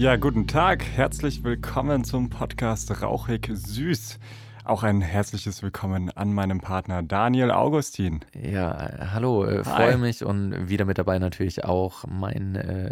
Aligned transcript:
Ja, 0.00 0.16
guten 0.16 0.46
Tag. 0.46 0.82
Herzlich 0.82 1.44
willkommen 1.44 2.04
zum 2.04 2.30
Podcast 2.30 3.02
Rauchig 3.02 3.50
Süß. 3.52 4.18
Auch 4.64 4.82
ein 4.82 5.02
herzliches 5.02 5.62
Willkommen 5.62 6.08
an 6.08 6.32
meinem 6.32 6.62
Partner 6.62 7.02
Daniel 7.02 7.50
Augustin. 7.50 8.20
Ja, 8.32 9.12
hallo, 9.12 9.44
äh, 9.44 9.62
freue 9.62 9.98
mich 9.98 10.24
und 10.24 10.70
wieder 10.70 10.86
mit 10.86 10.96
dabei 10.96 11.18
natürlich 11.18 11.66
auch 11.66 12.04
mein 12.08 12.56
äh, 12.56 12.90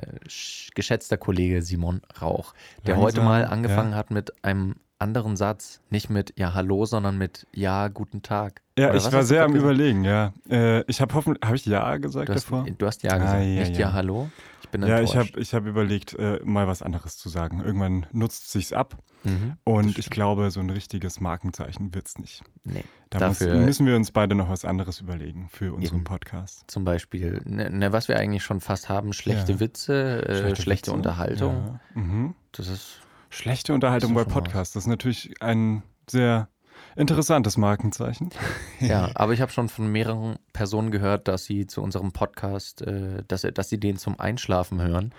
geschätzter 0.75 1.17
Kollege 1.17 1.63
Simon 1.63 2.03
Rauch, 2.21 2.53
der 2.87 2.97
Langsam, 2.97 3.07
heute 3.07 3.21
mal 3.23 3.47
angefangen 3.47 3.93
ja. 3.93 3.97
hat 3.97 4.11
mit 4.11 4.45
einem 4.45 4.75
anderen 4.99 5.39
Satz, 5.39 5.81
nicht 5.89 6.11
mit 6.11 6.35
Ja, 6.37 6.53
hallo, 6.53 6.85
sondern 6.85 7.17
mit 7.17 7.47
Ja, 7.55 7.89
guten 7.89 8.21
Tag. 8.21 8.61
Ja, 8.79 8.91
Oder 8.91 8.97
ich 8.99 9.11
war 9.11 9.23
sehr 9.23 9.45
am 9.45 9.55
gesagt? 9.55 9.65
Überlegen, 9.65 10.05
ja. 10.05 10.35
Äh, 10.51 10.83
ich 10.91 11.01
habe 11.01 11.15
hoffentlich, 11.15 11.43
habe 11.43 11.57
ich 11.57 11.65
Ja 11.65 11.97
gesagt 11.97 12.29
Du 12.29 12.35
hast, 12.35 12.45
davor? 12.45 12.67
du 12.67 12.87
hast 12.87 13.03
Ja 13.03 13.17
gesagt, 13.17 13.35
Ah, 13.35 13.41
ja, 13.41 13.61
nicht 13.61 13.79
ja. 13.79 13.89
Ja, 13.89 13.93
hallo. 13.95 14.29
Ich 14.69 14.73
bin 14.73 14.83
Ja, 14.83 15.01
ich 15.01 15.11
enttäuscht. 15.15 15.33
habe 15.33 15.41
ich 15.41 15.55
hab 15.55 15.65
überlegt, 15.67 16.13
äh, 16.19 16.41
mal 16.45 16.67
was 16.67 16.83
anderes 16.83 17.17
zu 17.17 17.31
sagen. 17.31 17.63
Irgendwann 17.65 18.05
nutzt 18.13 18.51
sich's 18.53 18.75
ab 18.75 18.99
Mhm. 19.25 19.57
und 19.65 19.99
ich 19.99 20.11
glaube, 20.11 20.51
so 20.51 20.61
ein 20.61 20.69
richtiges 20.71 21.21
Markenzeichen 21.21 21.95
wird's 21.95 22.19
nicht. 22.19 22.43
Nee, 22.65 22.85
Da 23.11 23.27
muss, 23.29 23.39
dafür 23.39 23.57
müssen 23.57 23.87
wir 23.87 23.97
uns 23.97 24.11
beide 24.13 24.35
noch 24.35 24.51
was 24.51 24.65
anderes 24.67 25.01
überlegen 25.01 25.49
für 25.51 25.73
unseren 25.73 25.97
Eben. 25.97 26.05
Podcast. 26.05 26.65
zum 26.71 26.85
Beispiel, 26.85 27.41
ne, 27.47 27.71
ne, 27.71 27.93
was 27.93 28.09
wir 28.09 28.19
eigentlich 28.19 28.43
schon 28.45 28.61
fast 28.61 28.89
haben, 28.91 29.13
schlechte 29.15 29.53
Ja. 29.53 29.61
Witze, 29.61 30.27
äh, 30.29 30.55
schlechte, 30.55 30.89
Witze. 30.89 30.93
Unterhaltung. 30.93 31.81
Ja. 31.95 32.01
Mhm. 32.03 32.35
Das 32.53 32.69
ist 32.69 33.01
Schlechte 33.31 33.73
Unterhaltung 33.75 34.13
bei. 34.15 34.25
Podcasts, 34.25 34.75
das 34.75 34.85
ist 34.85 34.89
natürlich 34.89 35.35
ein 35.41 35.83
sehr 36.09 36.49
interessantes 36.99 37.57
Markenzeichen. 37.57 38.31
Ja, 38.81 39.11
aber 39.15 39.33
ich 39.33 39.41
habe 39.41 39.51
schon 39.53 39.69
von 39.69 39.91
mehreren 39.91 40.37
Personen 40.53 40.91
gehört, 40.91 41.27
dass 41.29 41.45
sie 41.45 41.67
zu 41.67 41.83
unserem 41.83 42.13
Podcast, 42.13 42.83
äh, 42.83 43.23
dass, 43.27 43.43
dass 43.43 43.69
sie 43.69 43.79
den 43.81 43.97
zum 43.97 44.21
Einschlafen 44.21 44.81
hören. 44.83 45.13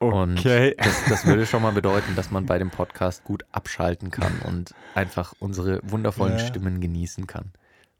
Und 0.00 0.38
Okay. 0.38 0.74
das, 0.78 1.04
das 1.08 1.26
würde 1.26 1.44
schon 1.46 1.62
mal 1.62 1.72
bedeuten, 1.72 2.14
dass 2.14 2.30
man 2.30 2.46
bei 2.46 2.58
dem 2.58 2.70
Podcast 2.70 3.24
gut 3.24 3.44
abschalten 3.50 4.10
kann 4.10 4.32
und 4.46 4.72
einfach 4.94 5.34
unsere 5.40 5.80
wundervollen 5.82 6.38
Ja. 6.38 6.44
Stimmen 6.46 6.80
genießen 6.80 7.26
kann. 7.26 7.52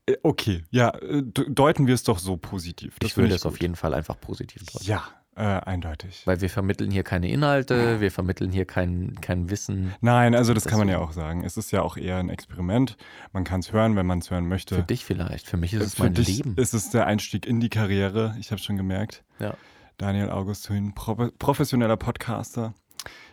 Äh, 0.06 0.16
Okay, 0.22 0.64
ja, 0.70 0.90
äh, 0.90 1.22
de- 1.24 1.46
deuten 1.52 1.86
wir 1.86 1.94
es 1.94 2.02
doch 2.04 2.18
so 2.20 2.36
positiv. 2.36 2.96
Das 3.00 3.10
ich 3.10 3.16
würde 3.16 3.34
es 3.34 3.44
auf 3.46 3.60
jeden 3.60 3.74
Fall 3.76 3.94
einfach 3.94 4.20
positiv 4.20 4.64
deuten. 4.66 4.84
Ja, 4.86 5.02
äh, 5.38 5.60
eindeutig. 5.64 6.22
Weil 6.26 6.40
wir 6.40 6.50
vermitteln 6.50 6.90
hier 6.90 7.04
keine 7.04 7.28
Inhalte, 7.30 8.00
wir 8.00 8.10
vermitteln 8.10 8.50
hier 8.50 8.64
kein, 8.64 9.14
kein 9.20 9.48
Wissen. 9.50 9.94
Nein, 10.00 10.34
also 10.34 10.52
das 10.52 10.64
kann 10.66 10.78
man 10.78 10.88
ja 10.88 10.98
auch 10.98 11.12
sagen. 11.12 11.44
Es 11.44 11.56
ist 11.56 11.70
ja 11.70 11.82
auch 11.82 11.96
eher 11.96 12.16
ein 12.16 12.28
Experiment. 12.28 12.96
Man 13.32 13.44
kann 13.44 13.60
es 13.60 13.72
hören, 13.72 13.94
wenn 13.96 14.06
man 14.06 14.18
es 14.18 14.30
hören 14.30 14.48
möchte. 14.48 14.74
Für 14.74 14.82
dich 14.82 15.04
vielleicht, 15.04 15.46
für 15.46 15.56
mich 15.56 15.72
ist 15.74 15.82
es 15.82 15.94
Für 15.94 16.04
mein 16.04 16.14
Leben. 16.14 16.54
ist 16.56 16.74
es 16.74 16.90
der 16.90 17.06
Einstieg 17.06 17.46
in 17.46 17.60
die 17.60 17.68
Karriere. 17.68 18.34
Ich 18.40 18.50
habe 18.50 18.60
schon 18.60 18.76
gemerkt. 18.76 19.22
Ja. 19.38 19.54
Daniel 19.96 20.30
Augustin, 20.30 20.94
pro 20.94 21.14
professioneller 21.38 21.96
Podcaster, 21.96 22.74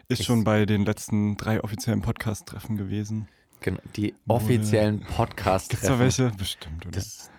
ist 0.07 0.19
Ist- 0.21 0.25
schon 0.27 0.43
bei 0.43 0.65
den 0.65 0.85
letzten 0.85 1.37
drei 1.37 1.63
offiziellen 1.63 2.01
Podcast-Treffen 2.01 2.77
gewesen. 2.77 3.27
Genau, 3.61 3.79
die 3.95 4.13
offiziellen 4.27 4.99
Podcast. 5.15 5.69
Gibt 5.69 5.81
es 5.83 5.89
da 5.89 5.97
welche? 5.97 6.31
Bestimmt, 6.37 6.85
oder? 6.85 6.91
Das, 6.91 7.31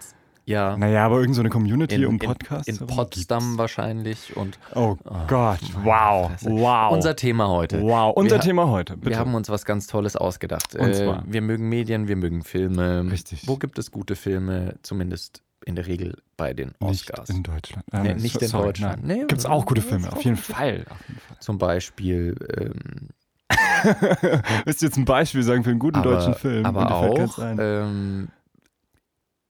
ja, 0.47 0.77
naja, 0.77 1.05
aber 1.05 1.17
irgendeine 1.17 1.35
so 1.35 1.41
eine 1.43 1.51
Community 1.51 1.95
in, 1.97 2.07
um 2.07 2.13
in, 2.15 2.19
Podcasts? 2.21 2.69
in 2.69 2.77
herum 2.79 2.95
Potsdam 2.97 3.43
gibt's. 3.43 3.59
wahrscheinlich 3.59 4.37
und 4.37 4.59
Oh, 4.75 4.97
Oh, 5.05 5.15
Gott, 5.27 5.59
wow, 5.83 6.31
Fresse. 6.31 6.51
wow. 6.51 6.93
unser 6.93 7.15
Thema 7.17 7.49
heute. 7.49 7.83
wow, 7.83 8.17
unser 8.17 8.37
Wir- 8.37 8.41
Thema 8.41 8.69
heute, 8.69 8.97
bitte. 8.97 9.11
Wir 9.11 9.19
haben 9.19 9.35
uns 9.35 9.49
was 9.49 9.65
ganz 9.65 9.87
Tolles 9.89 10.17
ausgedacht. 10.17 10.75
Und 10.77 10.89
Äh, 10.89 10.95
zwar? 10.95 11.25
wir 11.27 11.43
mögen 11.43 11.69
Medien, 11.69 12.09
wir 12.09 12.17
mögen 12.17 12.43
Filme. 12.45 13.05
Richtig. 13.11 13.47
Wo 13.47 13.57
gibt 13.57 13.79
es 13.79 13.91
gute 13.91 14.17
Filme? 14.17 14.77
Zumindest 14.83 15.43
in 15.65 15.75
der 15.75 15.87
Regel 15.89 16.15
bei 16.37 16.55
den 16.55 16.75
nicht 16.81 17.11
Oscars. 17.11 17.29
in 17.29 17.43
Deutschland. 17.43 17.85
Nee, 17.93 18.11
Äh, 18.11 18.15
nicht 18.15 18.35
so- 18.35 18.39
in 18.41 18.47
sorry, 18.49 18.67
Deutschland. 18.67 19.05
Nee, 19.05 19.19
Gibt 19.27 19.33
es 19.39 19.47
auch 19.47 19.67
gute 19.67 19.83
Filme, 19.83 20.12
auf 20.12 20.23
jeden 20.25 20.37
Fall. 20.37 20.85
Auf 20.89 20.99
jeden 21.09 21.21
Fall. 21.21 21.37
Zum 21.41 21.59
Beispiel, 21.59 22.37
ähm, 22.56 23.09
Willst 24.65 24.83
du 24.83 24.87
jetzt 24.87 24.97
ein 24.97 25.05
Beispiel 25.05 25.43
sagen 25.43 25.62
für 25.65 25.71
einen 25.71 25.79
guten 25.79 25.97
aber, 25.99 26.15
deutschen 26.15 26.35
Film? 26.35 26.67
aber 26.67 26.91
auch, 26.95 27.39
ähm, 27.59 28.29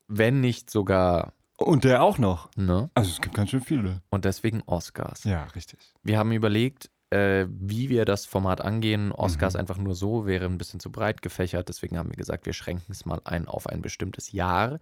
wenn 0.08 0.40
nicht 0.40 0.70
sogar, 0.70 1.32
Und 1.56 1.84
der 1.84 2.02
auch 2.02 2.18
noch. 2.18 2.50
ne? 2.56 2.90
Also 2.94 3.10
es 3.10 3.20
gibt 3.20 3.34
ganz 3.34 3.50
schön 3.50 3.62
viele. 3.62 4.02
Und 4.10 4.24
deswegen 4.24 4.62
Oscars. 4.66 5.24
Ja, 5.24 5.44
richtig. 5.54 5.78
Wir 6.02 6.18
haben 6.18 6.32
überlegt, 6.32 6.90
äh, 7.10 7.46
wie 7.48 7.88
wir 7.88 8.04
das 8.04 8.26
Format 8.26 8.60
angehen. 8.60 9.12
Oscars 9.12 9.54
Mhm. 9.54 9.60
einfach 9.60 9.78
nur 9.78 9.94
so 9.94 10.26
wäre 10.26 10.44
ein 10.46 10.58
bisschen 10.58 10.80
zu 10.80 10.90
breit 10.90 11.22
gefächert. 11.22 11.68
Deswegen 11.68 11.96
haben 11.98 12.10
wir 12.10 12.16
gesagt, 12.16 12.46
wir 12.46 12.52
schränken 12.52 12.90
es 12.92 13.06
mal 13.06 13.20
ein 13.24 13.46
auf 13.46 13.68
ein 13.68 13.80
bestimmtes 13.82 14.32
Jahr. 14.32 14.80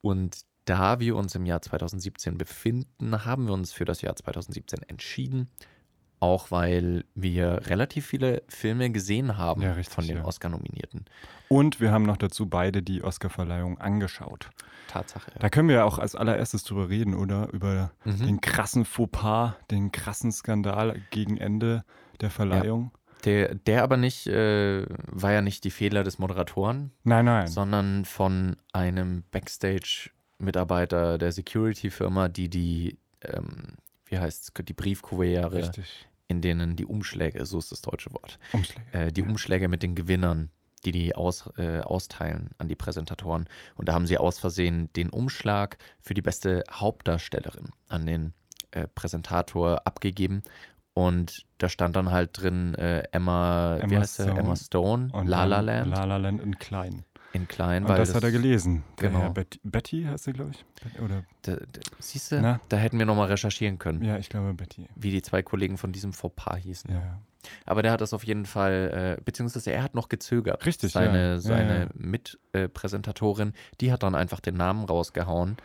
Und 0.00 0.42
da 0.66 0.98
wir 1.00 1.16
uns 1.16 1.34
im 1.34 1.44
Jahr 1.46 1.60
2017 1.60 2.38
befinden, 2.38 3.24
haben 3.26 3.46
wir 3.46 3.52
uns 3.52 3.72
für 3.72 3.84
das 3.84 4.00
Jahr 4.02 4.16
2017 4.16 4.82
entschieden. 4.82 5.50
Auch 6.24 6.50
weil 6.50 7.04
wir 7.14 7.60
relativ 7.66 8.06
viele 8.06 8.42
Filme 8.48 8.90
gesehen 8.90 9.36
haben 9.36 9.60
Ja, 9.62 9.72
richtig, 9.72 9.94
von 9.94 10.06
den 10.06 10.16
ja. 10.18 10.24
Oscar-Nominierten. 10.24 11.04
Und 11.48 11.80
wir 11.80 11.92
haben 11.92 12.04
noch 12.06 12.16
dazu 12.16 12.46
beide 12.48 12.82
die 12.82 13.02
Oscarverleihung 13.04 13.76
angeschaut. 13.78 14.48
Tatsache. 14.88 15.32
Da 15.38 15.48
können 15.50 15.68
wir 15.68 15.76
ja 15.76 15.84
auch 15.84 15.98
als 15.98 16.14
allererstes 16.14 16.64
drüber 16.64 16.88
reden, 16.88 17.14
oder? 17.14 17.48
Über 17.52 17.90
Mhm. 18.04 18.26
den 18.26 18.40
krassen 18.40 18.84
Fauxpas, 18.86 19.54
den 19.70 19.92
krassen 19.92 20.32
Skandal 20.32 21.00
gegen 21.10 21.36
Ende 21.36 21.84
der 22.20 22.30
Verleihung. 22.30 22.90
Der, 23.24 23.54
der 23.54 23.82
aber 23.82 23.96
nicht, 23.96 24.26
äh, 24.26 24.84
war 25.06 25.32
ja 25.32 25.40
nicht 25.42 25.64
die 25.64 25.70
Fehler 25.70 26.04
des 26.04 26.18
Moderatoren, 26.18 26.90
Nein, 27.04 27.24
nein. 27.24 27.46
sondern 27.48 28.04
von 28.04 28.56
einem 28.72 29.24
Backstage-Mitarbeiter 29.30 31.18
der 31.18 31.32
Security-Firma, 31.32 32.28
die 32.28 32.48
die, 32.48 32.98
ähm, 33.22 33.76
wie 34.06 34.18
heißt 34.18 34.52
es, 34.58 34.64
die 34.66 34.72
Briefkuverte, 34.74 35.52
Richtig. 35.56 36.06
In 36.34 36.40
denen 36.42 36.76
die 36.76 36.86
Umschläge, 36.86 37.44
so 37.46 37.58
ist 37.58 37.70
das 37.72 37.80
deutsche 37.82 38.12
Wort, 38.12 38.38
Umschläge. 38.52 38.80
äh, 38.92 39.12
die 39.12 39.22
Ja. 39.22 39.26
Umschläge 39.28 39.68
mit 39.68 39.82
den 39.82 39.94
Gewinnern, 39.94 40.50
die 40.84 40.92
die 40.92 41.14
aus, 41.14 41.48
äh, 41.56 41.80
austeilen 41.80 42.50
an 42.58 42.68
die 42.68 42.74
Präsentatoren. 42.76 43.48
Und 43.76 43.88
da 43.88 43.94
haben 43.94 44.06
sie 44.06 44.18
aus 44.18 44.38
Versehen 44.38 44.90
den 44.94 45.08
Umschlag 45.10 45.78
für 46.00 46.14
die 46.14 46.22
beste 46.22 46.62
Hauptdarstellerin 46.70 47.70
an 47.88 48.06
den 48.06 48.34
äh, 48.72 48.86
Präsentator 48.94 49.86
abgegeben. 49.86 50.42
Und 50.92 51.44
da 51.58 51.68
stand 51.68 51.96
dann 51.96 52.10
halt 52.12 52.30
drin 52.40 52.74
äh, 52.74 53.02
Emma, 53.12 53.78
wie 53.86 53.94
Emma? 53.94 54.06
Stone. 54.06 54.38
Emma 54.38 54.56
Stone, 54.56 55.08
Und 55.12 55.26
La 55.26 55.44
La 55.44 55.60
Land 55.60 55.90
La 55.90 56.04
La 56.04 56.18
Land 56.18 56.40
in 56.42 56.56
klein. 56.58 57.04
In 57.34 57.46
klein. 57.48 57.82
Und 57.82 57.88
weil 57.90 57.98
das, 57.98 58.14
hat 58.14 58.22
er 58.24 58.30
gelesen. 58.30 58.82
Der 59.00 59.08
genau. 59.10 59.20
Herr 59.22 59.30
Betty, 59.30 59.60
Betty 59.64 60.04
heißt 60.08 60.24
sie, 60.24 60.32
glaube 60.32 60.52
ich. 60.52 60.64
Bet- 60.82 61.02
Oder, 61.02 61.24
Da, 61.42 61.56
da, 61.56 61.80
siehst 61.98 62.32
du, 62.32 62.40
Na? 62.40 62.60
da 62.70 62.76
hätten 62.78 62.98
wir 62.98 63.04
nochmal 63.06 63.28
recherchieren 63.28 63.78
können, 63.78 64.02
ja, 64.02 64.16
ich 64.16 64.28
glaube 64.30 64.54
Betty. 64.54 64.88
wie 64.96 65.10
die 65.10 65.20
zwei 65.20 65.42
Kollegen 65.42 65.76
von 65.76 65.92
diesem 65.92 66.12
Fauxpas 66.12 66.56
hießen. 66.58 66.90
Ja. 66.90 67.18
Aber 67.66 67.82
der 67.82 67.92
hat 67.92 68.00
das 68.00 68.14
auf 68.14 68.24
jeden 68.24 68.46
Fall, 68.46 69.16
äh, 69.18 69.22
beziehungsweise 69.22 69.70
er 69.70 69.82
hat 69.82 69.94
noch 69.94 70.08
gezögert. 70.08 70.64
Richtig, 70.64 70.92
Seine, 70.92 71.18
ja. 71.18 71.28
Ja, 71.34 71.38
seine 71.40 71.80
ja. 71.80 71.86
Mitpräsentatorin, 72.62 73.52
die 73.80 73.92
hat 73.92 74.02
dann 74.02 74.14
einfach 74.14 74.40
den 74.40 74.54
Namen 74.56 74.84
rausgehauen. 74.84 75.56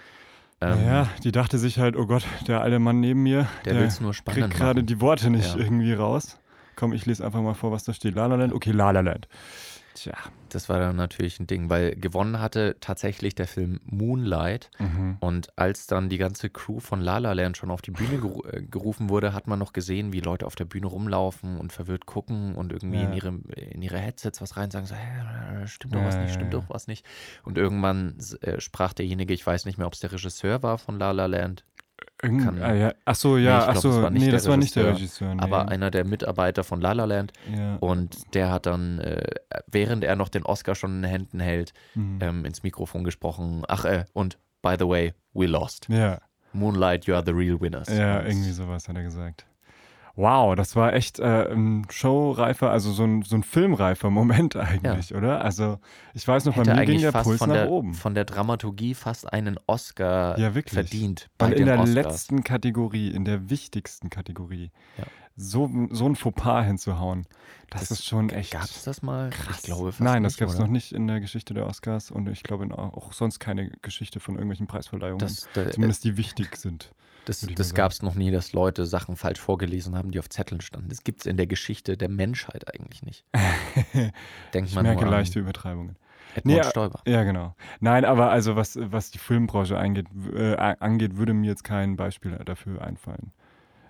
Ähm, 0.62 0.70
naja, 0.86 1.10
die 1.24 1.32
dachte 1.32 1.58
sich 1.58 1.80
halt, 1.80 1.96
oh 1.96 2.06
Gott, 2.06 2.26
der 2.48 2.62
alte 2.62 2.80
Mann 2.80 3.00
neben 3.00 3.24
mir, 3.24 3.48
Der 3.64 3.76
will's 3.76 4.02
nur 4.02 4.14
spannend 4.14 4.44
kriegt 4.46 4.58
gerade 4.58 4.84
die 4.84 5.00
Worte 5.00 5.30
nicht 5.30 5.56
Ja. 5.56 5.62
irgendwie 5.62 5.94
raus. 5.94 6.38
Komm, 6.76 6.92
ich 6.94 7.06
lese 7.06 7.24
einfach 7.26 7.42
mal 7.42 7.54
vor, 7.54 7.72
was 7.72 7.84
da 7.86 7.94
steht. 7.94 8.16
La 8.16 8.26
La 8.26 8.36
Land, 8.36 8.54
okay, 8.54 8.72
La 8.72 8.92
La 8.92 9.00
Land. 9.02 9.28
Tja. 10.04 10.14
Das 10.50 10.70
war 10.70 10.80
dann 10.80 10.96
natürlich 10.96 11.40
ein 11.40 11.46
Ding, 11.48 11.70
weil 11.70 11.96
gewonnen 11.96 12.40
hatte 12.40 12.78
tatsächlich 12.80 13.36
der 13.36 13.48
Film 13.48 13.82
Moonlight. 13.86 14.72
Mhm. 14.80 15.18
Und 15.20 15.58
als 15.58 15.88
dann 15.88 16.08
die 16.10 16.18
ganze 16.18 16.50
Crew 16.50 16.80
von 16.80 17.02
La 17.02 17.18
La 17.18 17.34
Land 17.34 17.58
schon 17.58 17.70
auf 17.70 17.82
die 17.82 17.92
Bühne 17.92 18.18
geru 18.18 18.44
äh, 18.48 18.62
gerufen 18.62 19.10
wurde, 19.10 19.34
hat 19.34 19.48
man 19.48 19.60
noch 19.60 19.74
gesehen, 19.74 20.14
wie 20.14 20.22
Leute 20.22 20.46
auf 20.46 20.56
der 20.56 20.66
Bühne 20.66 20.88
rumlaufen 20.88 21.58
und 21.58 21.74
verwirrt 21.74 22.06
gucken 22.06 22.56
und 22.56 22.72
irgendwie 22.72 22.98
Ja. 23.02 23.10
in, 23.10 23.14
ihre, 23.14 23.28
in 23.56 23.82
ihre 23.82 23.98
Headsets 24.00 24.42
was 24.42 24.58
rein 24.58 24.72
sagen, 24.72 24.86
so, 24.86 24.96
hä, 24.96 25.68
stimmt 25.68 25.94
doch 25.96 26.00
Ja, 26.00 26.08
was 26.08 26.18
nicht, 26.18 26.34
stimmt 26.34 26.54
ja. 26.54 26.60
doch 26.60 26.70
was 26.70 26.88
nicht. 26.88 27.06
Und 27.44 27.58
irgendwann 27.58 28.16
äh, 28.42 28.60
sprach 28.60 28.94
derjenige, 28.94 29.34
ich 29.34 29.46
weiß 29.46 29.66
nicht 29.66 29.78
mehr, 29.78 29.88
ob 29.88 29.94
es 29.94 30.00
der 30.00 30.12
Regisseur 30.14 30.64
war 30.64 30.78
von 30.78 30.98
La 30.98 31.12
La 31.12 31.26
Land, 31.26 31.66
Kann- 32.18 32.62
ah, 32.62 32.74
ja. 32.74 32.94
Ach 33.06 33.16
so, 33.16 33.38
Nee, 33.38 33.44
ja, 33.46 33.60
ich 33.60 33.64
glaub, 33.66 33.76
ach 33.78 33.82
so, 33.82 33.90
das 33.90 34.02
war 34.02 34.10
nicht 34.10 34.20
nee, 34.22 34.26
der 34.28 34.34
das 34.40 34.48
war 34.48 34.58
nicht 34.58 34.76
der 34.76 34.84
Regisseur, 34.88 35.30
Regisseur. 35.30 35.36
Nee. 35.36 35.42
aber 35.42 35.70
einer 35.70 35.90
der 35.92 36.06
Mitarbeiter 36.06 36.64
von 36.64 36.82
La 36.82 36.92
La 36.92 37.06
Land. 37.06 37.32
ja. 37.56 37.76
Und 37.78 38.34
der 38.36 38.52
hat 38.52 38.66
dann, 38.66 39.00
äh, 39.00 39.24
während 39.68 40.04
er 40.04 40.16
noch 40.18 40.30
den 40.30 40.44
Oscar 40.44 40.76
schon 40.76 40.96
in 40.98 41.02
den 41.04 41.12
Händen 41.12 41.40
hält, 41.40 41.74
Mhm. 41.96 42.20
ähm, 42.22 42.46
ins 42.46 42.62
Mikrofon 42.64 43.04
gesprochen. 43.06 43.64
Ach, 43.68 43.86
äh, 43.86 44.04
und 44.14 44.38
by 44.62 44.76
the 44.78 44.88
way, 44.88 45.14
we 45.34 45.46
lost. 45.46 45.88
ja, 45.90 46.20
Moonlight, 46.52 47.06
you 47.06 47.14
are 47.14 47.24
the 47.26 47.32
real 47.32 47.60
winners. 47.62 47.88
ja, 47.90 48.22
irgendwie 48.24 48.52
sowas 48.52 48.88
hat 48.90 48.96
er 48.98 49.04
gesagt. 49.04 49.46
Wow, 50.20 50.54
das 50.54 50.76
war 50.76 50.92
echt 50.94 51.20
äh, 51.20 51.50
ein 51.50 51.88
showreifer, 51.90 52.70
also 52.70 52.92
so 52.92 53.06
ein, 53.06 53.22
so 53.22 53.38
ein 53.38 53.44
filmreifer 53.44 54.10
Moment 54.10 54.56
eigentlich, 54.58 55.16
oder? 55.16 55.46
Also 55.46 55.80
ich 56.14 56.28
weiß 56.28 56.44
noch, 56.44 56.56
bei 56.56 56.62
hätte 56.64 56.76
mir 56.76 56.86
ging 56.86 57.00
der 57.00 57.14
Puls 57.14 57.40
nach 57.40 57.54
der, 57.54 57.70
oben. 57.70 57.94
von 57.94 58.14
der 58.16 58.26
Dramaturgie 58.26 58.96
fast 58.96 59.32
einen 59.32 59.58
Oscar 59.66 60.38
Ja, 60.38 60.54
wirklich. 60.56 60.74
verdient 60.74 61.30
bei 61.38 61.46
Weil 61.46 61.54
in 61.54 61.66
der 61.68 61.80
Oscars. 61.80 61.94
letzten 61.96 62.44
Kategorie, 62.44 63.08
in 63.12 63.24
der 63.24 63.50
wichtigsten 63.50 64.10
Kategorie, 64.10 64.72
Ja. 64.98 65.06
so, 65.38 65.72
so 65.92 66.06
ein 66.06 66.18
Fauxpas 66.18 66.66
hinzuhauen, 66.66 67.26
das, 67.70 67.82
Das 67.88 67.92
ist 67.92 68.06
schon 68.06 68.30
echt. 68.30 68.52
Gab 68.52 68.64
es 68.66 68.84
das 68.84 69.02
mal? 69.02 69.30
Krass. 69.30 69.60
Ich 69.60 69.64
glaube 69.64 69.94
fast 69.94 70.02
Nein, 70.02 70.24
das 70.24 70.36
gab 70.36 70.50
es 70.50 70.60
noch 70.60 70.68
nicht 70.68 70.92
in 70.92 71.08
der 71.08 71.22
Geschichte 71.22 71.54
der 71.54 71.66
Oscars 71.66 72.12
und 72.12 72.28
ich 72.28 72.44
glaube 72.44 72.78
auch 72.78 73.14
sonst 73.14 73.40
keine 73.40 73.70
Geschichte 73.82 74.20
von 74.20 74.36
irgendwelchen 74.36 74.68
Preisverleihungen. 74.68 75.20
Das, 75.20 75.48
da, 75.54 75.72
Zumindest 75.72 76.04
die 76.04 76.18
wichtig 76.18 76.58
sind. 76.58 76.92
Das, 77.30 77.48
das 77.56 77.74
gab 77.74 77.92
es 77.92 78.02
noch 78.02 78.16
nie, 78.16 78.32
dass 78.32 78.54
Leute 78.54 78.86
Sachen 78.86 79.16
falsch 79.16 79.40
vorgelesen 79.40 79.96
haben, 79.96 80.12
die 80.12 80.20
auf 80.20 80.30
Zetteln 80.30 80.62
standen. 80.62 80.90
Das 80.90 81.04
gibt 81.04 81.22
es 81.22 81.26
in 81.28 81.38
der 81.38 81.48
Geschichte 81.48 81.96
der 81.96 82.10
Menschheit 82.10 82.74
eigentlich 82.74 83.04
nicht. 83.04 83.24
Denkt 84.54 84.70
Ich 84.70 84.76
man 84.76 84.84
merke 84.84 85.04
nur 85.04 85.12
leichte 85.12 85.40
an 85.40 85.44
Übertreibungen. 85.44 85.96
Edmund 86.36 86.58
Nee, 86.58 86.64
Stoiber. 86.64 87.02
Ja, 87.08 87.24
genau. 87.24 87.56
Nein, 87.80 88.06
aber 88.06 88.30
also 88.32 88.56
was, 88.56 88.78
was 88.80 89.10
die 89.12 89.18
Filmbranche 89.18 89.78
eingeht, 89.78 90.08
äh, 90.36 90.56
angeht, 90.56 91.18
würde 91.18 91.34
mir 91.34 91.48
jetzt 91.48 91.64
kein 91.64 91.96
Beispiel 91.96 92.38
dafür 92.46 92.82
einfallen. 92.84 93.32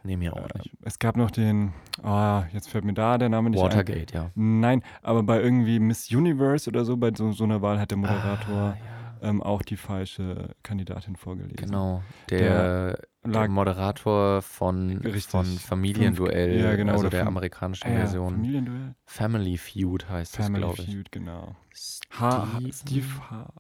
Nee, 0.03 0.15
mir 0.15 0.33
auch 0.33 0.49
Äh, 0.49 0.57
nicht. 0.59 0.71
Es 0.83 0.99
gab 0.99 1.17
noch 1.17 1.31
den, 1.31 1.73
ah, 2.01 2.43
jetzt 2.53 2.69
fällt 2.69 2.85
mir 2.85 2.93
da 2.93 3.17
der 3.17 3.27
Name 3.27 3.49
nicht 3.49 3.59
ein. 3.59 3.65
Watergate, 3.65 4.13
ja. 4.13 4.31
Nein, 4.35 4.81
aber 5.01 5.23
bei 5.23 5.41
irgendwie 5.41 5.79
Miss 5.79 6.09
Universe 6.09 6.69
oder 6.69 6.85
so, 6.85 6.95
bei 6.95 7.11
so, 7.13 7.33
so 7.33 7.43
einer 7.43 7.61
Wahl 7.61 7.79
hat 7.79 7.91
der 7.91 7.97
Moderator 7.97 8.55
Ah, 8.55 8.77
ja. 9.21 9.29
ähm, 9.29 9.43
auch 9.43 9.61
die 9.61 9.75
falsche 9.75 10.55
Kandidatin 10.63 11.17
vorgelesen. 11.17 11.57
Genau. 11.57 12.01
Der, 12.29 12.39
der 12.39 12.99
Lag, 13.23 13.49
Moderator 13.49 14.41
von, 14.41 14.97
Richtig. 14.99 15.25
von 15.25 15.45
Familienduell, 15.45 16.59
ja, 16.59 16.75
genau, 16.75 16.93
also 16.93 17.07
oder 17.07 17.17
der 17.17 17.27
amerikanischen 17.27 17.87
ah, 17.87 17.91
ja, 17.91 17.99
Version. 17.99 18.33
Familienduell? 18.35 18.95
Family 19.05 19.57
Feud 19.57 20.09
heißt 20.09 20.37
das, 20.37 20.45
Family 20.45 20.63
glaube 20.63 20.81
ich. 20.81 20.95
Feud, 20.95 21.11
genau. 21.11 21.55
Steve, 21.73 22.19
Ha 22.19 22.59
Steve 22.71 23.29
Harper. 23.29 23.53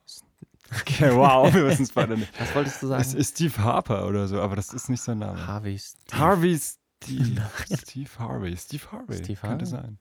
Okay, 0.81 1.15
wow, 1.15 1.53
wir 1.53 1.65
wissen 1.67 1.83
es 1.83 1.91
beide 1.91 2.17
nicht. 2.17 2.31
Was 2.39 2.53
wolltest 2.55 2.81
du 2.83 2.87
sagen? 2.87 3.01
Es 3.01 3.13
ist 3.13 3.35
Steve 3.35 3.57
Harper 3.57 4.07
oder 4.07 4.27
so, 4.27 4.39
aber 4.39 4.55
das 4.55 4.73
ist 4.73 4.89
nicht 4.89 5.01
sein 5.01 5.19
Name. 5.19 5.45
Harvey 5.45 5.77
Steve. 5.77 6.17
Harvey 6.17 6.57
Steve. 6.57 7.49
Steve 7.65 8.09
Harvey. 8.19 8.55
Steve 8.55 8.83
Harvey. 8.91 9.17
Steve 9.17 9.39
Könnte 9.39 9.65
Harvey? 9.65 9.65
sein. 9.65 9.99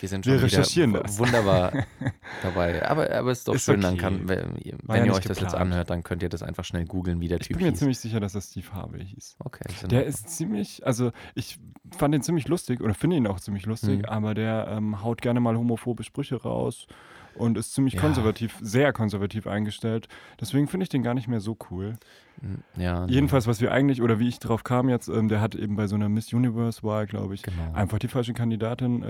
Wir 0.00 0.08
sind 0.08 0.24
Wir 0.26 0.32
schon 0.38 0.46
wieder 0.48 0.58
recherchieren 0.58 0.92
das. 0.94 1.18
wunderbar 1.18 1.72
dabei. 2.42 2.88
Aber, 2.88 3.10
aber 3.10 3.30
es 3.30 3.38
ist 3.40 3.48
doch 3.48 3.54
Ist 3.54 3.64
schön, 3.64 3.80
dann 3.80 3.94
okay. 3.94 4.02
kann, 4.02 4.28
wenn, 4.28 4.54
wenn 4.84 4.96
ja 4.96 5.04
ihr 5.04 5.12
euch 5.12 5.18
das 5.26 5.38
jetzt 5.38 5.50
geplant. 5.52 5.54
anhört, 5.56 5.90
dann 5.90 6.02
könnt 6.02 6.22
ihr 6.22 6.28
das 6.28 6.42
einfach 6.42 6.64
schnell 6.64 6.84
googeln, 6.86 7.20
wie 7.20 7.28
der 7.28 7.40
Ich 7.40 7.48
Typ 7.48 7.56
bin 7.58 7.66
mir 7.66 7.70
hieß. 7.70 7.78
ziemlich 7.78 7.98
sicher, 7.98 8.18
dass 8.20 8.32
das 8.32 8.50
Steve 8.50 8.66
Harvey 8.72 9.04
hieß. 9.06 9.36
okay, 9.44 9.64
Der 9.88 10.06
ist 10.06 10.28
ziemlich, 10.30 10.86
also 10.86 11.12
ich 11.34 11.58
fand 11.96 12.14
ihn 12.14 12.22
ziemlich 12.22 12.48
lustig 12.48 12.80
oder 12.80 12.94
finde 12.94 13.16
ihn 13.16 13.26
auch 13.26 13.40
ziemlich 13.40 13.66
lustig, 13.66 14.00
Mhm. 14.00 14.04
aber 14.06 14.34
der 14.34 14.68
ähm, 14.70 15.02
haut 15.02 15.20
gerne 15.22 15.40
mal 15.40 15.56
homophobe 15.56 16.02
Sprüche 16.02 16.36
raus 16.42 16.86
und 17.34 17.56
ist 17.58 17.74
ziemlich 17.74 17.94
Ja. 17.94 18.00
konservativ, 18.00 18.56
sehr 18.60 18.92
konservativ 18.92 19.46
eingestellt. 19.46 20.08
Deswegen 20.40 20.68
finde 20.68 20.84
ich 20.84 20.88
den 20.90 21.02
gar 21.02 21.14
nicht 21.14 21.28
mehr 21.28 21.40
so 21.40 21.56
cool. 21.70 21.94
Hm, 22.40 22.62
ja, 22.76 23.04
Jedenfalls, 23.06 23.46
was 23.46 23.60
wir 23.60 23.70
eigentlich, 23.72 24.00
oder 24.00 24.18
wie 24.18 24.28
ich 24.28 24.38
drauf 24.38 24.64
kam 24.64 24.88
jetzt, 24.88 25.08
ähm, 25.08 25.28
der 25.28 25.40
hat 25.40 25.54
eben 25.54 25.76
bei 25.76 25.86
so 25.86 25.94
einer 25.94 26.08
Miss 26.08 26.32
Universe-Wahl, 26.32 27.06
glaube 27.06 27.34
ich, 27.34 27.42
Genau. 27.42 27.72
einfach 27.74 27.98
die 27.98 28.08
falsche 28.08 28.32
Kandidatin 28.32 29.02
äh, 29.02 29.08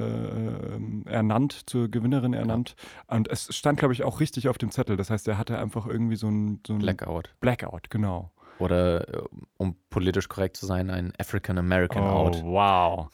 ähm, 0.75 1.05
ernannt, 1.07 1.69
zur 1.71 1.89
Gewinnerin 1.89 2.33
ernannt. 2.33 2.75
Und 3.07 3.29
es 3.29 3.55
stand, 3.55 3.79
glaube 3.79 3.95
ich, 3.95 4.03
auch 4.03 4.19
richtig 4.21 4.49
auf 4.49 4.59
dem 4.59 4.71
Zettel. 4.71 4.97
Das 4.97 5.11
heißt, 5.11 5.29
er 5.29 5.39
hatte 5.39 5.59
einfach 5.59 5.87
irgendwie 5.87 6.17
so 6.17 6.29
ein, 6.29 6.61
so 6.67 6.73
ein 6.73 6.81
Blackout. 6.81 7.31
Blackout, 7.41 7.89
genau. 7.91 8.33
Oder, 8.59 9.09
äh, 9.09 9.23
um 9.57 9.77
politisch 9.89 10.29
korrekt 10.29 10.57
zu 10.57 10.67
sein, 10.67 10.91
ein 10.91 11.13
African 11.19 11.57
American 11.57 12.03
Out. 12.03 12.43
Oh, 12.45 12.53
wow. 12.53 13.09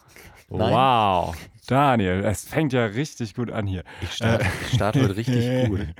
Nein? 0.48 0.72
Wow. 0.72 1.36
Daniel, 1.66 2.24
es 2.24 2.44
fängt 2.44 2.72
ja 2.72 2.84
richtig 2.84 3.34
gut 3.34 3.50
an 3.50 3.66
hier. 3.66 3.82
Ich 4.00 4.12
starte, 4.12 4.46
ich 4.62 4.74
starte 4.74 5.02
heute 5.02 5.16
richtig 5.16 5.68
gut. 5.68 5.86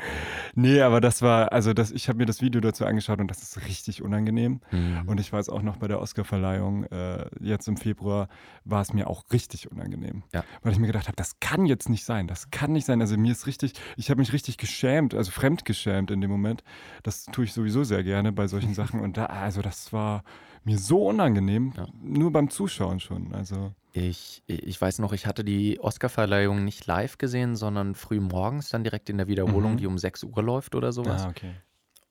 Nee, 0.59 0.81
aber 0.81 1.03
das 1.03 1.21
war, 1.21 1.53
also 1.53 1.75
das, 1.75 1.91
ich 1.91 2.09
habe 2.09 2.17
mir 2.17 2.25
das 2.25 2.41
Video 2.41 2.63
dazu 2.63 2.87
angeschaut 2.87 3.21
und 3.21 3.31
das 3.31 3.43
ist 3.43 3.67
richtig 3.67 4.01
unangenehm. 4.01 4.63
Mhm. 4.71 5.03
Und 5.07 5.21
ich 5.21 5.31
weiß 5.31 5.51
auch 5.51 5.61
noch 5.61 5.77
bei 5.77 5.87
der 5.87 6.01
Oscarverleihung, 6.01 6.85
äh, 6.85 7.27
jetzt 7.41 7.69
im 7.69 7.77
Februar, 7.77 8.29
war 8.65 8.81
es 8.81 8.95
mir 8.95 9.07
auch 9.11 9.25
richtig 9.35 9.71
unangenehm. 9.71 10.23
Ja. 10.33 10.45
Weil 10.63 10.73
ich 10.73 10.79
mir 10.79 10.87
gedacht 10.87 11.09
habe, 11.09 11.17
das 11.17 11.41
kann 11.41 11.67
jetzt 11.67 11.91
nicht 11.91 12.07
sein. 12.07 12.27
Das 12.27 12.51
kann 12.51 12.73
nicht 12.73 12.87
sein. 12.87 13.03
Also 13.03 13.19
mir 13.19 13.33
ist 13.33 13.47
richtig, 13.47 13.75
ich 13.99 14.09
habe 14.09 14.21
mich 14.21 14.33
richtig 14.33 14.57
geschämt, 14.57 15.13
also 15.13 15.31
fremdgeschämt 15.31 16.11
in 16.11 16.23
dem 16.23 16.31
Moment. 16.31 16.65
Das 17.03 17.25
tue 17.27 17.45
ich 17.45 17.53
sowieso 17.53 17.85
sehr 17.85 18.03
gerne 18.03 18.33
bei 18.33 18.47
solchen 18.47 18.73
Sachen. 18.75 19.01
Und 19.01 19.19
da, 19.19 19.27
also 19.27 19.61
das 19.61 19.93
war 19.93 20.25
mir 20.67 20.79
so 20.79 21.07
unangenehm, 21.07 21.73
Ja. 21.77 21.87
nur 22.03 22.33
beim 22.33 22.51
Zuschauen 22.51 23.01
schon. 23.01 23.35
Also. 23.35 23.73
Ich, 23.93 24.43
ich 24.47 24.79
weiß 24.81 24.99
noch, 24.99 25.13
ich 25.15 25.27
hatte 25.27 25.43
die 25.43 25.81
Oscarverleihung 25.81 26.65
nicht 26.65 26.87
live 26.87 27.17
gesehen, 27.17 27.57
sondern 27.57 27.95
früh 27.95 28.21
morgens 28.21 28.69
dann 28.69 28.85
direkt 28.85 29.09
in 29.09 29.17
der 29.17 29.27
Wiederholung, 29.27 29.73
Mhm. 29.73 29.77
die 29.79 29.87
um 29.87 29.97
6 29.97 30.23
Uhr 30.25 30.43
läuft 30.43 30.75
oder 30.75 30.93
sowas. 30.93 31.23
Ah, 31.23 31.31
okay. 31.31 31.53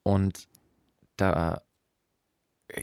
Und 0.01 0.47
da 1.17 1.61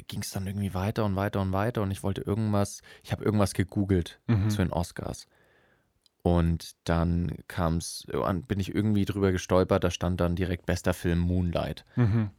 ging 0.07 0.21
es 0.23 0.31
dann 0.31 0.47
irgendwie 0.47 0.75
weiter 0.75 1.05
und 1.05 1.17
weiter 1.17 1.41
und 1.41 1.53
weiter 1.53 1.83
und 1.83 1.91
ich 1.91 2.05
wollte 2.05 2.21
irgendwas, 2.21 2.83
ich 3.03 3.11
habe 3.11 3.25
irgendwas 3.25 3.53
gegoogelt 3.55 4.21
Mhm. 4.29 4.49
zu 4.51 4.59
den 4.59 4.73
Oscars. 4.73 5.27
Und 6.23 6.77
dann 6.85 7.39
kam 7.49 7.79
es, 7.79 8.07
bin 8.47 8.61
ich 8.61 8.73
irgendwie 8.73 9.05
drüber 9.05 9.33
gestolpert, 9.33 9.83
da 9.83 9.91
stand 9.91 10.21
dann 10.21 10.37
direkt 10.37 10.67
bester 10.67 10.95
Film 10.95 11.19
Moonlight. 11.19 11.85
Mhm. 11.97 12.31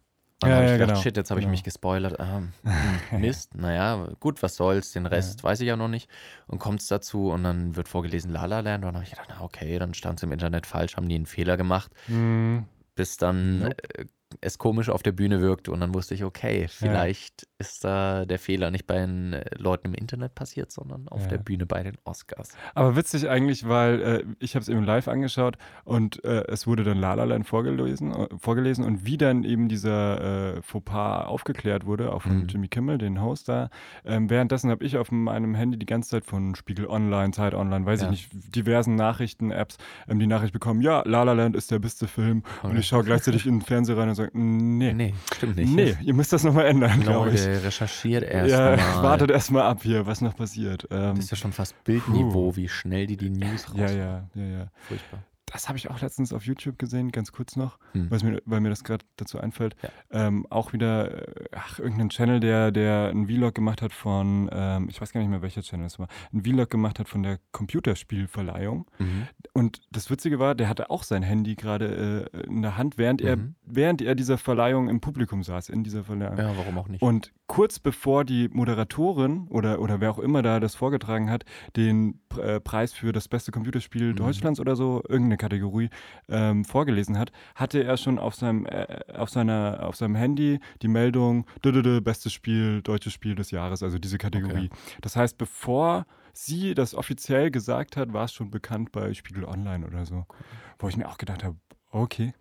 Und 0.44 0.50
dann 0.50 0.52
Ja, 0.52 0.56
habe 0.58 0.66
ich 0.66 0.72
ja, 0.72 0.78
gedacht, 0.78 0.90
genau, 0.90 1.02
shit, 1.02 1.18
jetzt 1.18 1.30
habe 1.32 1.40
ich 1.40 1.46
genau. 1.46 1.52
mich 1.52 1.64
gespoilert. 1.64 2.16
Ähm, 2.20 2.54
hm, 2.64 3.02
Mist, 3.22 3.56
naja, 3.56 4.08
gut, 4.20 4.44
was 4.44 4.56
soll's, 4.56 4.92
den 4.92 5.06
Rest 5.06 5.44
weiß 5.44 5.60
ich 5.62 5.68
ja 5.68 5.76
noch 5.76 5.88
nicht. 5.88 6.10
Und 6.48 6.60
kommt 6.60 6.82
es 6.82 6.88
dazu 6.88 7.30
und 7.32 7.44
dann 7.44 7.76
wird 7.76 7.88
vorgelesen 7.88 8.32
La 8.32 8.46
La 8.46 8.60
Land. 8.62 8.84
Und 8.84 8.90
dann 8.90 8.96
habe 8.96 9.04
ich 9.06 9.12
gedacht, 9.12 9.28
na 9.30 9.42
okay, 9.42 9.80
dann 9.80 9.94
stand 9.94 10.20
es 10.20 10.24
im 10.24 10.32
Internet 10.32 10.66
falsch, 10.66 10.96
haben 10.98 11.08
die 11.10 11.16
einen 11.16 11.26
Fehler 11.26 11.58
gemacht, 11.58 11.92
Mhm. 12.08 12.66
bis 12.96 13.18
dann 13.18 13.60
Nope. 13.60 13.76
äh, 13.98 14.06
es 14.42 14.58
komisch 14.58 14.90
auf 14.90 15.04
der 15.04 15.12
Bühne 15.12 15.42
wirkte. 15.42 15.72
Und 15.72 15.80
dann 15.80 15.94
wusste 15.94 16.14
ich, 16.16 16.24
okay, 16.24 16.68
vielleicht 16.68 17.48
ist 17.60 17.84
da 17.84 18.26
der 18.26 18.40
Fehler 18.40 18.72
nicht 18.72 18.88
bei 18.88 19.00
den 19.00 19.34
äh, 19.34 19.44
Leuten 19.58 19.88
im 19.88 19.94
Internet 19.94 20.36
passiert, 20.36 20.72
sondern 20.72 21.08
auf 21.08 21.22
Ja. 21.24 21.28
der 21.30 21.38
Bühne 21.40 21.66
bei 21.66 21.84
den 21.84 21.98
Oscars. 22.04 22.50
Aber 22.76 22.96
witzig 22.96 23.30
eigentlich, 23.30 23.68
weil 23.68 24.02
äh, 24.02 24.24
ich 24.40 24.56
habe 24.56 24.62
es 24.64 24.70
eben 24.70 24.84
live 24.84 25.08
angeschaut 25.08 25.58
und 25.86 26.24
äh, 26.26 26.44
es 26.48 26.68
wurde 26.68 26.84
dann 26.84 26.98
La 26.98 27.14
La 27.14 27.24
Land 27.24 27.48
vorgelesen, 27.48 28.12
äh, 28.14 28.28
vorgelesen 28.38 28.84
und 28.86 29.06
wie 29.06 29.18
dann 29.18 29.44
eben 29.44 29.70
dieser 29.70 30.56
äh, 30.58 30.62
Fauxpas 30.62 31.26
aufgeklärt 31.28 31.86
wurde, 31.86 32.12
auch 32.14 32.22
von 32.24 32.42
Mhm. 32.44 32.48
Jimmy 32.48 32.68
Kimmel, 32.68 32.98
den 32.98 33.22
Host 33.22 33.50
da. 33.50 33.70
Ähm, 34.06 34.30
währenddessen 34.30 34.70
habe 34.72 34.84
ich 34.84 34.98
auf 34.98 35.12
meinem 35.12 35.56
Handy 35.56 35.78
die 35.78 35.86
ganze 35.86 36.10
Zeit 36.10 36.26
von 36.26 36.56
Spiegel 36.56 36.88
Online, 36.88 37.32
Zeit 37.32 37.54
Online, 37.54 37.86
weiß 37.86 38.02
Ja. 38.02 38.12
ich 38.12 38.32
nicht, 38.34 38.56
diversen 38.56 38.96
Nachrichten-Apps 38.96 39.78
ähm, 40.08 40.20
die 40.20 40.28
Nachricht 40.28 40.54
bekommen, 40.54 40.82
ja, 40.82 41.04
La 41.06 41.24
La 41.24 41.34
Land 41.34 41.56
ist 41.56 41.72
der 41.72 41.80
beste 41.80 42.08
Film 42.08 42.44
und 42.64 42.72
Okay. 42.72 42.80
ich 42.80 42.88
schaue 42.88 43.04
gleichzeitig 43.04 43.46
in 43.46 43.60
den 43.60 43.62
Fernseher 43.62 43.98
rein 43.98 44.10
und 44.10 44.16
sage, 44.16 44.23
nee, 44.34 44.94
nee, 44.94 44.94
Nee, 44.94 45.14
stimmt 45.36 45.56
nicht. 45.58 46.02
ihr 46.02 46.14
müsst 46.14 46.32
das 46.34 46.44
nochmal 46.44 46.66
ändern, 46.68 47.02
glaube 47.02 47.32
ich. 47.32 47.46
Recherchiert 47.46 48.24
erst 48.24 48.52
Ja, 48.52 48.76
mal. 48.76 48.78
wartet 49.04 49.32
erst 49.32 49.52
mal 49.52 49.64
ab 49.64 49.80
hier, 49.84 50.06
was 50.06 50.22
noch 50.22 50.36
passiert. 50.36 50.88
Ähm, 50.92 51.16
Das 51.16 51.26
ist 51.26 51.32
ja 51.32 51.38
schon 51.38 51.52
fast 51.52 51.82
Bildniveau, 51.84 52.56
wie 52.56 52.68
schnell 52.70 53.08
die 53.08 53.18
die 53.18 53.30
News 53.30 53.70
raus. 53.70 53.78
ja, 53.78 53.92
ja, 53.92 54.28
ja, 54.36 54.44
ja. 54.44 54.68
Furchtbar. 54.88 55.20
Das 55.54 55.70
habe 55.70 55.78
ich 55.78 55.90
auch 55.90 56.02
letztens 56.02 56.34
auf 56.34 56.44
YouTube 56.46 56.78
gesehen, 56.80 57.12
ganz 57.12 57.32
kurz 57.32 57.56
noch, 57.56 57.78
Hm. 57.94 58.10
mir, 58.10 58.42
weil 58.46 58.60
mir 58.60 58.70
das 58.70 58.84
gerade 58.84 59.06
dazu 59.18 59.40
einfällt. 59.40 59.76
Ja. 59.84 59.90
Ähm, 60.28 60.46
auch 60.50 60.74
wieder, 60.74 61.28
äh, 61.28 61.46
ach, 61.56 61.80
irgendein 61.80 62.10
Channel, 62.10 62.40
der, 62.40 62.72
der 62.72 63.10
einen 63.10 63.28
Vlog 63.28 63.54
gemacht 63.54 63.82
hat 63.84 63.94
von, 63.94 64.50
ähm, 64.52 64.88
ich 64.90 65.00
weiß 65.00 65.12
gar 65.14 65.22
nicht 65.22 65.30
mehr, 65.30 65.42
welcher 65.44 65.62
Channel 65.62 65.86
es 65.86 66.00
war, 66.00 66.08
einen 66.32 66.44
Vlog 66.44 66.70
gemacht 66.70 67.00
hat 67.00 67.08
von 67.08 67.22
der 67.24 67.40
Computerspielverleihung. 67.52 68.86
Mhm. 69.00 69.28
Und 69.54 69.82
das 69.92 70.10
Witzige 70.10 70.40
war, 70.40 70.56
der 70.56 70.68
hatte 70.70 70.90
auch 70.90 71.04
sein 71.04 71.24
Handy 71.24 71.56
gerade 71.56 72.30
äh, 72.34 72.44
in 72.48 72.62
der 72.62 72.78
Hand, 72.78 72.98
während 72.98 73.22
er, 73.22 73.38
Mhm. 73.38 73.56
während 73.64 74.02
er 74.02 74.16
dieser 74.16 74.38
Verleihung 74.38 74.90
im 74.90 75.00
Publikum 75.02 75.44
saß, 75.44 75.70
in 75.70 75.84
dieser 75.84 76.04
Verleihung. 76.04 76.38
Ja, 76.38 76.56
warum 76.58 76.78
auch 76.78 76.88
nicht? 76.88 77.02
Und 77.02 77.32
kurz 77.54 77.78
bevor 77.78 78.26
die 78.26 78.50
Moderatorin 78.50 79.48
oder, 79.48 79.80
oder 79.80 80.02
wer 80.02 80.10
auch 80.10 80.18
immer 80.18 80.42
da 80.42 80.60
das 80.60 80.74
vorgetragen 80.74 81.30
hat, 81.30 81.46
den 81.76 82.20
äh, 82.42 82.60
Preis 82.60 82.94
für 82.94 83.12
das 83.12 83.28
beste 83.28 83.52
Computerspiel 83.52 84.14
Mhm. 84.14 84.16
Deutschlands 84.16 84.60
oder 84.60 84.76
so, 84.76 85.04
irgendeine 85.08 85.38
Kategorie, 85.38 85.92
ähm, 86.30 86.66
vorgelesen 86.66 87.16
hat, 87.20 87.32
hatte 87.54 87.84
er 87.84 87.98
schon 87.98 88.18
auf 88.18 88.34
seinem, 88.34 88.66
äh, 88.66 89.04
auf 89.16 89.30
seiner, 89.30 89.84
auf 89.84 89.96
seinem 89.96 90.16
Handy 90.16 90.62
die 90.82 90.88
Meldung, 90.88 91.46
"Dödödö, 91.64 92.02
bestes 92.02 92.34
Spiel, 92.34 92.82
deutsches 92.82 93.14
Spiel 93.14 93.36
des 93.36 93.52
Jahres, 93.52 93.84
also 93.84 94.00
diese 94.00 94.18
Kategorie. 94.18 94.72
Das 95.02 95.16
heißt, 95.16 95.38
bevor 95.38 96.08
sie 96.34 96.74
das 96.74 96.96
offiziell 96.96 97.52
gesagt 97.52 97.98
hat, 97.98 98.14
war 98.14 98.26
es 98.26 98.34
schon 98.34 98.50
bekannt 98.50 98.92
bei 98.92 99.14
Spiegel 99.14 99.46
Online 99.46 99.86
oder 99.86 100.08
so. 100.08 100.26
Wo 100.80 100.88
ich 100.90 100.98
mir 100.98 101.08
auch 101.08 101.20
gedacht 101.20 101.44
habe, 101.44 101.58
okay, 101.92 102.34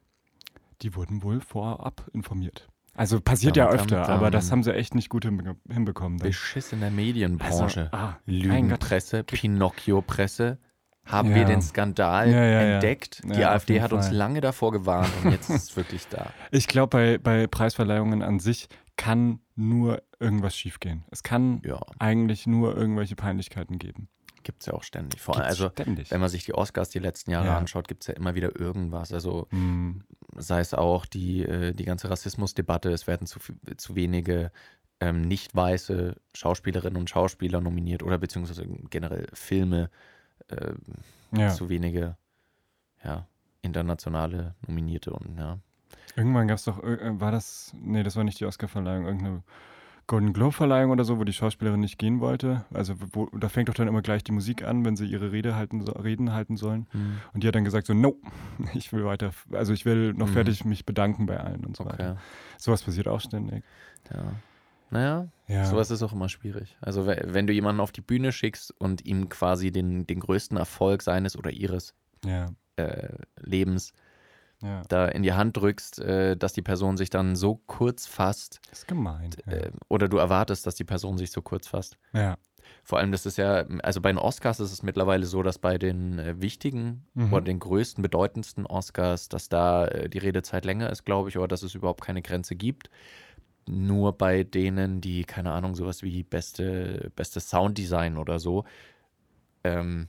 die 0.80 0.94
wurden 0.94 1.22
wohl 1.22 1.42
vorab 1.42 2.08
informiert. 2.14 2.71
Also 2.94 3.20
passiert 3.20 3.56
ja 3.56 3.68
öfter, 3.68 4.02
dam. 4.02 4.10
aber 4.10 4.30
das 4.30 4.52
haben 4.52 4.62
sie 4.62 4.74
echt 4.74 4.94
nicht 4.94 5.08
gut 5.08 5.24
hinbe 5.24 5.56
hinbekommen. 5.70 6.18
dann. 6.18 6.28
Beschiss 6.28 6.72
in 6.72 6.80
der 6.80 6.90
Medienbranche. 6.90 7.88
Also, 7.92 7.96
ah. 7.96 8.18
Lügenpresse, 8.26 9.24
Pinocchio-Presse. 9.24 10.58
Haben 11.04 11.30
Ja. 11.30 11.34
wir 11.36 11.44
den 11.46 11.62
Skandal 11.62 12.30
Ja, 12.30 12.38
entdeckt? 12.38 13.22
Die 13.24 13.44
AfD 13.44 13.80
hat 13.80 13.92
uns 13.92 14.10
lange 14.12 14.40
davor 14.40 14.70
gewarnt 14.70 15.08
und 15.24 15.32
jetzt 15.32 15.50
ist 15.50 15.70
es 15.70 15.76
wirklich 15.76 16.06
da. 16.08 16.26
Ich 16.52 16.68
glaube, 16.68 16.90
bei, 16.96 17.18
bei 17.18 17.46
Preisverleihungen 17.48 18.22
an 18.22 18.38
sich 18.38 18.68
kann 18.96 19.40
nur 19.56 20.02
irgendwas 20.20 20.54
schiefgehen. 20.56 21.02
Es 21.10 21.22
kann 21.24 21.60
Ja, 21.64 21.80
eigentlich 21.98 22.46
nur 22.46 22.76
irgendwelche 22.76 23.16
Peinlichkeiten 23.16 23.78
geben. 23.80 24.08
Gibt 24.44 24.62
es 24.62 24.66
ja 24.66 24.74
auch 24.74 24.82
ständig. 24.82 25.20
Vor 25.20 25.36
allem, 25.36 25.44
also, 25.46 25.70
ständig. 25.70 26.10
wenn 26.10 26.20
man 26.20 26.28
sich 26.28 26.44
die 26.44 26.54
Oscars 26.54 26.90
die 26.90 26.98
letzten 26.98 27.30
Jahre 27.30 27.48
Ja. 27.48 27.56
anschaut, 27.58 27.88
gibt 27.88 28.02
es 28.02 28.08
ja 28.08 28.14
immer 28.14 28.34
wieder 28.34 28.58
irgendwas. 28.58 29.12
Also 29.12 29.46
Hm, 29.50 30.04
sei 30.36 30.60
es 30.60 30.74
auch 30.74 31.06
die, 31.06 31.42
äh, 31.42 31.72
die 31.72 31.84
ganze 31.84 32.10
Rassismusdebatte, 32.10 32.90
es 32.90 33.06
werden 33.06 33.26
zu, 33.26 33.38
zu 33.76 33.94
wenige 33.94 34.50
ähm, 35.00 35.22
nicht 35.22 35.54
weiße 35.54 36.14
Schauspielerinnen 36.34 36.96
und 36.96 37.10
Schauspieler 37.10 37.60
nominiert 37.60 38.02
oder 38.02 38.18
beziehungsweise 38.18 38.66
generell 38.90 39.26
Filme 39.32 39.90
äh, 40.48 40.74
Ja. 41.36 41.48
zu 41.48 41.68
wenige 41.68 42.16
ja, 43.04 43.26
internationale 43.62 44.54
Nominierte 44.66 45.12
und 45.12 45.38
ja. 45.38 45.58
Irgendwann 46.14 46.46
gab 46.48 46.58
es 46.58 46.64
doch, 46.64 46.82
äh, 46.84 47.20
war 47.20 47.32
das, 47.32 47.72
nee, 47.74 48.02
das 48.02 48.16
war 48.16 48.24
nicht 48.24 48.38
die 48.38 48.44
Oscar-Verleihung, 48.46 49.06
irgendeine 49.06 49.42
Golden 50.06 50.32
Globe-Verleihung 50.32 50.90
oder 50.90 51.04
so, 51.04 51.18
wo 51.18 51.24
die 51.24 51.32
Schauspielerin 51.32 51.80
nicht 51.80 51.98
gehen 51.98 52.20
wollte. 52.20 52.64
Also 52.74 52.94
wo, 53.12 53.26
da 53.26 53.48
fängt 53.48 53.68
doch 53.68 53.74
dann 53.74 53.88
immer 53.88 54.02
gleich 54.02 54.22
die 54.24 54.32
Musik 54.32 54.64
an, 54.64 54.84
wenn 54.84 54.96
sie 54.96 55.06
ihre 55.06 55.32
Rede 55.32 55.54
halten, 55.56 55.80
so, 55.84 55.92
Reden 55.92 56.32
halten 56.32 56.56
sollen. 56.56 56.86
Und 57.32 57.42
die 57.42 57.48
hat 57.48 57.54
dann 57.54 57.64
gesagt 57.64 57.86
so, 57.86 57.94
no, 57.94 58.16
ich 58.74 58.92
will 58.92 59.04
weiter, 59.04 59.30
also 59.52 59.72
ich 59.72 59.84
will 59.84 60.12
noch 60.12 60.28
Mhm. 60.28 60.32
fertig 60.32 60.64
mich 60.64 60.84
bedanken 60.84 61.26
bei 61.26 61.38
allen 61.40 61.64
und 61.64 61.76
so 61.76 61.84
weiter. 61.84 62.12
Okay. 62.12 62.20
Sowas 62.58 62.82
passiert 62.82 63.08
auch 63.08 63.20
ständig. 63.20 63.64
Ja. 64.12 64.32
Naja, 64.90 65.28
Ja. 65.48 65.64
sowas 65.64 65.90
ist 65.90 66.02
auch 66.02 66.12
immer 66.12 66.28
schwierig. 66.28 66.76
Also 66.82 67.06
we- 67.06 67.22
wenn 67.26 67.46
du 67.46 67.52
jemanden 67.54 67.80
auf 67.80 67.92
die 67.92 68.02
Bühne 68.02 68.30
schickst 68.32 68.74
und 68.78 69.04
ihm 69.06 69.28
quasi 69.30 69.70
den, 69.72 70.06
den 70.06 70.20
größten 70.20 70.58
Erfolg 70.58 71.00
seines 71.02 71.36
oder 71.38 71.50
ihres 71.50 71.94
Ja, 72.24 72.48
äh, 72.76 73.08
Lebens 73.40 73.94
ja. 74.62 74.82
da 74.88 75.06
in 75.06 75.22
die 75.22 75.32
Hand 75.32 75.56
drückst, 75.56 75.98
äh, 76.00 76.36
dass 76.36 76.52
die 76.52 76.62
Person 76.62 76.96
sich 76.96 77.10
dann 77.10 77.36
so 77.36 77.56
kurz 77.66 78.06
fasst 78.06 78.60
Das 78.70 78.80
ist 78.80 78.88
gemein. 78.88 79.30
Ja. 79.46 79.52
äh, 79.52 79.70
oder 79.88 80.08
du 80.08 80.16
erwartest, 80.18 80.66
dass 80.66 80.74
die 80.74 80.84
Person 80.84 81.18
sich 81.18 81.30
so 81.30 81.42
kurz 81.42 81.66
fasst. 81.68 81.98
ja. 82.12 82.36
Vor 82.84 82.98
allem, 82.98 83.12
das 83.12 83.26
ist 83.26 83.38
ja, 83.38 83.64
also 83.82 84.00
bei 84.00 84.10
den 84.10 84.18
Oscars 84.18 84.58
ist 84.58 84.72
es 84.72 84.82
mittlerweile 84.82 85.26
so, 85.26 85.42
dass 85.42 85.58
bei 85.58 85.78
den 85.78 86.18
äh, 86.18 86.40
wichtigen 86.40 87.06
Mhm. 87.14 87.32
oder 87.32 87.42
den 87.44 87.58
größten, 87.60 88.02
bedeutendsten 88.02 88.66
Oscars, 88.66 89.28
dass 89.28 89.48
da 89.48 89.86
äh, 89.86 90.08
die 90.08 90.18
Redezeit 90.18 90.64
länger 90.64 90.90
ist, 90.90 91.04
glaube 91.04 91.28
ich, 91.28 91.38
oder 91.38 91.48
dass 91.48 91.62
es 91.62 91.74
überhaupt 91.76 92.00
keine 92.02 92.22
Grenze 92.22 92.56
gibt. 92.56 92.88
Nur 93.68 94.12
bei 94.16 94.42
denen, 94.42 95.00
die, 95.00 95.24
keine 95.24 95.52
Ahnung, 95.52 95.74
sowas 95.76 96.02
wie 96.02 96.22
beste, 96.24 97.12
beste 97.14 97.38
Sounddesign 97.40 98.16
oder 98.16 98.38
so, 98.40 98.64
ähm, 99.64 100.08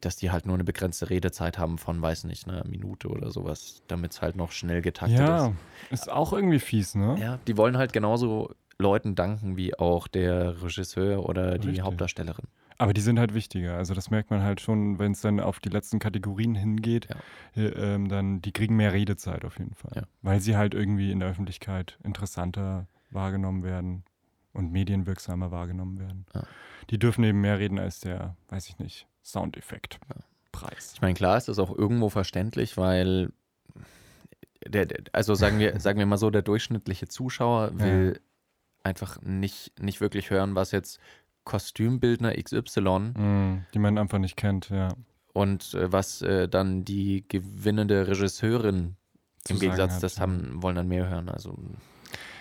dass 0.00 0.16
die 0.16 0.30
halt 0.30 0.46
nur 0.46 0.54
eine 0.54 0.64
begrenzte 0.64 1.10
Redezeit 1.10 1.58
haben 1.58 1.78
von, 1.78 2.00
weiß 2.00 2.24
nicht, 2.24 2.48
einer 2.48 2.64
Minute 2.66 3.08
oder 3.08 3.30
sowas, 3.30 3.82
damit 3.88 4.12
es 4.12 4.22
halt 4.22 4.36
noch 4.36 4.52
schnell 4.52 4.82
getaktet 4.82 5.18
ja, 5.18 5.48
ist. 5.90 6.02
ist 6.02 6.12
auch 6.12 6.32
irgendwie 6.32 6.60
fies, 6.60 6.94
ne? 6.94 7.16
Ja, 7.18 7.38
die 7.46 7.56
wollen 7.56 7.76
halt 7.76 7.92
genauso 7.92 8.54
Leuten 8.78 9.14
danken 9.14 9.56
wie 9.56 9.76
auch 9.78 10.06
der 10.08 10.62
Regisseur 10.62 11.28
oder 11.28 11.58
die 11.58 11.68
Richtig. 11.68 11.84
Hauptdarstellerin. 11.84 12.46
Aber 12.76 12.92
die 12.92 13.00
sind 13.00 13.20
halt 13.20 13.34
wichtiger. 13.34 13.76
Also 13.76 13.94
das 13.94 14.10
merkt 14.10 14.30
man 14.30 14.42
halt 14.42 14.60
schon, 14.60 14.98
wenn 14.98 15.12
es 15.12 15.20
dann 15.20 15.38
auf 15.38 15.60
die 15.60 15.68
letzten 15.68 16.00
Kategorien 16.00 16.56
hingeht, 16.56 17.08
Ja. 17.54 17.62
äh, 17.62 17.94
ähm, 17.94 18.08
dann 18.08 18.42
die 18.42 18.50
kriegen 18.52 18.74
mehr 18.76 18.92
Redezeit 18.92 19.44
auf 19.44 19.58
jeden 19.58 19.74
Fall. 19.74 19.92
Ja. 19.94 20.02
Weil 20.22 20.40
sie 20.40 20.56
halt 20.56 20.74
irgendwie 20.74 21.12
in 21.12 21.20
der 21.20 21.28
Öffentlichkeit 21.28 21.98
interessanter 22.02 22.86
wahrgenommen 23.10 23.62
werden 23.62 24.02
und 24.52 24.72
medienwirksamer 24.72 25.52
wahrgenommen 25.52 26.00
werden. 26.00 26.26
Ja. 26.34 26.42
Die 26.90 26.98
dürfen 26.98 27.22
eben 27.24 27.40
mehr 27.40 27.60
reden 27.60 27.78
als 27.78 28.00
der, 28.00 28.36
weiß 28.48 28.68
ich 28.68 28.78
nicht, 28.78 29.06
Soundeffekt. 29.24 29.98
Ja. 30.08 30.20
Preis. 30.52 30.92
Ich 30.94 31.02
meine, 31.02 31.14
klar 31.14 31.36
ist 31.36 31.48
das 31.48 31.58
auch 31.58 31.76
irgendwo 31.76 32.10
verständlich, 32.10 32.76
weil 32.76 33.32
der, 34.66 34.86
der, 34.86 35.02
also 35.12 35.34
sagen 35.34 35.58
wir, 35.58 35.80
sagen 35.80 35.98
wir 35.98 36.06
mal 36.06 36.16
so, 36.16 36.30
der 36.30 36.42
durchschnittliche 36.42 37.08
Zuschauer 37.08 37.78
will 37.78 38.20
einfach 38.84 39.20
nicht, 39.22 39.72
nicht 39.80 40.00
wirklich 40.00 40.30
hören, 40.30 40.54
was 40.54 40.70
jetzt 40.70 41.00
Kostümbildner 41.44 42.34
XY 42.34 43.12
Mm, 43.16 43.66
die 43.74 43.78
man 43.78 43.98
einfach 43.98 44.18
nicht 44.18 44.36
kennt, 44.36 44.70
ja. 44.70 44.88
und 45.32 45.74
äh, 45.74 45.92
was 45.92 46.22
äh, 46.22 46.48
dann 46.48 46.84
die 46.84 47.24
gewinnende 47.28 48.06
Regisseurin 48.06 48.96
zu 49.44 49.54
im 49.54 49.60
Gegensatz, 49.60 49.94
hat, 49.94 50.02
das 50.02 50.16
ja. 50.16 50.22
haben, 50.22 50.62
wollen 50.62 50.76
dann 50.76 50.88
mehr 50.88 51.08
hören. 51.08 51.28
Also 51.28 51.58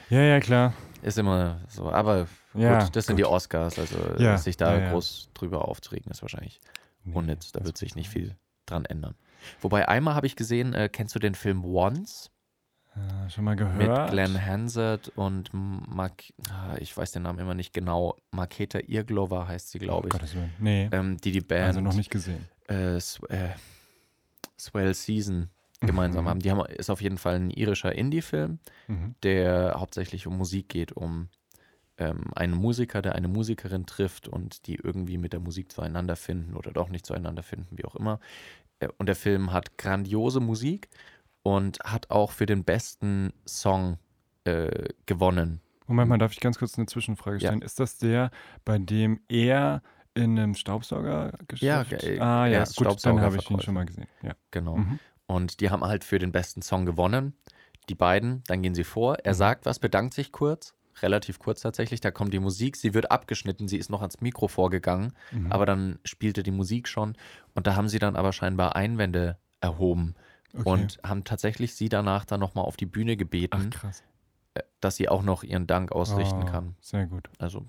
Ja, 0.10 0.22
ja, 0.22 0.40
klar. 0.40 0.74
ist 1.02 1.18
immer 1.18 1.62
so. 1.68 1.92
Aber 1.92 2.28
Ja, 2.56 2.84
gut, 2.84 2.96
das 2.96 3.06
sind 3.08 3.16
gut. 3.16 3.26
die 3.26 3.30
Oscars. 3.30 3.80
Also 3.80 3.98
Ja, 4.18 4.38
sich 4.38 4.58
da 4.58 4.78
ja, 4.80 4.90
groß 4.92 5.30
drüber 5.34 5.68
aufzuregen, 5.68 6.12
ist 6.12 6.22
wahrscheinlich 6.22 6.60
Nee, 7.04 7.16
unnütz. 7.16 7.52
Da 7.52 7.64
wird 7.66 7.78
sich 7.78 7.96
nicht 7.96 8.10
viel 8.10 8.36
dran 8.66 8.86
ändern. 8.86 9.16
Wobei 9.62 9.88
einmal 9.90 10.16
habe 10.16 10.28
ich 10.28 10.36
gesehen, 10.36 10.74
äh, 10.74 10.88
kennst 10.90 11.14
du 11.16 11.20
den 11.20 11.36
Film 11.36 11.66
Once? 11.66 12.30
Ja, 12.96 13.30
schon 13.30 13.44
mal 13.44 13.56
gehört. 13.56 13.76
Mit 13.78 14.12
Glenn 14.12 14.46
Hansard 14.46 15.10
und 15.16 15.50
Mark, 15.52 16.24
ah, 16.50 16.76
ich 16.80 16.96
weiß 16.96 17.12
den 17.12 17.24
Namen 17.24 17.40
immer 17.40 17.56
nicht 17.56 17.74
genau, 17.74 18.16
Marketa 18.32 18.80
Irglova 18.86 19.48
heißt 19.48 19.72
sie, 19.72 19.80
glaube 19.80 20.04
Oh, 20.04 20.08
ich, 20.08 20.12
Gottes 20.12 20.36
Willen. 20.36 20.54
Nee, 20.60 20.90
ähm, 20.92 21.18
die 21.18 21.32
die 21.32 21.42
Band 21.42 21.66
also 21.66 21.82
noch 21.82 21.94
nicht 21.96 22.12
gesehen. 22.12 22.48
Äh, 22.70 22.98
äh, 22.98 23.00
Swell 24.60 24.94
Season 24.94 25.50
gemeinsam 25.82 26.24
Mhm. 26.26 26.30
haben. 26.30 26.40
Die 26.40 26.52
haben, 26.52 26.64
ist 26.68 26.90
auf 26.90 27.02
jeden 27.02 27.18
Fall 27.18 27.36
ein 27.36 27.50
irischer 27.50 27.94
Indie-Film, 27.94 28.60
Mhm. 28.88 29.16
der 29.24 29.76
hauptsächlich 29.78 30.28
um 30.28 30.38
Musik 30.38 30.70
geht, 30.70 30.92
um 30.94 31.30
ähm, 31.98 32.32
einen 32.36 32.54
Musiker, 32.56 33.02
der 33.02 33.16
eine 33.16 33.28
Musikerin 33.28 33.86
trifft 33.86 34.28
und 34.28 34.68
die 34.68 34.76
irgendwie 34.76 35.18
mit 35.18 35.34
der 35.34 35.40
Musik 35.40 35.72
zueinander 35.72 36.16
finden 36.16 36.56
oder 36.56 36.72
doch 36.72 36.90
nicht 36.90 37.06
zueinander 37.06 37.44
finden, 37.44 37.78
wie 37.78 37.86
auch 37.86 37.96
immer. 37.96 38.20
Äh, 38.80 38.88
Und 38.98 39.06
der 39.08 39.16
Film 39.16 39.52
hat 39.54 39.78
grandiose 39.78 40.40
Musik 40.40 40.90
und 41.44 41.80
hat 41.84 42.10
auch 42.10 42.32
für 42.32 42.46
den 42.46 42.64
besten 42.64 43.32
Song 43.46 43.98
äh, 44.46 44.90
gewonnen. 45.06 45.62
Moment 45.88 46.10
mal, 46.10 46.18
darf 46.18 46.32
ich 46.32 46.40
ganz 46.40 46.58
kurz 46.58 46.78
eine 46.78 46.88
Zwischenfrage 46.88 47.38
Ja. 47.38 47.50
stellen? 47.50 47.62
Ist 47.62 47.80
das 47.80 47.98
der, 47.98 48.32
bei 48.66 48.78
dem 48.80 49.20
er 49.28 49.82
in 50.16 50.38
einem 50.40 50.56
Staubsauger 50.56 51.34
Ja, 51.60 51.84
geschafft? 51.84 51.90
ge- 52.02 52.20
Ah 52.20 52.48
ja, 52.48 52.64
ist 52.64 52.76
gut, 52.76 53.06
dann 53.06 53.20
habe 53.22 53.38
ich 53.38 53.50
ihn 53.52 53.60
schon 53.60 53.74
mal 53.74 53.86
gesehen. 53.86 54.08
Ja. 54.22 54.34
Genau. 54.52 54.78
Mhm. 54.78 55.00
Und 55.26 55.60
die 55.60 55.70
haben 55.70 55.84
halt 55.84 56.04
für 56.04 56.20
den 56.20 56.32
besten 56.32 56.62
Song 56.62 56.86
gewonnen. 56.86 57.34
Die 57.90 57.96
beiden, 57.96 58.44
dann 58.48 58.62
gehen 58.62 58.76
sie 58.76 58.84
vor. 58.84 59.18
Er 59.20 59.34
Mhm. 59.34 59.38
sagt 59.38 59.66
was, 59.66 59.80
bedankt 59.80 60.14
sich 60.14 60.32
kurz, 60.32 60.74
relativ 61.02 61.40
kurz 61.40 61.62
tatsächlich. 61.62 62.02
Da 62.02 62.12
kommt 62.12 62.34
die 62.34 62.40
Musik, 62.40 62.76
sie 62.78 62.94
wird 62.94 63.12
abgeschnitten, 63.12 63.68
sie 63.68 63.78
ist 63.78 63.90
noch 63.90 64.02
ans 64.02 64.22
Mikro 64.22 64.48
vorgegangen, 64.48 65.14
Mhm. 65.32 65.52
aber 65.52 65.66
dann 65.66 66.00
spielte 66.06 66.44
die 66.44 66.52
Musik 66.52 66.88
schon. 66.88 67.16
Und 67.56 67.68
da 67.68 67.76
haben 67.76 67.88
sie 67.88 68.00
dann 68.00 68.16
aber 68.16 68.34
scheinbar 68.34 68.76
Einwände 68.76 69.38
erhoben 69.62 70.16
okay. 70.54 70.70
und 70.70 71.00
haben 71.04 71.24
tatsächlich 71.24 71.76
sie 71.76 71.90
danach 71.90 72.26
dann 72.26 72.40
nochmal 72.40 72.66
auf 72.66 72.78
die 72.78 72.86
Bühne 72.86 73.14
Ach 73.14 73.18
gebeten, 73.18 73.70
krass. 73.72 74.04
äh, 74.54 74.62
dass 74.82 74.96
sie 74.98 75.10
auch 75.10 75.24
noch 75.24 75.44
ihren 75.44 75.68
Dank 75.68 75.92
ausrichten 75.92 76.44
Oh, 76.44 76.52
kann. 76.52 76.76
Sehr 76.82 77.06
gut. 77.08 77.30
Also 77.40 77.66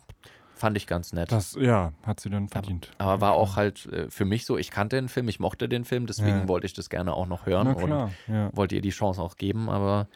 fand 0.57 0.77
ich 0.77 0.87
ganz 0.87 1.13
nett. 1.13 1.33
Das, 1.33 1.57
ja, 1.61 1.93
hat 2.05 2.21
sie 2.21 2.31
dann 2.31 2.49
verdient. 2.49 2.91
aber 2.99 3.21
war 3.21 3.33
auch 3.33 3.57
halt 3.57 3.87
äh, 3.87 4.09
für 4.09 4.25
mich 4.25 4.47
so, 4.47 4.57
ich 4.57 4.71
kannte 4.71 4.97
den 4.97 5.09
Film, 5.09 5.29
ich 5.29 5.41
mochte 5.41 5.69
den 5.69 5.85
Film, 5.85 6.07
deswegen 6.07 6.39
Ja. 6.43 6.49
wollte 6.49 6.67
ich 6.67 6.73
das 6.75 6.89
gerne 6.91 7.13
auch 7.15 7.27
noch 7.27 7.45
hören. 7.47 7.67
Na 7.69 7.75
und 7.75 7.85
klar, 7.87 8.11
ja. 8.29 8.57
wollte 8.57 8.77
ihr 8.77 8.81
die 8.81 8.91
Chance 8.91 9.21
auch 9.21 9.37
geben, 9.37 9.69
aber 9.69 10.09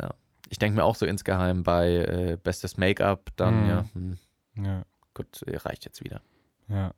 ja. 0.00 0.14
Ich 0.48 0.58
denke 0.58 0.76
mir 0.76 0.84
auch 0.84 0.94
so 0.94 1.06
insgeheim 1.06 1.62
bei 1.62 1.88
äh, 1.96 2.38
bestes 2.42 2.76
Make-up, 2.76 3.30
dann 3.36 3.64
Mhm. 3.64 3.68
ja, 3.68 3.84
hm, 3.94 4.16
ja. 4.62 4.82
gut, 5.14 5.42
äh, 5.42 5.56
reicht 5.56 5.84
jetzt 5.84 6.04
wieder. 6.04 6.20
Ja. 6.68 6.92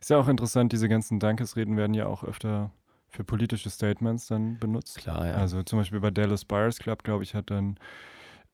Ist 0.00 0.10
ja 0.10 0.18
auch 0.18 0.28
interessant, 0.28 0.72
diese 0.72 0.88
ganzen 0.88 1.20
Dankesreden 1.20 1.76
werden 1.76 1.94
ja 1.94 2.06
auch 2.06 2.24
öfter 2.24 2.70
für 3.08 3.24
politische 3.24 3.70
Statements 3.70 4.26
dann 4.26 4.58
benutzt. 4.58 4.98
Klar, 4.98 5.26
ja. 5.26 5.34
Also 5.34 5.62
zum 5.62 5.78
Beispiel 5.78 6.00
bei 6.00 6.10
Dallas 6.10 6.44
Buyers 6.44 6.78
Club, 6.78 7.02
glaube 7.02 7.22
ich, 7.24 7.34
hat 7.34 7.50
dann, 7.50 7.76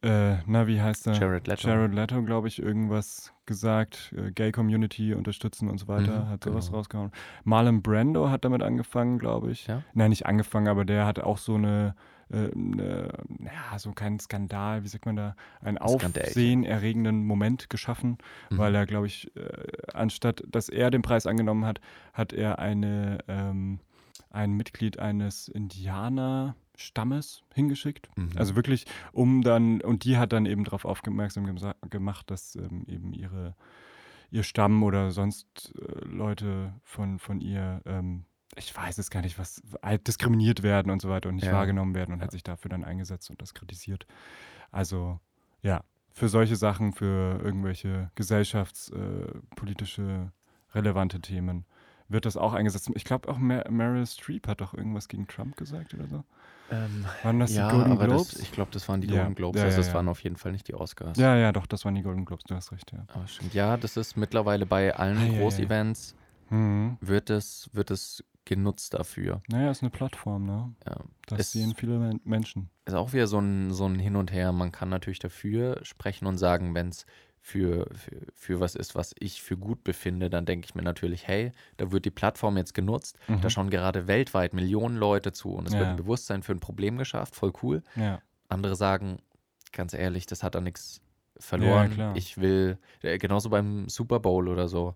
äh, 0.03 0.37
na, 0.47 0.67
wie 0.67 0.81
heißt 0.81 1.07
er? 1.09 1.15
Jared 1.15 1.47
Leto. 1.47 1.69
Jared 1.69 1.93
Leto, 1.95 2.23
glaube 2.23 2.49
ich, 2.49 2.63
irgendwas 2.63 3.33
gesagt, 3.45 4.15
äh, 4.17 4.31
Gay 4.31 4.53
Community 4.53 5.15
unterstützen 5.15 5.69
und 5.69 5.79
so 5.79 5.89
weiter, 5.89 6.25
Mhm, 6.25 6.29
hat 6.29 6.45
sowas 6.45 6.67
genau. 6.67 6.79
rausgehauen. 6.79 7.13
Marlon 7.45 7.83
Brando 7.83 8.31
hat 8.31 8.45
damit 8.45 8.63
angefangen, 8.63 9.19
glaube 9.19 9.51
ich. 9.51 9.67
Ja? 9.67 9.83
Nein, 9.95 10.11
nicht 10.11 10.27
angefangen, 10.27 10.69
aber 10.69 10.85
der 10.85 11.07
hat 11.07 11.19
auch 11.19 11.39
so 11.39 11.55
eine, 11.57 11.95
äh, 12.31 12.51
eine 12.53 13.09
ja, 13.41 13.79
so 13.79 13.93
keinen 13.93 14.19
Skandal, 14.19 14.85
wie 14.85 14.89
sagt 14.89 15.07
man 15.07 15.17
da, 15.17 15.37
einen 15.61 15.79
aufsehenerregenden 15.79 17.25
Moment 17.25 17.71
geschaffen, 17.71 18.19
Mhm. 18.51 18.59
weil 18.59 18.75
er, 18.75 18.87
glaube 18.87 19.07
ich, 19.07 19.35
äh, 19.37 19.43
anstatt 19.93 20.43
dass 20.49 20.69
er 20.69 20.91
den 20.91 21.03
Preis 21.03 21.27
angenommen 21.27 21.65
hat, 21.65 21.81
hat 22.13 22.33
er 22.33 22.59
eine, 22.59 23.19
ähm, 23.29 23.81
ein 24.31 24.53
Mitglied 24.53 24.99
eines 24.99 25.49
Indianerstammes 25.49 27.43
hingeschickt. 27.55 28.09
Mhm. 28.17 28.31
Also 28.37 28.57
wirklich, 28.57 28.87
um 29.13 29.43
dann, 29.43 29.81
und 29.81 30.05
die 30.05 30.17
hat 30.19 30.33
dann 30.33 30.47
eben 30.47 30.65
darauf 30.65 30.85
aufmerksam 30.85 31.47
gemacht, 31.91 32.31
dass 32.31 32.57
ähm, 32.57 32.85
eben 32.89 33.13
ihre, 33.13 33.55
ihr 34.31 34.43
Stamm 34.43 34.83
oder 34.83 35.11
sonst 35.11 35.73
äh, 35.79 36.05
Leute 36.07 36.73
von, 36.83 37.19
von 37.19 37.41
ihr, 37.41 37.81
ähm, 37.87 38.25
ich 38.57 38.75
weiß 38.77 38.99
es 38.99 39.11
gar 39.11 39.23
nicht, 39.23 39.39
was, 39.39 39.63
halt 39.83 40.07
diskriminiert 40.09 40.63
werden 40.63 40.91
und 40.91 41.01
so 41.03 41.09
weiter 41.09 41.29
und 41.29 41.37
nicht 41.37 41.47
Ja. 41.47 41.53
wahrgenommen 41.53 41.95
werden 41.95 42.13
und 42.13 42.19
Ja. 42.21 42.25
hat 42.25 42.33
sich 42.33 42.43
dafür 42.43 42.69
dann 42.71 42.85
eingesetzt 42.85 43.31
und 43.31 43.41
das 43.43 43.55
kritisiert. 43.55 44.07
Also, 44.73 45.21
ja, 45.63 45.83
für 46.13 46.29
solche 46.29 46.57
Sachen, 46.57 46.93
für 46.93 47.41
irgendwelche 47.43 48.11
gesellschaftspolitische, 48.15 50.33
relevante 50.75 51.21
Themen 51.21 51.65
wird 52.09 52.25
das 52.27 52.37
auch 52.37 52.53
eingesetzt. 52.55 52.91
Ich 52.95 53.05
glaube 53.05 53.29
auch 53.29 53.39
Mer 53.39 53.69
Meryl 53.71 54.07
Streep 54.07 54.47
hat 54.47 54.61
doch 54.61 54.75
irgendwas 54.75 55.09
gegen 55.09 55.27
Trump 55.27 55.57
gesagt 55.57 55.95
oder 55.95 56.07
so. 56.07 56.25
ähm, 56.71 57.07
Waren 57.23 57.41
das 57.41 57.55
ja, 57.55 57.69
die 57.69 57.75
Golden 57.77 57.99
Globes? 57.99 58.35
Das, 58.35 58.43
ich 58.43 58.53
glaube, 58.53 58.71
das 58.73 58.89
waren 58.89 59.01
die 59.01 59.09
Ja. 59.09 59.23
Golden 59.23 59.35
Globes. 59.35 59.61
Ja, 59.61 59.67
also 59.67 59.81
ja. 59.83 59.95
waren 59.95 60.09
auf 60.09 60.23
jeden 60.23 60.37
Fall 60.37 60.53
nicht 60.53 60.69
die 60.69 60.75
Oscars. 60.75 61.19
Ja, 61.19 61.37
ja, 61.37 61.53
doch, 61.53 61.67
das 61.67 61.85
waren 61.85 61.95
die 61.95 62.03
Golden 62.03 62.25
Globes, 62.25 62.45
du 62.45 62.55
hast 62.55 62.73
recht, 62.73 62.93
ja. 62.93 63.05
Aber 63.09 63.27
stimmt. 63.27 63.55
Ja, 63.55 63.77
das 63.77 63.97
ist 63.97 64.17
mittlerweile 64.17 64.67
bei 64.67 64.95
allen 64.95 65.19
Ah. 65.19 65.39
Großevents 65.39 66.15
Mhm. 66.49 66.97
wird 67.01 67.31
es, 67.31 67.69
wird 67.73 67.91
es 67.91 68.23
genutzt 68.47 68.95
dafür. 68.95 69.43
Naja, 69.49 69.71
ist 69.71 69.83
eine 69.83 69.91
Plattform, 69.91 70.47
ne? 70.47 70.73
Ja. 70.87 70.97
Das 71.27 71.41
Es- 71.41 71.53
sehen 71.53 71.75
viele 71.77 71.99
Men- 71.99 72.21
Menschen. 72.25 72.71
Ist 72.87 72.95
auch 72.95 73.13
wieder 73.13 73.27
so 73.27 73.39
ein, 73.39 73.73
so 73.75 73.85
ein 73.87 73.99
Hin 73.99 74.17
und 74.17 74.33
Her. 74.33 74.53
Man 74.53 74.73
kann 74.73 74.89
natürlich 74.89 75.19
dafür 75.19 75.81
sprechen 75.83 76.27
und 76.27 76.39
sagen, 76.39 76.75
wenn 76.75 76.89
es 76.89 77.05
für, 77.41 77.87
für, 77.95 78.17
für 78.35 78.61
was 78.61 78.75
ist, 78.75 78.95
was 78.95 79.15
ich 79.21 79.43
für 79.43 79.57
gut 79.57 79.85
befinde, 79.85 80.31
dann 80.31 80.47
denke 80.47 80.65
ich 80.65 80.75
mir 80.75 80.83
natürlich, 80.83 81.29
hey, 81.29 81.53
da 81.77 81.93
wird 81.93 82.05
die 82.05 82.11
Plattform 82.11 82.57
jetzt 82.57 82.75
genutzt. 82.75 83.19
Mhm. 83.29 83.41
Da 83.41 83.51
schauen 83.51 83.71
gerade 83.71 84.07
weltweit 84.09 84.53
Millionen 84.55 84.97
Leute 84.97 85.33
zu 85.33 85.51
und 85.51 85.67
es 85.67 85.73
wird 85.75 85.85
Ja. 85.85 85.91
ein 85.91 85.97
Bewusstsein 85.97 86.43
für 86.43 86.53
ein 86.53 86.61
Problem 86.61 86.97
geschafft. 86.99 87.37
Voll 87.37 87.53
cool. 87.63 87.83
Ja. 87.95 88.21
Andere 88.49 88.75
sagen, 88.77 89.19
ganz 89.73 89.93
ehrlich, 89.93 90.27
das 90.27 90.43
hat 90.43 90.55
da 90.55 90.61
nichts 90.61 91.01
verloren. 91.39 91.91
klar. 91.93 92.17
ich 92.17 92.39
will, 92.39 92.79
äh, 93.03 93.19
genauso 93.19 93.51
beim 93.51 93.89
Super 93.91 94.21
Bowl 94.21 94.49
oder 94.49 94.69
so, 94.69 94.95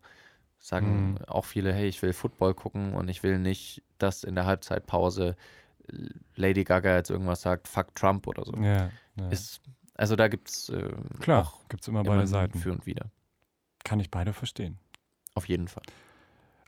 sagen 0.61 1.13
Mhm. 1.13 1.25
auch 1.27 1.45
viele, 1.47 1.73
hey, 1.73 1.89
ich 1.89 2.01
will 2.03 2.13
Football 2.13 2.55
gucken 2.55 2.95
und 2.95 3.09
ich 3.09 3.23
will 3.23 3.39
nicht, 3.39 3.83
dass 3.99 4.23
in 4.25 4.35
der 4.35 4.45
Halbzeitpause 4.47 5.35
Lady 6.37 6.65
Gaga 6.65 6.95
jetzt 6.97 7.11
irgendwas 7.11 7.43
sagt, 7.43 7.67
fuck 7.67 7.95
Trump 7.95 8.27
oder 8.27 8.45
so. 8.45 8.53
Ja. 8.57 8.91
ja. 9.17 9.29
Ist, 9.31 9.61
also 9.95 10.15
da 10.17 10.29
gibt 10.29 10.49
es 10.49 10.69
äh, 10.69 10.91
Klar, 11.21 11.53
gibt 11.69 11.83
es 11.83 11.89
immer 11.89 12.05
beide 12.05 12.27
Seiten. 12.27 12.59
für 12.59 12.71
und 12.73 12.87
wieder. 12.87 13.11
Kann 13.85 13.99
ich 14.01 14.11
beide 14.11 14.33
verstehen. 14.33 14.79
Auf 15.35 15.49
jeden 15.49 15.67
Fall. 15.69 15.83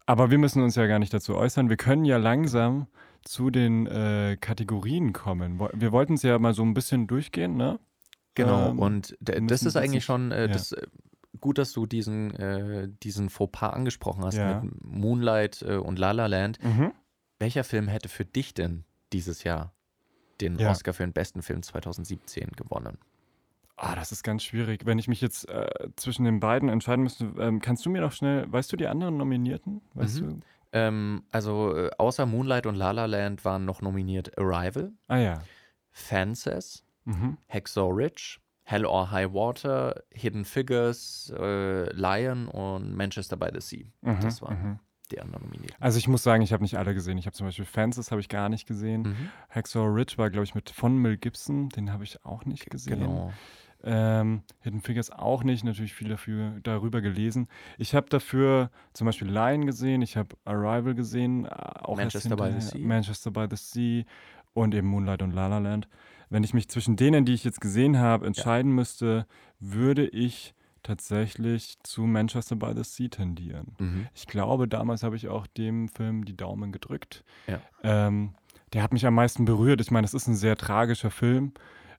Aber 0.06 0.30
wir 0.30 0.38
müssen 0.38 0.62
uns 0.62 0.74
ja 0.74 0.86
gar 0.86 0.98
nicht 0.98 1.14
dazu 1.14 1.36
äußern. 1.36 1.68
Wir 1.68 1.76
können 1.76 2.04
ja 2.04 2.16
langsam 2.16 2.88
zu 3.22 3.50
den 3.50 3.86
äh, 3.86 4.36
Kategorien 4.40 5.12
kommen. 5.12 5.60
Wir 5.74 5.92
wollten 5.92 6.14
es 6.14 6.22
ja 6.22 6.38
mal 6.40 6.54
so 6.54 6.62
ein 6.62 6.74
bisschen 6.74 7.06
durchgehen, 7.06 7.56
ne? 7.56 7.78
Genau, 8.34 8.70
Ähm, 8.70 8.78
und 8.80 9.16
das 9.20 9.62
ist 9.62 9.76
eigentlich 9.76 10.04
schon 10.04 10.32
äh, 10.32 10.42
ja. 10.42 10.46
das, 10.48 10.72
äh, 10.72 10.86
gut, 11.42 11.58
dass 11.58 11.72
du 11.72 11.84
diesen, 11.84 12.34
äh, 12.36 12.88
diesen 13.02 13.28
Fauxpas 13.28 13.74
angesprochen 13.74 14.24
hast 14.24 14.36
Ja. 14.36 14.62
mit 14.62 14.82
Moonlight 14.82 15.60
äh, 15.62 15.76
und 15.76 15.98
La 15.98 16.12
La 16.12 16.26
Land. 16.26 16.62
Mhm. 16.64 16.92
Welcher 17.38 17.64
Film 17.64 17.88
hätte 17.88 18.08
für 18.08 18.24
dich 18.24 18.54
denn 18.54 18.84
dieses 19.12 19.44
Jahr 19.44 19.74
den 20.40 20.56
Ja. 20.58 20.70
Oscar 20.70 20.94
für 20.94 21.02
den 21.04 21.12
besten 21.12 21.42
Film 21.42 21.62
2017 21.62 22.52
gewonnen? 22.56 22.96
Ah, 23.76 23.94
das 23.96 24.12
ist 24.12 24.22
ganz 24.22 24.44
schwierig. 24.44 24.86
Wenn 24.86 24.98
ich 24.98 25.08
mich 25.08 25.20
jetzt 25.20 25.48
äh, 25.48 25.68
zwischen 25.96 26.24
den 26.24 26.40
beiden 26.40 26.68
entscheiden 26.68 27.02
müsste, 27.02 27.32
ähm, 27.38 27.60
kannst 27.60 27.84
du 27.84 27.90
mir 27.90 28.00
noch 28.00 28.12
schnell, 28.12 28.50
weißt 28.50 28.72
du 28.72 28.76
die 28.76 28.86
anderen 28.86 29.16
Nominierten? 29.16 29.82
Weißt 29.94 30.22
Mhm. 30.22 30.28
du? 30.28 30.40
Ähm, 30.74 31.24
also 31.32 31.76
äh, 31.76 31.90
außer 31.98 32.24
Moonlight 32.26 32.66
und 32.66 32.76
La 32.76 32.92
La 32.92 33.06
Land 33.06 33.44
waren 33.44 33.64
noch 33.64 33.82
nominiert 33.82 34.38
Arrival, 34.38 34.92
Ah 35.08 35.18
ja. 35.18 35.42
Fences, 35.90 36.84
Mhm. 37.04 37.36
Hacksaw 37.48 37.90
Ridge, 37.92 38.38
Hell 38.64 38.86
or 38.86 39.10
High 39.10 39.32
Water, 39.32 40.02
Hidden 40.10 40.44
Figures, 40.44 41.32
äh, 41.36 41.92
Lion 41.92 42.48
und 42.48 42.94
Manchester 42.94 43.36
by 43.36 43.48
the 43.52 43.60
Sea. 43.60 43.84
Mhm. 44.02 44.20
Das 44.20 44.40
waren 44.40 44.62
mhm. 44.62 44.78
die 45.10 45.20
anderen 45.20 45.44
Nominierten. 45.44 45.76
Also 45.80 45.98
ich 45.98 46.08
muss 46.08 46.22
sagen, 46.22 46.42
ich 46.42 46.52
habe 46.52 46.62
nicht 46.62 46.78
alle 46.78 46.94
gesehen. 46.94 47.18
Ich 47.18 47.26
habe 47.26 47.34
zum 47.34 47.46
Beispiel 47.46 47.64
Fences 47.64 48.10
habe 48.10 48.20
ich 48.20 48.28
gar 48.28 48.48
nicht 48.48 48.66
gesehen. 48.66 49.02
Mhm. 49.02 49.28
Hacksaw 49.50 49.86
Ridge 49.86 50.14
war, 50.16 50.30
glaube 50.30 50.44
ich, 50.44 50.54
mit 50.54 50.70
von 50.70 50.96
Mel 50.96 51.16
Gibson. 51.16 51.68
Den 51.70 51.92
habe 51.92 52.04
ich 52.04 52.24
auch 52.24 52.44
nicht 52.44 52.70
gesehen. 52.70 53.00
Genau. 53.00 53.32
Ähm, 53.84 54.42
Hidden 54.60 54.80
Figures 54.80 55.10
auch 55.10 55.42
nicht, 55.42 55.64
natürlich 55.64 55.92
viel 55.92 56.08
dafür, 56.08 56.60
darüber 56.62 57.00
gelesen. 57.00 57.48
Ich 57.78 57.94
habe 57.96 58.08
dafür 58.08 58.70
zum 58.92 59.06
Beispiel 59.06 59.28
Lion 59.28 59.66
gesehen, 59.66 60.02
ich 60.02 60.16
habe 60.16 60.36
Arrival 60.44 60.94
gesehen, 60.94 61.46
äh, 61.46 61.48
auch 61.48 61.96
Manchester 61.96 62.36
by 62.36 62.52
the 62.52 62.60
Sea. 62.60 62.78
Manchester 62.78 63.32
by 63.32 63.46
the 63.50 63.56
Sea 63.56 64.04
und 64.54 64.74
eben 64.74 64.86
Moonlight 64.86 65.22
und 65.22 65.32
La 65.32 65.48
La 65.48 65.58
Land. 65.58 65.88
Wenn 66.32 66.44
ich 66.44 66.54
mich 66.54 66.68
zwischen 66.68 66.96
denen, 66.96 67.26
die 67.26 67.34
ich 67.34 67.44
jetzt 67.44 67.60
gesehen 67.60 67.98
habe, 67.98 68.26
entscheiden 68.26 68.72
müsste, 68.72 69.26
würde 69.60 70.06
ich 70.08 70.54
tatsächlich 70.82 71.76
zu 71.82 72.02
Manchester 72.04 72.56
by 72.56 72.72
the 72.74 72.84
Sea 72.84 73.08
tendieren. 73.08 73.76
Mhm. 73.78 74.06
Ich 74.14 74.26
glaube, 74.26 74.66
damals 74.66 75.02
habe 75.02 75.14
ich 75.14 75.28
auch 75.28 75.46
dem 75.46 75.88
Film 75.88 76.24
die 76.24 76.34
Daumen 76.36 76.72
gedrückt. 76.72 77.22
Ja. 77.46 77.60
Ähm, 77.82 78.34
der 78.72 78.82
hat 78.82 78.94
mich 78.94 79.04
am 79.04 79.14
meisten 79.14 79.44
berührt. 79.44 79.82
Ich 79.82 79.90
meine, 79.90 80.06
es 80.06 80.14
ist 80.14 80.26
ein 80.26 80.34
sehr 80.34 80.56
tragischer 80.56 81.10
Film. 81.10 81.52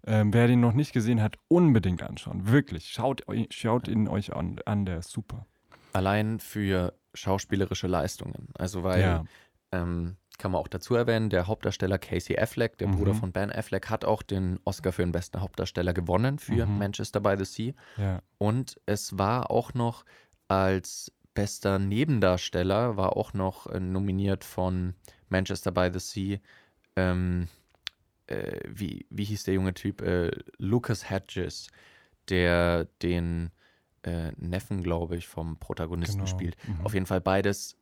Ähm, 0.06 0.34
wer 0.34 0.48
den 0.48 0.60
noch 0.60 0.74
nicht 0.74 0.94
gesehen 0.94 1.22
hat, 1.22 1.38
unbedingt 1.48 2.02
anschauen. 2.02 2.48
Wirklich. 2.48 2.90
Schaut, 2.90 3.24
schaut 3.52 3.88
ihn 3.88 4.08
euch 4.08 4.36
an, 4.36 4.60
an. 4.66 4.86
Der 4.86 4.98
ist 4.98 5.12
super. 5.12 5.46
Allein 5.94 6.40
für 6.40 6.94
schauspielerische 7.14 7.86
Leistungen. 7.88 8.50
Also 8.56 8.82
weil, 8.84 9.02
Ja. 9.02 9.24
ähm, 9.72 10.18
kann 10.38 10.52
man 10.52 10.60
auch 10.62 10.68
dazu 10.68 10.96
erwähnen, 10.96 11.30
der 11.30 11.48
Hauptdarsteller 11.48 11.98
Casey 12.00 12.38
Affleck, 12.38 12.78
der 12.78 12.88
Mhm. 12.88 12.96
Bruder 12.98 13.14
von 13.14 13.32
Ben 13.32 13.52
Affleck, 13.52 13.90
hat 13.90 14.04
auch 14.04 14.22
den 14.24 14.60
Oscar 14.66 14.92
für 14.92 15.04
den 15.04 15.12
besten 15.12 15.40
Hauptdarsteller 15.42 15.94
gewonnen 15.94 16.40
für 16.40 16.66
Mhm. 16.66 16.78
Manchester 16.80 17.20
by 17.20 17.36
the 17.38 17.46
Sea. 17.46 17.74
Ja. 17.98 18.22
Und 18.40 18.80
es 18.86 19.18
war 19.18 19.52
auch 19.52 19.74
noch 19.74 20.06
als 20.48 21.12
bester 21.34 21.80
Nebendarsteller, 21.80 22.98
war 22.98 23.16
auch 23.18 23.34
noch 23.34 23.68
äh, 23.68 23.80
nominiert 23.80 24.44
von 24.44 24.96
Manchester 25.30 25.72
by 25.72 25.90
the 25.94 26.00
Sea. 26.00 26.40
Ähm, 26.96 27.48
äh, 28.28 28.60
wie, 28.68 29.06
wie 29.10 29.24
hieß 29.24 29.44
der 29.44 29.54
junge 29.56 29.74
Typ? 29.74 30.02
Äh, 30.02 30.32
Lucas 30.58 31.10
Hedges, 31.10 31.68
der 32.30 32.86
den 33.02 33.52
äh, 34.04 34.32
Neffen, 34.38 34.84
glaube 34.84 35.16
ich, 35.16 35.28
vom 35.28 35.58
Protagonisten 35.58 36.18
Genau. 36.26 36.28
spielt. 36.28 36.56
Mhm. 36.68 36.86
Auf 36.86 36.94
jeden 36.94 37.06
Fall 37.06 37.22
beides 37.22 37.78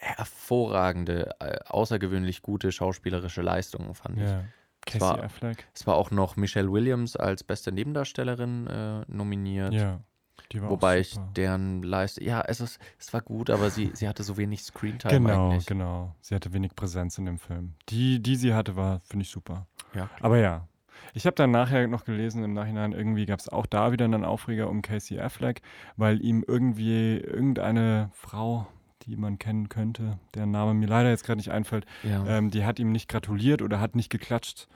hervorragende, 0.00 1.30
äh, 1.40 1.58
außergewöhnlich 1.66 2.42
gute 2.42 2.72
schauspielerische 2.72 3.42
Leistungen, 3.42 3.94
fand 3.94 4.18
ich. 4.18 4.24
ja. 4.24 4.44
Casey 4.86 5.00
war- 5.02 5.22
Affleck. 5.22 5.66
Es 5.74 5.86
war 5.86 5.96
auch 5.96 6.10
noch 6.10 6.36
Michelle 6.36 6.72
Williams 6.72 7.14
als 7.14 7.44
beste 7.44 7.70
Nebendarstellerin 7.70 8.66
äh, 8.66 9.00
nominiert. 9.08 9.74
Ja. 9.74 10.00
Die 10.52 10.62
war 10.62 10.70
Wobei 10.70 11.00
ich 11.00 11.16
deren 11.36 11.82
Leistung, 11.82 12.24
ja, 12.24 12.40
es, 12.40 12.60
ist, 12.60 12.80
es 12.98 13.12
war 13.12 13.20
gut, 13.20 13.50
aber 13.50 13.68
sie, 13.70 13.90
sie 13.94 14.08
hatte 14.08 14.22
so 14.24 14.36
wenig 14.38 14.62
Screentime 14.64 15.12
Genau, 15.20 15.50
eigentlich. 15.50 15.66
genau. 15.66 16.16
Sie 16.22 16.34
hatte 16.34 16.52
wenig 16.54 16.74
Präsenz 16.74 17.18
in 17.18 17.26
dem 17.26 17.38
Film. 17.38 17.74
Die, 17.90 18.20
die 18.20 18.34
sie 18.36 18.54
hatte, 18.54 18.74
war, 18.74 19.00
finde 19.00 19.24
ich, 19.24 19.30
super. 19.30 19.66
Ja. 19.94 20.08
Aber 20.20 20.38
ja. 20.38 20.66
Ich 21.12 21.26
habe 21.26 21.36
dann 21.36 21.50
nachher 21.50 21.86
noch 21.86 22.04
gelesen, 22.04 22.42
im 22.42 22.52
Nachhinein 22.54 22.92
irgendwie 22.92 23.26
gab 23.26 23.38
es 23.38 23.48
auch 23.48 23.66
da 23.66 23.92
wieder 23.92 24.06
einen 24.06 24.24
Aufreger 24.24 24.68
um 24.68 24.80
Casey 24.82 25.20
Affleck, 25.20 25.60
weil 25.96 26.20
ihm 26.24 26.42
irgendwie 26.46 27.18
irgendeine 27.18 28.10
Frau, 28.12 28.66
die 29.06 29.16
man 29.16 29.38
kennen 29.38 29.68
könnte, 29.68 30.18
deren 30.34 30.50
Name 30.50 30.74
mir 30.74 30.86
leider 30.86 31.10
jetzt 31.10 31.24
gerade 31.24 31.38
nicht 31.38 31.50
einfällt, 31.50 31.86
Ja. 32.02 32.24
ähm, 32.26 32.50
die 32.50 32.64
hat 32.64 32.78
ihm 32.78 32.92
nicht 32.92 33.08
gratuliert 33.08 33.62
oder 33.62 33.80
hat 33.80 33.96
nicht 33.96 34.10
geklatscht, 34.10 34.68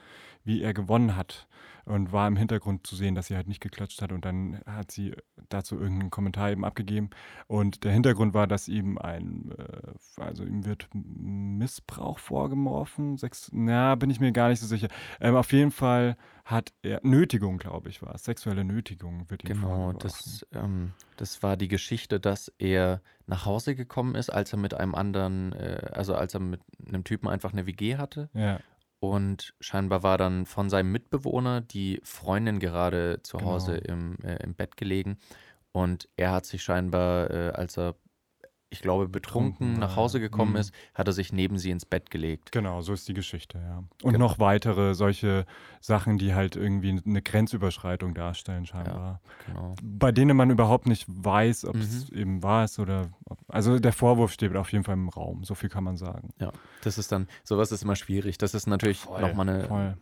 wie 0.43 0.61
er 0.61 0.73
gewonnen 0.73 1.15
hat. 1.15 1.47
Und 1.85 2.11
war 2.11 2.27
im 2.27 2.35
Hintergrund 2.35 2.87
zu 2.87 2.95
sehen, 2.95 3.13
dass 3.13 3.27
sie 3.27 3.35
halt 3.35 3.47
nicht 3.47 3.61
geklatscht 3.61 4.01
hat. 4.01 4.11
Und 4.11 4.25
dann 4.25 4.59
hat 4.65 4.89
sie 4.91 5.13
dazu 5.49 5.79
irgendeinen 5.79 6.09
Kommentar 6.09 6.49
eben 6.49 6.65
abgegeben. 6.65 7.11
Und 7.45 7.83
der 7.83 7.91
Hintergrund 7.91 8.33
war, 8.33 8.47
dass 8.47 8.67
ihm 8.67 8.97
ein, 8.97 9.51
äh, 9.57 10.21
also 10.21 10.43
ihm 10.43 10.65
wird 10.65 10.89
Missbrauch 10.93 12.19
vorgeworfen. 12.19 13.17
Sex, 13.17 13.49
na, 13.53 13.95
bin 13.95 14.09
ich 14.09 14.19
mir 14.19 14.31
gar 14.31 14.49
nicht 14.49 14.59
so 14.59 14.67
sicher. 14.67 14.87
Ähm, 15.19 15.35
auf 15.35 15.51
jeden 15.51 15.71
Fall 15.71 16.17
hat 16.43 16.73
er, 16.81 16.99
Nötigung, 17.03 17.57
glaube 17.57 17.89
ich, 17.89 18.01
war 18.01 18.15
es. 18.15 18.23
Sexuelle 18.23 18.63
Nötigung 18.63 19.29
wird 19.29 19.43
ihm 19.43 19.49
Genau, 19.55 19.67
vorgeworfen. 19.67 19.99
das, 20.01 20.45
ähm, 20.53 20.93
das 21.17 21.43
war 21.43 21.57
die 21.57 21.67
Geschichte, 21.67 22.19
dass 22.19 22.51
er 22.59 23.01
nach 23.27 23.45
Hause 23.45 23.75
gekommen 23.75 24.15
ist, 24.15 24.29
als 24.29 24.53
er 24.53 24.59
mit 24.59 24.73
einem 24.73 24.93
anderen, 24.95 25.53
äh, 25.53 25.89
also 25.91 26.13
als 26.15 26.33
er 26.35 26.39
mit 26.39 26.61
einem 26.87 27.03
Typen 27.03 27.27
einfach 27.27 27.53
eine 27.53 27.65
WG 27.65 27.97
hatte. 27.97 28.29
Ja, 28.33 28.59
Und 29.09 29.53
scheinbar 29.59 30.03
war 30.03 30.17
dann 30.17 30.45
von 30.45 30.69
seinem 30.69 30.91
Mitbewohner 30.91 31.61
die 31.61 31.99
Freundin 32.03 32.59
gerade 32.59 33.19
zu 33.23 33.37
Genau. 33.37 33.51
Hause 33.51 33.77
im, 33.77 34.17
äh, 34.23 34.37
im 34.43 34.53
Bett 34.55 34.77
gelegen. 34.77 35.17
Und 35.71 36.07
er 36.15 36.31
hat 36.31 36.45
sich 36.45 36.63
scheinbar, 36.63 37.29
äh, 37.31 37.49
als 37.51 37.77
er, 37.77 37.95
ich 38.69 38.81
glaube, 38.81 39.07
betrunken 39.07 39.51
Betrunken 39.59 39.79
nach 39.79 39.89
war, 39.91 39.95
Hause 39.97 40.19
gekommen 40.19 40.51
mhm. 40.51 40.57
ist, 40.57 40.73
hat 40.93 41.07
er 41.07 41.13
sich 41.13 41.31
neben 41.31 41.57
sie 41.57 41.69
ins 41.71 41.85
Bett 41.85 42.09
gelegt. 42.11 42.51
genau, 42.51 42.81
so 42.81 42.93
ist 42.93 43.07
die 43.07 43.13
Geschichte, 43.13 43.57
ja. 43.59 43.77
Und 44.03 44.13
Genau. 44.13 44.19
noch 44.27 44.39
weitere 44.39 44.93
solche 44.95 45.45
Sachen, 45.79 46.17
die 46.17 46.33
halt 46.33 46.55
irgendwie 46.55 47.01
eine 47.05 47.21
Grenzüberschreitung 47.21 48.13
darstellen, 48.13 48.65
scheinbar. 48.65 49.21
Genau. 49.45 49.75
bei 49.81 50.11
denen 50.11 50.35
man 50.35 50.49
überhaupt 50.49 50.87
nicht 50.87 51.05
weiß, 51.07 51.65
ob 51.65 51.75
es 51.75 52.11
Mhm. 52.11 52.17
eben 52.17 52.43
wahr 52.43 52.65
ist 52.65 52.79
oder. 52.79 53.09
Ob, 53.25 53.37
also 53.47 53.79
der 53.79 53.93
Vorwurf 53.93 54.31
steht 54.33 54.55
auf 54.55 54.71
jeden 54.71 54.83
Fall 54.83 54.95
im 54.95 55.09
Raum, 55.09 55.43
so 55.43 55.55
viel 55.55 55.69
kann 55.69 55.83
man 55.83 55.95
sagen. 55.97 56.29
Ja, 56.39 56.51
das 56.81 56.97
ist 56.97 57.11
dann, 57.11 57.27
sowas 57.43 57.71
ist 57.71 57.83
immer 57.83 57.95
schwierig. 57.95 58.37
Das 58.37 58.53
ist 58.53 58.67
natürlich 58.67 59.05
nochmal 59.05 59.47
eine, 59.49 59.63
Voll. 59.67 59.97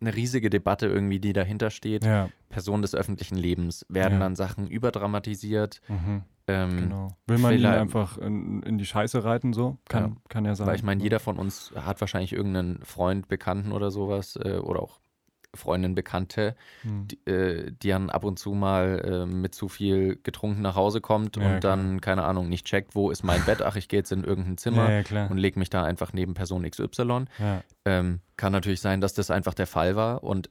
eine 0.00 0.14
riesige 0.14 0.48
Debatte 0.48 0.86
irgendwie, 0.86 1.18
die 1.18 1.32
dahinter 1.32 1.70
steht. 1.70 2.04
Ja, 2.04 2.28
Personen 2.48 2.82
des 2.82 2.94
öffentlichen 2.94 3.36
Lebens 3.36 3.84
werden 3.88 4.14
Ja. 4.14 4.20
dann 4.20 4.36
Sachen 4.36 4.68
überdramatisiert. 4.68 5.80
mhm, 5.88 6.22
Ähm, 6.48 6.76
genau. 6.78 7.08
Will 7.26 7.38
man 7.38 7.54
ihn 7.58 7.66
einfach 7.66 8.18
in, 8.18 8.62
in 8.62 8.78
die 8.78 8.86
Scheiße 8.86 9.24
reiten, 9.24 9.52
so? 9.52 9.78
Kann, 9.88 10.04
Ja. 10.04 10.16
kann 10.28 10.44
er 10.44 10.54
sein. 10.56 10.66
Weil 10.68 10.76
ich 10.76 10.82
meine, 10.82 10.98
ne? 10.98 11.04
jeder 11.04 11.18
von 11.20 11.38
uns 11.38 11.72
hat 11.74 12.00
wahrscheinlich 12.00 12.32
irgendeinen 12.32 12.84
Freund, 12.84 13.28
Bekannten 13.28 13.72
oder 13.72 13.90
sowas 13.90 14.36
äh, 14.36 14.58
oder 14.58 14.80
auch 14.82 15.00
Freundin, 15.54 15.94
Bekannte, 15.94 16.54
Hm. 16.82 17.08
die, 17.08 17.26
äh, 17.30 17.72
die 17.72 17.88
dann 17.88 18.10
ab 18.10 18.24
und 18.24 18.38
zu 18.38 18.52
mal 18.52 19.00
äh, 19.04 19.26
mit 19.26 19.54
zu 19.54 19.68
viel 19.68 20.16
getrunken 20.22 20.60
nach 20.62 20.76
Hause 20.76 21.00
kommt 21.00 21.36
Ja, 21.38 21.54
und 21.54 21.64
dann, 21.64 22.00
keine 22.00 22.24
Ahnung, 22.24 22.48
nicht 22.48 22.66
checkt, 22.66 22.94
wo 22.94 23.10
ist 23.10 23.22
mein 23.24 23.42
Bett, 23.44 23.62
ach, 23.62 23.74
ich 23.76 23.88
gehe 23.88 23.98
jetzt 24.00 24.12
in 24.12 24.22
irgendein 24.22 24.58
Zimmer 24.58 24.88
Ja, 24.88 24.96
ja, 24.96 25.02
klar. 25.02 25.30
und 25.30 25.38
lege 25.38 25.58
mich 25.58 25.70
da 25.70 25.82
einfach 25.82 26.12
neben 26.12 26.34
Person 26.34 26.68
XY. 26.70 27.24
Ja, 27.38 27.62
Ähm, 27.86 28.20
kann 28.36 28.52
natürlich 28.52 28.80
sein, 28.80 29.00
dass 29.00 29.14
das 29.14 29.30
einfach 29.30 29.54
der 29.54 29.66
Fall 29.66 29.96
war 29.96 30.22
und 30.24 30.50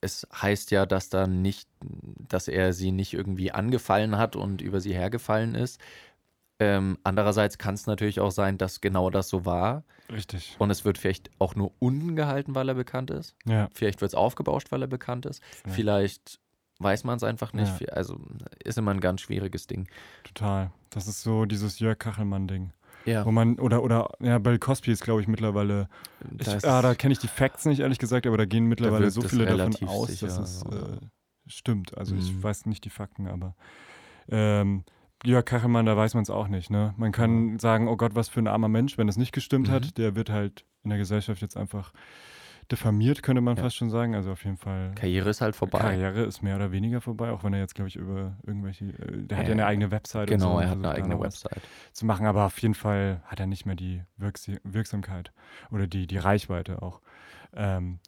es- 0.00 0.26
heißt 0.32 0.70
ja, 0.70 0.86
dass 0.86 1.08
da 1.08 1.26
nicht, 1.26 1.68
dass 2.28 2.48
er 2.48 2.72
sie 2.72 2.92
nicht 2.92 3.12
irgendwie 3.14 3.52
angefallen 3.52 4.16
hat 4.18 4.36
und 4.36 4.62
über 4.62 4.80
sie 4.80 4.94
hergefallen 4.94 5.54
ist. 5.54 5.80
Ähm, 6.58 6.98
andererseits 7.04 7.56
kann 7.56 7.74
es 7.74 7.86
natürlich 7.86 8.20
auch 8.20 8.30
sein, 8.32 8.58
dass 8.58 8.80
genau 8.82 9.08
das 9.08 9.28
so 9.28 9.46
war. 9.46 9.82
Richtig. 10.12 10.56
Und 10.58 10.70
es 10.70 10.84
wird 10.84 10.98
vielleicht 10.98 11.30
auch 11.38 11.54
nur 11.54 11.72
unten 11.78 12.16
gehalten, 12.16 12.54
weil 12.54 12.68
er 12.68 12.74
bekannt 12.74 13.10
ist. 13.10 13.34
Ja. 13.46 13.68
Vielleicht 13.72 14.00
wird 14.02 14.10
es 14.10 14.14
aufgebauscht, 14.14 14.70
weil 14.70 14.82
er 14.82 14.88
bekannt 14.88 15.24
ist. 15.24 15.42
Ja. 15.66 15.72
Vielleicht 15.72 16.38
weiß 16.80 17.04
man 17.04 17.16
es 17.16 17.22
einfach 17.22 17.52
nicht. 17.54 17.80
Ja. 17.80 17.88
Also 17.94 18.20
ist 18.62 18.76
immer 18.76 18.90
ein 18.90 19.00
ganz 19.00 19.22
schwieriges 19.22 19.66
Ding. 19.68 19.88
Total. 20.24 20.70
Das 20.90 21.06
ist 21.08 21.22
so 21.22 21.44
dieses 21.46 21.78
Jörg 21.78 21.98
Kachelmann-Ding. 21.98 22.72
Ja, 23.06 23.24
Wo 23.24 23.30
man, 23.30 23.58
oder, 23.58 23.82
oder, 23.82 24.10
ja, 24.20 24.38
Bill 24.38 24.58
Cosby 24.58 24.90
ist, 24.92 25.02
glaube 25.02 25.20
ich, 25.22 25.28
mittlerweile. 25.28 25.88
Ich, 26.38 26.44
das- 26.46 26.64
ah, 26.64 26.82
da 26.82 26.94
kenne 26.94 27.12
ich 27.12 27.18
die 27.18 27.28
Facts 27.28 27.64
nicht, 27.64 27.80
ehrlich 27.80 27.98
gesagt, 27.98 28.26
aber 28.26 28.36
da 28.36 28.44
gehen 28.44 28.66
mittlerweile 28.66 29.04
wirkt 29.04 29.14
so 29.14 29.22
viele 29.22 29.46
davon 29.46 29.74
aus, 29.88 30.08
sicher, 30.10 30.26
dass 30.26 30.38
es 30.38 30.62
äh, 30.62 30.96
stimmt. 31.46 31.96
Also 31.96 32.14
ich 32.14 32.32
Mhm. 32.34 32.42
weiß 32.42 32.66
nicht 32.66 32.84
die 32.84 32.90
Fakten, 32.90 33.26
aber 33.26 33.54
ähm, 34.28 34.84
Jörg 35.24 35.44
Kachelmann, 35.44 35.86
da 35.86 35.96
weiß 35.96 36.14
man 36.14 36.22
es 36.22 36.30
auch 36.30 36.48
nicht. 36.48 36.70
Ne? 36.70 36.94
Man 36.96 37.12
kann 37.12 37.58
sagen, 37.58 37.88
oh 37.88 37.96
Gott, 37.96 38.14
was 38.14 38.28
für 38.28 38.40
ein 38.40 38.46
armer 38.48 38.68
Mensch, 38.68 38.96
wenn 38.96 39.08
es 39.08 39.16
nicht 39.16 39.32
gestimmt 39.32 39.68
Mhm. 39.68 39.72
hat. 39.72 39.98
Der 39.98 40.14
wird 40.16 40.30
halt 40.30 40.64
in 40.82 40.90
der 40.90 40.98
Gesellschaft 40.98 41.42
jetzt 41.42 41.56
einfach 41.56 41.92
diffamiert, 42.70 43.22
könnte 43.22 43.40
man 43.40 43.56
Ja. 43.56 43.62
fast 43.64 43.76
schon 43.76 43.90
sagen. 43.90 44.14
Also 44.14 44.32
auf 44.32 44.44
jeden 44.44 44.56
Fall. 44.56 44.92
Karriere 44.94 45.30
ist 45.30 45.40
halt 45.40 45.56
vorbei. 45.56 45.78
Karriere 45.78 46.22
ist 46.22 46.42
mehr 46.42 46.56
oder 46.56 46.72
weniger 46.72 47.00
vorbei, 47.00 47.30
auch 47.30 47.42
wenn 47.44 47.52
er 47.52 47.60
jetzt, 47.60 47.74
glaube 47.74 47.88
ich, 47.88 47.96
über 47.96 48.36
irgendwelche, 48.46 48.86
äh, 48.86 49.22
der 49.26 49.38
hat 49.38 49.44
ja 49.46 49.50
Äh, 49.50 49.52
eine 49.52 49.66
eigene 49.66 49.90
Website 49.90 50.28
so. 50.28 50.34
Genau, 50.34 50.56
und 50.56 50.62
er 50.62 50.70
hat 50.70 50.78
eine 50.78 50.90
eigene 50.90 51.20
Website. 51.20 51.60
zu 51.92 52.06
machen, 52.06 52.26
aber 52.26 52.44
auf 52.46 52.58
jeden 52.58 52.74
Fall 52.74 53.22
hat 53.26 53.40
er 53.40 53.46
nicht 53.46 53.66
mehr 53.66 53.76
die 53.76 54.02
Wirks 54.16 54.50
Wirksamkeit 54.64 55.32
oder 55.70 55.86
die, 55.86 56.06
die 56.06 56.18
Reichweite 56.18 56.82
auch. 56.82 57.00
Ähm, 57.54 57.98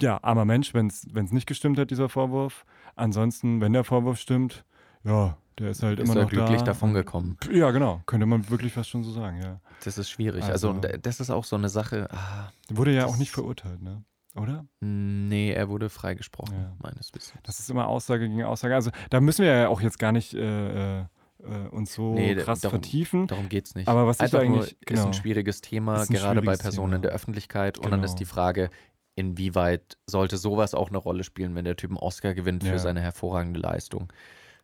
ja, 0.00 0.18
armer 0.22 0.44
Mensch, 0.44 0.72
wenn 0.74 0.86
es 0.88 1.04
nicht 1.32 1.46
gestimmt 1.46 1.78
hat, 1.78 1.90
dieser 1.90 2.08
Vorwurf. 2.08 2.64
Ansonsten, 2.96 3.60
wenn 3.60 3.72
der 3.72 3.84
Vorwurf 3.84 4.18
stimmt, 4.18 4.64
ja, 5.04 5.36
der 5.60 5.70
ist 5.70 5.82
halt 5.82 6.00
Ist 6.00 6.06
immer 6.08 6.16
er 6.18 6.22
noch 6.24 6.30
glücklich 6.30 6.58
da. 6.58 6.64
davon 6.64 6.94
gekommen. 6.94 7.36
Ja, 7.52 7.70
genau, 7.70 8.00
könnte 8.06 8.26
man 8.26 8.48
wirklich 8.50 8.72
fast 8.72 8.88
schon 8.90 9.04
so 9.04 9.12
sagen, 9.12 9.40
ja. 9.42 9.60
Das 9.84 9.96
ist 9.98 10.10
schwierig. 10.10 10.42
Also, 10.44 10.70
Also- 10.72 10.80
das 11.00 11.20
ist 11.20 11.30
auch 11.30 11.44
so 11.44 11.54
eine 11.56 11.68
Sache. 11.68 12.08
Ah, 12.10 12.50
Wurde 12.70 12.92
ja 12.94 13.06
auch 13.06 13.16
nicht 13.18 13.30
verurteilt, 13.30 13.82
ne? 13.82 14.02
Oder? 14.36 14.64
nee, 14.80 15.50
er 15.52 15.68
wurde 15.68 15.90
freigesprochen, 15.90 16.54
Ja. 16.56 16.72
meines 16.82 17.12
Wissens. 17.14 17.40
Das 17.42 17.58
ist 17.60 17.68
immer 17.68 17.88
Aussage 17.88 18.28
gegen 18.28 18.42
Aussage. 18.44 18.74
Also 18.74 18.90
da 19.10 19.20
müssen 19.20 19.44
wir 19.44 19.52
ja 19.52 19.68
auch 19.68 19.80
jetzt 19.80 19.98
gar 19.98 20.12
nicht 20.12 20.34
äh, 20.34 21.00
äh, 21.00 21.04
äh, 21.42 21.68
uns 21.70 21.94
so 21.94 22.14
Nee, 22.14 22.36
krass 22.36 22.60
darum- 22.60 22.80
vertiefen. 22.80 23.26
Darum 23.26 23.48
geht 23.48 23.66
es 23.66 23.74
nicht. 23.74 23.88
Aber 23.88 24.06
was 24.06 24.16
ich 24.16 24.22
Einfach 24.22 24.44
nur, 24.44 24.58
eigentlich- 24.58 24.72
ist 24.74 24.86
genau. 24.86 25.06
ein 25.06 25.14
schwieriges 25.14 25.60
Thema, 25.62 26.02
Ist 26.02 26.10
ein 26.10 26.14
gerade 26.14 26.40
bei 26.42 26.42
schwieriges 26.52 26.62
Personen 26.62 26.92
in 26.92 26.98
Thema. 27.02 27.08
der 27.08 27.12
Öffentlichkeit. 27.12 27.78
Und 27.78 27.84
dann 27.86 27.92
Genau. 28.00 28.04
ist 28.04 28.16
die 28.16 28.24
Frage, 28.24 28.70
inwieweit 29.16 29.98
sollte 30.06 30.36
sowas 30.36 30.74
auch 30.74 30.88
eine 30.88 30.98
Rolle 30.98 31.24
spielen, 31.24 31.54
wenn 31.54 31.64
der 31.64 31.76
Typ 31.76 31.90
einen 31.90 31.98
Oscar 31.98 32.32
gewinnt 32.34 32.62
für 32.64 32.70
Ja. 32.70 32.78
seine 32.78 33.00
hervorragende 33.00 33.58
Leistung. 33.60 34.12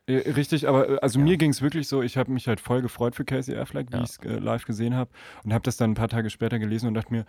Richtig, 0.09 0.67
aber 0.67 0.89
äh, 0.89 0.99
also 1.01 1.19
Ja. 1.19 1.25
mir 1.25 1.37
ging 1.37 1.51
es 1.51 1.61
wirklich 1.61 1.87
so, 1.87 2.01
ich 2.01 2.17
habe 2.17 2.31
mich 2.31 2.47
halt 2.47 2.59
voll 2.59 2.81
gefreut 2.81 3.15
für 3.15 3.25
Casey 3.25 3.55
Affleck, 3.57 3.91
wie 3.91 3.97
Ja. 3.97 4.03
ich 4.03 4.11
es 4.11 4.17
äh, 4.19 4.39
live 4.39 4.65
gesehen 4.65 4.95
habe 4.95 5.09
und 5.43 5.53
habe 5.53 5.63
das 5.63 5.77
dann 5.77 5.91
ein 5.91 5.95
paar 5.95 6.07
Tage 6.07 6.29
später 6.29 6.59
gelesen 6.59 6.87
und 6.87 6.93
dachte 6.93 7.11
mir, 7.11 7.25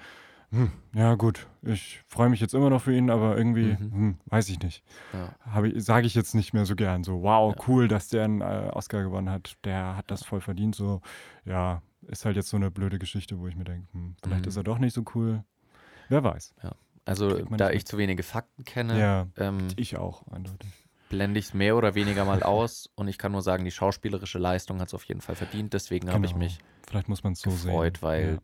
hm, 0.50 0.70
ja 0.94 1.14
gut, 1.16 1.46
ich 1.62 2.02
freue 2.06 2.30
mich 2.30 2.40
jetzt 2.40 2.54
immer 2.54 2.70
noch 2.70 2.80
für 2.82 2.94
ihn, 2.94 3.10
aber 3.10 3.36
irgendwie, 3.36 3.76
Mhm. 3.78 3.92
hm, 3.92 4.18
weiß 4.26 4.48
ich 4.48 4.60
nicht. 4.60 4.82
Ja. 5.12 5.70
Sage 5.76 6.06
ich 6.06 6.14
jetzt 6.14 6.34
nicht 6.34 6.54
mehr 6.54 6.64
so 6.64 6.74
gern. 6.74 7.04
So, 7.04 7.22
wow, 7.22 7.54
Ja. 7.54 7.64
cool, 7.68 7.86
dass 7.88 8.08
der 8.08 8.24
einen 8.24 8.40
äh, 8.40 8.70
Oscar 8.72 9.02
gewonnen 9.02 9.28
hat. 9.28 9.56
Der 9.64 9.96
hat 9.96 10.10
das 10.10 10.24
voll 10.24 10.40
verdient. 10.40 10.74
So, 10.74 11.02
ja, 11.44 11.82
ist 12.06 12.24
halt 12.24 12.36
jetzt 12.36 12.48
so 12.48 12.56
eine 12.56 12.70
blöde 12.70 12.98
Geschichte, 12.98 13.38
wo 13.40 13.46
ich 13.48 13.56
mir 13.56 13.64
denke, 13.64 13.88
hm, 13.92 14.16
vielleicht 14.22 14.44
Mhm. 14.44 14.48
ist 14.48 14.56
er 14.56 14.62
doch 14.62 14.78
nicht 14.78 14.94
so 14.94 15.02
cool. 15.14 15.42
Wer 16.08 16.24
weiß. 16.24 16.54
Also, 17.04 17.28
Kriegt 17.28 17.50
man 17.50 17.58
da 17.58 17.68
ich 17.70 17.80
mit. 17.80 17.88
zu 17.88 17.98
wenige 17.98 18.22
Fakten 18.22 18.64
kenne, 18.64 18.98
Ja, 18.98 19.26
ähm, 19.36 19.68
ich 19.76 19.96
auch, 19.98 20.26
eindeutig. 20.28 20.70
Blende 21.08 21.38
ich 21.40 21.46
es 21.46 21.54
mehr 21.54 21.76
oder 21.76 21.94
weniger 21.94 22.24
mal 22.24 22.42
aus. 22.42 22.88
Und 22.94 23.08
ich 23.08 23.18
kann 23.18 23.32
nur 23.32 23.42
sagen, 23.42 23.64
die 23.64 23.70
schauspielerische 23.70 24.38
Leistung 24.38 24.80
hat 24.80 24.88
es 24.88 24.94
auf 24.94 25.04
jeden 25.04 25.20
Fall 25.20 25.34
verdient. 25.34 25.72
Deswegen 25.72 26.10
habe 26.12 26.24
ich 26.26 26.32
Genau. 26.32 26.44
mich 26.44 26.58
Vielleicht 26.86 27.08
muss 27.08 27.22
so 27.22 27.50
gefreut, 27.50 27.98
sehen. 27.98 28.02
weil 28.02 28.38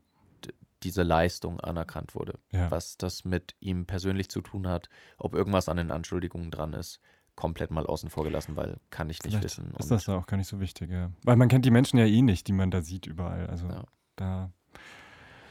d- 0.44 0.50
diese 0.82 1.02
Leistung 1.02 1.60
anerkannt 1.60 2.14
wurde. 2.14 2.38
ja. 2.50 2.60
Ja. 2.64 2.70
Was 2.70 2.96
das 2.96 3.24
mit 3.24 3.54
ihm 3.60 3.86
persönlich 3.86 4.28
zu 4.28 4.40
tun 4.40 4.66
hat, 4.68 4.88
ob 5.18 5.34
irgendwas 5.34 5.68
an 5.68 5.76
den 5.76 5.90
Anschuldigungen 5.90 6.50
dran 6.50 6.72
ist, 6.72 7.00
komplett 7.36 7.70
mal 7.70 7.84
außen 7.86 8.10
vor 8.10 8.22
gelassen, 8.24 8.54
weil 8.56 8.78
kann 8.90 9.10
ich 9.10 9.18
nicht 9.22 9.30
Vielleicht 9.32 9.44
wissen. 9.44 9.66
Ist 9.76 9.84
Und 9.84 9.90
das 9.90 10.04
da 10.04 10.16
auch 10.16 10.26
gar 10.26 10.36
nicht 10.36 10.46
so 10.48 10.60
wichtig, 10.60 10.90
ja. 10.90 11.10
Weil 11.24 11.36
man 11.36 11.48
kennt 11.48 11.64
die 11.64 11.70
Menschen 11.70 11.98
ja 11.98 12.06
eh 12.06 12.22
nicht, 12.22 12.46
die 12.46 12.52
man 12.52 12.70
da 12.70 12.80
sieht 12.82 13.06
überall. 13.06 13.46
Also 13.48 13.66
Ja. 13.66 13.84
da. 14.16 14.50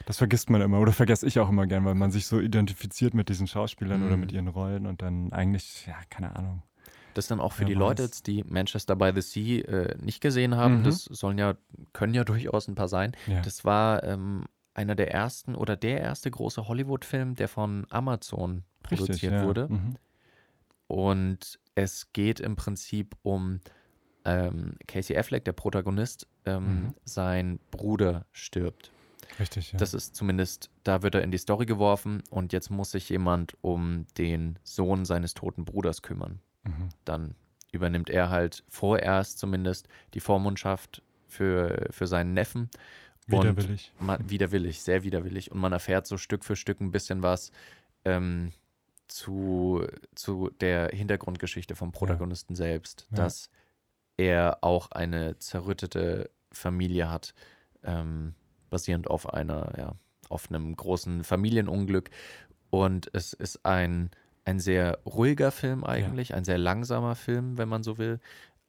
Das 0.06 0.18
vergisst 0.18 0.50
man 0.50 0.60
immer 0.60 0.80
oder 0.80 0.92
vergesse 0.92 1.26
ich 1.26 1.38
auch 1.40 1.48
immer 1.48 1.66
gern, 1.66 1.84
weil 1.84 1.94
man 1.94 2.10
sich 2.10 2.26
so 2.26 2.38
identifiziert 2.38 3.14
mit 3.14 3.28
diesen 3.30 3.46
Schauspielern 3.46 4.04
oder 4.06 4.16
Mhm. 4.16 4.20
mit 4.20 4.32
ihren 4.32 4.48
Rollen 4.48 4.86
und 4.86 5.00
dann 5.02 5.32
eigentlich, 5.32 5.86
ja, 5.86 5.96
keine 6.10 6.36
Ahnung. 6.36 6.62
Das 7.14 7.26
dann 7.28 7.40
auch 7.40 7.52
für 7.52 7.60
Wer 7.60 7.68
die 7.68 7.74
Leute 7.74 8.10
die 8.26 8.44
Manchester 8.44 8.96
by 8.96 9.12
the 9.14 9.20
Sea 9.20 9.64
äh, 9.64 9.96
nicht 10.00 10.20
gesehen 10.20 10.56
haben, 10.56 10.80
Mhm. 10.80 10.84
das 10.84 11.04
sollen 11.04 11.38
ja, 11.38 11.54
können 11.92 12.14
ja 12.14 12.24
durchaus 12.24 12.68
ein 12.68 12.74
paar 12.74 12.88
sein. 12.88 13.12
Ja. 13.26 13.40
Das 13.42 13.64
war 13.64 14.02
ähm, 14.04 14.44
einer 14.74 14.94
der 14.94 15.12
ersten 15.12 15.54
oder 15.54 15.76
der 15.76 16.00
erste 16.00 16.30
große 16.30 16.66
Hollywood-Film, 16.68 17.34
der 17.36 17.48
von 17.48 17.86
Amazon 17.90 18.64
produziert 18.82 19.32
ja. 19.32 19.44
wurde. 19.44 19.68
Mhm. 19.68 19.96
Und 20.86 21.58
es 21.74 22.12
geht 22.12 22.40
im 22.40 22.56
Prinzip 22.56 23.16
um 23.22 23.60
ähm, 24.24 24.74
Casey 24.86 25.16
Affleck, 25.16 25.44
der 25.44 25.52
Protagonist. 25.52 26.26
Ähm, 26.46 26.64
Mhm. 26.66 26.94
Sein 27.04 27.60
Bruder 27.70 28.26
stirbt. 28.32 28.90
Richtig, 29.40 29.72
ja. 29.72 29.78
Das 29.78 29.94
ist 29.94 30.14
zumindest, 30.14 30.70
da 30.84 31.02
wird 31.02 31.14
er 31.14 31.22
in 31.22 31.30
die 31.30 31.38
Story 31.38 31.64
geworfen 31.66 32.22
und 32.30 32.52
jetzt 32.52 32.70
muss 32.70 32.90
sich 32.90 33.08
jemand 33.08 33.54
um 33.62 34.06
den 34.18 34.58
Sohn 34.62 35.04
seines 35.06 35.34
toten 35.34 35.64
Bruders 35.64 36.02
kümmern. 36.02 36.40
Mhm. 36.64 36.88
Dann 37.04 37.34
übernimmt 37.72 38.10
er 38.10 38.30
halt 38.30 38.64
vorerst 38.68 39.38
zumindest 39.38 39.88
die 40.14 40.20
Vormundschaft 40.20 41.02
für, 41.26 41.88
für 41.90 42.06
seinen 42.06 42.34
Neffen. 42.34 42.70
Widerwillig. 43.26 43.92
man, 43.98 44.28
widerwillig, 44.28 44.82
sehr 44.82 45.02
widerwillig. 45.02 45.50
Und 45.50 45.58
man 45.58 45.72
erfährt 45.72 46.06
so 46.06 46.18
Stück 46.18 46.44
für 46.44 46.56
Stück 46.56 46.80
ein 46.80 46.92
bisschen 46.92 47.22
was 47.22 47.52
ähm, 48.04 48.52
zu, 49.08 49.86
zu 50.14 50.50
der 50.60 50.88
Hintergrundgeschichte 50.90 51.74
vom 51.74 51.90
Protagonisten 51.92 52.54
selbst, 52.54 53.06
Ja. 53.10 53.16
dass 53.16 53.50
er 54.16 54.58
auch 54.60 54.90
eine 54.90 55.38
zerrüttete 55.38 56.30
Familie 56.52 57.10
hat, 57.10 57.34
ähm, 57.82 58.34
basierend 58.70 59.08
auf 59.08 59.32
einer, 59.32 59.72
ja, 59.76 59.94
auf 60.28 60.48
einem 60.50 60.74
großen 60.76 61.24
Familienunglück. 61.24 62.10
Und 62.70 63.10
es 63.12 63.32
ist 63.32 63.64
ein, 63.64 64.10
ein 64.44 64.60
sehr 64.60 64.98
ruhiger 65.06 65.50
Film 65.50 65.84
eigentlich, 65.84 66.34
ein 66.34 66.44
sehr 66.44 66.58
langsamer 66.58 67.14
Film, 67.14 67.58
wenn 67.58 67.68
man 67.68 67.82
so 67.82 67.98
will. 67.98 68.20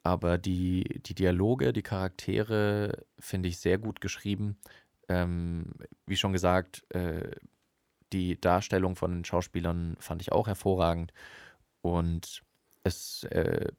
Aber 0.03 0.37
die, 0.37 1.01
die 1.05 1.15
Dialoge, 1.15 1.73
die 1.73 1.81
Charaktere 1.81 3.05
finde 3.19 3.49
ich 3.49 3.59
sehr 3.59 3.77
gut 3.77 4.01
geschrieben. 4.01 4.57
Ähm, 5.09 5.73
wie 6.05 6.15
schon 6.15 6.33
gesagt, 6.33 6.85
äh, 6.93 7.31
die 8.13 8.39
Darstellung 8.39 8.95
von 8.95 9.11
den 9.11 9.25
Schauspielern 9.25 9.97
fand 9.99 10.21
ich 10.21 10.31
auch 10.31 10.47
hervorragend. 10.47 11.11
Und 11.81 12.43
es, 12.83 13.23
äh, 13.25 13.71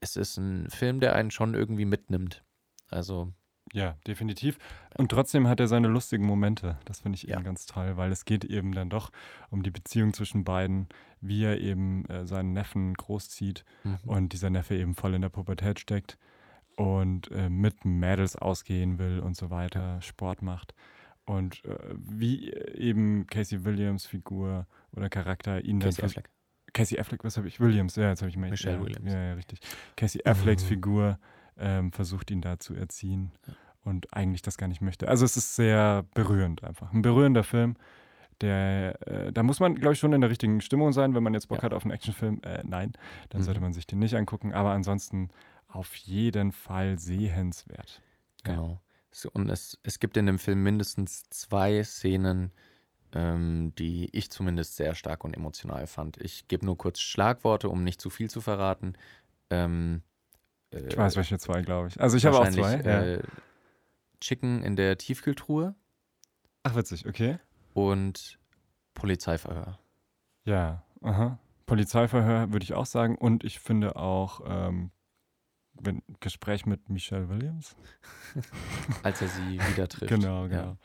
es 0.00 0.16
ist 0.16 0.36
ein 0.36 0.70
Film, 0.70 1.00
der 1.00 1.14
einen 1.14 1.30
schon 1.30 1.54
irgendwie 1.54 1.86
mitnimmt. 1.86 2.44
Also, 2.90 3.32
Ja, 3.72 3.96
definitiv. 4.06 4.58
Und 4.96 5.10
trotzdem 5.10 5.46
hat 5.48 5.60
er 5.60 5.68
seine 5.68 5.88
lustigen 5.88 6.24
Momente. 6.24 6.78
Das 6.84 7.00
finde 7.00 7.16
ich 7.16 7.24
Ja. 7.24 7.36
eben 7.36 7.44
ganz 7.44 7.66
toll, 7.66 7.96
weil 7.96 8.10
es 8.12 8.24
geht 8.24 8.44
eben 8.44 8.72
dann 8.72 8.88
doch 8.88 9.10
um 9.50 9.62
die 9.62 9.70
Beziehung 9.70 10.14
zwischen 10.14 10.44
beiden, 10.44 10.88
wie 11.20 11.44
er 11.44 11.60
eben 11.60 12.04
äh, 12.06 12.26
seinen 12.26 12.52
Neffen 12.52 12.94
großzieht 12.94 13.64
mhm. 13.84 13.98
und 14.06 14.32
dieser 14.32 14.50
Neffe 14.50 14.74
eben 14.76 14.94
voll 14.94 15.14
in 15.14 15.22
der 15.22 15.28
Pubertät 15.28 15.80
steckt 15.80 16.16
und 16.76 17.30
äh, 17.32 17.48
mit 17.50 17.84
Mädels 17.84 18.36
ausgehen 18.36 18.98
will 18.98 19.20
und 19.20 19.36
so 19.36 19.50
weiter, 19.50 20.00
Sport 20.00 20.42
macht. 20.42 20.74
Und 21.24 21.62
äh, 21.66 21.76
wie 21.94 22.50
eben 22.52 23.26
Casey 23.26 23.64
Williams 23.64 24.06
Figur 24.06 24.66
oder 24.92 25.10
Charakter 25.10 25.62
ihn 25.62 25.78
dann 25.80 25.88
Casey 25.90 26.00
vers- 26.00 26.12
Affleck. 26.12 26.30
Casey 26.72 26.98
Affleck, 26.98 27.24
was 27.24 27.36
habe 27.36 27.48
ich? 27.48 27.60
Williams, 27.60 27.96
ja, 27.96 28.08
jetzt 28.10 28.22
habe 28.22 28.30
ich 28.30 28.36
mal. 28.36 28.48
Michelle 28.50 28.76
ja, 28.76 28.82
Williams. 28.82 29.12
Ja, 29.12 29.20
ja, 29.24 29.34
richtig. 29.34 29.60
Casey 29.96 30.22
Afflecks 30.24 30.62
Mhm. 30.64 30.68
Figur 30.68 31.18
ähm, 31.58 31.92
versucht 31.92 32.30
ihn 32.30 32.40
da 32.40 32.58
zu 32.58 32.74
erziehen 32.74 33.32
Ja. 33.46 33.54
und 33.84 34.12
eigentlich 34.14 34.42
das 34.42 34.56
gar 34.56 34.68
nicht 34.68 34.80
möchte. 34.80 35.08
Also 35.08 35.24
es 35.24 35.36
ist 35.36 35.56
sehr 35.56 36.04
berührend 36.14 36.64
einfach. 36.64 36.92
Ein 36.92 37.02
berührender 37.02 37.44
Film, 37.44 37.76
der, 38.40 38.98
äh, 39.08 39.32
da 39.32 39.42
muss 39.42 39.58
man, 39.60 39.74
glaube 39.74 39.94
ich, 39.94 39.98
schon 39.98 40.12
in 40.12 40.20
der 40.20 40.30
richtigen 40.30 40.60
Stimmung 40.60 40.92
sein, 40.92 41.14
wenn 41.14 41.22
man 41.22 41.34
jetzt 41.34 41.48
Bock 41.48 41.58
Ja. 41.58 41.64
hat 41.64 41.74
auf 41.74 41.82
einen 41.84 41.92
Actionfilm. 41.92 42.40
Äh, 42.44 42.62
nein, 42.64 42.92
dann 43.30 43.40
Mhm. 43.40 43.44
sollte 43.44 43.60
man 43.60 43.72
sich 43.72 43.86
den 43.86 43.98
nicht 43.98 44.14
angucken, 44.14 44.52
aber 44.54 44.70
ansonsten 44.70 45.30
auf 45.66 45.94
jeden 45.96 46.52
Fall 46.52 46.98
sehenswert. 46.98 48.00
Ja. 48.46 48.54
Genau. 48.54 48.80
So, 49.10 49.30
und 49.32 49.48
es, 49.50 49.78
es 49.82 49.98
gibt 49.98 50.16
in 50.16 50.26
dem 50.26 50.38
Film 50.38 50.62
mindestens 50.62 51.24
zwei 51.30 51.82
Szenen, 51.82 52.52
ähm, 53.12 53.72
die 53.78 54.08
ich 54.12 54.30
zumindest 54.30 54.76
sehr 54.76 54.94
stark 54.94 55.24
und 55.24 55.34
emotional 55.34 55.86
fand. 55.86 56.18
Ich 56.18 56.46
gebe 56.46 56.64
nur 56.66 56.76
kurz 56.76 57.00
Schlagworte, 57.00 57.68
um 57.70 57.82
nicht 57.82 58.00
zu 58.00 58.10
viel 58.10 58.28
zu 58.30 58.40
verraten. 58.42 58.92
Ähm, 59.50 60.02
äh, 60.72 60.88
Ich 60.88 60.96
weiß 60.96 61.16
welche 61.16 61.38
zwei, 61.38 61.62
glaube 61.62 61.88
ich. 61.88 62.00
Also 62.00 62.16
ich 62.16 62.26
habe 62.26 62.38
auch 62.38 62.48
zwei. 62.48 62.62
wahrscheinlich, 62.62 62.86
Ja. 62.86 63.02
Äh, 63.04 63.22
Chicken 64.20 64.62
in 64.64 64.74
der 64.76 64.98
Tiefkühltruhe 64.98 65.74
Ach, 66.64 66.74
witzig, 66.74 67.06
okay. 67.06 67.38
und 67.74 68.38
Polizeiverhör. 68.94 69.78
Ja, 70.44 70.82
aha. 71.02 71.38
Polizeiverhör 71.66 72.52
würde 72.52 72.64
ich 72.64 72.74
auch 72.74 72.86
sagen. 72.86 73.16
Und 73.16 73.44
ich 73.44 73.60
finde 73.60 73.94
auch 73.96 74.40
ähm, 74.46 74.90
wenn, 75.74 76.02
Gespräch 76.20 76.66
mit 76.66 76.88
Michelle 76.88 77.28
Williams. 77.28 77.76
Als 79.04 79.22
er 79.22 79.28
sie 79.28 79.60
wieder 79.70 79.88
trifft. 79.88 80.08
Genau, 80.08 80.48
genau. 80.48 80.62
Ja, 80.62 80.76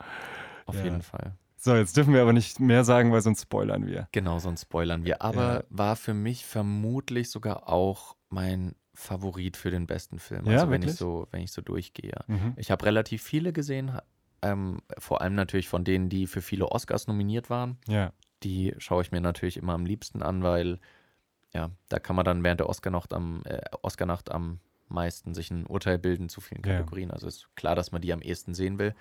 auf 0.66 0.76
Ja. 0.76 0.84
jeden 0.84 1.02
Fall. 1.02 1.34
So, 1.56 1.74
jetzt 1.74 1.96
dürfen 1.96 2.12
wir 2.12 2.20
aber 2.22 2.34
nicht 2.34 2.60
mehr 2.60 2.84
sagen, 2.84 3.10
weil 3.10 3.22
sonst 3.22 3.40
spoilern 3.42 3.86
wir. 3.86 4.08
Genau, 4.12 4.38
sonst 4.38 4.62
spoilern 4.62 5.04
wir. 5.04 5.22
Aber 5.22 5.54
Ja. 5.60 5.64
war 5.70 5.96
für 5.96 6.14
mich 6.14 6.44
vermutlich 6.44 7.30
sogar 7.30 7.68
auch 7.68 8.16
mein 8.28 8.74
Favorit 8.94 9.56
für 9.56 9.70
den 9.70 9.86
besten 9.86 10.18
Film. 10.18 10.46
Ja, 10.46 10.52
Also 10.60 10.70
wenn 10.70 10.82
ich 10.82 10.94
so, 10.94 11.26
wenn 11.30 11.42
ich 11.42 11.52
so 11.52 11.62
durchgehe. 11.62 12.18
Mhm. 12.26 12.54
Ich 12.56 12.70
habe 12.70 12.84
relativ 12.86 13.22
viele 13.22 13.52
gesehen, 13.52 13.98
ähm, 14.42 14.80
vor 14.98 15.20
allem 15.20 15.34
natürlich 15.34 15.68
von 15.68 15.84
denen, 15.84 16.08
die 16.08 16.26
für 16.26 16.42
viele 16.42 16.70
Oscars 16.70 17.06
nominiert 17.06 17.50
waren. 17.50 17.78
Ja, 17.88 18.12
Die 18.42 18.74
schaue 18.78 19.02
ich 19.02 19.10
mir 19.10 19.20
natürlich 19.20 19.56
immer 19.56 19.72
am 19.72 19.86
liebsten 19.86 20.22
an, 20.22 20.42
weil 20.42 20.78
ja, 21.54 21.70
da 21.88 21.98
kann 21.98 22.14
man 22.16 22.24
dann 22.24 22.42
während 22.44 22.60
der 22.60 22.68
Oscarnacht 22.68 23.12
am, 23.12 23.42
äh, 23.46 23.60
Oscarnacht 23.82 24.30
am 24.30 24.60
meisten 24.88 25.34
sich 25.34 25.50
ein 25.50 25.66
Urteil 25.66 25.98
bilden 25.98 26.28
zu 26.28 26.40
vielen 26.40 26.62
Ja. 26.64 26.78
Kategorien. 26.78 27.10
Also 27.10 27.26
ist 27.26 27.48
klar, 27.56 27.74
dass 27.74 27.90
man 27.92 28.02
die 28.02 28.12
am 28.12 28.20
ehesten 28.20 28.54
sehen 28.54 28.78
will. 28.78 28.94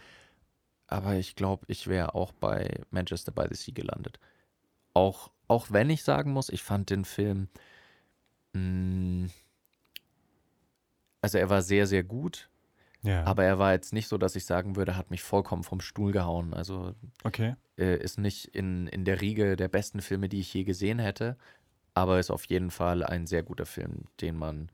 Aber 0.88 1.16
ich 1.16 1.36
glaube, 1.36 1.66
ich 1.68 1.88
wäre 1.88 2.16
auch 2.16 2.32
bei 2.32 2.82
Manchester 2.90 3.32
by 3.32 3.46
the 3.50 3.56
Sea 3.56 3.74
gelandet. 3.74 4.20
Auch, 4.94 5.32
auch 5.48 5.68
wenn 5.72 5.90
ich 5.90 6.04
sagen 6.04 6.32
muss, 6.32 6.50
ich 6.50 6.64
fand 6.64 6.90
den 6.90 7.04
Film. 7.06 7.48
Mh, 8.54 9.30
also 11.24 11.38
er 11.38 11.50
war 11.50 11.62
sehr, 11.62 11.88
sehr 11.88 12.04
gut, 12.04 12.50
ja. 13.02 13.24
aber 13.24 13.46
er 13.46 13.58
war 13.58 13.72
jetzt 13.72 13.94
nicht 13.94 14.10
so, 14.10 14.18
dass 14.18 14.36
ich 14.36 14.46
sagen 14.46 14.76
würde, 14.76 14.98
hat 14.98 15.10
mich 15.10 15.24
vollkommen 15.24 15.64
vom 15.64 15.80
Stuhl 15.80 16.12
gehauen. 16.12 16.54
Also 16.54 16.96
okay. 17.24 17.56
äh, 17.78 17.96
ist 17.96 18.20
nicht 18.20 18.48
in, 18.48 18.88
in 18.88 19.06
der 19.06 19.22
Riege 19.22 19.56
der 19.56 19.70
besten 19.70 20.02
Filme, 20.02 20.28
die 20.28 20.42
ich 20.42 20.54
je 20.54 20.66
gesehen 20.66 21.00
hätte, 21.00 21.38
aber 21.94 22.20
ist 22.20 22.30
auf 22.30 22.44
jeden 22.46 22.72
Fall 22.72 23.04
ein 23.04 23.26
sehr 23.26 23.42
guter 23.42 23.66
Film, 23.66 24.04
den 24.20 24.36
man 24.36 24.70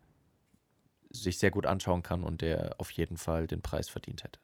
sich 1.12 1.38
sehr 1.38 1.52
gut 1.52 1.68
anschauen 1.68 2.02
kann 2.02 2.24
und 2.24 2.42
der 2.42 2.74
auf 2.80 2.90
jeden 2.90 3.18
Fall 3.18 3.46
den 3.46 3.62
Preis 3.62 3.88
verdient 3.88 4.24
hätte. 4.24 4.40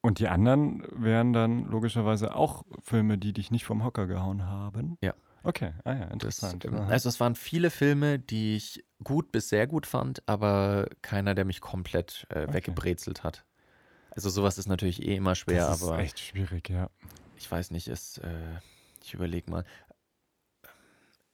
Und 0.00 0.20
die 0.20 0.28
anderen 0.28 0.82
wären 0.92 1.34
dann 1.34 1.66
logischerweise 1.66 2.34
auch 2.34 2.64
Filme, 2.82 3.18
die 3.18 3.34
dich 3.34 3.50
nicht 3.50 3.66
vom 3.66 3.84
Hocker 3.84 4.06
gehauen 4.06 4.46
haben. 4.46 4.96
Ja. 5.02 5.12
Okay, 5.44 5.72
ah 5.84 5.92
ja, 5.94 6.04
Das, 6.10 6.12
interessant. 6.12 6.64
ähm, 6.64 6.74
Aha. 6.74 6.88
also 6.88 7.08
es 7.08 7.20
waren 7.20 7.34
viele 7.34 7.70
Filme, 7.70 8.18
die 8.18 8.56
ich 8.56 8.84
gut 9.04 9.30
bis 9.32 9.48
sehr 9.48 9.66
gut 9.66 9.86
fand, 9.86 10.22
aber 10.28 10.88
keiner, 11.02 11.34
der 11.34 11.44
mich 11.44 11.60
komplett 11.60 12.26
äh, 12.30 12.46
Okay. 12.48 12.54
weggebrezelt 12.54 13.22
hat. 13.24 13.44
Also 14.10 14.30
sowas 14.30 14.58
ist 14.58 14.66
natürlich 14.66 15.02
eh 15.02 15.16
immer 15.16 15.34
schwer, 15.34 15.66
das 15.66 15.82
ist 15.82 15.82
aber 15.84 15.98
echt 15.98 16.18
schwierig, 16.20 16.68
ja. 16.68 16.90
ich 17.36 17.50
weiß 17.50 17.70
nicht, 17.70 17.88
ist, 17.88 18.18
äh, 18.18 18.60
ich 19.02 19.14
überlege 19.14 19.50
mal. 19.50 19.64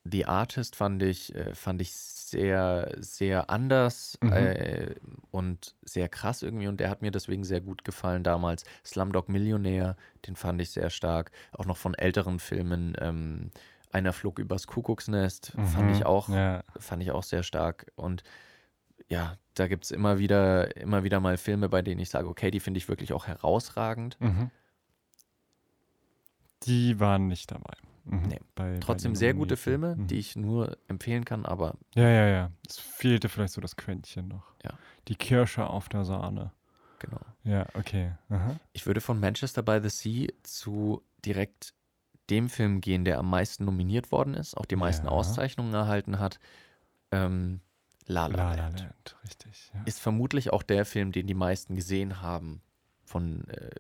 The 0.07 0.27
Artist 0.27 0.77
fand 0.77 1.03
ich, 1.03 1.35
äh, 1.35 1.55
fand 1.55 1.81
ich 1.81 1.93
sehr, 1.95 2.95
sehr 2.99 3.49
anders 3.49 4.19
Mhm. 4.23 4.31
äh, 4.31 4.95
und 5.31 5.77
sehr 5.83 6.09
krass 6.11 6.43
irgendwie 6.43 6.67
und 6.67 6.79
der 6.79 6.91
hat 6.91 7.01
mir 7.01 7.11
deswegen 7.11 7.43
sehr 7.45 7.63
gut 7.63 7.85
gefallen 7.85 8.23
damals. 8.23 8.65
Slumdog 8.85 9.31
Millionär, 9.31 9.97
den 10.27 10.37
fand 10.37 10.61
ich 10.61 10.71
sehr 10.71 10.91
stark. 10.91 11.31
Auch 11.53 11.65
noch 11.65 11.79
von 11.79 11.95
älteren 11.95 12.39
Filmen. 12.39 12.95
Ähm, 13.01 13.51
Einer 13.95 14.13
flog 14.13 14.39
übers 14.41 14.67
Kuckucksnest, 14.67 15.53
fand 15.53 15.87
Mhm. 15.89 15.93
ich 15.95 16.05
auch, 16.05 16.29
Ja, 16.29 16.65
fand 16.79 17.03
ich 17.03 17.13
auch 17.13 17.23
sehr 17.23 17.43
stark. 17.45 17.93
Und 17.95 18.25
ja, 19.09 19.37
da 19.55 19.69
gibt 19.69 19.85
es 19.85 19.91
immer 19.93 20.19
wieder, 20.19 20.77
immer 20.77 21.05
wieder 21.05 21.21
mal 21.21 21.37
Filme, 21.37 21.69
bei 21.69 21.81
denen 21.83 22.01
ich 22.01 22.11
sage, 22.11 22.29
okay, 22.29 22.51
die 22.51 22.61
finde 22.61 22.79
ich 22.79 22.89
wirklich 22.89 23.13
auch 23.13 23.27
herausragend. 23.27 24.17
mhm. 24.21 24.51
Die 26.65 26.99
waren 26.99 27.27
nicht 27.29 27.51
dabei. 27.51 27.75
Mhm. 28.05 28.23
Nee. 28.29 28.41
Bei, 28.55 28.79
Trotzdem 28.81 29.13
bei 29.13 29.19
sehr 29.19 29.35
gute. 29.35 29.57
Filme, 29.57 29.97
Mhm. 29.97 30.07
die 30.07 30.19
ich 30.19 30.37
nur 30.37 30.77
empfehlen 30.89 31.25
kann, 31.25 31.45
aber 31.47 31.75
Ja, 31.95 32.09
ja, 32.09 32.27
ja. 32.29 32.51
Es 32.69 32.79
fehlte 32.79 33.29
vielleicht 33.29 33.53
so 33.53 33.61
das 33.61 33.77
Quäntchen 33.77 34.29
noch. 34.29 34.45
Ja. 34.65 34.71
Die 35.09 35.17
Kirsche 35.17 35.67
auf 35.69 35.89
der 35.89 36.05
Sahne. 36.05 36.53
genau. 36.99 37.21
Ja, 37.43 37.67
okay. 37.75 38.13
Aha. 38.31 38.59
Ich 38.73 38.87
würde 38.87 39.03
von 39.03 39.21
Manchester 39.21 39.63
by 39.63 39.79
the 39.83 39.91
Sea 39.91 40.29
zu 40.43 41.03
direkt 41.27 41.75
dem 42.31 42.49
Film 42.49 42.81
gehen, 42.81 43.05
der 43.05 43.19
am 43.19 43.29
meisten 43.31 43.65
nominiert 43.65 44.13
worden 44.13 44.35
ist, 44.35 44.57
auch 44.57 44.67
die 44.67 44.77
meisten 44.77 45.07
Ja. 45.07 45.13
Auszeichnungen 45.13 45.75
erhalten 45.75 46.19
hat. 46.19 46.39
Ähm, 47.13 47.61
La 48.07 48.27
La, 48.27 48.37
La 48.37 48.51
La 48.51 48.57
Land. 48.65 48.81
Land, 48.81 49.17
richtig. 49.25 49.71
Ja. 49.75 49.81
Ist 49.85 50.01
vermutlich 50.01 50.53
auch 50.53 50.63
der 50.63 50.85
Film, 50.85 51.13
den 51.13 51.27
die 51.27 51.35
meisten 51.35 51.75
gesehen 51.75 52.21
haben 52.21 52.61
von, 53.05 53.47
äh, 53.49 53.71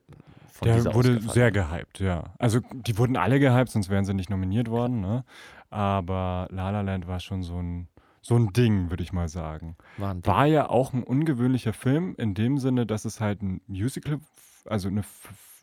von 0.53 0.69
Der 0.69 0.95
wurde 0.95 1.21
sehr 1.21 1.51
gehypt, 1.51 2.01
ja. 2.01 2.35
Also 2.39 2.61
die 2.73 2.97
wurden 2.99 3.17
alle 3.17 3.41
gehypt, 3.41 3.71
sonst 3.71 3.89
wären 3.91 4.05
sie 4.05 4.15
nicht 4.15 4.31
nominiert 4.31 4.69
worden, 4.71 5.01
ne? 5.01 5.25
Aber 5.71 6.47
La 6.51 6.71
La 6.71 6.83
Land 6.83 7.07
war 7.09 7.21
schon 7.21 7.43
so 7.43 7.61
ein, 7.61 7.89
so 8.23 8.37
ein 8.37 8.53
Ding, 8.53 8.91
würde 8.91 9.03
ich 9.03 9.13
mal 9.13 9.29
sagen. 9.29 9.77
War 9.99 10.13
ein 10.13 10.23
Ding. 10.23 10.33
War 10.33 10.47
ja 10.47 10.71
auch 10.71 10.93
ein 10.93 11.03
ungewöhnlicher 11.03 11.73
Film, 11.73 12.15
in 12.17 12.35
dem 12.35 12.59
Sinne, 12.59 12.87
dass 12.87 13.05
es 13.05 13.21
halt 13.21 13.43
ein 13.43 13.61
Musical, 13.67 14.21
also 14.67 14.89
eine 14.89 15.03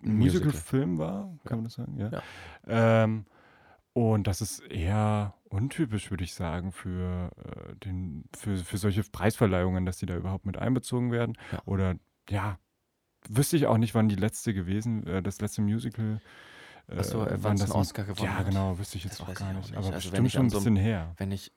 Ein 0.04 0.18
Musical. 0.18 0.46
Musical. 0.48 0.62
Film 0.62 0.98
war, 0.98 1.38
kann 1.46 1.58
man 1.60 1.64
das 1.66 1.74
sagen? 1.74 1.98
Ja. 1.98 2.10
Ja. 2.10 3.04
Ähm, 3.04 3.26
und 3.94 4.26
das 4.28 4.42
ist 4.42 4.60
eher 4.60 5.34
untypisch, 5.50 6.10
würde 6.12 6.24
ich 6.24 6.34
sagen, 6.34 6.72
für, 6.72 7.30
äh, 7.38 7.76
den, 7.86 8.24
für, 8.36 8.56
für 8.58 8.78
solche 8.78 9.04
Preisverleihungen, 9.04 9.86
dass 9.86 9.98
die 9.98 10.06
da 10.06 10.16
überhaupt 10.16 10.46
mit 10.46 10.58
einbezogen 10.58 11.12
werden. 11.12 11.38
Ja. 11.52 11.62
Oder 11.66 11.96
ja, 12.30 12.58
wüsste 13.30 13.58
ich 13.58 13.68
auch 13.68 13.78
nicht, 13.78 13.94
wann 13.94 14.08
die 14.08 14.16
letzte 14.16 14.54
gewesen, 14.54 15.06
äh, 15.08 15.22
das 15.22 15.42
letzte 15.42 15.62
Musical. 15.62 16.22
Äh, 16.88 16.96
Ach 17.00 17.04
so, 17.04 17.26
äh, 17.26 17.38
wann 17.44 17.58
das 17.58 17.64
einen 17.66 17.74
ein- 17.74 17.80
Oscar 17.82 18.04
gewonnen 18.06 18.32
Ja, 18.32 18.42
genau, 18.44 18.80
wüsste 18.80 18.98
ich 18.98 19.04
jetzt 19.04 19.20
Das 19.20 19.28
auch 19.28 19.34
gar 19.34 19.54
nicht. 19.54 19.68
nicht. 19.70 19.78
Aber 19.78 19.94
Also 19.94 20.10
bestimmt 20.10 20.32
schon 20.32 20.46
ein 20.46 20.50
so 20.50 20.58
bisschen 20.60 20.76
her. 20.78 21.14
Wenn 21.18 21.32
ich, 21.32 21.52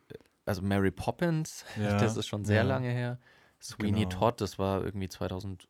also 0.45 0.61
Mary 0.63 0.91
Poppins, 0.91 1.65
Ja, 1.81 1.97
das 1.99 2.17
ist 2.17 2.27
schon 2.27 2.45
sehr 2.45 2.57
ja. 2.57 2.63
lange 2.63 2.91
her. 2.91 3.19
Sweeney 3.63 4.01
Genau. 4.07 4.09
Todd, 4.11 4.41
das 4.41 4.59
war 4.59 4.85
irgendwie 4.85 5.09
2000, 5.09 5.63
hm, 5.63 5.69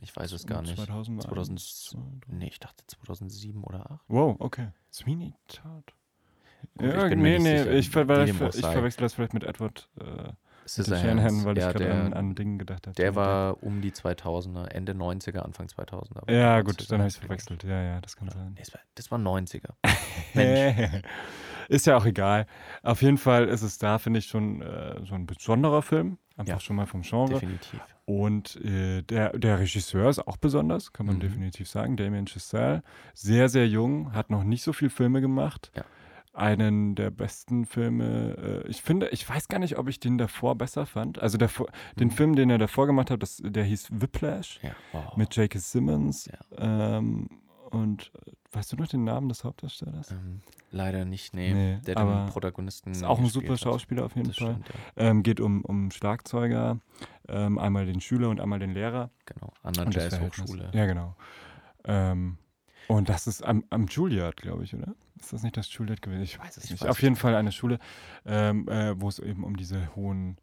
ich 0.00 0.14
weiß 0.14 0.32
es 0.32 0.46
gar 0.46 0.62
nicht. 0.62 0.76
2001, 0.76 1.24
2000, 1.24 1.60
2, 1.60 1.98
3. 2.26 2.36
nee, 2.36 2.48
ich 2.48 2.60
dachte 2.60 2.84
2007 2.86 3.62
oder 3.64 3.90
8. 3.90 4.00
Wow, 4.08 4.36
okay. 4.38 4.68
Sweeney 4.92 5.34
Todd. 5.48 5.94
Ich 6.78 6.86
ja, 6.86 7.08
mir 7.08 7.16
nee, 7.16 7.38
nee, 7.38 7.58
sicher, 7.58 7.72
ich, 7.72 7.90
ver 7.90 8.24
ich, 8.24 8.32
ver 8.32 8.48
ich 8.54 8.60
verwechsel 8.60 9.02
das 9.02 9.14
vielleicht 9.14 9.34
mit 9.34 9.44
Edward 9.44 9.88
äh, 10.00 10.32
Scissorhands, 10.66 11.44
weil 11.44 11.58
ich 11.58 11.64
ja, 11.64 11.72
gerade 11.72 11.84
der, 11.84 12.04
an, 12.04 12.12
an 12.12 12.34
Dingen 12.34 12.58
gedacht 12.58 12.86
habe. 12.86 12.94
der 12.94 13.14
war 13.14 13.62
um 13.62 13.80
die 13.80 13.90
2000er, 13.90 14.68
Ende 14.68 14.92
90er, 14.92 15.38
Anfang 15.38 15.66
2000er. 15.66 16.18
aber 16.18 16.32
Ja, 16.32 16.60
gut, 16.62 16.90
dann 16.90 17.00
habe 17.00 17.08
ich 17.08 17.14
es 17.14 17.20
verwechselt. 17.20 17.64
Ja, 17.64 17.82
ja, 17.82 18.00
das 18.00 18.16
kann 18.16 18.28
Oder, 18.28 18.38
sein. 18.38 18.52
nee, 18.54 18.60
das, 18.60 18.72
war, 18.72 18.80
das 18.94 19.10
war 19.10 19.18
90er. 19.18 19.74
Mensch. 20.34 21.02
ist 21.68 21.86
ja 21.86 21.96
auch 21.96 22.06
egal. 22.06 22.46
Auf 22.82 23.02
jeden 23.02 23.18
Fall 23.18 23.48
ist 23.48 23.62
es 23.62 23.78
da, 23.78 23.98
finde 23.98 24.20
ich, 24.20 24.26
schon 24.26 24.62
äh, 24.62 25.04
so 25.04 25.14
ein 25.14 25.26
besonderer 25.26 25.82
Film. 25.82 26.18
Einfach 26.36 26.54
Ja, 26.54 26.60
schon 26.60 26.76
mal 26.76 26.86
vom 26.86 27.02
Genre. 27.02 27.34
Definitiv. 27.34 27.80
Und 28.04 28.56
äh, 28.64 29.02
der, 29.02 29.38
der 29.38 29.58
Regisseur 29.60 30.08
ist 30.10 30.18
auch 30.26 30.36
besonders, 30.36 30.92
kann 30.92 31.06
man 31.06 31.16
Mhm. 31.16 31.20
definitiv 31.20 31.68
sagen. 31.68 31.96
Damien 31.96 32.26
Chazelle. 32.26 32.82
Sehr, 33.14 33.48
sehr 33.48 33.68
jung, 33.68 34.12
hat 34.12 34.30
noch 34.30 34.42
nicht 34.44 34.62
so 34.62 34.72
viele 34.72 34.90
Filme 34.90 35.20
gemacht. 35.20 35.70
Ja. 35.76 35.84
Einen 36.34 36.94
der 36.94 37.10
besten 37.10 37.66
Filme. 37.66 38.62
Äh, 38.64 38.68
ich 38.70 38.80
finde, 38.80 39.08
ich 39.10 39.28
weiß 39.28 39.48
gar 39.48 39.58
nicht, 39.58 39.76
ob 39.76 39.88
ich 39.88 40.00
den 40.00 40.16
davor 40.16 40.54
besser 40.56 40.86
fand. 40.86 41.20
Also 41.20 41.36
der, 41.36 41.50
vor- 41.50 41.68
den 42.00 42.08
Mhm. 42.08 42.12
Film, 42.12 42.36
den 42.36 42.48
er 42.48 42.56
davor 42.58 42.86
gemacht 42.86 43.10
hat, 43.10 43.22
das, 43.22 43.42
der 43.44 43.64
hieß 43.64 43.88
Whiplash 43.92 44.58
Ja, 44.62 44.70
wow. 44.92 45.16
mit 45.18 45.36
J.K. 45.36 45.58
Simmons. 45.58 46.30
Ähm, 46.56 47.28
und 47.72 48.12
äh, 48.26 48.32
weißt 48.52 48.72
du 48.72 48.76
noch 48.76 48.88
den 48.88 49.04
Namen 49.04 49.28
des 49.28 49.44
Hauptdarstellers? 49.44 50.10
ähm, 50.10 50.40
leider 50.70 51.04
nicht, 51.04 51.34
nee. 51.34 51.52
Nee, 51.52 51.80
der 51.86 51.96
aber 51.96 52.24
den 52.24 52.28
Protagonisten. 52.30 52.90
Ist 52.92 53.02
auch 53.04 53.18
ein 53.18 53.26
super 53.26 53.52
hat. 53.54 53.60
Schauspieler 53.60 54.04
auf 54.04 54.14
jeden 54.14 54.28
Das 54.28 54.36
Fall. 54.36 54.52
stimmt, 54.62 54.68
ja. 54.96 55.04
Ähm, 55.04 55.22
geht 55.22 55.40
um, 55.40 55.64
um 55.64 55.90
Schlagzeuger, 55.90 56.78
ähm, 57.28 57.58
einmal 57.58 57.86
den 57.86 58.00
Schüler 58.00 58.28
und 58.28 58.40
einmal 58.40 58.58
den 58.58 58.72
Lehrer. 58.74 59.10
Genau. 59.26 59.52
An 59.62 59.72
der. 59.74 59.88
Jazz-Hochschule. 59.90 60.70
Ja, 60.74 60.86
genau. 60.86 61.16
Ähm, 61.84 62.38
und 62.88 63.08
das 63.08 63.26
ist 63.26 63.42
am, 63.42 63.64
am 63.70 63.86
Juilliard, 63.86 64.36
glaube 64.36 64.64
ich, 64.64 64.74
oder? 64.74 64.94
Ist 65.18 65.32
das 65.32 65.42
nicht 65.42 65.56
das 65.56 65.72
Juilliard 65.72 66.02
gewesen? 66.02 66.22
Ich 66.22 66.38
weiß 66.38 66.56
es 66.56 66.64
Ich 66.64 66.70
nicht. 66.72 66.82
weiß 66.82 66.90
Auf 66.90 67.00
jeden 67.00 67.12
nicht. 67.14 67.22
Fall 67.22 67.34
eine 67.36 67.52
Schule, 67.52 67.78
ähm, 68.26 68.68
äh, 68.68 69.00
wo 69.00 69.08
es 69.08 69.18
eben 69.18 69.44
um 69.44 69.56
diese 69.56 69.94
hohen 69.94 70.36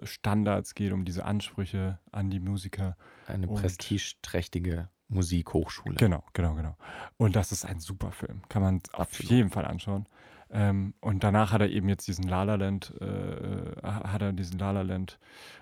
äh, 0.00 0.04
Standards 0.04 0.74
geht, 0.74 0.92
um 0.92 1.04
diese 1.04 1.24
Ansprüche 1.24 1.98
an 2.12 2.28
die 2.30 2.40
Musiker. 2.40 2.96
Eine 3.28 3.46
prestigeträchtige 3.46 4.88
Musikhochschule. 5.08 5.94
Genau, 5.96 6.24
genau, 6.32 6.54
genau. 6.54 6.76
Und 7.16 7.36
das 7.36 7.52
ist 7.52 7.64
ein 7.64 7.80
super 7.80 8.10
Film. 8.12 8.42
Kann 8.48 8.62
man 8.62 8.80
auf 8.92 9.00
Absolut. 9.08 9.30
jeden 9.30 9.50
Fall 9.50 9.64
anschauen. 9.64 10.06
Ähm, 10.50 10.94
und 11.00 11.24
danach 11.24 11.52
hat 11.52 11.60
er 11.60 11.70
eben 11.70 11.88
jetzt 11.88 12.06
diesen 12.06 12.24
La 12.28 12.44
La 12.44 12.54
Land, 12.54 12.94
äh, 13.00 13.82
hat 13.82 14.22
er 14.22 14.32
diesen 14.32 14.58
La 14.58 14.70
La 14.70 14.82
Land 14.82 15.18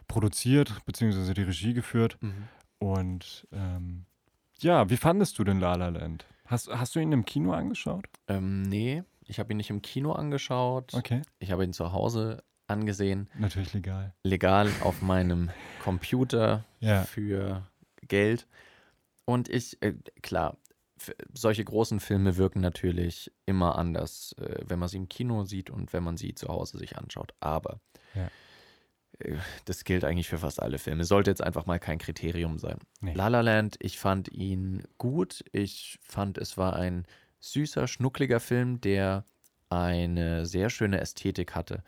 produziert, 0.09 0.85
beziehungsweise 0.85 1.33
die 1.35 1.43
Regie 1.43 1.73
geführt. 1.75 2.19
Mhm. 2.21 2.49
Und 2.79 3.47
ähm, 3.53 4.05
ja, 4.59 4.89
wie 4.91 4.97
fandest 4.97 5.39
du 5.39 5.45
den 5.45 5.59
La 5.59 5.75
La 5.75 5.89
Land? 5.89 6.27
Hast, 6.47 6.69
hast 6.69 6.95
du 6.95 7.01
ihn 7.01 7.13
im 7.13 7.25
Kino 7.25 7.53
angeschaut? 7.53 8.05
Ähm, 8.29 8.63
nee, 8.63 9.03
ich 9.27 9.39
habe 9.39 9.53
ihn 9.53 9.57
nicht 9.57 9.71
im 9.71 9.81
Kino 9.81 10.13
angeschaut. 10.13 10.93
Okay. 10.93 11.23
Ich 11.39 11.51
habe 11.51 11.65
ihn 11.65 11.73
zu 11.73 11.93
Hause 11.93 12.43
angesehen. 12.67 13.29
Natürlich 13.39 13.73
legal. 13.73 14.13
Legal 14.23 14.69
auf 14.83 15.01
meinem 15.01 15.51
Computer 15.83 16.65
Ja. 16.81 17.03
für 17.05 17.67
Geld. 18.07 18.47
Und 19.25 19.49
ich, 19.49 19.81
äh, 19.83 19.95
klar, 20.23 20.59
solche 21.33 21.65
großen 21.65 22.01
Filme 22.01 22.37
wirken 22.37 22.61
natürlich 22.61 23.33
immer 23.47 23.77
anders, 23.77 24.35
äh, 24.39 24.61
wenn 24.67 24.79
man 24.79 24.89
sie 24.89 24.97
im 24.99 25.09
Kino 25.09 25.45
sieht 25.45 25.71
und 25.71 25.93
wenn 25.93 26.03
man 26.05 26.17
sie 26.17 26.35
zu 26.35 26.49
Hause 26.49 26.79
sich 26.79 26.97
anschaut. 26.97 27.35
Aber 27.41 27.81
Ja. 28.15 28.29
äh, 29.19 29.37
das 29.65 29.85
gilt 29.85 30.05
eigentlich 30.05 30.29
für 30.29 30.39
fast 30.39 30.63
alle 30.63 30.79
Filme. 30.79 31.05
Sollte 31.05 31.31
jetzt 31.31 31.43
einfach 31.43 31.67
mal 31.67 31.79
kein 31.81 31.99
Kriterium 31.99 32.59
sein. 32.59 32.79
Nee. 33.01 33.15
La 33.15 33.29
La 33.29 33.41
Land, 33.41 33.77
ich 33.81 33.99
fand 33.99 34.29
ihn 34.31 34.83
gut. 34.99 35.45
Ich 35.53 35.99
fand, 36.03 36.39
es 36.39 36.57
war 36.57 36.77
ein 36.77 37.07
süßer, 37.41 37.87
schnuckliger 37.89 38.41
Film, 38.41 38.81
der 38.81 39.25
eine 39.69 40.47
sehr 40.47 40.71
schöne 40.71 41.01
Ästhetik 41.01 41.55
hatte, 41.55 41.83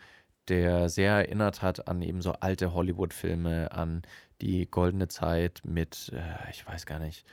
der 0.48 0.88
sehr 0.88 1.12
erinnert 1.12 1.62
hat 1.62 1.88
an 1.88 2.02
eben 2.02 2.20
so 2.22 2.32
alte 2.32 2.72
Hollywood-Filme, 2.74 3.72
an 3.72 4.02
die 4.40 4.66
goldene 4.70 5.08
Zeit 5.08 5.62
mit, 5.64 6.10
äh, 6.14 6.50
ich 6.50 6.66
weiß 6.66 6.86
gar 6.86 6.98
nicht, 6.98 7.24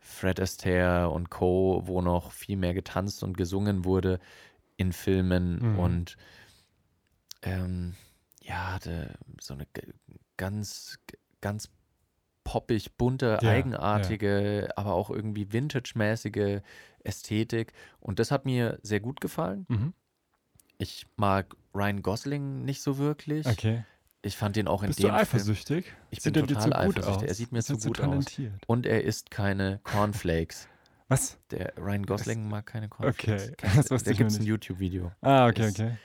Fred 0.00 0.40
Astaire 0.40 1.10
und 1.10 1.30
Co., 1.30 1.82
wo 1.86 2.00
noch 2.02 2.32
viel 2.32 2.56
mehr 2.56 2.74
getanzt 2.74 3.22
und 3.22 3.36
gesungen 3.36 3.84
wurde 3.84 4.20
in 4.76 4.92
Filmen 4.92 5.60
Mhm. 5.60 5.78
und 5.78 6.16
ähm, 7.42 7.94
ja, 8.42 8.74
hatte 8.74 9.14
so 9.40 9.54
eine 9.54 9.66
ganz, 10.36 10.98
ganz 11.40 11.70
poppig, 12.44 12.96
bunte, 12.96 13.42
Ja, 13.42 13.50
eigenartige, 13.50 14.70
aber 14.76 14.94
auch 14.94 15.10
irgendwie 15.10 15.52
vintage-mäßige 15.52 16.62
Ästhetik. 17.04 17.72
Und 18.00 18.18
das 18.18 18.30
hat 18.30 18.44
mir 18.46 18.78
sehr 18.82 19.00
gut 19.00 19.20
gefallen. 19.20 19.66
Mhm. 19.68 19.92
Ich 20.78 21.06
mag 21.16 21.56
Ryan 21.74 22.02
Gosling 22.02 22.64
nicht 22.64 22.82
so 22.82 22.98
wirklich. 22.98 23.46
Okay. 23.46 23.84
Ich 24.22 24.36
fand 24.36 24.56
ihn 24.56 24.66
auch 24.66 24.82
in 24.82 24.88
Bist 24.88 24.98
dem 24.98 25.02
du 25.04 25.08
Film. 25.10 25.20
eifersüchtig? 25.20 25.92
Ich 26.10 26.20
Sieht 26.22 26.32
bin 26.32 26.46
total 26.46 26.72
eifersüchtig. 26.72 27.04
aus? 27.06 27.22
Er 27.22 27.34
sieht 27.34 27.52
mir 27.52 27.62
zu 27.62 27.76
zu 27.76 27.88
gut 27.88 28.00
aus. 28.00 28.04
talentiert? 28.06 28.52
Und 28.66 28.84
er 28.86 29.04
isst 29.04 29.30
keine 29.30 29.78
Cornflakes. 29.84 30.68
Was? 31.08 31.38
Der 31.50 31.72
Ryan 31.78 32.04
Gosling 32.04 32.48
mag 32.48 32.66
keine 32.66 32.88
Cornflakes. 32.88 33.52
Okay, 33.52 33.66
das 33.88 34.02
da 34.04 34.12
gibt 34.12 34.30
es 34.30 34.38
ein. 34.40 34.44
YouTube-Video. 34.44 35.12
Ah, 35.20 35.46
okay, 35.46 35.68
Ist- 35.68 35.78
okay. 35.80 35.96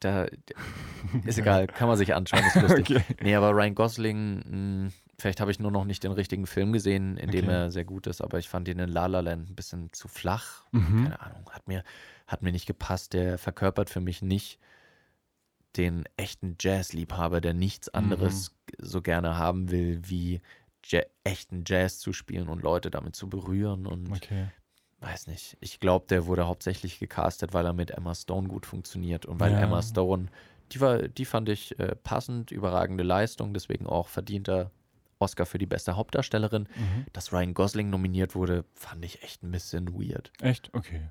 Da 0.00 0.26
ist 1.24 1.38
egal, 1.38 1.66
kann 1.66 1.88
man 1.88 1.96
sich 1.96 2.14
anschauen, 2.14 2.42
ist 2.46 2.56
lustig. 2.56 2.90
okay. 2.90 3.02
Nee, 3.22 3.34
aber 3.34 3.50
Ryan 3.52 3.74
Gosling, 3.74 4.84
mh, 4.86 4.90
vielleicht 5.18 5.40
habe 5.40 5.50
ich 5.50 5.58
nur 5.58 5.70
noch 5.70 5.84
nicht 5.84 6.04
den 6.04 6.12
richtigen 6.12 6.46
Film 6.46 6.72
gesehen, 6.72 7.16
in 7.16 7.30
dem 7.30 7.46
Okay. 7.46 7.54
er 7.54 7.70
sehr 7.70 7.84
gut 7.84 8.06
ist, 8.06 8.20
aber 8.20 8.38
ich 8.38 8.48
fand 8.48 8.68
ihn 8.68 8.78
in 8.78 8.90
La 8.90 9.06
La 9.06 9.20
Land 9.20 9.50
ein 9.50 9.54
bisschen 9.54 9.92
zu 9.92 10.06
flach. 10.08 10.64
Mhm. 10.72 11.04
Keine 11.04 11.20
Ahnung, 11.20 11.48
hat 11.50 11.68
mir, 11.68 11.82
hat 12.26 12.42
mir 12.42 12.52
nicht 12.52 12.66
gepasst. 12.66 13.12
Der 13.14 13.38
verkörpert 13.38 13.88
für 13.90 14.00
mich 14.00 14.20
nicht 14.20 14.58
den 15.76 16.04
echten 16.16 16.56
Jazzliebhaber, 16.60 17.40
der 17.40 17.54
nichts 17.54 17.88
anderes 17.88 18.50
Mhm. 18.78 18.86
so 18.86 19.02
gerne 19.02 19.36
haben 19.38 19.70
will, 19.70 20.00
wie 20.04 20.40
ja 20.86 21.00
echten 21.24 21.64
Jazz 21.66 21.98
zu 21.98 22.12
spielen 22.12 22.48
und 22.48 22.62
Leute 22.62 22.90
damit 22.90 23.16
zu 23.16 23.28
berühren 23.28 23.86
und 23.86 24.10
Okay. 24.12 24.48
weiß 25.00 25.26
nicht. 25.28 25.56
Ich 25.60 25.80
glaube, 25.80 26.06
der 26.08 26.26
wurde 26.26 26.46
hauptsächlich 26.46 26.98
gecastet, 26.98 27.54
weil 27.54 27.66
er 27.66 27.72
mit 27.72 27.90
Emma 27.90 28.14
Stone 28.14 28.48
gut 28.48 28.66
funktioniert 28.66 29.26
und 29.26 29.40
weil 29.40 29.52
Ja. 29.52 29.60
Emma 29.60 29.82
Stone, 29.82 30.26
die 30.72 30.80
war, 30.80 31.08
die 31.08 31.24
fand 31.24 31.48
ich 31.48 31.78
äh, 31.78 31.94
passend, 31.96 32.50
überragende 32.50 33.04
Leistung, 33.04 33.54
deswegen 33.54 33.86
auch 33.86 34.08
verdienter 34.08 34.70
Oscar 35.18 35.46
für 35.46 35.58
die 35.58 35.66
beste 35.66 35.96
Hauptdarstellerin. 35.96 36.68
Mhm. 36.74 37.06
Dass 37.12 37.32
Ryan 37.32 37.54
Gosling 37.54 37.88
nominiert 37.90 38.34
wurde, 38.34 38.64
fand 38.74 39.04
ich 39.04 39.22
echt 39.22 39.42
ein 39.42 39.50
bisschen 39.50 39.94
weird. 39.94 40.32
Echt? 40.40 40.72
Okay. 40.74 41.10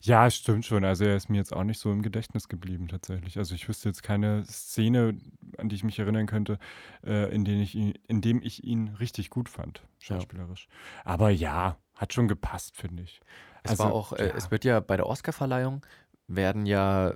Ja, 0.00 0.28
stimmt 0.30 0.66
schon. 0.66 0.84
Also 0.84 1.04
er 1.04 1.16
ist 1.16 1.28
mir 1.30 1.38
jetzt 1.38 1.52
auch 1.54 1.64
nicht 1.64 1.78
so 1.80 1.90
im 1.90 2.02
Gedächtnis 2.02 2.48
geblieben 2.48 2.88
tatsächlich. 2.88 3.38
Also 3.38 3.54
ich 3.54 3.68
wüsste 3.68 3.88
jetzt 3.88 4.02
keine 4.02 4.44
Szene, 4.44 5.16
an 5.58 5.68
die 5.68 5.76
ich 5.76 5.84
mich 5.84 5.98
erinnern 5.98 6.26
könnte, 6.26 6.58
äh, 7.04 7.34
in, 7.34 7.44
denen 7.44 7.60
ich 7.62 7.74
ihn, 7.74 7.94
in 8.06 8.20
dem 8.20 8.42
ich 8.42 8.64
ihn 8.64 8.88
richtig 9.00 9.30
gut 9.30 9.48
fand, 9.48 9.78
Ja. 10.00 10.16
schauspielerisch. 10.16 10.68
Aber 11.04 11.30
ja, 11.30 11.76
hat 11.94 12.12
schon 12.12 12.28
gepasst, 12.28 12.76
finde 12.76 13.02
ich. 13.02 13.20
Es 13.62 13.70
Also, 13.72 13.84
war 13.84 13.92
auch, 13.92 14.12
äh, 14.12 14.28
ja. 14.28 14.34
es 14.34 14.50
wird 14.50 14.64
ja 14.64 14.80
bei 14.80 14.96
der 14.96 15.06
Oscarverleihung 15.06 15.84
werden 16.26 16.66
ja 16.66 17.14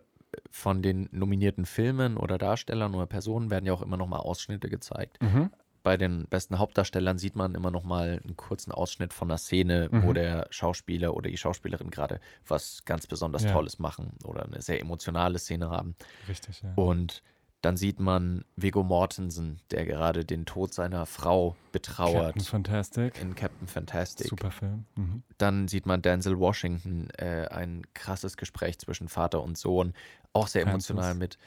von 0.51 0.83
den 0.83 1.09
nominierten 1.13 1.65
Filmen 1.67 2.17
oder 2.17 2.39
Darstellern 2.39 2.95
oder 2.95 3.07
Personen 3.07 3.51
werden 3.51 3.65
ja 3.67 3.73
auch 3.73 3.83
immer 3.83 3.97
noch 3.97 4.07
mal 4.07 4.19
Ausschnitte 4.19 4.69
gezeigt. 4.69 5.21
Mhm. 5.23 5.51
Bei 5.89 5.97
den 5.97 6.27
besten 6.27 6.59
Hauptdarstellern 6.59 7.17
sieht 7.17 7.35
man 7.35 7.55
immer 7.55 7.71
noch 7.71 7.83
mal 7.83 8.21
einen 8.23 8.37
kurzen 8.37 8.73
Ausschnitt 8.73 9.15
von 9.15 9.31
einer 9.31 9.39
Szene, 9.39 9.89
wo 9.91 10.11
Mhm. 10.11 10.15
der 10.15 10.47
Schauspieler 10.51 11.15
oder 11.17 11.31
die 11.31 11.39
Schauspielerin 11.39 11.89
gerade 11.91 12.21
was 12.47 12.85
ganz 12.85 13.07
besonders 13.07 13.45
Ja. 13.45 13.53
Tolles 13.53 13.79
machen 13.79 14.13
oder 14.23 14.45
eine 14.45 14.61
sehr 14.61 14.81
emotionale 14.83 15.39
Szene 15.39 15.71
haben. 15.71 15.95
Richtig, 16.29 16.61
ja. 16.61 16.75
Und 16.75 17.23
dann 17.63 17.79
sieht 17.79 18.01
man 18.01 18.45
Viggo 18.55 18.83
Mortensen, 18.83 19.61
der 19.71 19.87
gerade 19.87 20.27
den 20.27 20.45
Tod 20.45 20.75
seiner 20.75 21.07
Frau 21.07 21.57
betrauert 21.73 22.35
Captain 22.35 22.43
Fantastic. 22.45 23.19
in 23.23 23.35
Captain 23.35 23.67
Fantastic. 23.67 24.27
Super 24.29 24.51
Film. 24.51 24.85
Mhm. 24.95 25.23
Dann 25.39 25.69
sieht 25.69 25.87
man 25.87 26.03
Denzel 26.03 26.39
Washington, 26.39 27.09
äh, 27.17 27.47
ein 27.51 27.83
krasses 27.95 28.37
Gespräch 28.37 28.79
zwischen 28.79 29.09
Vater 29.09 29.43
und 29.43 29.57
Sohn, 29.57 29.95
auch 30.35 30.49
sehr 30.49 30.65
Fences. 30.67 30.91
emotional 30.91 31.15
mit 31.15 31.39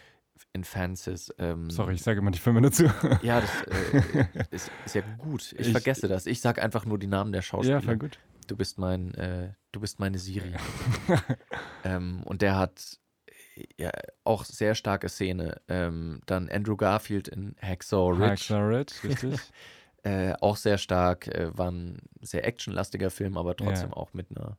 in 0.54 0.64
Fences. 0.64 1.34
Ähm, 1.38 1.70
Sorry, 1.70 1.94
ich 1.96 2.04
sage 2.04 2.20
immer 2.20 2.32
die 2.32 2.40
Filme 2.40 2.62
dazu. 2.62 2.86
Ja, 3.22 3.42
das 3.42 3.50
äh, 3.64 4.26
ist, 4.52 4.72
ist 4.86 4.96
ja 4.96 5.02
gut. 5.18 5.54
Ich, 5.54 5.68
Ich- 5.68 5.72
vergesse 5.72 6.08
das. 6.08 6.26
Ich 6.26 6.42
sage 6.42 6.62
einfach 6.62 6.86
nur 6.86 6.98
die 7.00 7.08
Namen 7.08 7.32
der 7.32 7.42
Schauspieler. 7.42 7.76
ja, 7.76 7.82
voll 7.82 7.98
gut. 7.98 8.20
Du 8.48 8.56
bist 8.58 8.78
mein, 8.78 9.14
äh, 9.16 9.54
du 9.72 9.80
bist 9.80 10.00
meine 10.00 10.18
Siri. 10.20 10.54
ähm, 11.84 12.22
und 12.24 12.42
der 12.42 12.58
hat 12.58 13.00
ja 13.78 13.92
auch 14.24 14.44
sehr 14.46 14.76
starke 14.76 15.10
Szene. 15.10 15.62
Ähm, 15.68 16.22
dann 16.26 16.50
Andrew 16.50 16.76
Garfield 16.76 17.28
in 17.28 17.56
Hacksaw 17.62 18.12
Ridge. 18.12 18.26
Hacksaw 18.32 18.60
Ridge, 18.62 18.94
richtig. 19.04 19.40
Äh, 20.04 20.34
auch 20.42 20.56
sehr 20.56 20.80
stark. 20.80 21.28
Äh, 21.28 21.56
war 21.56 21.70
ein 21.70 22.00
sehr 22.22 22.44
actionlastiger 22.48 23.12
Film, 23.12 23.38
aber 23.38 23.56
trotzdem 23.56 23.90
Ja. 23.92 23.98
auch 23.98 24.16
mit 24.16 24.32
einer 24.32 24.58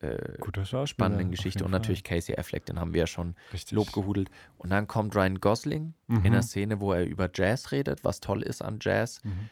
äh, 0.00 0.86
spannenden 0.86 1.30
Geschichte. 1.30 1.64
Und 1.64 1.70
natürlich 1.70 2.04
Casey 2.04 2.36
Affleck, 2.36 2.66
den 2.66 2.78
haben 2.78 2.92
wir 2.92 3.00
ja 3.00 3.06
schon 3.06 3.34
Richtig. 3.52 3.72
Lob 3.72 3.92
gehudelt. 3.92 4.30
Und 4.58 4.70
dann 4.70 4.86
kommt 4.86 5.14
Ryan 5.16 5.40
Gosling 5.40 5.94
in 6.08 6.16
Mhm. 6.18 6.26
einer 6.26 6.42
Szene, 6.42 6.80
wo 6.80 6.92
er 6.92 7.04
über 7.06 7.30
Jazz 7.32 7.72
redet, 7.72 8.04
was 8.04 8.20
toll 8.20 8.42
ist 8.42 8.62
an 8.62 8.78
Jazz. 8.80 9.20
Mhm. 9.24 9.50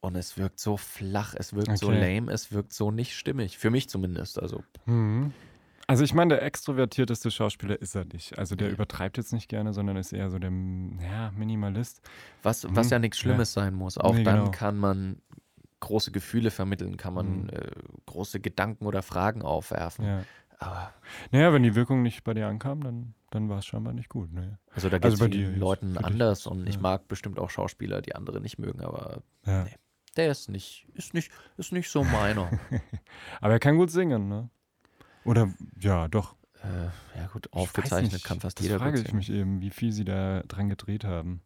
Und 0.00 0.16
es 0.16 0.36
wirkt 0.36 0.58
so 0.58 0.76
flach, 0.76 1.34
es 1.38 1.52
wirkt 1.54 1.78
so 1.78 1.88
Okay. 1.88 2.14
lame, 2.16 2.32
es 2.32 2.50
wirkt 2.52 2.72
so 2.72 2.90
nicht 2.90 3.14
stimmig. 3.14 3.58
Für 3.58 3.70
mich 3.70 3.88
zumindest. 3.88 4.40
Also, 4.40 4.62
Mhm. 4.86 5.32
Also 5.88 6.04
ich 6.04 6.14
meine, 6.14 6.34
der 6.36 6.42
extrovertierteste 6.42 7.30
Schauspieler 7.30 7.78
ist 7.82 7.94
er 7.96 8.04
nicht. 8.04 8.38
Also 8.38 8.54
der 8.54 8.68
Nee. 8.68 8.74
übertreibt 8.74 9.16
jetzt 9.18 9.32
nicht 9.32 9.48
gerne, 9.48 9.72
sondern 9.72 9.96
ist 9.96 10.12
eher 10.12 10.30
so 10.30 10.38
der 10.38 10.50
ja, 10.50 11.32
Minimalist. 11.36 12.00
was, 12.42 12.64
Mhm. 12.64 12.76
was 12.76 12.88
ja 12.90 12.98
nichts 13.00 13.18
Ja. 13.18 13.22
Schlimmes 13.22 13.52
sein 13.52 13.74
muss. 13.74 13.98
Auch 13.98 14.14
Nee, 14.14 14.22
dann 14.22 14.38
genau. 14.38 14.50
kann 14.52 14.78
man 14.78 15.16
große 15.82 16.10
Gefühle 16.12 16.50
vermitteln, 16.50 16.96
kann 16.96 17.12
man 17.14 17.42
Mhm. 17.44 17.48
äh, 17.50 17.70
große 18.06 18.40
Gedanken 18.40 18.86
oder 18.86 19.02
Fragen 19.02 19.42
aufwerfen. 19.42 20.04
Ja. 20.06 20.24
Aber 20.58 20.92
Naja, 21.32 21.52
wenn 21.52 21.62
die 21.62 21.74
Wirkung 21.74 22.02
nicht 22.02 22.24
bei 22.24 22.34
dir 22.34 22.46
ankam, 22.46 22.82
dann, 22.82 23.14
dann 23.30 23.48
war 23.48 23.58
es 23.58 23.66
scheinbar 23.66 23.92
nicht 23.92 24.08
gut. 24.08 24.32
Ne? 24.32 24.58
also 24.74 24.88
da 24.88 24.98
geht 24.98 25.04
Also 25.10 25.24
es 25.26 25.30
vielen 25.30 25.50
jetzt, 25.52 25.60
Leuten 25.60 25.94
dich 25.94 26.04
anders 26.04 26.38
jetzt, 26.40 26.46
und 26.46 26.66
ich 26.68 26.76
ja. 26.76 26.80
mag 26.80 27.08
bestimmt 27.08 27.38
auch 27.38 27.50
Schauspieler, 27.50 28.00
die 28.00 28.14
andere 28.14 28.40
nicht 28.40 28.58
mögen, 28.58 28.80
aber 28.80 29.22
Ja. 29.44 29.64
Nee. 29.64 29.74
der 30.16 30.30
ist 30.30 30.48
nicht, 30.48 30.86
ist 30.94 31.14
nicht, 31.14 31.30
ist 31.56 31.72
nicht 31.72 31.88
so 31.90 32.04
meiner. 32.04 32.48
Aber 33.40 33.52
er 33.54 33.58
kann 33.58 33.76
gut 33.76 33.90
singen, 33.90 34.28
ne? 34.28 34.50
Oder 35.24 35.52
ja, 35.80 36.06
doch. 36.08 36.36
äh, 36.62 37.18
ja 37.18 37.26
gut, 37.32 37.46
Ich 37.46 37.52
aufgezeichnet 37.54 38.12
nicht. 38.12 38.24
kann 38.24 38.38
fast 38.40 38.58
das 38.58 38.64
jeder 38.66 38.78
frage 38.78 38.98
gut 38.98 39.06
ich 39.08 39.14
mich 39.14 39.30
eben, 39.30 39.60
wie 39.60 39.70
viel 39.70 39.90
sie 39.92 40.04
da 40.04 40.42
dran 40.46 40.68
gedreht 40.68 41.04
haben. 41.04 41.42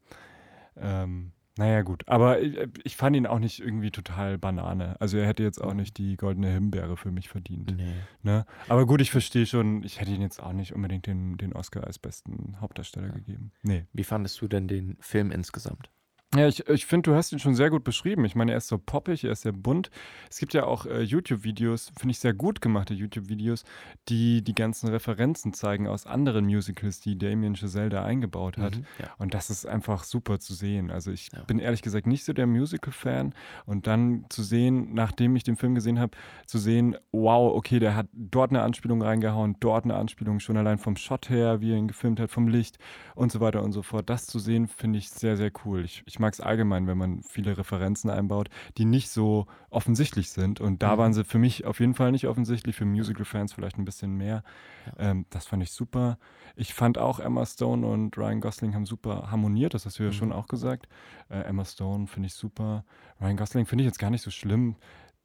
Ähm, 0.76 1.32
naja, 1.58 1.82
gut. 1.82 2.02
Aber 2.06 2.40
ich, 2.40 2.56
ich 2.84 2.96
fand 2.96 3.16
ihn 3.16 3.26
auch 3.26 3.38
nicht 3.38 3.60
irgendwie 3.60 3.90
total 3.90 4.38
Banane. 4.38 5.00
Also 5.00 5.16
er 5.18 5.26
hätte 5.26 5.42
jetzt 5.42 5.60
auch 5.62 5.70
Mhm. 5.72 5.76
nicht 5.78 5.98
die 5.98 6.16
goldene 6.16 6.48
Himbeere 6.50 6.96
für 6.96 7.10
mich 7.10 7.28
verdient. 7.28 7.76
Nee. 7.76 7.92
Ne? 8.22 8.44
Aber 8.68 8.86
gut, 8.86 9.00
ich 9.00 9.10
verstehe 9.10 9.46
schon, 9.46 9.82
ich 9.82 10.00
hätte 10.00 10.10
ihn 10.10 10.20
jetzt 10.22 10.42
auch 10.42 10.52
nicht 10.52 10.74
unbedingt 10.74 11.06
den, 11.06 11.36
den 11.36 11.52
Oscar 11.52 11.84
als 11.84 11.98
besten 11.98 12.56
Hauptdarsteller 12.60 13.08
Ja. 13.08 13.14
gegeben. 13.14 13.52
Nee. 13.62 13.84
Wie 13.92 14.04
fandest 14.04 14.40
du 14.40 14.48
denn 14.48 14.68
den 14.68 14.96
Film 15.00 15.30
insgesamt? 15.30 15.90
Ja, 16.34 16.48
ich, 16.48 16.68
ich 16.68 16.86
finde, 16.86 17.10
du 17.10 17.16
hast 17.16 17.32
ihn 17.32 17.38
schon 17.38 17.54
sehr 17.54 17.70
gut 17.70 17.84
beschrieben. 17.84 18.24
Ich 18.24 18.34
meine, 18.34 18.50
er 18.50 18.58
ist 18.58 18.66
so 18.66 18.78
poppig, 18.78 19.22
er 19.24 19.30
ist 19.30 19.42
sehr 19.42 19.52
bunt. 19.52 19.90
Es 20.28 20.38
gibt 20.38 20.54
ja 20.54 20.64
auch 20.64 20.84
äh, 20.84 21.00
YouTube-Videos, 21.00 21.92
finde 21.96 22.10
ich 22.10 22.18
sehr 22.18 22.34
gut 22.34 22.60
gemachte 22.60 22.94
YouTube-Videos, 22.94 23.64
die 24.08 24.42
die 24.42 24.54
ganzen 24.54 24.88
Referenzen 24.88 25.54
zeigen 25.54 25.86
aus 25.86 26.04
anderen 26.04 26.44
Musicals, 26.46 26.98
die 27.00 27.16
Damien 27.16 27.54
Chazelle 27.54 27.90
da 27.90 28.04
eingebaut 28.04 28.58
hat. 28.58 28.76
Mhm. 28.76 28.84
Ja. 28.98 29.14
Und 29.18 29.34
das 29.34 29.50
ist 29.50 29.66
einfach 29.66 30.02
super 30.02 30.40
zu 30.40 30.52
sehen. 30.52 30.90
Also 30.90 31.12
ich 31.12 31.30
Ja. 31.32 31.44
bin 31.44 31.60
ehrlich 31.60 31.80
gesagt 31.80 32.08
nicht 32.08 32.24
so 32.24 32.32
der 32.32 32.48
Musical-Fan. 32.48 33.32
Und 33.64 33.86
dann 33.86 34.26
zu 34.28 34.42
sehen, 34.42 34.94
nachdem 34.94 35.36
ich 35.36 35.44
den 35.44 35.56
Film 35.56 35.76
gesehen 35.76 36.00
habe, 36.00 36.18
zu 36.46 36.58
sehen, 36.58 36.96
wow, 37.12 37.54
okay, 37.54 37.78
der 37.78 37.94
hat 37.94 38.08
dort 38.12 38.50
eine 38.50 38.62
Anspielung 38.62 39.00
reingehauen, 39.00 39.56
dort 39.60 39.84
eine 39.84 39.94
Anspielung, 39.94 40.40
schon 40.40 40.56
allein 40.56 40.78
vom 40.78 40.96
Shot 40.96 41.30
her, 41.30 41.60
wie 41.60 41.70
er 41.70 41.78
ihn 41.78 41.88
gefilmt 41.88 42.18
hat, 42.18 42.32
vom 42.32 42.48
Licht 42.48 42.78
und 43.14 43.30
so 43.30 43.38
weiter 43.40 43.62
und 43.62 43.70
so 43.72 43.82
fort. 43.82 44.10
Das 44.10 44.26
zu 44.26 44.40
sehen, 44.40 44.66
finde 44.66 44.98
ich 44.98 45.08
sehr, 45.08 45.36
sehr 45.36 45.52
cool. 45.64 45.84
Ich, 45.84 46.02
ich 46.04 46.18
mag 46.26 46.32
es 46.32 46.40
allgemein, 46.40 46.88
wenn 46.88 46.98
man 46.98 47.22
viele 47.22 47.56
Referenzen 47.56 48.10
einbaut, 48.10 48.48
die 48.78 48.84
nicht 48.84 49.10
so 49.10 49.46
offensichtlich 49.70 50.30
sind. 50.30 50.60
Und 50.60 50.82
da 50.82 50.94
Mhm. 50.94 50.98
waren 50.98 51.14
sie 51.14 51.24
für 51.24 51.38
mich 51.38 51.64
auf 51.66 51.78
jeden 51.78 51.94
Fall 51.94 52.10
nicht 52.10 52.26
offensichtlich, 52.26 52.74
für 52.74 52.84
Musical-Fans 52.84 53.52
vielleicht 53.52 53.78
ein 53.78 53.84
bisschen 53.84 54.16
mehr. 54.16 54.42
Ja. 54.86 55.10
Ähm, 55.10 55.26
das 55.30 55.46
fand 55.46 55.62
ich 55.62 55.70
super. 55.70 56.18
Ich 56.56 56.74
fand 56.74 56.98
auch 56.98 57.20
Emma 57.20 57.46
Stone 57.46 57.86
und 57.86 58.16
Ryan 58.18 58.40
Gosling 58.40 58.74
haben 58.74 58.86
super 58.86 59.30
harmoniert, 59.30 59.74
das 59.74 59.86
hast 59.86 59.98
du 60.00 60.02
ja 60.02 60.08
Mhm. 60.08 60.14
schon 60.14 60.32
auch 60.32 60.48
gesagt. 60.48 60.88
Äh, 61.28 61.42
Emma 61.42 61.64
Stone 61.64 62.08
finde 62.08 62.26
ich 62.26 62.34
super. 62.34 62.84
Ryan 63.20 63.36
Gosling 63.36 63.66
finde 63.66 63.82
ich 63.84 63.86
jetzt 63.86 63.98
gar 63.98 64.10
nicht 64.10 64.22
so 64.22 64.30
schlimm. 64.32 64.74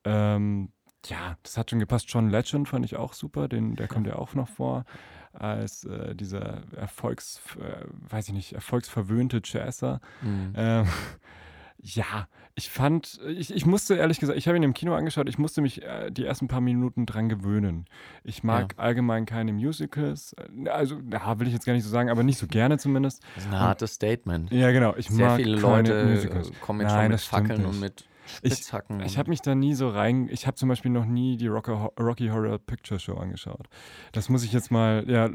Ähm, 0.04 0.70
ja, 1.08 1.38
das 1.44 1.58
hat 1.58 1.70
schon 1.70 1.80
gepasst. 1.80 2.06
John 2.10 2.30
Legend 2.30 2.68
fand 2.68 2.86
ich 2.86 2.96
auch 2.96 3.14
super, 3.14 3.48
den, 3.48 3.76
der 3.76 3.88
kommt 3.88 4.08
ja 4.08 4.16
auch 4.16 4.34
noch 4.34 4.48
vor 4.48 4.86
als 5.34 5.86
äh, 5.86 6.14
dieser 6.16 6.62
Erfolgs, 6.76 7.42
äh, 7.58 7.86
weiß 8.12 8.28
ich 8.28 8.34
nicht, 8.34 8.54
erfolgsverwöhnte 8.54 9.42
Jazzer. 9.44 10.02
Mhm. 10.22 10.54
Ähm, 10.56 10.88
ja, 11.78 12.28
ich 12.56 12.70
fand, 12.70 13.20
ich, 13.28 13.54
ich 13.54 13.66
musste 13.66 13.96
ehrlich 13.96 14.20
gesagt, 14.20 14.38
ich 14.38 14.48
habe 14.48 14.58
ihn 14.58 14.64
im 14.64 14.74
Kino 14.74 14.94
angeschaut, 14.94 15.30
ich 15.30 15.38
musste 15.38 15.62
mich 15.62 15.84
äh, 15.84 16.12
die 16.12 16.26
ersten 16.26 16.48
paar 16.48 16.60
Minuten 16.60 17.06
dran 17.06 17.30
gewöhnen. 17.30 17.86
Ich 18.24 18.44
mag 18.44 18.74
allgemein 18.78 19.26
keine 19.26 19.54
Musicals, 19.54 20.34
äh, 20.34 20.70
also 20.70 21.00
ja, 21.12 21.40
will 21.40 21.48
ich 21.48 21.54
jetzt 21.54 21.66
gar 21.66 21.74
nicht 21.74 21.84
so 21.84 21.90
sagen, 21.90 22.10
aber 22.10 22.24
nicht 22.24 22.38
so 22.38 22.48
gerne 22.48 22.78
zumindest. 22.78 23.24
Das 23.36 23.46
ist 23.46 23.52
ein 23.52 23.60
hartes 23.60 23.94
Statement. 23.94 24.52
Ja, 24.52 24.72
genau, 24.72 24.96
ich 24.98 25.08
Sehr 25.08 25.28
mag 25.28 25.38
viele 25.38 25.62
keine 25.62 25.90
Leute 25.90 26.06
Musicals. 26.06 26.50
äh, 26.50 26.54
kommen 26.60 26.82
jetzt 26.82 26.92
Nein, 26.92 27.04
schon 27.04 27.12
mit 27.12 27.22
Fackeln 27.22 27.66
und 27.66 27.80
mit 27.80 28.06
Spitzhacken. 28.28 29.00
Ich 29.02 29.14
und- 29.14 29.18
habe 29.18 29.30
mich 29.30 29.42
da 29.42 29.56
nie 29.56 29.74
so 29.74 29.90
rein. 29.90 30.28
Ich 30.32 30.48
habe 30.48 30.56
zum 30.56 30.70
Beispiel 30.70 30.92
noch 30.92 31.06
nie 31.06 31.38
die 31.38 31.48
Rocker, 31.48 31.92
Rocky 32.00 32.28
Horror 32.30 32.60
Picture 32.60 33.00
Show 33.00 33.16
angeschaut. 33.16 33.68
Das 34.12 34.30
muss 34.30 34.44
ich 34.44 34.54
jetzt 34.54 34.72
mal, 34.72 35.04
ja, 35.10 35.30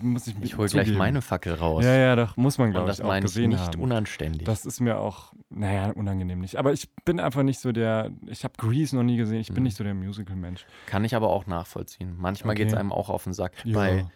muss 0.00 0.26
ich 0.26 0.34
ich 0.42 0.56
hole 0.56 0.68
gleich 0.68 0.92
meine 0.92 1.22
Fackel 1.22 1.54
raus. 1.54 1.84
Ja, 1.84 1.94
ja, 1.96 2.16
doch 2.16 2.36
muss 2.36 2.58
man, 2.58 2.70
glaube 2.72 2.88
das 2.88 2.98
ich, 2.98 3.04
auch 3.04 3.08
meine 3.08 3.26
ich 3.26 3.32
gesehen 3.32 3.50
nicht 3.50 3.60
haben. 3.60 3.80
unanständig. 3.80 4.44
Das 4.44 4.66
ist 4.66 4.80
mir 4.80 4.98
auch, 4.98 5.32
naja, 5.50 5.90
unangenehm 5.90 6.40
nicht. 6.40 6.56
Aber 6.56 6.72
ich 6.72 6.88
bin 7.04 7.20
einfach 7.20 7.42
nicht 7.42 7.60
so 7.60 7.72
der, 7.72 8.10
ich 8.26 8.44
habe 8.44 8.54
Grease 8.58 8.96
noch 8.96 9.02
nie 9.04 9.16
gesehen, 9.16 9.40
ich 9.40 9.48
bin 9.48 9.58
Mhm. 9.58 9.62
nicht 9.64 9.76
so 9.76 9.84
der 9.84 9.94
Musical-Mensch. 9.94 10.66
Kann 10.86 11.04
ich 11.04 11.14
aber 11.14 11.30
auch 11.30 11.46
nachvollziehen. 11.46 12.14
Manchmal 12.18 12.54
geht 12.56 12.66
es 12.68 12.72
Okay. 12.74 12.80
einem 12.80 12.92
auch 12.92 13.08
auf 13.10 13.24
den 13.24 13.32
Sack. 13.32 13.52
Ja. 13.64 13.74
Bei, 13.74 14.06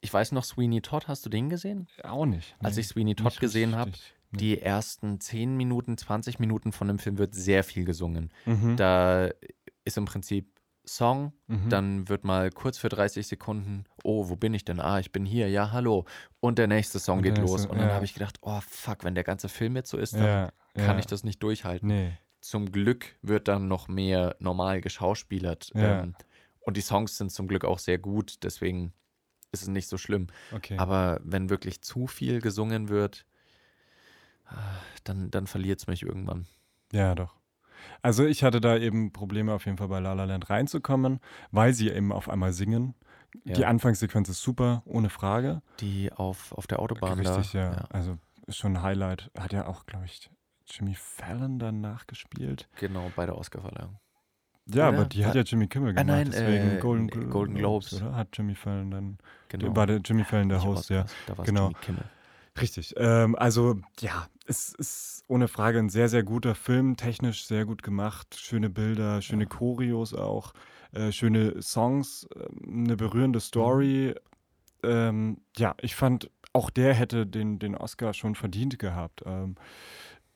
ich 0.00 0.12
weiß 0.12 0.32
noch, 0.32 0.44
Sweeney 0.44 0.80
Todd, 0.82 1.08
hast 1.08 1.24
du 1.26 1.30
den 1.30 1.48
gesehen? 1.48 1.88
Auch 2.02 2.26
nicht. 2.26 2.54
Als 2.62 2.76
nee, 2.76 2.82
ich 2.82 2.88
Sweeney 2.88 3.14
Todd 3.14 3.40
gesehen 3.40 3.74
habe. 3.74 3.90
Die 4.36 4.60
ersten 4.60 5.20
10 5.20 5.56
Minuten, 5.56 5.96
20 5.96 6.38
Minuten 6.38 6.72
von 6.72 6.88
dem 6.88 6.98
Film 6.98 7.18
wird 7.18 7.34
sehr 7.34 7.64
viel 7.64 7.84
gesungen. 7.84 8.30
Mhm. 8.46 8.76
Da 8.76 9.30
ist 9.84 9.96
im 9.96 10.04
Prinzip 10.04 10.50
Song, 10.86 11.32
Mhm. 11.46 11.68
dann 11.70 12.08
wird 12.10 12.24
mal 12.24 12.50
kurz 12.50 12.76
für 12.76 12.90
30 12.90 13.26
Sekunden, 13.26 13.84
oh, 14.02 14.28
wo 14.28 14.36
bin 14.36 14.52
ich 14.52 14.66
denn? 14.66 14.80
Ah, 14.80 14.98
ich 14.98 15.12
bin 15.12 15.24
hier, 15.24 15.48
ja, 15.48 15.72
hallo. 15.72 16.04
Und 16.40 16.58
der 16.58 16.66
nächste 16.66 16.98
Song 16.98 17.18
Und 17.18 17.22
geht 17.24 17.38
der 17.38 17.44
los. 17.44 17.52
nächste, 17.52 17.68
Und 17.70 17.78
dann 17.78 17.88
ja. 17.88 17.94
habe 17.94 18.04
ich 18.04 18.12
gedacht, 18.12 18.36
oh 18.42 18.60
fuck, 18.68 19.02
wenn 19.02 19.14
der 19.14 19.24
ganze 19.24 19.48
Film 19.48 19.76
jetzt 19.76 19.88
so 19.90 19.96
ist, 19.96 20.14
dann 20.14 20.22
ja, 20.24 20.52
kann 20.74 20.96
ja. 20.96 20.98
ich 20.98 21.06
das 21.06 21.24
nicht 21.24 21.42
durchhalten. 21.42 21.88
Nee. 21.88 22.12
Zum 22.42 22.70
Glück 22.70 23.16
wird 23.22 23.48
dann 23.48 23.66
noch 23.68 23.88
mehr 23.88 24.36
normal 24.40 24.82
geschauspielert. 24.82 25.72
Ähm, 25.74 26.14
und 26.60 26.76
die 26.76 26.82
Songs 26.82 27.16
sind 27.16 27.32
zum 27.32 27.48
Glück 27.48 27.64
auch 27.64 27.78
sehr 27.78 27.96
gut, 27.98 28.42
deswegen 28.42 28.92
ist 29.52 29.62
es 29.62 29.68
nicht 29.68 29.88
so 29.88 29.96
schlimm. 29.96 30.26
Okay. 30.52 30.76
Aber 30.76 31.20
wenn 31.24 31.48
wirklich 31.48 31.80
zu 31.80 32.06
viel 32.06 32.42
gesungen 32.42 32.90
wird, 32.90 33.24
dann, 35.04 35.30
dann 35.30 35.46
verliert 35.46 35.80
es 35.80 35.86
mich 35.86 36.02
irgendwann. 36.02 36.46
Ja, 36.92 37.14
doch. 37.14 37.34
Also 38.02 38.24
ich 38.24 38.42
hatte 38.42 38.60
da 38.60 38.76
eben 38.76 39.12
Probleme 39.12 39.52
auf 39.52 39.66
jeden 39.66 39.76
Fall 39.76 39.88
bei 39.88 40.00
La 40.00 40.12
La 40.14 40.24
Land 40.24 40.48
reinzukommen, 40.48 41.20
weil 41.50 41.74
sie 41.74 41.90
eben 41.90 42.12
auf 42.12 42.28
einmal 42.30 42.52
singen. 42.52 42.94
Die 43.44 43.60
Ja. 43.62 43.68
Anfangssequenz 43.68 44.28
ist 44.28 44.42
super, 44.42 44.82
ohne 44.86 45.10
Frage. 45.10 45.60
Die 45.80 46.12
auf, 46.12 46.52
auf 46.52 46.66
der 46.66 46.78
Autobahn 46.78 47.18
Richtig, 47.18 47.52
da. 47.52 47.58
ja. 47.58 47.84
Also 47.90 48.16
ist 48.46 48.56
schon 48.58 48.76
ein 48.76 48.82
Highlight. 48.82 49.30
Hat 49.36 49.52
ja 49.52 49.66
auch, 49.66 49.86
glaube 49.86 50.04
ich, 50.06 50.30
Jimmy 50.66 50.94
Fallon 50.94 51.58
dann 51.58 51.80
nachgespielt. 51.80 52.68
Genau, 52.78 53.10
bei 53.16 53.26
der 53.26 53.36
Oscarverleihung. 53.36 53.98
Ja, 54.66 54.88
Oder? 54.88 54.98
aber 54.98 55.04
die 55.06 55.26
hat 55.26 55.34
ja 55.34 55.42
Jimmy 55.42 55.66
Kimmel 55.66 55.90
Ah, 55.90 56.02
gemacht, 56.02 56.06
nein, 56.06 56.30
deswegen 56.30 56.76
äh, 56.76 56.80
Golden, 56.80 57.08
Golden 57.08 57.30
Golden 57.30 57.54
Globes. 57.56 57.92
Oder? 57.94 58.14
Hat 58.16 58.28
Jimmy 58.32 58.54
Fallon 58.54 58.90
dann, 58.90 59.18
Genau. 59.48 59.76
war 59.76 59.86
der 59.86 59.98
Jimmy 59.98 60.24
Fallon 60.24 60.48
der 60.48 60.62
Host, 60.64 60.88
ja. 60.88 61.04
Da 61.26 61.36
war 61.36 61.44
genau. 61.44 61.64
Jimmy 61.68 61.76
Kimmel. 61.82 62.04
Richtig. 62.60 62.94
Ähm, 62.96 63.34
also 63.36 63.80
ja, 64.00 64.26
es 64.46 64.74
ist 64.74 65.24
ohne 65.28 65.48
Frage 65.48 65.78
ein 65.78 65.88
sehr, 65.88 66.08
sehr 66.08 66.22
guter 66.22 66.54
Film, 66.54 66.96
technisch 66.96 67.46
sehr 67.46 67.64
gut 67.64 67.82
gemacht, 67.82 68.36
schöne 68.38 68.70
Bilder, 68.70 69.22
schöne. 69.22 69.46
Choreos 69.46 70.14
auch, 70.14 70.52
äh, 70.92 71.12
schöne 71.12 71.62
Songs, 71.62 72.26
ähm, 72.36 72.84
eine 72.84 72.96
berührende 72.96 73.40
Story. 73.40 74.14
Ähm, 74.82 75.38
ja, 75.56 75.74
ich 75.80 75.94
fand, 75.94 76.30
auch 76.52 76.70
der 76.70 76.94
hätte 76.94 77.26
den, 77.26 77.58
den 77.58 77.74
Oscar 77.74 78.12
schon 78.14 78.34
verdient 78.34 78.78
gehabt. 78.78 79.22
Ähm, 79.24 79.56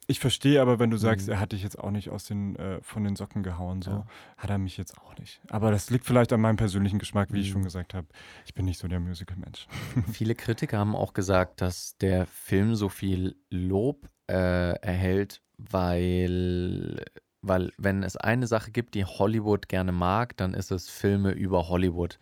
ich 0.08 0.18
verstehe 0.20 0.60
aber, 0.60 0.78
wenn 0.80 0.90
du 0.90 0.96
sagst, 0.96 1.26
Mhm. 1.28 1.34
er 1.34 1.40
hat 1.40 1.52
dich 1.52 1.62
jetzt 1.62 1.78
auch 1.78 1.90
nicht 1.90 2.08
aus 2.10 2.24
den, 2.24 2.56
äh, 2.56 2.80
von 2.82 3.04
den 3.04 3.14
Socken 3.14 3.42
gehauen, 3.42 3.82
so 3.82 3.90
Ja. 3.90 4.06
hat 4.38 4.50
er 4.50 4.58
mich 4.58 4.76
jetzt 4.76 4.98
auch 4.98 5.16
nicht. 5.18 5.40
Aber 5.50 5.70
das 5.70 5.90
liegt 5.90 6.04
vielleicht 6.06 6.32
an 6.32 6.40
meinem 6.40 6.56
persönlichen 6.56 6.98
Geschmack, 6.98 7.28
wie 7.32 7.40
ich 7.40 7.48
Mhm. 7.48 7.52
schon 7.52 7.62
gesagt 7.64 7.94
habe. 7.94 8.06
Ich 8.46 8.54
bin 8.54 8.64
nicht 8.64 8.78
so 8.78 8.88
der 8.88 8.98
Musical-Mensch. 9.00 9.68
Viele 10.20 10.34
Kritiker 10.34 10.78
haben 10.78 10.96
auch 10.96 11.12
gesagt, 11.12 11.60
dass 11.60 11.96
der 11.98 12.26
Film 12.26 12.74
so 12.74 12.88
viel 12.88 13.36
Lob 13.50 14.08
äh, 14.28 14.72
erhält, 14.80 15.42
weil, 15.58 17.04
weil 17.42 17.72
wenn 17.78 18.02
es 18.02 18.16
eine 18.16 18.46
Sache 18.46 18.70
gibt, 18.70 18.94
die 18.94 19.04
Hollywood 19.04 19.68
gerne 19.68 19.92
mag, 19.92 20.36
dann 20.36 20.54
ist 20.54 20.70
es 20.70 20.88
Filme 20.88 21.32
über 21.32 21.68
Hollywood. 21.68 22.18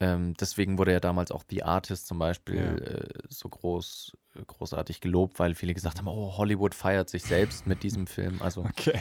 Ähm, 0.00 0.34
deswegen 0.34 0.76
wurde 0.78 0.92
ja 0.92 1.00
damals 1.00 1.30
auch 1.30 1.44
The 1.48 1.62
Artist 1.62 2.06
zum 2.08 2.18
Beispiel 2.18 2.56
Ja. 2.56 2.74
äh, 2.74 3.08
so 3.28 3.48
groß, 3.48 4.16
großartig 4.46 5.00
gelobt, 5.00 5.38
weil 5.38 5.54
viele 5.54 5.74
gesagt 5.74 5.98
haben, 5.98 6.08
oh, 6.08 6.36
Hollywood 6.36 6.74
feiert 6.74 7.08
sich 7.08 7.24
selbst 7.24 7.66
mit 7.66 7.82
diesem 7.82 8.06
Film. 8.06 8.40
Also 8.42 8.64
Okay. 8.78 8.98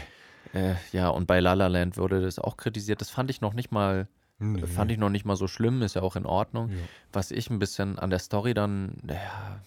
äh, 0.54 0.76
ja, 0.92 1.10
und 1.10 1.26
bei 1.28 1.40
La 1.40 1.54
La 1.54 1.68
Land 1.68 1.98
wurde 1.98 2.22
das 2.22 2.40
auch 2.40 2.58
kritisiert. 2.58 3.02
Das 3.02 3.10
fand 3.10 3.30
ich 3.30 3.42
noch 3.42 3.54
nicht 3.54 3.72
mal, 3.72 4.08
Nee. 4.40 4.66
fand 4.68 4.92
ich 4.92 4.98
noch 4.98 5.10
nicht 5.10 5.26
mal 5.26 5.36
so 5.36 5.48
schlimm, 5.48 5.82
ist 5.82 5.96
ja 5.96 6.02
auch 6.02 6.16
in 6.16 6.26
Ordnung. 6.26 6.70
Ja. 6.70 6.84
Was 7.12 7.32
ich 7.32 7.50
ein 7.50 7.60
bisschen 7.60 7.98
an 8.00 8.10
der 8.10 8.20
Story 8.20 8.54
dann, 8.54 8.98
naja, 9.02 9.62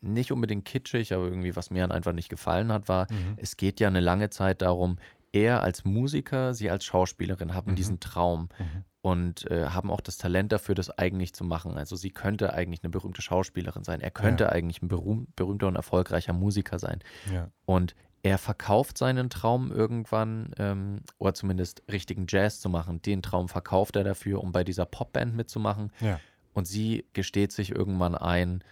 nicht 0.00 0.30
unbedingt 0.30 0.64
kitschig, 0.64 1.12
aber 1.12 1.24
irgendwie, 1.24 1.56
was 1.56 1.70
mir 1.70 1.80
dann 1.82 1.92
einfach 1.92 2.12
nicht 2.12 2.28
gefallen 2.28 2.70
hat, 2.72 2.88
war, 2.88 3.06
Mhm. 3.10 3.34
es 3.36 3.56
geht 3.56 3.80
ja 3.80 3.88
eine 3.88 4.00
lange 4.00 4.30
Zeit 4.30 4.62
darum, 4.62 4.98
er 5.32 5.62
als 5.62 5.84
Musiker, 5.84 6.54
sie 6.54 6.70
als 6.70 6.84
Schauspielerin 6.84 7.52
haben 7.54 7.72
Mhm. 7.72 7.76
diesen 7.76 8.00
Traum 8.00 8.48
Mhm. 8.58 8.84
Und 9.00 9.48
äh, 9.50 9.66
haben 9.66 9.90
auch 9.90 10.00
das 10.00 10.16
Talent 10.18 10.52
dafür, 10.52 10.74
das 10.74 10.90
eigentlich 10.90 11.32
zu 11.32 11.44
machen. 11.44 11.76
Also 11.78 11.94
sie 11.96 12.10
könnte 12.10 12.52
eigentlich 12.52 12.82
eine 12.82 12.90
berühmte 12.90 13.22
Schauspielerin 13.22 13.84
sein. 13.84 14.00
Er 14.00 14.10
könnte 14.10 14.50
eigentlich 14.50 14.82
ein 14.82 14.88
berühm 14.88 15.28
berühmter 15.36 15.68
und 15.68 15.76
erfolgreicher 15.76 16.32
Musiker 16.32 16.78
sein. 16.78 17.00
Ja. 17.32 17.50
Und 17.64 17.94
er 18.22 18.38
verkauft 18.38 18.98
seinen 18.98 19.30
Traum 19.30 19.70
irgendwann, 19.70 20.52
ähm, 20.58 21.02
oder 21.18 21.34
zumindest 21.34 21.82
richtigen 21.90 22.26
Jazz 22.28 22.60
zu 22.60 22.68
machen. 22.68 23.00
Den 23.02 23.22
Traum 23.22 23.48
verkauft 23.48 23.94
er 23.94 24.02
dafür, 24.02 24.42
um 24.42 24.50
bei 24.50 24.64
dieser 24.64 24.86
Popband 24.86 25.36
mitzumachen. 25.36 25.92
Ja. 26.00 26.18
Und 26.52 26.66
sie 26.66 27.06
gesteht 27.12 27.52
sich 27.52 27.70
irgendwann 27.70 28.16
ein, 28.16 28.64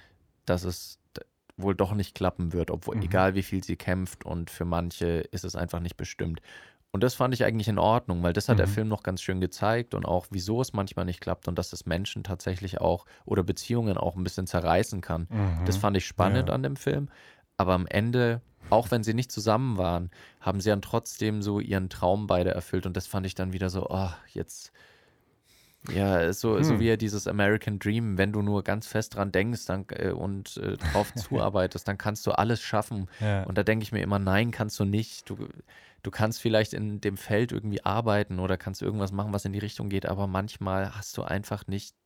dass 0.44 0.64
es 0.64 0.98
wohl 1.56 1.76
doch 1.76 1.94
nicht 1.94 2.14
klappen 2.16 2.52
wird, 2.52 2.70
obwohl 2.72 2.96
Mhm. 2.96 3.02
egal 3.02 3.34
wie 3.34 3.42
viel 3.44 3.62
sie 3.62 3.76
kämpft 3.76 4.26
und 4.26 4.50
für 4.50 4.64
manche 4.64 5.06
ist 5.30 5.44
es 5.44 5.54
einfach 5.56 5.80
nicht 5.80 5.96
bestimmt. 5.96 6.40
Und 6.96 7.02
das 7.02 7.14
fand 7.14 7.34
ich 7.34 7.44
eigentlich 7.44 7.68
in 7.68 7.78
Ordnung, 7.78 8.22
weil 8.22 8.32
das 8.32 8.48
hat 8.48 8.58
der 8.58 8.66
Mhm. 8.66 8.70
Film 8.70 8.88
noch 8.88 9.02
ganz 9.02 9.20
schön 9.20 9.38
gezeigt 9.38 9.92
und 9.92 10.06
auch, 10.06 10.28
wieso 10.30 10.62
es 10.62 10.72
manchmal 10.72 11.04
nicht 11.04 11.20
klappt 11.20 11.46
und 11.46 11.58
dass 11.58 11.74
es 11.74 11.84
Menschen 11.84 12.24
tatsächlich 12.24 12.80
auch 12.80 13.04
oder 13.26 13.42
Beziehungen 13.44 13.98
auch 13.98 14.16
ein 14.16 14.24
bisschen 14.24 14.46
zerreißen 14.46 15.02
kann. 15.02 15.28
Das 15.64 15.76
Mhm. 15.76 15.80
fand 15.80 15.96
ich 15.98 16.06
spannend 16.06 16.48
Ja. 16.48 16.54
an 16.54 16.62
dem 16.62 16.76
Film. 16.76 17.10
Aber 17.58 17.74
am 17.74 17.86
Ende, 17.86 18.40
auch 18.70 18.90
wenn 18.90 19.04
sie 19.04 19.12
nicht 19.12 19.30
zusammen 19.30 19.76
waren, 19.76 20.10
haben 20.40 20.60
sie 20.62 20.70
dann 20.70 20.80
trotzdem 20.80 21.42
so 21.42 21.60
ihren 21.60 21.90
Traum 21.90 22.26
beide 22.26 22.52
erfüllt. 22.52 22.86
Und 22.86 22.96
das 22.96 23.06
fand 23.06 23.26
ich 23.26 23.34
dann 23.34 23.52
wieder 23.52 23.68
so, 23.68 23.86
oh, 23.90 24.08
jetzt. 24.32 24.72
Ja, 25.88 26.32
so, 26.32 26.60
so 26.62 26.74
Hm. 26.74 26.80
wie 26.80 26.96
dieses 26.96 27.28
American 27.28 27.78
Dream, 27.78 28.18
wenn 28.18 28.32
du 28.32 28.42
nur 28.42 28.64
ganz 28.64 28.88
fest 28.88 29.14
dran 29.14 29.30
denkst 29.30 29.66
dann, 29.66 29.84
äh, 29.90 30.10
und 30.10 30.56
äh, 30.56 30.76
drauf 30.78 31.14
zuarbeitest, 31.14 31.86
dann 31.86 31.96
kannst 31.98 32.26
du 32.26 32.32
alles 32.32 32.60
schaffen. 32.60 33.08
Ja. 33.20 33.44
Und 33.44 33.56
da 33.56 33.62
denke 33.62 33.84
ich 33.84 33.92
mir 33.92 34.00
immer, 34.02 34.18
nein, 34.18 34.50
kannst 34.50 34.80
du 34.80 34.84
nicht. 34.84 35.30
Du, 35.30 35.36
du 36.06 36.12
kannst 36.12 36.40
vielleicht 36.40 36.72
in 36.72 37.00
dem 37.00 37.16
Feld 37.16 37.52
irgendwie 37.52 37.84
arbeiten 37.84 38.38
oder 38.38 38.56
kannst 38.56 38.82
irgendwas 38.82 39.12
machen, 39.12 39.32
was 39.32 39.44
in 39.44 39.52
die 39.52 39.58
Richtung 39.58 39.88
geht, 39.88 40.06
aber 40.06 40.28
manchmal 40.28 40.96
hast 40.96 41.16
du 41.18 41.22
einfach 41.24 41.66
nicht, 41.66 41.96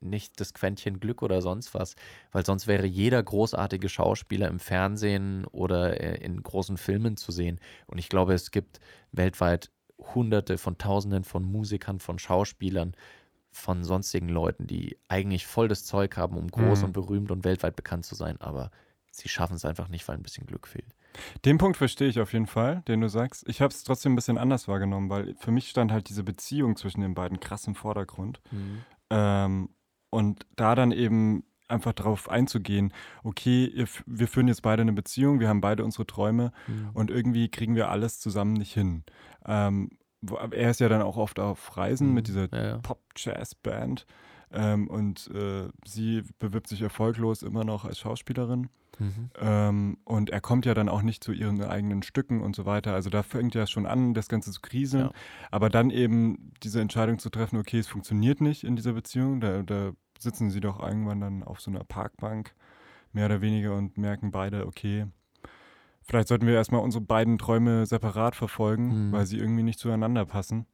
nicht 0.00 0.38
das 0.40 0.52
Quäntchen 0.54 1.00
Glück 1.00 1.22
oder 1.22 1.40
sonst 1.42 1.72
was. 1.74 1.96
Weil 2.32 2.44
sonst 2.44 2.66
wäre 2.66 2.86
jeder 2.86 3.22
großartige 3.22 3.88
Schauspieler 3.88 4.48
im 4.48 4.60
Fernsehen 4.60 5.46
oder 5.46 6.00
äh, 6.00 6.16
in 6.24 6.42
großen 6.42 6.76
Filmen 6.76 7.16
zu 7.16 7.32
sehen. 7.32 7.58
Und 7.86 7.98
ich 7.98 8.10
glaube, 8.10 8.34
es 8.34 8.50
gibt 8.50 8.80
weltweit 9.12 9.70
Hunderte 9.98 10.58
von 10.58 10.78
Tausenden 10.78 11.24
von 11.24 11.44
Musikern, 11.44 12.00
von 12.00 12.18
Schauspielern, 12.18 12.94
von 13.52 13.84
sonstigen 13.84 14.28
Leuten, 14.28 14.66
die 14.66 14.98
eigentlich 15.08 15.46
voll 15.46 15.68
das 15.68 15.84
Zeug 15.86 16.16
haben, 16.16 16.36
um 16.38 16.48
groß 16.48 16.82
Mhm. 16.82 16.84
und 16.84 16.92
berühmt 16.94 17.30
und 17.30 17.44
weltweit 17.44 17.76
bekannt 17.76 18.06
zu 18.06 18.14
sein, 18.16 18.40
aber 18.40 18.70
sie 19.12 19.28
schaffen 19.28 19.56
es 19.56 19.64
einfach 19.66 19.88
nicht, 19.88 20.06
weil 20.08 20.16
ein 20.16 20.22
bisschen 20.24 20.46
Glück 20.46 20.68
fehlt. 20.68 20.94
Den 21.44 21.58
Punkt 21.58 21.76
verstehe 21.76 22.08
ich 22.08 22.20
auf 22.20 22.32
jeden 22.32 22.46
Fall, 22.46 22.82
den 22.88 23.00
du 23.00 23.08
sagst. 23.08 23.48
Ich 23.48 23.60
habe 23.60 23.72
es 23.72 23.84
trotzdem 23.84 24.12
ein 24.12 24.16
bisschen 24.16 24.38
anders 24.38 24.68
wahrgenommen, 24.68 25.10
weil 25.10 25.34
für 25.38 25.50
mich 25.50 25.68
stand 25.68 25.92
halt 25.92 26.08
diese 26.08 26.22
Beziehung 26.24 26.76
zwischen 26.76 27.00
den 27.00 27.14
beiden 27.14 27.40
krass 27.40 27.66
im 27.66 27.74
Vordergrund. 27.74 28.40
Ähm, 29.10 29.70
und 30.10 30.46
da 30.56 30.74
dann 30.74 30.92
eben 30.92 31.44
einfach 31.68 31.92
darauf 31.92 32.30
einzugehen, 32.30 32.92
okay, 33.24 33.84
wir 34.06 34.26
führen 34.28 34.48
jetzt 34.48 34.62
beide 34.62 34.80
eine 34.82 34.92
Beziehung, 34.94 35.38
wir 35.38 35.48
haben 35.48 35.60
beide 35.60 35.84
unsere 35.84 36.06
Träume 36.06 36.52
Mhm. 36.66 36.90
und 36.94 37.10
irgendwie 37.10 37.50
kriegen 37.50 37.74
wir 37.74 37.90
alles 37.90 38.20
zusammen 38.20 38.54
nicht 38.54 38.72
hin. 38.72 39.04
Ähm, 39.44 39.90
er 40.50 40.70
ist 40.70 40.80
ja 40.80 40.88
dann 40.88 41.02
auch 41.02 41.16
oft 41.16 41.38
auf 41.38 41.76
Reisen 41.76 42.12
mit 42.14 42.26
dieser 42.26 42.48
Ja, 42.52 42.64
ja. 42.70 42.78
Pop-Jazz-Band. 42.78 44.06
Ähm, 44.52 44.88
und 44.88 45.30
äh, 45.34 45.68
sie 45.86 46.22
bewirbt 46.38 46.68
sich 46.68 46.82
erfolglos 46.82 47.42
immer 47.42 47.64
noch 47.64 47.84
als 47.84 47.98
Schauspielerin. 47.98 48.68
Mhm. 48.98 49.30
Ähm, 49.40 49.98
und 50.04 50.30
er 50.30 50.40
kommt 50.40 50.66
ja 50.66 50.74
dann 50.74 50.88
auch 50.88 51.02
nicht 51.02 51.22
zu 51.22 51.32
ihren 51.32 51.62
eigenen 51.62 52.02
Stücken 52.02 52.40
und 52.40 52.56
so 52.56 52.66
weiter. 52.66 52.94
Also 52.94 53.10
da 53.10 53.22
fängt 53.22 53.54
ja 53.54 53.66
schon 53.66 53.86
an, 53.86 54.14
das 54.14 54.28
Ganze 54.28 54.50
zu 54.50 54.60
kriseln. 54.60 55.04
Ja. 55.06 55.12
Aber 55.50 55.68
dann 55.68 55.90
eben 55.90 56.52
diese 56.62 56.80
Entscheidung 56.80 57.18
zu 57.18 57.30
treffen, 57.30 57.58
okay, 57.58 57.78
es 57.78 57.86
funktioniert 57.86 58.40
nicht 58.40 58.64
in 58.64 58.74
dieser 58.74 58.94
Beziehung. 58.94 59.40
Da, 59.40 59.62
da 59.62 59.92
sitzen 60.18 60.50
sie 60.50 60.60
doch 60.60 60.82
irgendwann 60.82 61.20
dann 61.20 61.42
auf 61.44 61.60
so 61.60 61.70
einer 61.70 61.84
Parkbank, 61.84 62.54
mehr 63.12 63.26
oder 63.26 63.40
weniger, 63.40 63.76
und 63.76 63.98
merken 63.98 64.32
beide, 64.32 64.66
okay, 64.66 65.06
vielleicht 66.02 66.26
sollten 66.28 66.46
wir 66.46 66.54
erstmal 66.54 66.80
unsere 66.80 67.04
beiden 67.04 67.38
Träume 67.38 67.86
separat 67.86 68.34
verfolgen, 68.34 69.08
Mhm. 69.08 69.12
weil 69.12 69.26
sie 69.26 69.38
irgendwie 69.38 69.62
nicht 69.62 69.78
zueinander 69.78 70.24
passen. 70.26 70.66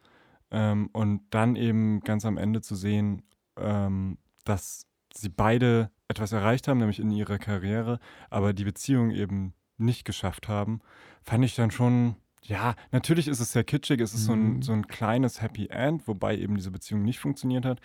Ähm, 0.51 0.89
und 0.93 1.23
dann 1.31 1.57
eben 1.57 2.01
ganz 2.01 2.25
am 2.25 2.39
Ende 2.39 2.63
zu 2.63 2.75
sehen, 2.75 3.23
ähm, 3.59 4.19
dass 4.45 4.87
sie 5.13 5.29
beide 5.29 5.91
etwas 6.09 6.33
erreicht 6.33 6.69
haben, 6.69 6.79
nämlich 6.79 7.01
in 7.01 7.11
ihrer 7.11 7.39
Karriere, 7.39 7.99
aber 8.31 8.53
die 8.53 8.65
Beziehung 8.65 9.11
eben 9.11 9.55
nicht 9.79 10.05
geschafft 10.05 10.49
haben, 10.49 10.81
fand 11.23 11.45
ich 11.45 11.55
dann 11.55 11.71
schon, 11.71 12.17
ja, 12.43 12.75
natürlich 12.93 13.27
ist 13.29 13.41
es 13.41 13.53
sehr 13.53 13.65
kitschig, 13.65 14.01
es 14.01 14.13
ist 14.15 14.25
so, 14.27 14.33
ein, 14.33 14.57
Mhm. 14.57 14.63
so 14.63 14.73
ein 14.73 14.87
kleines 14.87 15.41
Happy 15.41 15.67
End, 15.69 16.07
wobei 16.07 16.37
eben 16.37 16.57
diese 16.57 16.71
Beziehung 16.71 17.03
nicht 17.03 17.19
funktioniert 17.19 17.65
hat. 17.65 17.81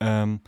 Ähm, 0.00 0.40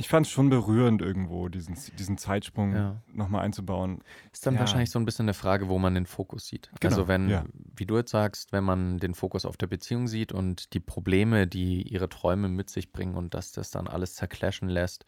ich 0.00 0.08
fand 0.08 0.26
es 0.26 0.32
schon 0.32 0.48
berührend 0.48 1.02
irgendwo, 1.02 1.48
diesen, 1.48 1.76
diesen 1.96 2.18
Zeitsprung 2.18 2.72
Ja. 2.72 3.02
nochmal 3.12 3.44
einzubauen. 3.44 4.02
Ist 4.32 4.46
dann 4.46 4.54
Ja. 4.54 4.60
wahrscheinlich 4.60 4.90
so 4.90 4.98
ein 4.98 5.04
bisschen 5.04 5.24
eine 5.24 5.34
Frage, 5.34 5.68
wo 5.68 5.78
man 5.78 5.94
den 5.94 6.06
Fokus 6.06 6.46
sieht. 6.46 6.70
Genau, 6.80 6.92
also 6.92 7.08
wenn, 7.08 7.28
ja. 7.28 7.44
wie 7.76 7.84
du 7.84 7.96
jetzt 7.96 8.12
sagst, 8.12 8.52
wenn 8.52 8.62
man 8.62 8.98
den 8.98 9.14
Fokus 9.14 9.44
auf 9.44 9.56
der 9.56 9.66
Beziehung 9.66 10.06
sieht 10.06 10.32
und 10.32 10.72
die 10.72 10.80
Probleme, 10.80 11.48
die 11.48 11.82
ihre 11.82 12.08
Träume 12.08 12.48
mit 12.48 12.70
sich 12.70 12.92
bringen 12.92 13.16
und 13.16 13.34
dass 13.34 13.50
das 13.50 13.70
dann 13.72 13.88
alles 13.88 14.14
zerclashen 14.14 14.68
lässt, 14.68 15.04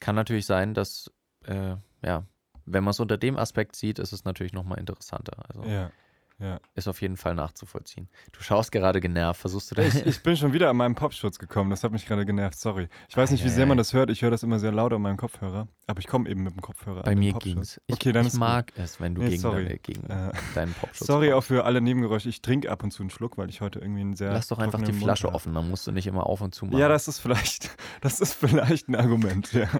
kann 0.00 0.14
natürlich 0.14 0.46
sein, 0.46 0.72
dass, 0.72 1.12
äh, 1.44 1.76
ja, 2.02 2.24
wenn 2.64 2.84
man 2.84 2.92
es 2.92 3.00
unter 3.00 3.18
dem 3.18 3.36
Aspekt 3.36 3.76
sieht, 3.76 3.98
ist 3.98 4.12
es 4.12 4.24
natürlich 4.24 4.52
nochmal 4.54 4.78
interessanter. 4.78 5.44
Also 5.48 5.62
Ja, 5.68 5.90
ja. 6.38 6.60
ist 6.74 6.88
auf 6.88 7.00
jeden 7.00 7.16
Fall 7.16 7.34
nachzuvollziehen. 7.34 8.08
Du 8.32 8.42
schaust 8.42 8.72
gerade 8.72 9.00
genervt, 9.00 9.40
versuchst 9.40 9.70
du 9.70 9.74
da. 9.74 9.82
Ich, 9.82 10.06
ich 10.06 10.22
bin 10.22 10.36
schon 10.36 10.52
wieder 10.52 10.70
an 10.70 10.76
meinem 10.76 10.94
Popschutz 10.94 11.38
gekommen. 11.38 11.70
Das 11.70 11.84
hat 11.84 11.92
mich 11.92 12.06
gerade 12.06 12.26
genervt. 12.26 12.58
Sorry. 12.58 12.88
Ich 13.08 13.16
weiß 13.16 13.30
nicht, 13.30 13.44
wie 13.44 13.48
sehr 13.48 13.66
man 13.66 13.78
das 13.78 13.92
hört. 13.92 14.10
Ich 14.10 14.22
höre 14.22 14.30
das 14.30 14.42
immer 14.42 14.58
sehr 14.58 14.72
laut 14.72 14.92
an 14.92 15.02
meinem 15.02 15.16
Kopfhörer. 15.16 15.68
Aber 15.86 16.00
ich 16.00 16.06
komme 16.06 16.28
eben 16.28 16.42
mit 16.42 16.54
dem 16.54 16.60
Kopfhörer 16.60 17.02
Bei 17.02 17.12
an 17.12 17.18
mir 17.18 17.32
ging's. 17.34 17.80
Ich, 17.86 17.94
Okay, 17.94 18.12
dann 18.12 18.26
ich 18.26 18.34
mag 18.34 18.72
es, 18.76 19.00
wenn 19.00 19.14
du 19.14 19.22
Nee, 19.22 19.30
gegen, 19.30 19.42
deine, 19.42 19.78
gegen 19.78 20.10
Äh, 20.10 20.32
deinen 20.54 20.74
Popschutz 20.74 21.06
Sorry 21.06 21.32
auch 21.32 21.42
für 21.42 21.64
alle 21.64 21.80
Nebengeräusche. 21.80 22.28
Ich 22.28 22.42
trinke 22.42 22.70
ab 22.70 22.82
und 22.82 22.90
zu 22.90 23.02
einen 23.02 23.10
Schluck, 23.10 23.38
weil 23.38 23.48
ich 23.48 23.60
heute 23.60 23.78
irgendwie 23.78 24.00
einen 24.00 24.16
sehr. 24.16 24.32
Lass 24.32 24.48
doch 24.48 24.58
einfach 24.58 24.82
die 24.82 24.92
Flasche 24.92 25.32
offen, 25.32 25.54
dann 25.54 25.70
musst 25.70 25.86
du 25.86 25.92
nicht 25.92 26.06
immer 26.06 26.26
auf 26.26 26.40
und 26.40 26.54
zu 26.54 26.66
machen. 26.66 26.78
Ja, 26.78 26.88
das 26.88 27.08
ist 27.08 27.20
vielleicht, 27.20 27.70
das 28.00 28.20
ist 28.20 28.34
vielleicht 28.34 28.88
ein 28.88 28.96
Argument. 28.96 29.52
Ja. 29.52 29.68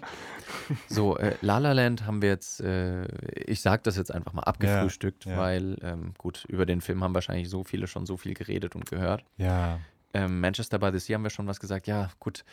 So, 0.89 1.17
äh, 1.17 1.35
La 1.41 1.59
La 1.59 1.73
Land 1.73 2.07
haben 2.07 2.23
wir 2.23 2.29
jetzt, 2.29 2.61
äh, 2.61 3.07
ich 3.47 3.61
sag 3.61 3.83
das 3.85 3.97
jetzt 3.97 4.13
einfach 4.13 4.33
mal, 4.33 4.43
abgefrühstückt, 4.43 5.25
ja. 5.25 5.37
weil, 5.37 5.77
ähm, 5.83 6.13
gut, 6.19 6.46
über 6.49 6.67
den 6.67 6.81
Film 6.81 7.03
haben 7.05 7.15
wahrscheinlich 7.15 7.49
so 7.49 7.65
viele 7.65 7.87
schon 7.87 8.07
so 8.07 8.17
viel 8.17 8.35
geredet 8.35 8.75
und 8.75 8.87
gehört. 8.89 9.25
ja. 9.37 9.81
Ähm, 10.15 10.41
Manchester 10.41 10.79
by 10.79 10.91
the 10.93 10.99
Sea 10.99 11.17
haben 11.17 11.25
wir 11.25 11.31
schon 11.31 11.47
was 11.47 11.61
gesagt. 11.61 11.87
Ja, 11.87 12.11
gut, 12.21 12.45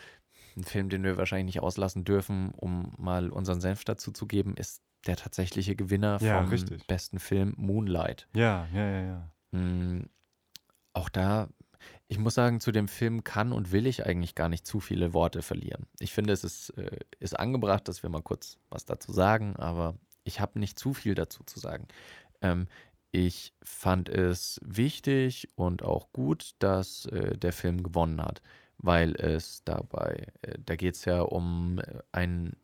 ein 0.57 0.63
Film, 0.65 0.89
den 0.89 1.03
wir 1.03 1.15
wahrscheinlich 1.15 1.55
nicht 1.55 1.63
auslassen 1.63 2.03
dürfen, 2.03 2.51
um 2.57 2.93
mal 2.97 3.29
unseren 3.29 3.61
Senf 3.61 3.85
dazu 3.85 4.11
zu 4.11 4.25
geben, 4.27 4.55
ist 4.57 4.81
der 5.07 5.15
tatsächliche 5.15 5.73
Gewinner 5.75 6.17
Ja, 6.21 6.41
vom 6.41 6.49
richtig. 6.49 6.85
besten 6.87 7.19
Film 7.19 7.53
Moonlight. 7.55 8.27
Ja, 8.35 8.67
ja, 8.73 8.89
ja, 8.89 9.01
ja. 9.53 9.57
Mm, 9.59 10.09
Auch 10.93 11.07
da, 11.09 11.47
ich 12.07 12.17
muss 12.19 12.33
sagen, 12.33 12.59
zu 12.59 12.71
dem 12.73 12.87
Film 12.89 13.23
kann 13.23 13.53
und 13.53 13.71
will 13.71 13.87
ich 13.87 14.05
eigentlich 14.05 14.35
gar 14.35 14.49
nicht 14.49 14.67
zu 14.67 14.79
viele 14.81 15.13
Worte 15.13 15.41
verlieren. 15.41 15.85
Ich 15.99 16.11
finde, 16.11 16.33
es 16.33 16.43
ist, 16.43 16.71
äh, 16.71 16.99
ist 17.19 17.39
angebracht, 17.39 17.87
dass 17.87 18.03
wir 18.03 18.09
mal 18.09 18.21
kurz 18.23 18.57
was 18.69 18.83
dazu 18.85 19.13
sagen, 19.13 19.55
aber 19.55 19.95
ich 20.25 20.41
habe 20.41 20.59
nicht 20.59 20.77
zu 20.77 20.93
viel 20.93 21.15
dazu 21.15 21.43
zu 21.45 21.59
sagen. 21.59 21.87
Ähm, 22.41 22.67
ich 23.13 23.53
fand 23.61 24.09
es 24.09 24.59
wichtig 24.65 25.47
und 25.55 25.83
auch 25.83 26.11
gut, 26.11 26.55
dass 26.57 27.05
äh, 27.05 27.37
der 27.37 27.53
Film 27.53 27.83
gewonnen 27.83 28.19
hat, 28.19 28.41
weil 28.79 29.15
es 29.15 29.63
dabei, 29.63 30.27
äh, 30.41 30.57
da 30.65 30.75
geht 30.75 30.95
es 30.95 31.05
ja 31.05 31.21
um 31.21 31.79
äh, 31.79 31.99
einen, 32.11 32.57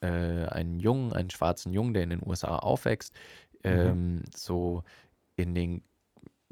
äh, 0.00 0.46
einen 0.46 0.80
Jungen, 0.80 1.12
einen 1.12 1.30
schwarzen 1.30 1.72
Jungen, 1.72 1.94
der 1.94 2.02
in 2.02 2.10
den 2.10 2.26
USA 2.26 2.58
aufwächst, 2.58 3.14
ähm, 3.62 4.24
so 4.34 4.82
in 5.36 5.54
den 5.54 5.84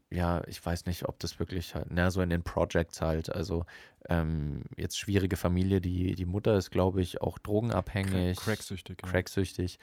ja, 0.08 0.46
ich 0.46 0.64
weiß 0.64 0.86
nicht, 0.86 1.08
ob 1.08 1.18
das 1.18 1.40
wirklich 1.40 1.74
halt, 1.74 1.88
na, 1.90 2.12
so 2.12 2.22
in 2.22 2.30
den 2.30 2.44
Projects 2.44 3.00
halt, 3.00 3.34
also 3.34 3.66
ähm, 4.08 4.62
jetzt 4.76 4.96
schwierige 4.98 5.36
Familie, 5.36 5.80
die, 5.80 6.14
die 6.14 6.24
Mutter 6.24 6.56
ist, 6.56 6.70
glaube 6.70 7.02
ich, 7.02 7.20
auch 7.20 7.38
drogenabhängig, 7.38 8.38
Cracksüchtig. 8.38 8.98
Ja. 9.02 9.10
cracksüchtig 9.10 9.80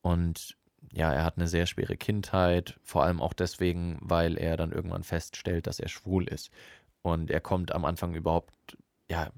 und 0.00 0.56
ja, 0.92 1.12
er 1.12 1.24
hat 1.24 1.36
eine 1.38 1.48
sehr 1.48 1.66
schwere 1.66 1.96
Kindheit, 1.96 2.78
vor 2.82 3.04
allem 3.04 3.20
auch 3.20 3.32
deswegen, 3.32 3.98
weil 4.00 4.38
er 4.38 4.56
dann 4.56 4.72
irgendwann 4.72 5.04
feststellt, 5.04 5.66
dass 5.66 5.80
er 5.80 5.88
schwul 5.88 6.24
ist. 6.28 6.50
Und 7.02 7.30
er 7.30 7.40
kommt 7.40 7.72
am 7.72 7.84
Anfang 7.84 8.14
überhaupt, 8.14 8.54
ja, 9.10 9.30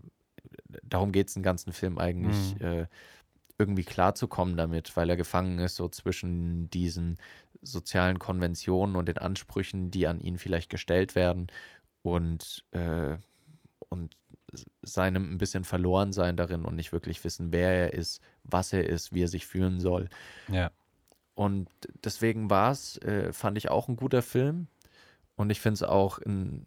darum 0.83 1.13
geht 1.13 1.29
es 1.29 1.35
den 1.35 1.43
ganzen 1.43 1.73
Film 1.73 1.99
eigentlich, 1.99 2.57
Mhm. 2.61 2.67
äh, 2.67 2.87
irgendwie 3.59 3.85
klarzukommen 3.85 4.57
damit, 4.57 4.97
weil 4.97 5.09
er 5.11 5.17
gefangen 5.17 5.59
ist, 5.59 5.77
so 5.77 5.89
zwischen 5.89 6.69
diesen 6.71 7.19
sozialen 7.63 8.19
Konventionen 8.19 8.97
und 8.97 9.09
den 9.09 9.19
Ansprüchen, 9.19 9.91
die 9.91 10.07
an 10.07 10.21
ihn 10.21 10.39
vielleicht 10.39 10.71
gestellt 10.71 11.15
werden 11.15 11.47
und, 12.03 12.65
äh, 12.73 13.17
und 13.89 14.17
seinem 14.83 15.33
ein 15.33 15.39
bisschen 15.39 15.65
verloren 15.65 16.13
sein 16.13 16.37
darin 16.37 16.65
und 16.65 16.77
nicht 16.77 16.93
wirklich 16.93 17.25
wissen, 17.25 17.53
wer 17.53 17.71
er 17.71 17.95
ist, 17.95 18.23
was 18.45 18.73
er 18.73 18.85
ist, 18.89 19.13
wie 19.15 19.23
er 19.23 19.29
sich 19.29 19.47
fühlen 19.47 19.81
soll. 19.81 20.09
Ja. 20.49 20.71
Und 21.37 21.69
deswegen 22.03 22.49
war 22.49 22.73
es, 22.73 22.97
äh, 23.03 23.31
fand 23.31 23.59
ich 23.59 23.69
auch 23.69 23.89
ein 23.89 23.97
guter 23.97 24.23
Film. 24.23 24.69
Und 25.37 25.51
ich 25.51 25.61
finde 25.61 25.75
es 25.75 25.83
auch 25.83 26.19
in, 26.19 26.65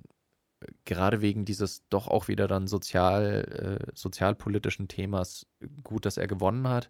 gerade 0.86 1.22
wegen 1.22 1.44
dieses 1.44 1.88
doch 1.90 2.08
auch 2.08 2.28
wieder 2.28 2.48
dann 2.48 2.68
sozial, 2.68 3.80
äh, 3.90 3.92
sozialpolitischen 3.96 4.88
Themas 4.88 5.48
gut, 5.84 6.06
dass 6.06 6.18
er 6.18 6.28
gewonnen 6.28 6.68
hat. 6.68 6.88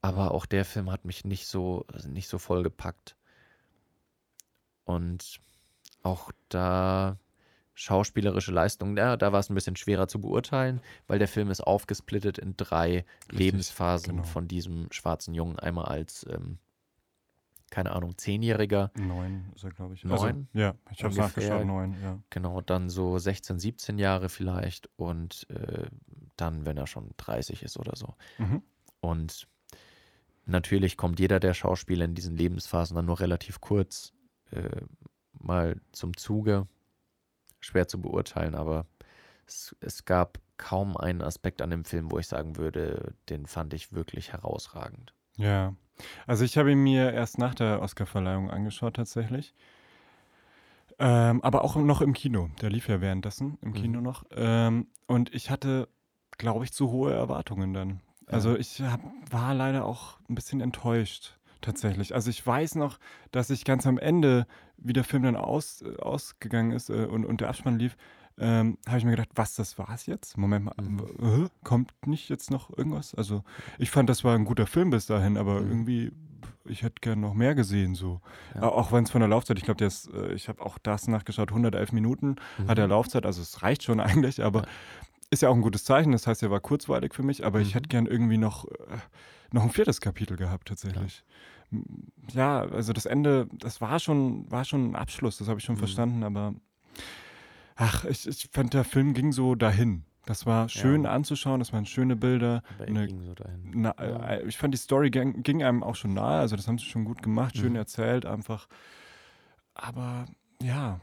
Aber 0.00 0.32
auch 0.32 0.46
der 0.46 0.64
Film 0.64 0.90
hat 0.90 1.04
mich 1.04 1.24
nicht 1.24 1.46
so, 1.46 1.86
nicht 2.08 2.28
so 2.28 2.38
voll 2.38 2.64
gepackt. 2.64 3.16
Und 4.84 5.38
auch 6.02 6.32
da 6.48 7.18
schauspielerische 7.74 8.50
Leistung, 8.50 8.96
ja, 8.96 9.16
da 9.16 9.32
war 9.32 9.38
es 9.38 9.48
ein 9.48 9.54
bisschen 9.54 9.76
schwerer 9.76 10.08
zu 10.08 10.20
beurteilen, 10.20 10.80
weil 11.06 11.20
der 11.20 11.28
Film 11.28 11.52
ist 11.52 11.60
aufgesplittet 11.60 12.38
in 12.38 12.56
drei 12.56 13.04
Lebensphasen 13.30 14.16
genau. 14.16 14.24
von 14.24 14.48
diesem 14.48 14.90
schwarzen 14.90 15.34
Jungen. 15.34 15.60
Einmal 15.60 15.84
als, 15.84 16.26
ähm, 16.28 16.58
keine 17.72 17.92
Ahnung, 17.92 18.18
Zehnjähriger, 18.18 18.90
Neun 18.94 19.50
ist 19.56 19.64
er, 19.64 19.70
glaube 19.70 19.94
ich. 19.94 20.04
Neun? 20.04 20.14
Also, 20.20 20.46
ja, 20.52 20.74
ich 20.90 21.02
habe 21.02 21.14
Ungefähr. 21.14 21.24
nachgeschaut, 21.24 21.66
neun, 21.66 21.96
ja. 22.02 22.18
genau, 22.28 22.60
dann 22.60 22.90
so 22.90 23.18
16, 23.18 23.58
17 23.58 23.98
Jahre 23.98 24.28
vielleicht 24.28 24.90
und 24.96 25.48
äh, 25.48 25.86
dann, 26.36 26.66
wenn 26.66 26.76
er 26.76 26.86
schon 26.86 27.14
30 27.16 27.62
ist 27.62 27.78
oder 27.78 27.96
so. 27.96 28.14
Mhm. 28.36 28.62
Und 29.00 29.48
natürlich 30.44 30.98
kommt 30.98 31.18
jeder 31.18 31.40
der 31.40 31.54
Schauspieler 31.54 32.04
in 32.04 32.14
diesen 32.14 32.36
Lebensphasen 32.36 32.94
dann 32.94 33.06
nur 33.06 33.20
relativ 33.20 33.62
kurz 33.62 34.12
äh, 34.50 34.82
mal 35.32 35.80
zum 35.92 36.14
Zuge. 36.14 36.68
Schwer 37.60 37.88
zu 37.88 38.02
beurteilen, 38.02 38.54
aber 38.54 38.86
es, 39.46 39.74
es 39.80 40.04
gab 40.04 40.40
kaum 40.58 40.98
einen 40.98 41.22
Aspekt 41.22 41.62
an 41.62 41.70
dem 41.70 41.86
Film, 41.86 42.10
wo 42.10 42.18
ich 42.18 42.26
sagen 42.26 42.58
würde, 42.58 43.14
den 43.30 43.46
fand 43.46 43.72
ich 43.72 43.92
wirklich 43.94 44.32
herausragend. 44.32 45.14
Ja, 45.38 45.74
also 46.26 46.44
ich 46.44 46.58
habe 46.58 46.72
ihn 46.72 46.82
mir 46.82 47.12
erst 47.12 47.38
nach 47.38 47.54
der 47.54 47.80
Oscarverleihung 47.82 48.50
angeschaut 48.50 48.94
tatsächlich. 48.94 49.54
Ähm, 50.98 51.42
aber 51.42 51.64
auch 51.64 51.76
noch 51.76 52.00
im 52.00 52.12
Kino. 52.12 52.50
Der 52.60 52.70
lief 52.70 52.88
ja 52.88 53.00
währenddessen 53.00 53.58
im 53.62 53.72
Kino 53.72 53.98
Mhm. 53.98 54.04
noch. 54.04 54.24
Ähm, 54.30 54.86
und 55.06 55.34
ich 55.34 55.50
hatte, 55.50 55.88
glaube 56.38 56.64
ich, 56.64 56.72
zu 56.72 56.90
hohe 56.90 57.12
Erwartungen 57.12 57.72
dann. 57.74 58.00
Also 58.26 58.56
ich 58.56 58.80
hab, 58.80 59.00
war 59.30 59.52
leider 59.52 59.84
auch 59.84 60.18
ein 60.28 60.34
bisschen 60.34 60.60
enttäuscht 60.60 61.36
tatsächlich. 61.60 62.14
Also 62.14 62.30
ich 62.30 62.46
weiß 62.46 62.76
noch, 62.76 62.98
dass 63.30 63.50
ich 63.50 63.64
ganz 63.64 63.86
am 63.86 63.98
Ende, 63.98 64.46
wie 64.76 64.92
der 64.92 65.04
Film 65.04 65.22
dann 65.24 65.36
aus, 65.36 65.82
äh, 65.82 65.96
ausgegangen 65.96 66.72
ist 66.72 66.88
äh, 66.88 67.06
und, 67.06 67.24
und 67.24 67.40
der 67.40 67.48
Abspann 67.48 67.78
lief, 67.78 67.96
ähm, 68.38 68.78
habe 68.86 68.98
ich 68.98 69.04
mir 69.04 69.12
gedacht, 69.12 69.30
was, 69.34 69.54
das 69.54 69.78
war's 69.78 70.06
jetzt? 70.06 70.36
Moment 70.38 70.64
mal, 70.66 70.74
Mhm. 70.80 71.44
äh, 71.46 71.48
kommt 71.64 71.92
nicht 72.06 72.28
jetzt 72.28 72.50
noch 72.50 72.76
irgendwas? 72.76 73.14
Also 73.14 73.42
ich 73.78 73.90
fand, 73.90 74.08
das 74.08 74.24
war 74.24 74.34
ein 74.34 74.44
guter 74.44 74.66
Film 74.66 74.90
bis 74.90 75.06
dahin, 75.06 75.36
aber 75.36 75.60
Mhm. 75.60 75.68
irgendwie, 75.68 76.12
ich 76.64 76.82
hätte 76.82 76.96
gern 77.00 77.20
noch 77.20 77.34
mehr 77.34 77.54
gesehen, 77.54 77.94
so. 77.94 78.20
Ja. 78.54 78.62
Auch 78.62 78.92
wenn 78.92 79.04
es 79.04 79.10
von 79.10 79.20
der 79.20 79.28
Laufzeit, 79.28 79.58
ich 79.58 79.64
glaube, 79.64 79.78
der 79.78 79.88
ist, 79.88 80.08
äh, 80.12 80.32
ich 80.32 80.48
habe 80.48 80.62
auch 80.64 80.78
das 80.78 81.08
nachgeschaut, 81.08 81.50
111 81.50 81.92
Minuten 81.92 82.36
hat 82.68 82.78
er 82.78 82.86
Mhm. 82.86 82.90
Laufzeit, 82.90 83.26
also 83.26 83.42
es 83.42 83.62
reicht 83.62 83.82
schon 83.82 84.00
eigentlich, 84.26 84.42
aber 84.42 84.60
Ja. 84.62 84.66
ist 85.30 85.42
ja 85.42 85.48
auch 85.48 85.54
ein 85.54 85.62
gutes 85.62 85.84
Zeichen, 85.84 86.12
das 86.12 86.26
heißt, 86.26 86.42
er 86.42 86.50
war 86.50 86.60
kurzweilig 86.60 87.14
für 87.14 87.22
mich, 87.22 87.44
aber 87.44 87.60
ich 87.60 87.68
Mhm. 87.70 87.78
hätte 87.78 87.88
gern 87.88 88.06
irgendwie 88.06 88.38
noch, 88.38 88.64
äh, 88.66 88.98
noch 89.52 89.62
ein 89.64 89.70
viertes 89.70 90.00
Kapitel 90.00 90.36
gehabt, 90.36 90.68
tatsächlich. 90.68 91.22
M- 91.70 91.84
Ja, 92.32 92.60
also 92.60 92.92
das 92.92 93.06
Ende, 93.06 93.48
das 93.52 93.80
war 93.80 93.98
schon, 93.98 94.50
war 94.50 94.64
schon 94.64 94.90
ein 94.90 94.94
Abschluss, 94.96 95.38
das 95.38 95.48
habe 95.48 95.58
ich 95.58 95.64
schon 95.64 95.74
Mhm. 95.74 95.80
verstanden, 95.80 96.22
aber 96.22 96.54
ach, 97.76 98.04
ich, 98.04 98.26
ich 98.26 98.48
fand, 98.52 98.74
der 98.74 98.84
Film 98.84 99.14
ging 99.14 99.32
so 99.32 99.54
dahin. 99.54 100.04
Das 100.24 100.46
war 100.46 100.68
schön 100.68 101.04
anzuschauen, 101.04 101.58
das 101.58 101.72
waren 101.72 101.84
schöne 101.84 102.14
Bilder. 102.14 102.62
Eine, 102.78 103.08
so 103.08 103.34
na, 103.64 103.92
Ja. 103.98 104.28
äh, 104.28 104.46
ich 104.46 104.56
fand 104.56 104.72
die 104.72 104.78
Story 104.78 105.10
ging, 105.10 105.42
ging 105.42 105.64
einem 105.64 105.82
auch 105.82 105.96
schon 105.96 106.14
nahe, 106.14 106.38
also 106.40 106.54
das 106.54 106.68
haben 106.68 106.78
sie 106.78 106.84
schon 106.84 107.04
gut 107.04 107.22
gemacht, 107.22 107.56
schön 107.56 107.70
Mhm. 107.70 107.76
erzählt, 107.76 108.24
einfach. 108.24 108.68
Aber 109.74 110.26
ja, 110.62 111.00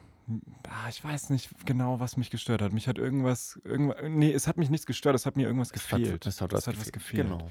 ah, 0.67 0.89
ich 0.89 1.03
weiß 1.03 1.32
nicht 1.32 1.49
genau, 1.65 1.99
was 1.99 2.15
mich 2.17 2.30
gestört 2.30 2.61
hat. 2.61 2.72
Mich 2.72 2.88
hat 2.88 2.97
irgendwas, 2.97 3.59
irgendwas, 3.63 3.97
nee, 4.07 4.32
es 4.32 4.47
hat 4.47 4.57
mich 4.57 4.70
nichts 4.70 4.86
gestört, 4.86 5.15
es 5.15 5.26
hat 5.26 5.36
mir 5.36 5.47
irgendwas 5.47 5.72
Es 5.72 5.91
hat, 5.91 5.99
gefehlt. 5.99 6.26
es 6.26 6.39
hat, 6.41 6.53
Es 6.53 6.67
was, 6.67 6.91
gefehlt. 6.91 7.24
Genau. 7.28 7.49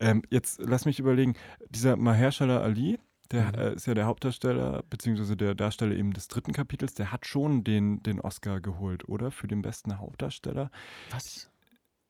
Ähm, 0.00 0.22
jetzt 0.30 0.60
lass 0.62 0.84
mich 0.86 0.98
überlegen, 0.98 1.34
dieser 1.68 1.96
Mahershala 1.96 2.60
Ali, 2.60 2.98
der 3.32 3.46
Mhm. 3.48 3.54
äh, 3.54 3.72
ist 3.74 3.86
ja 3.86 3.94
der 3.94 4.06
Hauptdarsteller, 4.06 4.82
beziehungsweise 4.90 5.36
der 5.36 5.54
Darsteller 5.54 5.94
eben 5.94 6.12
des 6.12 6.28
dritten 6.28 6.52
Kapitels, 6.52 6.94
der 6.94 7.12
hat 7.12 7.26
schon 7.26 7.62
den, 7.64 8.02
den 8.02 8.20
Oscar 8.20 8.60
geholt, 8.60 9.08
oder? 9.08 9.30
Für 9.30 9.46
den 9.48 9.62
besten 9.62 9.98
Hauptdarsteller. 9.98 10.70
Was? 11.10 11.48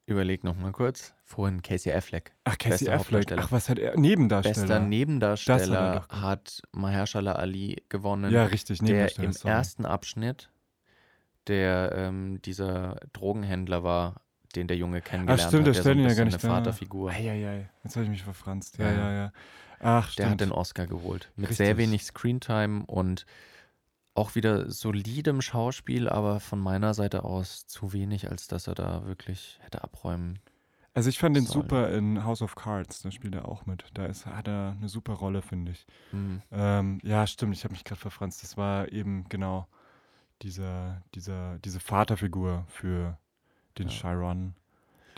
Überleg 0.06 0.42
noch 0.42 0.56
mal 0.56 0.72
kurz. 0.72 1.14
Vorhin 1.24 1.62
Casey 1.62 1.92
Affleck. 1.92 2.32
Ach, 2.44 2.58
Casey 2.58 2.86
Bester 2.86 2.94
Affleck. 2.94 3.32
Ach, 3.36 3.52
was 3.52 3.68
hat 3.68 3.78
er? 3.78 3.96
Nebendarsteller. 3.96 4.54
Bester 4.54 4.74
hat 4.74 4.82
er 4.82 4.88
Nebendarsteller 4.88 5.90
gemacht. 5.92 6.12
hat 6.12 6.62
Mahershala 6.72 7.32
Ali 7.32 7.84
gewonnen. 7.88 8.32
ja, 8.32 8.44
richtig, 8.44 8.80
der 8.80 9.06
im 9.20 9.32
sorry. 9.32 9.54
ersten 9.54 9.86
Abschnitt, 9.86 10.50
der 11.46 11.92
ähm, 11.94 12.40
dieser 12.42 12.96
Drogenhändler 13.12 13.82
war, 13.84 14.22
den 14.56 14.66
der 14.66 14.76
Junge 14.76 15.00
kennengelernt 15.00 15.42
stimmt, 15.42 15.52
der 15.52 15.58
hat, 15.60 15.66
der 15.66 15.74
so 15.74 15.80
stellt 15.82 15.96
ein 15.98 16.00
ihn 16.00 16.08
ja 16.08 16.14
gar 16.14 16.20
eine 16.22 16.30
nicht 16.30 16.42
da. 16.44 16.48
Vaterfigur. 16.48 17.10
Eieiei, 17.12 17.70
jetzt 17.84 17.94
habe 17.94 18.04
ich 18.04 18.10
mich 18.10 18.22
verfranst. 18.24 18.78
Ja, 18.78 18.90
Ja. 18.90 18.98
ja, 18.98 19.12
ja. 19.12 19.32
Ach, 19.80 20.06
Der 20.06 20.12
stimmt. 20.12 20.30
hat 20.30 20.40
den 20.40 20.52
Oscar 20.52 20.86
geholt. 20.86 21.30
Mit 21.36 21.50
Richtig. 21.50 21.66
sehr 21.66 21.76
wenig 21.78 22.04
Screentime 22.04 22.84
und 22.86 23.26
auch 24.14 24.34
wieder 24.34 24.70
solidem 24.70 25.40
Schauspiel, 25.40 26.08
aber 26.08 26.40
von 26.40 26.58
meiner 26.60 26.94
Seite 26.94 27.24
aus 27.24 27.66
zu 27.66 27.92
wenig, 27.92 28.30
als 28.30 28.48
dass 28.48 28.66
er 28.66 28.74
da 28.74 29.06
wirklich 29.06 29.58
hätte 29.62 29.82
abräumen. 29.82 30.40
also 30.92 31.08
ich 31.08 31.18
fand 31.18 31.36
den 31.36 31.46
sollen. 31.46 31.62
super 31.62 31.90
in 31.90 32.24
House 32.24 32.42
of 32.42 32.56
Cards, 32.56 33.02
da 33.02 33.10
spielt 33.10 33.34
er 33.36 33.46
auch 33.48 33.64
mit. 33.66 33.84
Da 33.94 34.06
ist, 34.06 34.26
hat 34.26 34.48
er 34.48 34.76
eine 34.78 34.88
super 34.88 35.14
Rolle, 35.14 35.40
finde 35.42 35.72
ich. 35.72 35.86
Hm. 36.10 36.42
Ähm, 36.50 36.98
ja, 37.02 37.26
stimmt, 37.26 37.54
ich 37.54 37.64
habe 37.64 37.72
mich 37.72 37.84
gerade 37.84 38.00
verfranst. 38.00 38.42
Das 38.42 38.56
war 38.56 38.90
eben 38.92 39.28
genau 39.28 39.66
dieser, 40.42 41.02
dieser, 41.14 41.58
diese 41.60 41.80
Vaterfigur 41.80 42.64
für 42.68 43.16
den 43.78 43.88
Ja. 43.88 43.94
Chiron. 43.94 44.54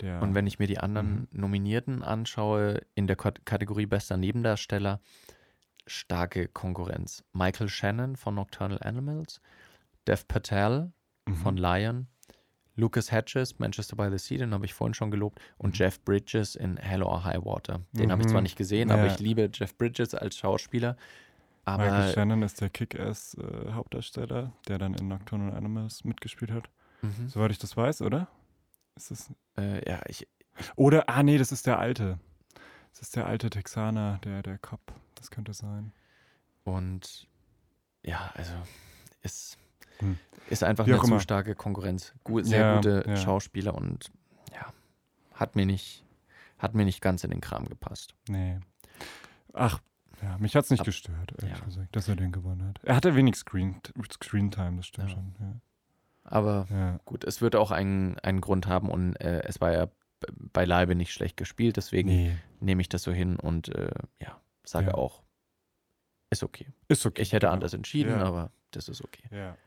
Der, 0.01 0.21
Und 0.21 0.33
wenn 0.35 0.47
ich 0.47 0.59
mir 0.59 0.67
die 0.67 0.79
anderen 0.79 1.27
Nominierten 1.31 2.03
anschaue, 2.03 2.81
in 2.95 3.07
der 3.07 3.15
Kat- 3.15 3.45
Kategorie 3.45 3.85
bester 3.85 4.17
Nebendarsteller, 4.17 4.99
starke 5.87 6.47
Konkurrenz. 6.47 7.23
Michael 7.33 7.69
Shannon 7.69 8.15
von 8.15 8.35
Nocturnal 8.35 8.79
Animals, 8.81 9.41
Dev 10.07 10.23
Patel 10.27 10.91
Mhm. 11.25 11.35
von 11.35 11.57
Lion, 11.57 12.07
Lucas 12.75 13.11
Hedges, 13.11 13.59
Manchester 13.59 13.95
by 13.95 14.09
the 14.09 14.17
Sea, 14.17 14.37
den 14.39 14.53
habe 14.53 14.65
ich 14.65 14.73
vorhin 14.73 14.93
schon 14.93 15.11
gelobt, 15.11 15.39
und 15.57 15.77
Jeff 15.77 16.01
Bridges 16.03 16.55
in 16.55 16.77
Hello 16.77 17.05
or 17.07 17.23
High 17.23 17.45
Water. 17.45 17.81
Den 17.91 18.11
habe 18.11 18.21
ich 18.23 18.27
zwar 18.29 18.41
Mhm. 18.41 18.43
nicht 18.43 18.57
gesehen, 18.57 18.91
aber 18.91 19.05
Ja. 19.05 19.13
ich 19.13 19.19
liebe 19.19 19.49
Jeff 19.53 19.77
Bridges 19.77 20.15
als 20.15 20.37
Schauspieler. 20.37 20.97
Aber 21.65 21.83
Michael 21.85 22.13
Shannon 22.13 22.41
ist 22.41 22.59
der 22.61 22.69
Kick-Ass-Hauptdarsteller, 22.69 24.51
der 24.67 24.77
dann 24.79 24.93
in 24.95 25.07
Nocturnal 25.07 25.53
Animals 25.55 26.03
mitgespielt 26.03 26.51
hat. 26.51 26.69
mhm. 27.01 27.27
Soweit 27.29 27.51
ich 27.51 27.59
das 27.59 27.77
weiß, 27.77 28.01
oder? 28.01 28.27
Ist 28.95 29.11
das, 29.11 29.31
äh, 29.57 29.89
ja, 29.89 30.01
ich, 30.07 30.27
oder, 30.75 31.09
ah 31.09 31.23
nee, 31.23 31.37
das 31.37 31.51
ist 31.51 31.65
der 31.65 31.79
alte. 31.79 32.19
Das 32.91 33.01
ist 33.01 33.15
der 33.15 33.25
alte 33.25 33.49
Texaner, 33.49 34.19
der, 34.23 34.43
der 34.43 34.57
Cop. 34.59 34.79
Das 35.15 35.31
könnte 35.31 35.53
sein. 35.53 35.91
Und 36.63 37.27
ja, 38.03 38.31
also 38.35 38.53
ist, 39.21 39.57
Hm. 39.99 40.17
ist 40.49 40.63
einfach 40.63 40.85
Wie 40.85 40.91
eine 40.93 41.01
zu 41.01 41.07
immer. 41.07 41.19
starke 41.19 41.55
Konkurrenz. 41.55 42.13
Gut, 42.23 42.45
sehr 42.45 42.59
Ja, 42.59 42.75
gute 42.75 43.03
ja. 43.07 43.15
Schauspieler 43.17 43.73
und 43.75 44.11
ja, 44.51 44.71
hat 45.33 45.55
mir 45.55 45.65
nicht, 45.65 46.03
hat 46.59 46.73
mir 46.75 46.85
nicht 46.85 47.01
ganz 47.01 47.23
in 47.23 47.31
den 47.31 47.41
Kram 47.41 47.65
gepasst. 47.67 48.15
Nee. 48.27 48.59
Ach, 49.53 49.79
ja, 50.21 50.37
mich 50.37 50.55
hat 50.55 50.65
es 50.65 50.69
nicht 50.71 50.81
Ab- 50.81 50.85
gestört, 50.85 51.33
ehrlich 51.41 51.57
ja. 51.59 51.65
gesagt, 51.65 51.95
dass 51.95 52.07
er 52.07 52.15
den 52.15 52.31
gewonnen 52.31 52.67
hat. 52.67 52.79
Er 52.83 52.95
hatte 52.95 53.15
wenig 53.15 53.35
Screen, 53.35 53.81
Screen 54.11 54.51
Time, 54.51 54.77
das 54.77 54.87
stimmt 54.87 55.09
Ja. 55.09 55.15
schon. 55.15 55.61
Aber 56.23 56.67
Ja. 56.69 56.99
gut, 57.05 57.23
es 57.23 57.41
wird 57.41 57.55
auch 57.55 57.71
einen, 57.71 58.17
einen 58.19 58.41
Grund 58.41 58.67
haben 58.67 58.89
und 58.89 59.15
äh, 59.17 59.41
es 59.43 59.59
war 59.61 59.71
ja 59.73 59.87
beileibe 60.53 60.95
nicht 60.95 61.11
schlecht 61.11 61.35
gespielt, 61.35 61.75
deswegen 61.75 62.09
Nee, 62.09 62.37
nehme 62.61 62.81
ich 62.81 62.87
das 62.89 63.03
so 63.03 63.11
hin 63.11 63.37
und 63.37 63.67
äh, 63.75 63.91
ja, 64.21 64.39
sage 64.65 64.87
Ja. 64.87 64.93
auch, 64.93 65.21
ist 66.29 66.43
okay. 66.43 66.67
ist 66.87 67.05
okay. 67.05 67.21
Ich 67.21 67.33
hätte 67.33 67.47
genau. 67.47 67.53
anders 67.53 67.73
entschieden, 67.73 68.11
Ja. 68.19 68.23
aber 68.23 68.51
das 68.71 68.87
ist 68.87 69.03
okay. 69.03 69.23
Ja. 69.31 69.57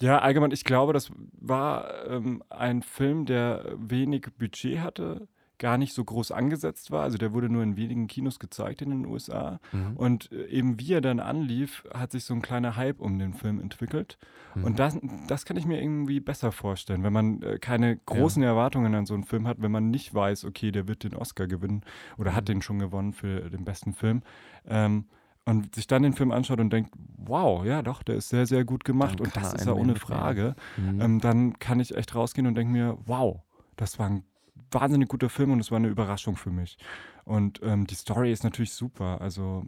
Ja, 0.00 0.18
allgemein, 0.20 0.50
ich 0.50 0.64
glaube, 0.64 0.92
das 0.94 1.12
war 1.32 2.06
ähm, 2.08 2.42
ein 2.48 2.82
Film, 2.82 3.26
der 3.26 3.66
wenig 3.76 4.26
Budget 4.38 4.80
hatte, 4.80 5.28
gar 5.60 5.78
nicht 5.78 5.94
so 5.94 6.02
groß 6.04 6.32
angesetzt 6.32 6.90
war. 6.90 7.04
Also 7.04 7.16
der 7.18 7.32
wurde 7.32 7.48
nur 7.48 7.62
in 7.62 7.76
wenigen 7.76 8.08
Kinos 8.08 8.40
gezeigt 8.40 8.82
in 8.82 8.90
den 8.90 9.06
USA. 9.06 9.60
Mhm. 9.70 9.96
Und 9.96 10.32
äh, 10.32 10.46
eben 10.46 10.80
wie 10.80 10.94
er 10.94 11.00
dann 11.00 11.20
anlief, 11.20 11.84
hat 11.94 12.10
sich 12.10 12.24
so 12.24 12.34
ein 12.34 12.42
kleiner 12.42 12.74
Hype 12.74 12.98
um 12.98 13.18
den 13.20 13.34
Film 13.34 13.60
entwickelt. 13.60 14.18
Mhm. 14.56 14.64
Und 14.64 14.78
das, 14.80 14.98
das 15.28 15.44
kann 15.44 15.56
ich 15.56 15.66
mir 15.66 15.80
irgendwie 15.80 16.18
besser 16.18 16.50
vorstellen, 16.50 17.04
wenn 17.04 17.12
man 17.12 17.42
äh, 17.42 17.58
keine 17.60 17.96
großen 17.98 18.42
Erwartungen 18.42 18.94
an 18.96 19.06
so 19.06 19.14
einen 19.14 19.22
Film 19.24 19.46
hat, 19.46 19.60
wenn 19.62 19.70
man 19.70 19.90
nicht 19.90 20.12
weiß, 20.12 20.44
okay, 20.46 20.72
der 20.72 20.88
wird 20.88 21.04
den 21.04 21.14
Oscar 21.14 21.46
gewinnen 21.46 21.82
oder 22.18 22.34
hat 22.34 22.44
Mhm. 22.44 22.46
den 22.54 22.62
schon 22.62 22.78
gewonnen 22.80 23.12
für 23.12 23.48
den 23.50 23.64
besten 23.64 23.92
Film. 23.92 24.22
Ähm, 24.66 25.04
und 25.44 25.74
sich 25.74 25.86
dann 25.86 26.02
den 26.02 26.12
Film 26.12 26.32
anschaut 26.32 26.60
und 26.60 26.72
denkt, 26.72 26.92
wow, 27.16 27.64
ja 27.64 27.82
doch, 27.82 28.02
der 28.02 28.14
ist 28.16 28.28
sehr, 28.28 28.46
sehr 28.46 28.64
gut 28.64 28.84
gemacht 28.84 29.20
und 29.20 29.34
das 29.36 29.52
ist 29.54 29.66
ja 29.66 29.72
ohne. 29.72 29.94
Frage, 29.96 30.54
Mhm. 30.76 31.00
ähm, 31.00 31.20
dann 31.20 31.58
kann 31.58 31.80
ich 31.80 31.96
echt 31.96 32.14
rausgehen 32.14 32.46
und 32.46 32.54
denke 32.54 32.72
mir, 32.72 32.98
wow, 33.06 33.40
das 33.76 33.98
war 33.98 34.06
ein 34.08 34.22
wahnsinnig 34.70 35.08
guter 35.08 35.28
Film 35.28 35.52
und 35.52 35.60
es 35.60 35.70
war 35.70 35.76
eine 35.78 35.88
Überraschung 35.88 36.36
für 36.36 36.50
mich. 36.50 36.76
Und 37.24 37.60
ähm, 37.62 37.86
die 37.86 37.94
Story 37.94 38.32
ist 38.32 38.44
natürlich 38.44 38.72
super. 38.72 39.20
Also 39.20 39.64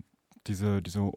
diese, 0.47 0.83
diese 0.83 1.13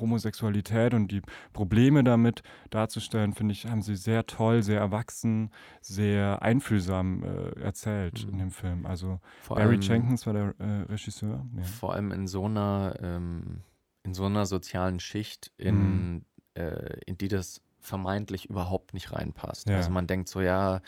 Homosexualität 0.00 0.94
und 0.94 1.10
die 1.10 1.22
Probleme 1.52 2.04
damit 2.04 2.42
darzustellen, 2.70 3.32
finde 3.32 3.52
ich, 3.52 3.66
haben 3.66 3.82
sie 3.82 3.96
sehr 3.96 4.26
toll, 4.26 4.62
sehr 4.62 4.80
erwachsen, 4.80 5.50
sehr 5.80 6.42
einfühlsam 6.42 7.22
äh, 7.22 7.60
erzählt 7.60 8.24
Mhm. 8.26 8.32
in 8.32 8.38
dem 8.38 8.50
Film. 8.50 8.86
Also 8.86 9.20
Vor 9.42 9.56
Barry 9.56 9.70
allem- 9.74 9.80
Jenkins 9.80 10.26
war 10.26 10.32
der 10.32 10.54
äh, 10.58 10.82
Regisseur. 10.92 11.46
Ja. 11.56 11.62
Vor 11.62 11.94
allem 11.94 12.12
in 12.12 12.26
so 12.26 12.44
einer, 12.46 12.94
ähm, 13.00 13.62
in 14.02 14.14
so 14.14 14.24
einer 14.26 14.46
sozialen 14.46 15.00
Schicht, 15.00 15.52
in, 15.56 15.76
Mhm. 16.14 16.24
äh, 16.54 16.98
in 17.06 17.16
die 17.18 17.28
das 17.28 17.62
vermeintlich 17.78 18.50
überhaupt 18.50 18.92
nicht 18.92 19.12
reinpasst. 19.12 19.68
Ja. 19.68 19.76
Also 19.76 19.90
man 19.90 20.06
denkt 20.06 20.28
so, 20.28 20.40
ja, 20.42 20.80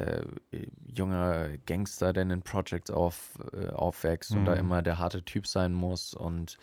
äh, 0.00 0.66
junger 0.86 1.56
Gangster, 1.66 2.12
der 2.12 2.22
in 2.24 2.28
den 2.30 2.42
Projects 2.42 2.90
auf, 2.90 3.38
äh, 3.52 3.68
aufwächst 3.68 4.34
und 4.34 4.44
da 4.44 4.54
Mhm. 4.54 4.58
immer 4.60 4.82
der 4.82 4.98
harte 4.98 5.24
Typ 5.24 5.46
sein 5.46 5.72
muss 5.72 6.14
und 6.14 6.56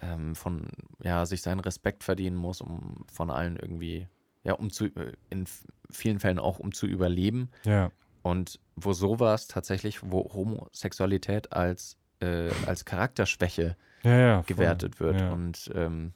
ähm, 0.00 0.34
von, 0.34 0.68
ja, 1.02 1.26
sich 1.26 1.42
seinen 1.42 1.60
Respekt 1.60 2.04
verdienen 2.04 2.36
muss, 2.36 2.60
um 2.60 3.04
von 3.12 3.30
allen 3.30 3.56
irgendwie, 3.56 4.06
ja, 4.44 4.52
um 4.54 4.70
zu, 4.70 4.86
äh, 4.86 5.12
in 5.30 5.44
vielen 5.90 6.20
Fällen 6.20 6.38
auch 6.38 6.58
um 6.58 6.72
zu 6.72 6.86
überleben. 6.86 7.50
ja. 7.64 7.90
Und 8.22 8.60
wo 8.76 8.92
sowas 8.92 9.46
tatsächlich, 9.48 10.00
wo 10.02 10.32
Homosexualität 10.34 11.52
als, 11.52 11.96
äh, 12.20 12.50
als 12.66 12.84
Charakterschwäche 12.84 13.76
Ja, 14.02 14.16
ja, 14.18 14.42
gewertet 14.42 15.00
wird 15.00 15.20
Ja. 15.20 15.32
und 15.32 15.70
ähm, 15.74 16.12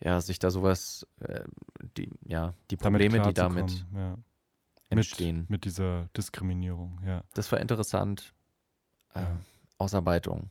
ja, 0.00 0.20
sich 0.20 0.38
da 0.38 0.50
sowas, 0.50 1.06
äh, 1.20 1.44
die, 1.96 2.10
ja, 2.26 2.54
die 2.70 2.76
Damit 2.76 3.02
Probleme, 3.02 3.20
die 3.20 3.34
damit 3.34 3.86
ja. 3.94 4.16
Entstehen. 4.98 5.38
Mit, 5.42 5.50
mit 5.50 5.64
dieser 5.64 6.08
Diskriminierung, 6.16 7.00
ja. 7.06 7.22
Das 7.34 7.50
war 7.52 7.60
interessant. 7.60 8.32
Äh, 9.14 9.20
Ja. 9.20 9.36
Ausarbeitung. 9.78 10.50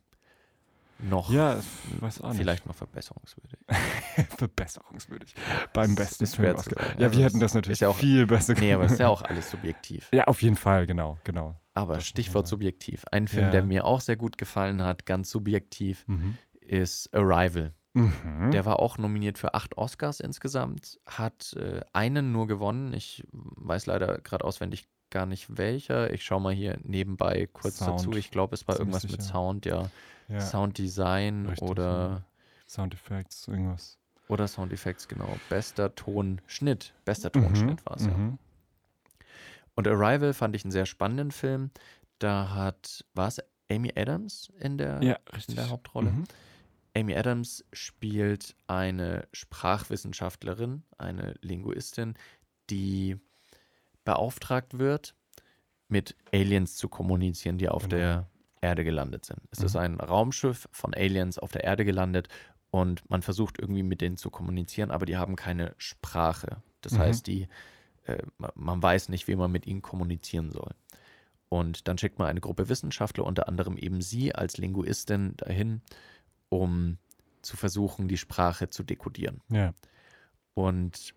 Noch 0.99 1.31
Ja, 1.31 1.59
weiß 1.99 2.21
auch 2.21 2.29
nicht. 2.29 2.37
vielleicht 2.37 2.67
noch 2.67 2.75
verbesserungswürdig. 2.75 3.57
verbesserungswürdig. 4.37 5.33
Beim 5.73 5.95
besten 5.95 6.23
ist 6.23 6.35
Film 6.35 6.55
zu 6.57 6.69
sagen. 6.69 6.99
Ja, 6.99 7.07
Also 7.07 7.17
wir 7.17 7.25
hätten 7.25 7.39
das 7.39 7.53
natürlich 7.53 7.79
ja 7.79 7.89
auch- 7.89 7.95
viel 7.95 8.27
besser 8.27 8.53
Nee, 8.53 8.73
aber 8.73 8.85
es 8.85 8.93
ist 8.93 8.99
ja 8.99 9.07
auch 9.09 9.21
alles 9.23 9.49
subjektiv. 9.49 10.09
Ja, 10.13 10.25
auf 10.25 10.41
jeden 10.41 10.55
Fall, 10.57 10.85
genau, 10.85 11.17
genau. 11.23 11.59
Aber 11.73 11.95
Das 11.95 12.05
Stichwort 12.05 12.47
subjektiv. 12.47 13.05
Ein 13.11 13.27
Film, 13.27 13.45
Ja. 13.45 13.51
der 13.51 13.63
mir 13.63 13.85
auch 13.85 14.01
sehr 14.01 14.15
gut 14.17 14.37
gefallen 14.37 14.81
hat, 14.83 15.05
ganz 15.05 15.29
subjektiv, 15.31 16.03
Mhm. 16.07 16.37
ist 16.59 17.11
Arrival. 17.15 17.73
Mhm. 17.93 18.51
Der 18.51 18.65
war 18.65 18.79
auch 18.79 18.97
nominiert 18.97 19.37
für 19.37 19.53
acht 19.53 19.77
Oscars 19.77 20.19
insgesamt, 20.21 20.99
hat 21.05 21.53
äh, 21.53 21.81
einen 21.93 22.31
nur 22.31 22.47
gewonnen. 22.47 22.93
Ich 22.93 23.23
weiß 23.31 23.85
leider 23.85 24.19
gerade 24.19 24.45
auswendig 24.45 24.87
gar 25.09 25.25
nicht 25.25 25.57
welcher. 25.57 26.13
Ich 26.13 26.23
schaue 26.23 26.39
mal 26.41 26.53
hier 26.53 26.77
nebenbei 26.83 27.49
kurz 27.51 27.79
Sound. 27.79 27.99
dazu. 27.99 28.13
Ich 28.13 28.31
glaube, 28.31 28.53
es 28.55 28.67
war 28.67 28.75
Ziemlich 28.77 28.93
irgendwas 28.95 29.11
mit 29.11 29.21
sicher. 29.21 29.33
Sound, 29.33 29.65
ja. 29.65 29.89
ja. 30.29 30.39
Sounddesign 30.39 31.47
Richtig, 31.47 31.67
oder, 31.69 32.23
Soundeffects, 32.65 33.49
irgendwas. 33.49 33.97
oder 34.29 34.47
Soundeffects, 34.47 35.09
genau. 35.09 35.27
Bester 35.49 35.93
Tonschnitt. 35.93 36.93
Bester 37.03 37.29
Tonschnitt 37.31 37.85
war 37.85 37.97
es 37.97 38.05
ja. 38.05 38.11
Mhm. 38.11 38.37
Und 39.75 39.87
Arrival 39.87 40.33
fand 40.33 40.55
ich 40.55 40.63
einen 40.63 40.71
sehr 40.71 40.85
spannenden 40.85 41.31
Film. 41.31 41.71
Da 42.19 42.53
hat, 42.53 43.03
war 43.13 43.27
es 43.27 43.39
Amy 43.69 43.91
Adams 43.95 44.49
in 44.59 44.77
der, 44.77 45.01
Ja, 45.03 45.17
in 45.47 45.55
der 45.55 45.69
Hauptrolle? 45.69 46.11
Mhm. 46.11 46.23
Amy 46.95 47.15
Adams 47.15 47.63
spielt 47.71 48.55
eine 48.67 49.27
Sprachwissenschaftlerin, 49.31 50.83
eine 50.97 51.35
Linguistin, 51.41 52.15
die 52.69 53.17
beauftragt 54.03 54.77
wird, 54.77 55.15
mit 55.87 56.15
Aliens 56.33 56.75
zu 56.75 56.89
kommunizieren, 56.89 57.57
die 57.57 57.69
auf 57.69 57.83
Genau. 57.83 57.95
der 57.95 58.29
Erde 58.61 58.83
gelandet 58.83 59.25
sind. 59.25 59.39
Es 59.51 59.59
ist 59.59 59.73
Mhm. 59.73 59.79
ein 59.79 59.99
Raumschiff 59.99 60.67
von 60.71 60.93
Aliens 60.93 61.37
auf 61.39 61.51
der 61.51 61.63
Erde 61.63 61.85
gelandet 61.85 62.27
und 62.69 63.09
man 63.09 63.21
versucht 63.21 63.59
irgendwie 63.59 63.83
mit 63.83 64.01
denen 64.01 64.17
zu 64.17 64.29
kommunizieren, 64.29 64.91
aber 64.91 65.05
die 65.05 65.17
haben 65.17 65.35
keine 65.35 65.73
Sprache. 65.77 66.61
Das 66.81 66.93
Mhm. 66.93 66.99
heißt, 66.99 67.27
die, 67.27 67.47
äh, 68.05 68.21
ma- 68.37 68.51
man 68.55 68.81
weiß 68.81 69.09
nicht, 69.09 69.27
wie 69.27 69.35
man 69.35 69.51
mit 69.51 69.65
ihnen 69.67 69.81
kommunizieren 69.81 70.51
soll. 70.51 70.71
Und 71.49 71.87
dann 71.87 71.97
schickt 71.97 72.17
man 72.19 72.27
eine 72.29 72.39
Gruppe 72.41 72.69
Wissenschaftler, 72.69 73.25
unter 73.25 73.47
anderem 73.49 73.77
eben 73.77 74.01
sie 74.01 74.33
als 74.33 74.57
Linguistin, 74.57 75.35
dahin, 75.37 75.81
um 76.51 76.97
zu 77.41 77.57
versuchen, 77.57 78.07
die 78.07 78.17
Sprache 78.17 78.69
zu 78.69 78.83
dekodieren. 78.83 79.41
Ja. 79.49 79.73
Und 80.53 81.13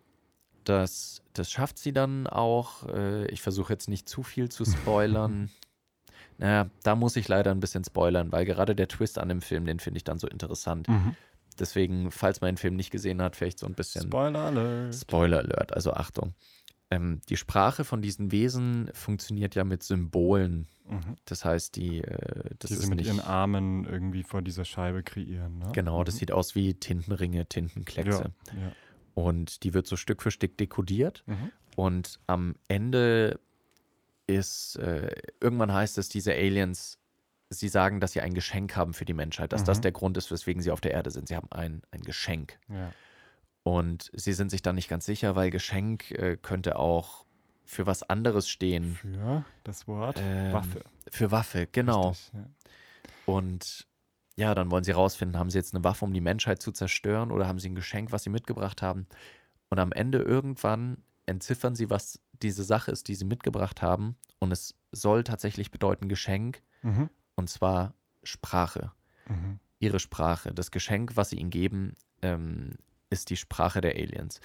das, 0.62 1.22
das 1.34 1.50
schafft 1.50 1.76
sie 1.78 1.92
dann 1.92 2.26
auch. 2.26 2.88
Äh, 2.88 3.26
Ich 3.26 3.42
versuche 3.42 3.72
jetzt 3.72 3.88
nicht 3.88 4.08
zu 4.08 4.22
viel 4.22 4.48
zu 4.48 4.64
spoilern. 4.64 5.50
naja, 6.38 6.70
da 6.82 6.96
muss 6.96 7.16
ich 7.16 7.28
leider 7.28 7.50
ein 7.50 7.60
bisschen 7.60 7.84
spoilern, 7.84 8.32
weil 8.32 8.44
gerade 8.46 8.74
der 8.74 8.88
Twist 8.88 9.18
an 9.18 9.28
dem 9.28 9.42
Film, 9.42 9.66
den 9.66 9.80
finde 9.80 9.98
ich 9.98 10.04
dann 10.04 10.18
so 10.18 10.28
interessant. 10.28 10.88
Mhm. 10.88 11.16
Deswegen, 11.58 12.10
falls 12.10 12.40
man 12.40 12.52
den 12.52 12.56
Film 12.56 12.76
nicht 12.76 12.90
gesehen 12.90 13.20
hat, 13.20 13.36
vielleicht 13.36 13.58
so 13.58 13.66
ein 13.66 13.74
bisschen 13.74 14.06
Spoiler 14.06 14.40
Alert. 14.40 14.94
Spoiler 14.94 15.38
Alert, 15.38 15.72
also 15.74 15.92
Achtung. 15.92 16.34
Ähm, 16.94 17.20
die 17.28 17.36
Sprache 17.36 17.84
von 17.84 18.02
diesen 18.02 18.30
Wesen 18.32 18.90
funktioniert 18.94 19.54
ja 19.54 19.64
mit 19.64 19.82
Symbolen. 19.82 20.66
Mhm. 20.88 21.16
Das 21.24 21.44
heißt, 21.44 21.76
die, 21.76 22.02
äh, 22.02 22.50
das 22.58 22.70
die 22.70 22.76
sie 22.76 22.86
mit 22.88 22.98
nicht, 22.98 23.06
ihren 23.08 23.20
Armen 23.20 23.84
irgendwie 23.84 24.22
vor 24.22 24.42
dieser 24.42 24.64
Scheibe 24.64 25.02
kreieren. 25.02 25.58
Ne? 25.58 25.70
genau, 25.72 26.04
das 26.04 26.14
Mhm. 26.16 26.18
sieht 26.18 26.32
aus 26.32 26.54
wie 26.54 26.74
Tintenringe, 26.74 27.46
Tintenkleckse. 27.46 28.32
Ja. 28.52 28.60
Ja. 28.60 28.72
Und 29.14 29.62
die 29.62 29.74
wird 29.74 29.86
so 29.86 29.96
Stück 29.96 30.22
für 30.22 30.30
Stück 30.30 30.58
dekodiert. 30.58 31.22
Mhm. 31.26 31.50
Und 31.76 32.18
am 32.26 32.54
Ende 32.68 33.38
ist, 34.26 34.76
äh, 34.76 35.10
irgendwann 35.40 35.72
heißt 35.72 35.98
es, 35.98 36.08
diese 36.08 36.32
Aliens, 36.32 36.98
sie 37.50 37.68
sagen, 37.68 38.00
dass 38.00 38.12
sie 38.12 38.20
ein 38.20 38.34
Geschenk 38.34 38.74
haben 38.76 38.94
für 38.94 39.04
die 39.04 39.12
Menschheit, 39.14 39.52
dass 39.52 39.64
das 39.64 39.78
Mhm. 39.78 39.82
der 39.82 39.92
Grund 39.92 40.16
ist, 40.16 40.30
weswegen 40.30 40.62
sie 40.62 40.70
auf 40.70 40.80
der 40.80 40.92
Erde 40.92 41.10
sind. 41.10 41.28
Sie 41.28 41.36
haben 41.36 41.50
ein, 41.52 41.82
ein 41.90 42.00
Geschenk. 42.02 42.58
ja. 42.68 42.92
Und 43.64 44.10
sie 44.14 44.32
sind 44.34 44.50
sich 44.50 44.62
dann 44.62 44.74
nicht 44.76 44.88
ganz 44.88 45.04
sicher, 45.06 45.34
weil 45.36 45.50
Geschenk 45.50 46.10
äh, 46.12 46.36
könnte 46.36 46.78
auch 46.78 47.24
für 47.64 47.86
was 47.86 48.02
anderes 48.02 48.48
stehen. 48.48 48.94
Für 48.94 49.44
das 49.64 49.88
Wort 49.88 50.20
Ähm, 50.22 50.52
Waffe. 50.52 50.84
Für 51.10 51.30
Waffe, 51.30 51.66
genau. 51.72 52.10
Richtig, 52.10 52.34
ja. 52.34 52.46
Und 53.26 53.86
ja, 54.36 54.54
dann 54.54 54.70
wollen 54.70 54.84
sie 54.84 54.90
rausfinden, 54.92 55.38
haben 55.38 55.48
sie 55.50 55.58
jetzt 55.58 55.74
eine 55.74 55.82
Waffe, 55.84 56.04
um 56.04 56.12
die 56.12 56.20
Menschheit 56.20 56.60
zu 56.60 56.72
zerstören 56.72 57.30
oder 57.30 57.46
haben 57.48 57.58
sie 57.58 57.68
ein 57.70 57.74
Geschenk, 57.74 58.12
was 58.12 58.22
sie 58.24 58.30
mitgebracht 58.30 58.82
haben? 58.82 59.06
Und 59.70 59.78
am 59.78 59.92
Ende 59.92 60.18
irgendwann 60.18 60.98
entziffern 61.26 61.74
sie, 61.74 61.88
was 61.88 62.20
diese 62.42 62.64
Sache 62.64 62.90
ist, 62.90 63.08
die 63.08 63.14
sie 63.14 63.24
mitgebracht 63.24 63.80
haben. 63.80 64.16
Und 64.40 64.52
es 64.52 64.74
soll 64.92 65.24
tatsächlich 65.24 65.70
bedeuten 65.70 66.08
Geschenk, 66.08 66.62
Mhm. 66.82 67.08
und 67.34 67.48
zwar 67.48 67.94
Sprache. 68.24 68.92
Mhm. 69.26 69.58
Ihre 69.78 70.00
Sprache. 70.00 70.52
Das 70.52 70.70
Geschenk, 70.70 71.16
was 71.16 71.30
sie 71.30 71.36
ihnen 71.38 71.48
geben, 71.50 71.96
ähm, 72.20 72.74
ist 73.14 73.30
die 73.30 73.36
Sprache 73.36 73.80
der 73.80 73.94
Aliens. 73.94 74.40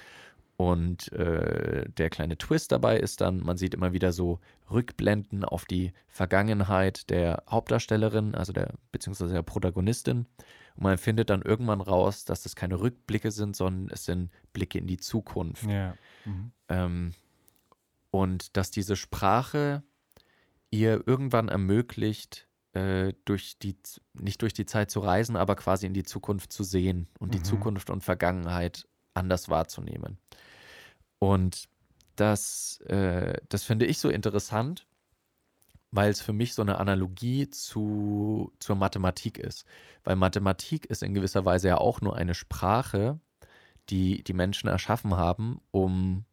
Und 0.55 1.11
äh, 1.13 1.89
der 1.89 2.09
kleine 2.09 2.37
Twist 2.37 2.73
dabei 2.73 2.97
ist 2.97 3.21
dann, 3.21 3.39
man 3.39 3.55
sieht 3.55 3.73
immer 3.73 3.93
wieder 3.93 4.11
so 4.11 4.39
Rückblenden 4.69 5.45
auf 5.45 5.63
die 5.63 5.93
Vergangenheit 6.09 7.09
der 7.09 7.43
Hauptdarstellerin, 7.49 8.35
also 8.35 8.51
der 8.51 8.73
beziehungsweise 8.91 9.33
der 9.33 9.41
Protagonistin. 9.41 10.25
Und 10.75 10.83
man 10.83 10.97
findet 10.97 11.29
dann 11.29 11.43
irgendwann 11.43 11.79
raus, 11.79 12.25
dass 12.25 12.43
das 12.43 12.57
keine 12.57 12.81
Rückblicke 12.81 13.31
sind, 13.31 13.55
sondern 13.55 13.89
es 13.89 14.03
sind 14.03 14.31
Blicke 14.51 14.79
in 14.79 14.87
die 14.87 14.97
Zukunft. 14.97 15.63
Ja. 15.63 15.95
Mhm. 16.25 16.51
Ähm, 16.67 17.11
und 18.11 18.57
dass 18.57 18.69
diese 18.69 18.97
Sprache 18.97 19.81
ihr 20.71 21.03
irgendwann 21.07 21.47
ermöglicht, 21.47 22.48
äh, 22.79 23.13
durch 23.25 23.59
die, 23.59 23.77
nicht 24.13 24.41
durch 24.41 24.53
die 24.53 24.65
Zeit 24.65 24.91
zu 24.91 24.99
reisen, 25.01 25.35
aber 25.35 25.55
quasi 25.55 25.85
in 25.85 25.93
die 25.93 26.03
Zukunft 26.03 26.53
zu 26.53 26.63
sehen 26.63 27.07
und 27.19 27.33
die 27.33 27.39
Mhm. 27.39 27.43
Zukunft 27.43 27.89
und 27.89 28.03
Vergangenheit 28.03 28.87
anders 29.13 29.49
wahrzunehmen. 29.49 30.17
Und 31.19 31.67
das, 32.15 32.79
äh, 32.87 33.39
das 33.49 33.63
finde 33.63 33.85
ich 33.85 33.99
so 33.99 34.09
interessant, 34.09 34.87
weil 35.91 36.09
es 36.11 36.21
für 36.21 36.33
mich 36.33 36.53
so 36.53 36.61
eine 36.61 36.77
Analogie 36.79 37.49
zu, 37.49 38.53
zur 38.59 38.75
Mathematik 38.75 39.37
ist. 39.37 39.65
Weil 40.03 40.15
Mathematik 40.15 40.85
ist 40.85 41.03
in 41.03 41.13
gewisser 41.13 41.45
Weise 41.45 41.69
ja 41.69 41.77
auch 41.77 42.01
nur 42.01 42.15
eine 42.15 42.35
Sprache, 42.35 43.19
die 43.89 44.23
die 44.23 44.33
Menschen 44.33 44.69
erschaffen 44.69 45.17
haben, 45.17 45.61
um 45.71 46.25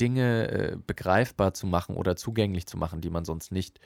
Dinge 0.00 0.50
äh, 0.50 0.76
begreifbar 0.86 1.52
zu 1.54 1.66
machen 1.66 1.96
oder 1.96 2.16
zugänglich 2.16 2.66
zu 2.66 2.76
machen, 2.78 3.00
die 3.00 3.10
man 3.10 3.24
sonst 3.24 3.52
nicht, 3.52 3.80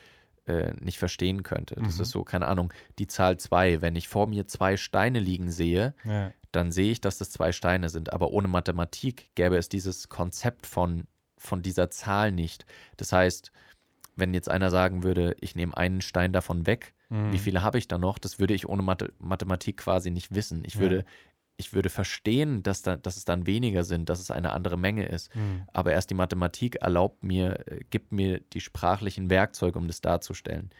äh, 0.48 0.72
nicht 0.80 0.98
verstehen 0.98 1.42
könnte. 1.42 1.74
Das 1.76 1.96
Mhm. 1.96 2.02
ist 2.02 2.10
so, 2.10 2.24
keine 2.24 2.46
Ahnung, 2.48 2.72
die 2.98 3.06
Zahl 3.06 3.36
2. 3.38 3.80
Wenn 3.82 3.96
ich 3.96 4.08
vor 4.08 4.26
mir 4.26 4.46
zwei 4.46 4.76
Steine 4.76 5.20
liegen 5.20 5.50
sehe, 5.50 5.94
Ja. 6.04 6.32
dann 6.52 6.72
sehe 6.72 6.90
ich, 6.90 7.00
dass 7.00 7.18
das 7.18 7.30
zwei 7.30 7.52
Steine 7.52 7.88
sind. 7.88 8.12
Aber 8.12 8.30
ohne 8.30 8.48
Mathematik 8.48 9.30
gäbe 9.34 9.56
es 9.56 9.68
dieses 9.68 10.08
Konzept 10.08 10.66
von, 10.66 11.06
von 11.36 11.62
dieser 11.62 11.90
Zahl 11.90 12.32
nicht. 12.32 12.64
Das 12.96 13.12
heißt, 13.12 13.52
wenn 14.16 14.34
jetzt 14.34 14.50
einer 14.50 14.70
sagen 14.70 15.02
würde, 15.04 15.36
ich 15.40 15.54
nehme 15.54 15.76
einen 15.76 16.00
Stein 16.00 16.32
davon 16.32 16.66
weg, 16.66 16.94
Mhm. 17.10 17.32
wie 17.32 17.38
viele 17.38 17.62
habe 17.62 17.78
ich 17.78 17.88
da 17.88 17.96
noch? 17.96 18.18
Das 18.18 18.38
würde 18.38 18.52
ich 18.52 18.68
ohne 18.68 18.82
Mathe 18.82 19.12
Mathematik 19.18 19.78
quasi 19.78 20.10
nicht 20.10 20.34
wissen. 20.34 20.62
Ich 20.66 20.74
Ja. 20.74 20.80
würde, 20.80 21.04
ich 21.58 21.74
würde 21.74 21.90
verstehen, 21.90 22.62
dass, 22.62 22.82
da, 22.82 22.96
dass 22.96 23.16
es 23.16 23.24
dann 23.24 23.46
weniger 23.46 23.84
sind, 23.84 24.08
dass 24.08 24.20
es 24.20 24.30
eine 24.30 24.52
andere 24.52 24.78
Menge 24.78 25.06
ist. 25.06 25.34
Mhm. 25.34 25.64
Aber 25.72 25.92
erst 25.92 26.08
die 26.08 26.14
Mathematik 26.14 26.76
erlaubt 26.76 27.24
mir, 27.24 27.66
äh, 27.68 27.80
gibt 27.90 28.12
mir 28.12 28.40
die 28.40 28.60
sprachlichen 28.60 29.28
Werkzeuge, 29.28 29.78
um 29.78 29.88
das 29.88 30.00
darzustellen. 30.00 30.70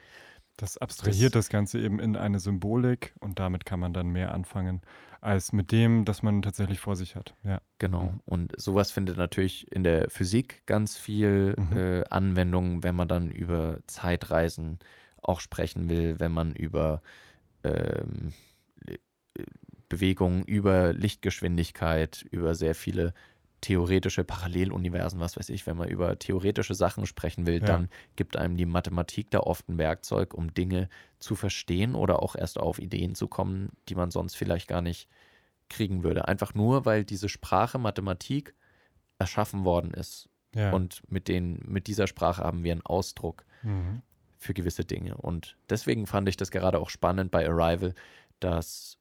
Das 0.57 0.79
abstrahiert 0.79 1.35
das, 1.35 1.51
Ganze 1.51 1.79
eben 1.81 2.01
in 2.01 2.17
eine 2.17 2.41
Symbolik 2.41 3.15
und 3.21 3.39
damit 3.39 3.65
kann 3.65 3.79
man 3.79 3.93
dann 3.93 4.09
mehr 4.09 4.33
anfangen 4.35 4.81
als 5.21 5.53
mit 5.53 5.73
dem, 5.73 6.05
das 6.05 6.23
man 6.23 6.43
tatsächlich 6.43 6.79
vor 6.81 6.95
sich 6.95 7.17
hat. 7.17 7.35
Ja. 7.45 7.61
Genau. 7.79 8.15
Und 8.25 8.53
sowas 8.61 8.93
findet 8.93 9.17
natürlich 9.17 9.71
in 9.73 9.83
der 9.83 10.11
Physik 10.11 10.63
ganz 10.67 10.97
viel 10.97 11.57
Mhm. 11.59 11.77
äh, 11.77 12.05
Anwendung, 12.09 12.83
wenn 12.85 12.95
man 12.95 13.09
dann 13.09 13.31
über 13.31 13.79
Zeitreisen 13.87 14.79
auch 15.23 15.41
sprechen 15.41 15.89
will, 15.89 16.21
wenn 16.21 16.33
man 16.33 16.55
über 16.55 17.03
ähm, 17.65 18.29
äh, 18.29 18.48
Bewegungen 19.89 20.43
über 20.45 20.93
Lichtgeschwindigkeit, 20.93 22.25
über 22.31 22.55
sehr 22.55 22.75
viele 22.75 23.15
theoretische 23.61 24.23
Paralleluniversen, 24.23 25.19
was 25.19 25.37
weiß 25.37 25.49
ich, 25.49 25.67
wenn 25.67 25.77
man 25.77 25.89
über 25.89 26.17
theoretische 26.19 26.75
Sachen 26.77 27.07
sprechen 27.07 27.45
will, 27.47 27.59
Ja. 27.61 27.67
dann 27.67 27.89
gibt 28.15 28.37
einem 28.37 28.57
die 28.57 28.67
Mathematik 28.67 29.31
da 29.31 29.41
oft 29.41 29.69
ein 29.69 29.79
Werkzeug, 29.79 30.33
um 30.35 30.55
Dinge 30.55 30.89
zu 31.19 31.35
verstehen 31.35 31.97
oder 31.97 32.23
auch 32.23 32.37
erst 32.37 32.59
auf 32.59 32.79
Ideen 32.79 33.17
zu 33.17 33.27
kommen, 33.27 33.71
die 33.89 33.97
man 33.97 34.11
sonst 34.13 34.37
vielleicht 34.37 34.69
gar 34.69 34.81
nicht 34.83 35.09
kriegen 35.69 36.05
würde. 36.05 36.29
Einfach 36.29 36.55
nur, 36.55 36.85
weil 36.87 37.05
diese 37.05 37.29
Sprache 37.29 37.79
Mathematik 37.79 38.55
erschaffen 39.19 39.65
worden 39.65 39.93
ist. 39.93 40.29
ja. 40.55 40.71
Und 40.73 41.03
mit, 41.11 41.27
den, 41.29 41.59
mit 41.67 41.89
dieser 41.89 42.07
Sprache 42.07 42.43
haben 42.45 42.63
wir 42.65 42.73
einen 42.73 42.87
Ausdruck 42.87 43.45
Mhm. 43.65 44.03
für 44.39 44.55
gewisse 44.55 44.85
Dinge. 44.85 45.17
Und 45.17 45.57
deswegen 45.69 46.07
fand 46.07 46.29
ich 46.29 46.37
das 46.37 46.53
gerade 46.53 46.79
auch 46.79 46.91
spannend 46.91 47.33
bei 47.33 47.45
Arrival, 47.49 47.93
dass 48.39 48.98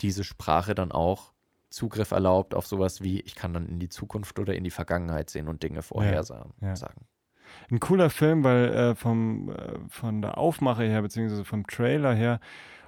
diese 0.00 0.24
Sprache 0.24 0.74
dann 0.74 0.92
auch 0.92 1.32
Zugriff 1.70 2.12
erlaubt 2.12 2.54
auf 2.54 2.66
sowas 2.66 3.02
wie, 3.02 3.20
ich 3.20 3.34
kann 3.34 3.52
dann 3.52 3.66
in 3.66 3.80
die 3.80 3.88
Zukunft 3.88 4.38
oder 4.38 4.54
in 4.54 4.64
die 4.64 4.70
Vergangenheit 4.70 5.28
sehen 5.28 5.48
und 5.48 5.62
Dinge 5.62 5.82
vorhersagen. 5.82 6.52
ja. 6.60 6.76
sagen. 6.76 7.06
Ein 7.70 7.80
cooler 7.80 8.10
Film, 8.10 8.44
weil 8.44 8.72
äh, 8.72 8.94
vom, 8.94 9.50
äh, 9.50 9.78
von 9.88 10.22
der 10.22 10.38
Aufmache 10.38 10.84
her, 10.84 11.02
beziehungsweise 11.02 11.44
vom 11.44 11.66
Trailer 11.66 12.14
her 12.14 12.40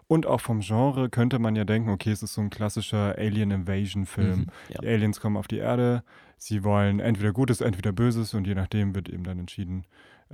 und 0.08 0.26
auch 0.26 0.40
vom 0.40 0.60
Genre 0.60 1.10
könnte 1.10 1.38
man 1.38 1.56
ja 1.56 1.64
denken, 1.64 1.90
okay, 1.90 2.10
es 2.10 2.22
ist 2.22 2.34
so 2.34 2.40
ein 2.40 2.50
klassischer 2.50 3.16
Alien 3.18 3.50
Invasion 3.50 4.06
Film. 4.06 4.40
Mhm, 4.40 4.46
ja. 4.68 4.80
Die 4.80 4.88
Aliens 4.88 5.20
kommen 5.20 5.36
auf 5.36 5.48
die 5.48 5.58
Erde, 5.58 6.04
sie 6.36 6.62
wollen 6.62 7.00
entweder 7.00 7.32
Gutes, 7.32 7.60
entweder 7.60 7.92
Böses 7.92 8.34
und 8.34 8.46
je 8.46 8.54
nachdem 8.54 8.94
wird 8.94 9.08
eben 9.08 9.24
dann 9.24 9.38
entschieden, 9.38 9.84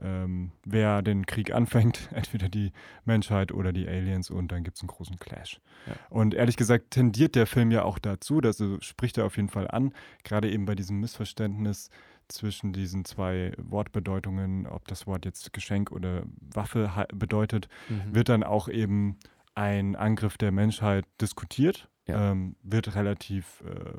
ähm, 0.00 0.52
wer 0.64 1.02
den 1.02 1.26
Krieg 1.26 1.52
anfängt, 1.52 2.08
entweder 2.14 2.48
die 2.48 2.72
Menschheit 3.04 3.52
oder 3.52 3.72
die 3.72 3.86
Aliens 3.88 4.30
und 4.30 4.52
dann 4.52 4.62
gibt 4.64 4.76
es 4.76 4.82
einen 4.82 4.88
großen 4.88 5.18
Clash. 5.18 5.60
Ja. 5.86 5.94
Und 6.10 6.34
ehrlich 6.34 6.56
gesagt 6.56 6.90
tendiert 6.92 7.34
der 7.34 7.46
Film 7.46 7.70
ja 7.70 7.82
auch 7.84 7.98
dazu, 7.98 8.40
das 8.40 8.62
spricht 8.80 9.18
er 9.18 9.26
auf 9.26 9.36
jeden 9.36 9.48
Fall 9.48 9.68
an, 9.68 9.92
gerade 10.24 10.50
eben 10.50 10.64
bei 10.64 10.74
diesem 10.74 11.00
Missverständnis 11.00 11.90
zwischen 12.28 12.72
diesen 12.72 13.04
zwei 13.04 13.52
Wortbedeutungen, 13.58 14.66
ob 14.66 14.88
das 14.88 15.06
Wort 15.06 15.24
jetzt 15.26 15.52
Geschenk 15.52 15.90
oder 15.92 16.22
Waffe 16.40 16.90
bedeutet, 17.14 17.68
Mhm. 17.88 18.14
wird 18.14 18.28
dann 18.28 18.42
auch 18.42 18.68
eben 18.68 19.18
ein 19.54 19.96
Angriff 19.96 20.38
der 20.38 20.52
Menschheit 20.52 21.04
diskutiert, 21.20 21.88
Ja. 22.08 22.30
ähm, 22.32 22.56
wird 22.62 22.94
relativ, 22.94 23.62
äh, 23.66 23.98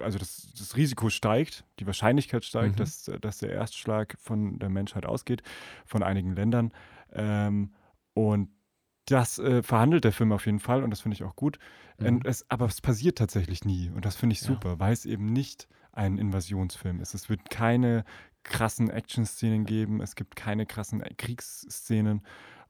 also 0.00 0.18
das, 0.18 0.52
das 0.58 0.76
Risiko 0.76 1.08
steigt, 1.10 1.64
die 1.78 1.86
Wahrscheinlichkeit 1.86 2.44
steigt, 2.44 2.74
Mhm. 2.74 2.78
dass, 2.78 3.10
dass 3.20 3.38
der 3.38 3.50
Erstschlag 3.50 4.16
von 4.20 4.58
der 4.58 4.68
Menschheit 4.68 5.06
ausgeht, 5.06 5.42
von 5.86 6.02
einigen 6.02 6.34
Ländern. 6.34 6.72
Ähm, 7.12 7.72
und 8.14 8.50
das 9.06 9.38
äh, 9.38 9.62
verhandelt 9.62 10.04
der 10.04 10.12
Film 10.12 10.32
auf 10.32 10.46
jeden 10.46 10.60
Fall 10.60 10.82
und 10.84 10.90
das 10.90 11.00
finde 11.00 11.16
ich 11.16 11.24
auch 11.24 11.34
gut. 11.36 11.58
Mhm. 11.98 12.20
Es, 12.24 12.48
aber 12.50 12.66
es 12.66 12.80
passiert 12.80 13.18
tatsächlich 13.18 13.64
nie 13.64 13.90
und 13.90 14.04
das 14.04 14.16
finde 14.16 14.34
ich 14.34 14.40
Ja. 14.42 14.48
super, 14.48 14.78
weil 14.78 14.92
es 14.92 15.04
eben 15.06 15.26
nicht 15.26 15.68
ein 15.92 16.18
Invasionsfilm 16.18 17.00
ist. 17.00 17.12
Es 17.14 17.28
wird 17.28 17.50
keine 17.50 18.04
krassen 18.44 18.90
Action-Szenen 18.90 19.66
geben, 19.66 20.00
es 20.00 20.14
gibt 20.16 20.36
keine 20.36 20.66
krassen 20.66 21.02
Kriegsszenen. 21.16 22.22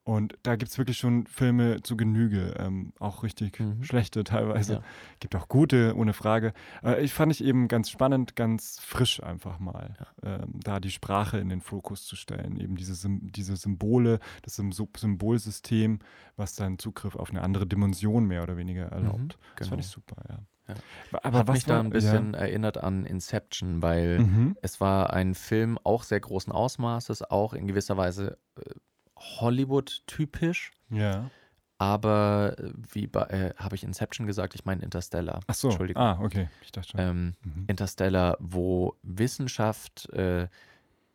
Und 0.04 0.36
da 0.42 0.56
gibt 0.56 0.70
es 0.70 0.78
wirklich 0.78 0.98
schon 0.98 1.26
Filme 1.28 1.80
zu 1.82 1.96
Genüge, 1.96 2.54
ähm, 2.58 2.92
auch 2.98 3.22
richtig 3.22 3.60
mhm. 3.60 3.84
schlechte 3.84 4.24
teilweise. 4.24 4.74
Ja. 4.74 4.82
Gibt 5.20 5.36
auch 5.36 5.46
gute, 5.46 5.94
ohne 5.96 6.12
Frage. 6.12 6.54
Äh, 6.82 7.04
ich 7.04 7.12
fand 7.14 7.30
ich 7.30 7.44
eben 7.44 7.68
ganz 7.68 7.88
spannend, 7.88 8.34
ganz 8.34 8.80
frisch 8.80 9.22
einfach 9.22 9.60
mal, 9.60 9.94
ja. 10.24 10.40
ähm, 10.42 10.58
da 10.60 10.80
die 10.80 10.90
Sprache 10.90 11.38
in 11.38 11.48
den 11.48 11.60
Fokus 11.60 12.04
zu 12.04 12.16
stellen. 12.16 12.58
Eben 12.58 12.74
diese, 12.74 12.96
diese 13.08 13.56
Symbole, 13.56 14.18
das 14.42 14.56
Symbolsystem, 14.56 16.00
was 16.36 16.56
dann 16.56 16.80
Zugriff 16.80 17.14
auf 17.14 17.30
eine 17.30 17.42
andere 17.42 17.66
Dimension 17.68 18.26
mehr 18.26 18.42
oder 18.42 18.56
weniger 18.56 18.86
erlaubt. 18.86 19.18
Mhm, 19.18 19.28
genau. 19.28 19.38
Das 19.56 19.68
fand 19.68 19.84
ich 19.84 19.94
genau. 19.94 20.04
super, 20.08 20.22
ja. 20.28 20.38
Ja. 20.68 20.74
Aber 21.22 21.40
Hat 21.40 21.48
was 21.48 21.54
mich 21.54 21.64
da 21.64 21.80
ein 21.80 21.90
bisschen 21.90 22.34
ja. 22.34 22.40
erinnert 22.40 22.78
an 22.78 23.04
Inception, 23.04 23.82
weil 23.82 24.20
mhm. 24.20 24.56
es 24.62 24.80
war 24.80 25.12
ein 25.12 25.34
Film 25.34 25.78
auch 25.82 26.04
sehr 26.04 26.20
großen 26.20 26.52
Ausmaßes, 26.52 27.22
auch 27.30 27.52
in 27.52 27.66
gewisser 27.66 27.96
Weise 27.96 28.38
äh, 28.56 28.62
Hollywood-typisch. 29.40 30.72
Ja. 30.90 31.30
Aber 31.78 32.54
äh, 32.58 32.72
wie 32.92 33.04
äh, 33.04 33.54
habe 33.56 33.74
ich 33.74 33.82
Inception 33.82 34.26
gesagt? 34.26 34.54
Ich 34.54 34.64
meine 34.64 34.82
Interstellar. 34.82 35.40
Ach 35.46 35.54
so. 35.54 35.68
Entschuldigung. 35.68 36.02
Ah, 36.02 36.20
okay. 36.22 36.48
Ich 36.62 36.70
dachte 36.70 36.90
schon. 36.90 37.00
Ähm, 37.00 37.34
mhm. 37.42 37.64
Interstellar, 37.66 38.36
wo 38.38 38.96
Wissenschaft 39.02 40.08
äh, 40.10 40.48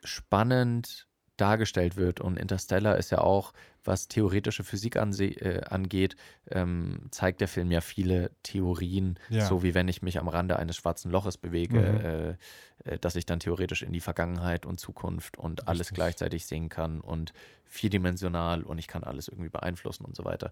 spannend 0.04 1.07
dargestellt 1.38 1.96
wird. 1.96 2.20
Und 2.20 2.38
Interstellar 2.38 2.98
ist 2.98 3.12
ja 3.12 3.20
auch, 3.20 3.54
was 3.84 4.08
theoretische 4.08 4.64
Physik 4.64 4.96
äh, 4.98 5.62
angeht, 5.70 6.16
ähm, 6.50 7.08
zeigt 7.12 7.42
der 7.42 7.48
Film 7.48 7.72
ja 7.72 7.82
viele 7.82 8.32
Theorien, 8.44 9.18
ja. 9.30 9.46
so 9.46 9.64
wie 9.64 9.74
wenn 9.74 9.88
ich 9.88 10.02
mich 10.02 10.20
am 10.20 10.28
Rande 10.28 10.60
eines 10.60 10.76
schwarzen 10.76 11.10
Loches 11.12 11.38
bewege, 11.38 11.80
mhm. 11.80 12.06
äh, 12.06 12.94
äh 12.94 13.00
dass 13.00 13.16
ich 13.16 13.26
dann 13.26 13.40
theoretisch 13.40 13.84
in 13.84 13.94
die 13.94 14.00
Vergangenheit 14.02 14.66
und 14.66 14.80
Zukunft 14.80 15.38
und 15.38 15.62
Richtig. 15.62 15.68
alles 15.68 15.92
gleichzeitig 15.92 16.46
sehen 16.46 16.70
kann 16.70 17.00
und 17.00 17.34
vierdimensional 17.66 18.64
und 18.64 18.78
ich 18.78 18.88
kann 18.88 19.04
alles 19.04 19.28
irgendwie 19.28 19.50
beeinflussen 19.50 20.06
und 20.06 20.16
so 20.16 20.26
weiter. 20.26 20.52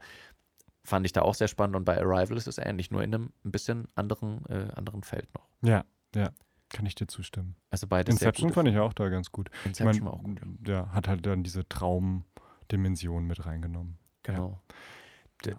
Fand 0.84 1.06
ich 1.06 1.14
da 1.14 1.24
auch 1.24 1.34
sehr 1.34 1.48
spannend 1.48 1.76
und 1.76 1.84
bei 1.84 2.00
Arrival 2.00 2.38
ist 2.38 2.48
es 2.48 2.58
ähnlich, 2.58 2.92
nur 2.92 3.04
in 3.04 3.14
einem 3.14 3.34
ein 3.44 3.52
bisschen 3.52 3.88
anderen, 3.96 4.46
äh, 4.48 4.68
anderen 4.76 5.04
Feld 5.04 5.28
noch. 5.34 5.48
Ja, 5.62 5.84
ja. 6.16 6.32
Kann 6.76 6.86
ich 6.86 6.96
dir 6.96 7.08
zustimmen. 7.08 7.56
Also 7.70 7.88
beides 7.88 8.16
Inception 8.16 8.52
fand 8.52 8.68
ich 8.68 8.78
auch 8.78 8.92
da 8.92 9.08
ganz 9.08 9.32
gut. 9.32 9.50
Inception 9.64 9.96
ich 9.96 10.02
mein, 10.02 10.06
war 10.06 10.14
auch 10.14 10.24
gut. 10.24 10.42
Der 10.44 10.92
hat 10.92 11.08
halt 11.08 11.26
dann 11.26 11.42
diese 11.42 11.66
Traumdimension 11.70 13.26
mit 13.26 13.46
reingenommen. 13.46 13.98
Genau. 14.24 14.60
Ja. 15.46 15.54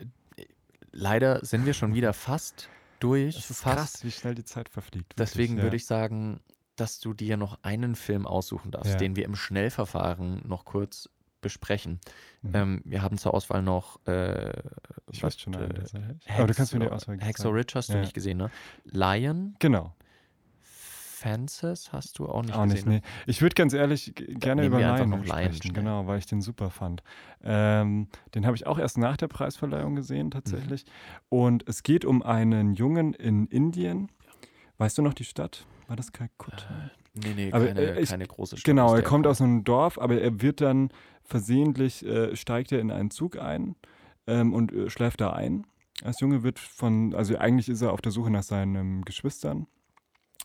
Leider 0.93 1.43
sind 1.43 1.65
wir 1.65 1.73
schon 1.73 1.95
wieder 1.95 2.13
fast 2.13 2.69
durch. 3.01 3.35
Das 3.35 3.51
ist 3.51 3.63
fast. 3.63 3.77
krass, 3.77 4.05
wie 4.05 4.11
schnell 4.11 4.35
die 4.35 4.45
Zeit 4.45 4.69
verfliegt. 4.69 5.15
Wirklich, 5.15 5.31
Deswegen 5.31 5.57
ja. 5.57 5.63
würde 5.63 5.77
ich 5.77 5.87
sagen, 5.87 6.41
dass 6.77 7.01
du 7.01 7.15
dir 7.15 7.39
noch 7.39 7.61
einen 7.63 7.95
Film 7.95 8.27
aussuchen 8.27 8.71
darfst, 8.71 8.93
ja. 8.93 8.99
den 8.99 9.17
wir 9.17 9.25
im 9.25 9.37
Schnellverfahren 9.37 10.43
noch 10.47 10.67
kurz 10.67 11.09
besprechen. 11.41 11.99
Mhm. 12.43 12.51
Ähm, 12.53 12.83
wir 12.85 13.01
haben 13.01 13.17
zur 13.17 13.33
Auswahl 13.33 13.63
noch 13.63 14.05
äh, 14.07 14.51
ich 15.11 15.23
was, 15.23 15.35
weiß 15.35 15.41
schon 15.41 15.55
äh, 15.55 15.69
Aber 16.29 16.47
du 16.47 16.53
kannst 16.53 16.75
mir 16.75 16.81
die 16.81 16.91
Auswahl 16.91 17.19
Hexo 17.21 17.49
Rich 17.49 17.75
hast 17.75 17.89
du 17.89 17.99
nicht 17.99 18.13
gesehen, 18.13 18.37
ne? 18.37 18.51
Lion. 18.85 19.57
Genau. 19.61 19.95
Fences 21.17 21.93
hast 21.93 22.19
du 22.19 22.27
auch 22.27 22.43
nicht 22.43 22.55
auch 22.55 22.65
gesehen. 22.65 22.75
Nicht, 22.75 22.87
ne? 22.87 22.95
nee. 22.97 23.03
Ich 23.27 23.41
würde 23.41 23.55
ganz 23.55 23.73
ehrlich 23.73 24.13
gerne 24.15 24.67
über 24.67 24.79
Lion 24.79 25.09
noch 25.09 25.25
Lion 25.25 25.53
sprechen, 25.55 25.73
genau, 25.73 26.07
weil 26.07 26.19
ich 26.19 26.27
den 26.27 26.43
super 26.43 26.69
fand. 26.69 27.03
Ähm, 27.43 28.09
den 28.35 28.45
habe 28.45 28.55
ich 28.55 28.67
auch 28.67 28.79
erst 28.79 28.99
nach 28.99 29.17
der 29.17 29.29
Preisverleihung 29.29 29.95
gesehen 29.95 30.31
tatsächlich. 30.31 30.85
Mhm. 30.85 30.91
Und 31.31 31.69
es 31.69 31.83
geht 31.83 32.05
um 32.05 32.23
einen 32.23 32.75
Jungen 32.75 33.15
in 33.15 33.47
Indien. 33.47 34.11
Weißt 34.77 34.99
du 34.99 35.03
noch 35.03 35.15
die 35.15 35.25
Stadt? 35.25 35.65
War 35.89 35.97
das 35.97 36.13
Kalkutta? 36.13 36.67
Äh, 36.69 36.91
nee, 37.15 37.35
nee, 37.35 37.53
aber, 37.53 37.67
keine, 37.69 37.81
äh, 37.81 38.01
ich, 38.03 38.11
keine 38.11 38.27
große 38.27 38.59
Stadt. 38.59 38.67
Genau, 38.67 38.95
er 38.95 39.03
kommt 39.03 39.27
aus 39.27 39.41
einem 39.41 39.65
Dorf, 39.65 39.99
aber 39.99 40.21
er 40.21 40.43
wird 40.43 40.61
dann 40.61 40.91
versehentlich, 41.25 42.05
äh, 42.05 42.37
steigt 42.37 42.73
er 42.73 42.81
in 42.81 42.91
einen 42.91 43.11
Zug 43.11 43.39
ein 43.39 43.75
ähm, 44.27 44.53
und 44.53 44.71
äh, 44.71 44.91
schläft 44.91 45.23
da 45.23 45.33
ein. 45.33 45.67
Als 46.05 46.21
Junge 46.21 46.43
wird 46.43 46.59
von, 46.59 47.15
also 47.15 47.39
eigentlich 47.39 47.71
ist 47.71 47.81
er 47.81 47.95
auf 47.95 48.03
der 48.03 48.13
Suche 48.13 48.31
nach 48.31 48.43
seinen 48.43 49.03
Geschwistern 49.07 49.67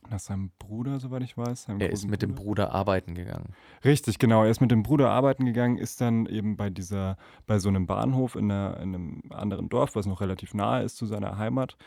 nach 0.10 0.20
seinem 0.20 0.52
Bruder, 0.60 1.00
soweit 1.00 1.24
ich 1.24 1.38
weiß. 1.38 1.68
Er 1.80 1.90
ist 1.90 2.04
mit 2.04 2.20
Bruder. 2.20 2.28
dem 2.28 2.36
Bruder 2.36 2.72
arbeiten 2.74 3.16
gegangen. 3.16 3.54
Richtig, 3.86 4.20
genau. 4.20 4.44
Er 4.44 4.50
ist 4.50 4.62
mit 4.62 4.72
dem 4.72 4.84
Bruder 4.84 5.10
arbeiten 5.10 5.46
gegangen, 5.46 5.78
ist 5.78 6.02
dann 6.02 6.26
eben 6.26 6.58
bei 6.58 6.70
dieser, 6.70 7.18
bei 7.48 7.60
so 7.60 7.70
einem 7.70 7.88
Bahnhof 7.88 8.36
in, 8.36 8.52
einer, 8.52 8.78
in 8.78 8.96
einem 8.96 9.22
anderen 9.30 9.70
Dorf, 9.70 9.96
was 9.96 10.06
noch 10.06 10.22
relativ 10.22 10.54
nahe 10.54 10.84
ist 10.84 10.98
zu 10.98 11.06
seiner 11.06 11.38
Heimat. 11.38 11.78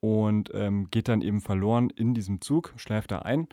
Und 0.00 0.50
ähm, 0.54 0.88
geht 0.90 1.08
dann 1.08 1.22
eben 1.22 1.40
verloren 1.40 1.90
in 1.90 2.14
diesem 2.14 2.40
Zug, 2.40 2.74
schläft 2.76 3.10
da 3.10 3.20
ein 3.20 3.48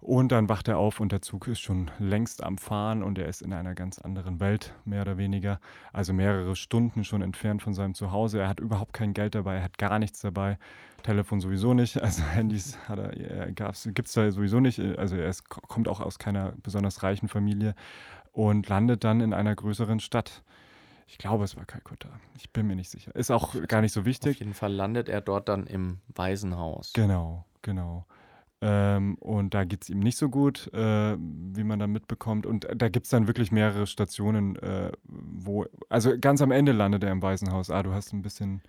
und 0.00 0.30
dann 0.30 0.48
wacht 0.48 0.68
er 0.68 0.78
auf 0.78 1.00
und 1.00 1.12
der 1.12 1.22
Zug 1.22 1.48
ist 1.48 1.60
schon 1.60 1.90
längst 1.98 2.42
am 2.42 2.58
Fahren 2.58 3.02
und 3.02 3.18
er 3.18 3.26
ist 3.26 3.42
in 3.42 3.52
einer 3.52 3.74
ganz 3.74 3.98
anderen 3.98 4.40
Welt, 4.40 4.74
mehr 4.84 5.02
oder 5.02 5.16
weniger. 5.16 5.58
Also 5.92 6.12
mehrere 6.12 6.54
Stunden 6.54 7.04
schon 7.04 7.22
entfernt 7.22 7.62
von 7.62 7.74
seinem 7.74 7.94
Zuhause. 7.94 8.40
Er 8.40 8.48
hat 8.48 8.60
überhaupt 8.60 8.92
kein 8.92 9.14
Geld 9.14 9.34
dabei, 9.34 9.56
er 9.56 9.62
hat 9.62 9.78
gar 9.78 9.98
nichts 9.98 10.20
dabei. 10.20 10.58
Telefon 11.02 11.40
sowieso 11.40 11.74
nicht. 11.74 11.96
Also 12.06 12.22
Handys 12.22 12.78
hat 12.88 12.98
er, 12.98 13.52
gibt 13.52 14.08
es 14.08 14.14
da 14.14 14.30
sowieso 14.30 14.60
nicht. 14.60 14.78
Also 14.80 15.16
er 15.16 15.28
ist, 15.28 15.48
kommt 15.48 15.88
auch 15.88 16.00
aus 16.00 16.18
keiner 16.18 16.52
besonders 16.62 17.02
reichen 17.02 17.28
Familie 17.28 17.74
und 18.32 18.68
landet 18.68 19.02
dann 19.02 19.20
in 19.20 19.32
einer 19.32 19.54
größeren 19.54 19.98
Stadt. 19.98 20.42
Ich 21.08 21.18
glaube, 21.18 21.44
es 21.44 21.56
war 21.56 21.64
Kalkutta. 21.64 22.08
Ich 22.36 22.52
bin 22.52 22.66
mir 22.66 22.76
nicht 22.76 22.90
sicher. 22.90 23.14
Ist 23.14 23.30
auch 23.30 23.54
gar 23.66 23.80
nicht 23.80 23.92
so 23.92 24.04
wichtig. 24.04 24.36
Auf 24.36 24.40
jeden 24.40 24.54
Fall 24.54 24.72
landet 24.72 25.08
er 25.08 25.20
dort 25.20 25.48
dann 25.48 25.66
im 25.66 26.00
Waisenhaus. 26.08 26.92
Genau, 26.92 27.44
genau. 27.62 28.04
Ähm, 28.62 29.16
und 29.16 29.52
da 29.52 29.64
geht 29.64 29.82
es 29.82 29.90
ihm 29.90 29.98
nicht 29.98 30.16
so 30.16 30.30
gut, 30.30 30.72
äh, 30.72 31.16
wie 31.18 31.64
man 31.64 31.78
dann 31.78 31.92
mitbekommt. 31.92 32.46
Und 32.46 32.66
da 32.74 32.88
gibt 32.88 33.04
es 33.04 33.10
dann 33.10 33.26
wirklich 33.26 33.52
mehrere 33.52 33.86
Stationen, 33.86 34.56
äh, 34.56 34.92
wo, 35.04 35.66
also 35.90 36.12
ganz 36.18 36.40
am 36.40 36.50
Ende 36.50 36.72
landet 36.72 37.04
er 37.04 37.12
im 37.12 37.22
Waisenhaus. 37.22 37.70
Ah, 37.70 37.82
du 37.82 37.92
hast 37.92 38.12
ein 38.12 38.22
bisschen. 38.22 38.62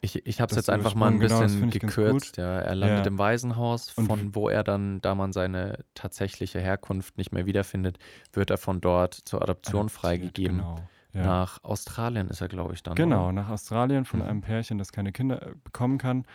Ich, 0.00 0.26
ich 0.26 0.40
habe 0.40 0.50
es 0.50 0.56
jetzt 0.56 0.68
einfach 0.68 0.94
mal 0.94 1.10
ein 1.10 1.18
genau, 1.18 1.40
bisschen 1.40 1.70
genau, 1.70 1.86
gekürzt. 1.86 2.36
Ja, 2.36 2.58
er 2.58 2.74
landet 2.74 3.06
ja. 3.06 3.10
im 3.10 3.18
Waisenhaus, 3.18 3.88
von 3.88 4.06
und 4.06 4.34
wo 4.34 4.50
er 4.50 4.62
dann, 4.62 5.00
da 5.00 5.14
man 5.14 5.32
seine 5.32 5.78
tatsächliche 5.94 6.60
Herkunft 6.60 7.16
nicht 7.16 7.32
mehr 7.32 7.46
wiederfindet, 7.46 7.98
wird 8.32 8.50
er 8.50 8.58
von 8.58 8.82
dort 8.82 9.14
zur 9.14 9.40
Adoption 9.40 9.88
freigegeben. 9.88 10.58
Genau. 10.58 10.78
Ja. 11.14 11.24
Nach 11.24 11.62
Australien 11.62 12.28
ist 12.28 12.40
er, 12.40 12.48
glaube 12.48 12.74
ich, 12.74 12.82
dann. 12.82 12.96
Genau, 12.96 13.24
oder? 13.24 13.32
nach 13.32 13.48
Australien 13.48 14.04
von 14.04 14.20
mhm. 14.20 14.26
einem 14.26 14.40
Pärchen, 14.40 14.78
das 14.78 14.92
keine 14.92 15.12
Kinder 15.12 15.40
äh, 15.40 15.52
bekommen 15.62 15.96
kann. 15.96 16.26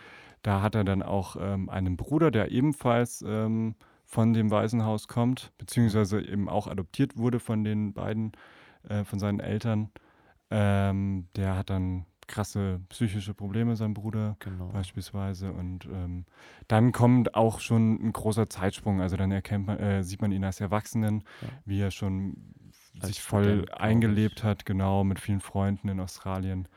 Da 0.42 0.62
hat 0.62 0.74
er 0.74 0.84
dann 0.84 1.02
auch 1.02 1.36
ähm, 1.38 1.68
einen 1.68 1.96
Bruder, 1.96 2.30
der 2.30 2.50
ebenfalls 2.50 3.22
ähm, 3.26 3.74
von 4.06 4.32
dem 4.32 4.50
Waisenhaus 4.50 5.06
kommt, 5.06 5.52
beziehungsweise 5.58 6.20
eben 6.20 6.48
auch 6.48 6.66
adoptiert 6.66 7.16
wurde 7.16 7.38
von 7.38 7.62
den 7.62 7.92
beiden, 7.92 8.32
äh, 8.88 9.04
von 9.04 9.18
seinen 9.18 9.40
Eltern. 9.40 9.90
Ähm, 10.50 11.28
der 11.36 11.56
hat 11.56 11.70
dann 11.70 12.06
krasse 12.26 12.80
psychische 12.88 13.34
Probleme, 13.34 13.76
sein 13.76 13.92
Bruder 13.92 14.36
genau. 14.38 14.68
beispielsweise. 14.68 15.52
Und 15.52 15.86
ähm, 15.86 16.24
dann 16.68 16.92
kommt 16.92 17.34
auch 17.34 17.60
schon 17.60 18.02
ein 18.02 18.12
großer 18.12 18.48
Zeitsprung. 18.48 19.00
Also 19.00 19.16
dann 19.16 19.30
erkennt 19.32 19.66
man, 19.66 19.78
äh, 19.78 20.02
sieht 20.02 20.22
man 20.22 20.32
ihn 20.32 20.44
als 20.44 20.60
Erwachsenen, 20.60 21.24
ja. 21.42 21.48
wie 21.64 21.80
er 21.80 21.90
schon 21.90 22.54
als 23.00 23.08
sich 23.08 23.20
voll 23.20 23.44
Student, 23.44 23.80
eingelebt 23.80 24.44
hat, 24.44 24.64
genau, 24.64 25.04
mit 25.04 25.20
vielen 25.20 25.40
Freunden 25.40 25.88
in 25.88 26.00
Australien 26.00 26.68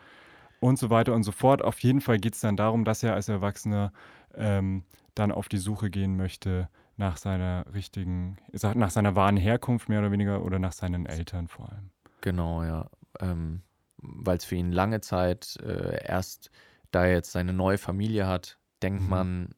und 0.64 0.80
so 0.80 0.90
weiter 0.90 1.14
und 1.14 1.24
so 1.24 1.34
fort. 1.34 1.62
Auf 1.62 1.80
jeden 1.80 2.00
Fall 2.00 2.20
geht 2.20 2.36
es 2.36 2.40
dann 2.40 2.56
darum, 2.56 2.86
dass 2.86 3.04
er 3.04 3.14
als 3.14 3.28
Erwachsener 3.28 3.92
ähm, 4.34 4.86
dann 5.14 5.34
auf 5.34 5.50
die 5.50 5.58
Suche 5.58 5.90
gehen 5.90 6.16
möchte 6.16 6.70
nach 6.96 7.18
seiner 7.18 7.66
richtigen, 7.74 8.38
nach 8.76 8.90
seiner 8.90 9.16
wahren 9.16 9.36
Herkunft 9.36 9.90
mehr 9.90 10.00
oder 10.00 10.12
weniger 10.12 10.44
oder 10.44 10.60
nach 10.60 10.72
seinen 10.72 11.06
Eltern 11.06 11.50
vor 11.50 11.70
allem. 11.70 11.90
Genau, 12.22 12.64
ja. 12.64 12.90
Ähm, 13.20 13.62
Weil 13.98 14.38
es 14.38 14.46
für 14.46 14.56
ihn 14.56 14.72
lange 14.72 15.02
Zeit 15.02 15.58
äh, 15.62 16.02
erst, 16.06 16.50
da 16.92 17.06
er 17.06 17.12
jetzt 17.14 17.34
seine 17.34 17.52
neue 17.52 17.78
Familie 17.78 18.28
hat, 18.28 18.58
denkt 18.82 19.04
mhm. 19.04 19.10
man, 19.10 19.50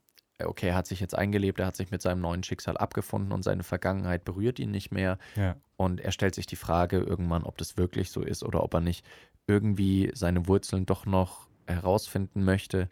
okay, 0.43 0.69
er 0.69 0.75
hat 0.75 0.87
sich 0.87 0.99
jetzt 1.01 1.15
eingelebt, 1.15 1.59
er 1.59 1.67
hat 1.67 1.75
sich 1.75 1.91
mit 1.91 2.01
seinem 2.01 2.21
neuen 2.21 2.41
Schicksal 2.41 2.77
abgefunden 2.77 3.31
und 3.31 3.43
seine 3.43 3.63
Vergangenheit 3.63 4.25
berührt 4.25 4.57
ihn 4.57 4.71
nicht 4.71 4.91
mehr. 4.91 5.19
Ja. 5.35 5.55
Und 5.77 6.01
er 6.01 6.11
stellt 6.11 6.33
sich 6.33 6.47
die 6.47 6.55
Frage 6.55 6.97
irgendwann, 6.97 7.43
ob 7.43 7.59
das 7.59 7.77
wirklich 7.77 8.09
so 8.09 8.21
ist 8.21 8.43
oder 8.43 8.63
ob 8.63 8.73
er 8.73 8.81
nicht 8.81 9.05
irgendwie 9.47 10.11
seine 10.13 10.47
Wurzeln 10.47 10.85
doch 10.85 11.05
noch 11.05 11.47
herausfinden 11.67 12.43
möchte 12.43 12.89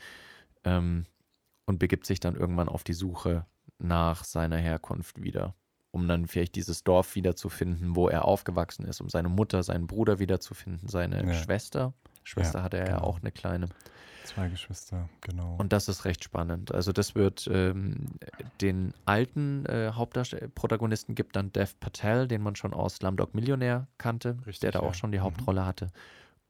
ähm, 0.63 1.05
und 1.65 1.79
begibt 1.79 2.05
sich 2.05 2.19
dann 2.19 2.35
irgendwann 2.35 2.69
auf 2.69 2.83
die 2.83 2.93
Suche 2.93 3.45
nach 3.79 4.23
seiner 4.23 4.57
Herkunft 4.57 5.21
wieder, 5.21 5.55
um 5.91 6.07
dann 6.07 6.27
vielleicht 6.27 6.55
dieses 6.55 6.83
Dorf 6.83 7.15
wiederzufinden, 7.15 7.95
wo 7.95 8.07
er 8.07 8.25
aufgewachsen 8.25 8.85
ist, 8.85 9.01
um 9.01 9.09
seine 9.09 9.29
Mutter, 9.29 9.63
seinen 9.63 9.87
Bruder 9.87 10.19
wiederzufinden, 10.19 10.87
seine 10.87 11.25
ja. 11.25 11.33
Schwester. 11.33 11.93
Schwester 12.23 12.59
ja, 12.59 12.63
hatte 12.63 12.77
er 12.77 12.85
genau. 12.85 12.97
ja 12.97 13.03
auch 13.03 13.19
eine 13.19 13.31
kleine. 13.31 13.67
Zwei 14.23 14.47
Geschwister, 14.47 15.09
genau. 15.19 15.57
Und 15.57 15.73
das 15.73 15.89
ist 15.89 16.05
recht 16.05 16.23
spannend. 16.23 16.73
Also 16.73 16.93
das 16.93 17.13
wird 17.13 17.49
ähm, 17.51 18.05
den 18.61 18.93
alten 19.03 19.65
äh, 19.65 19.91
Hauptprotagonisten 19.93 21.13
gibt 21.13 21.35
dann 21.35 21.51
Dev 21.51 21.73
Patel, 21.81 22.29
den 22.29 22.41
man 22.41 22.55
schon 22.55 22.73
aus 22.73 22.95
Slumdog 22.95 23.35
Millionär 23.35 23.87
kannte, 23.97 24.37
Richtig, 24.45 24.61
der 24.61 24.71
da 24.71 24.79
ja. 24.79 24.87
auch 24.87 24.93
schon 24.93 25.11
die 25.11 25.17
mhm. 25.17 25.23
Hauptrolle 25.23 25.61
mhm. 25.61 25.65
hatte. 25.65 25.91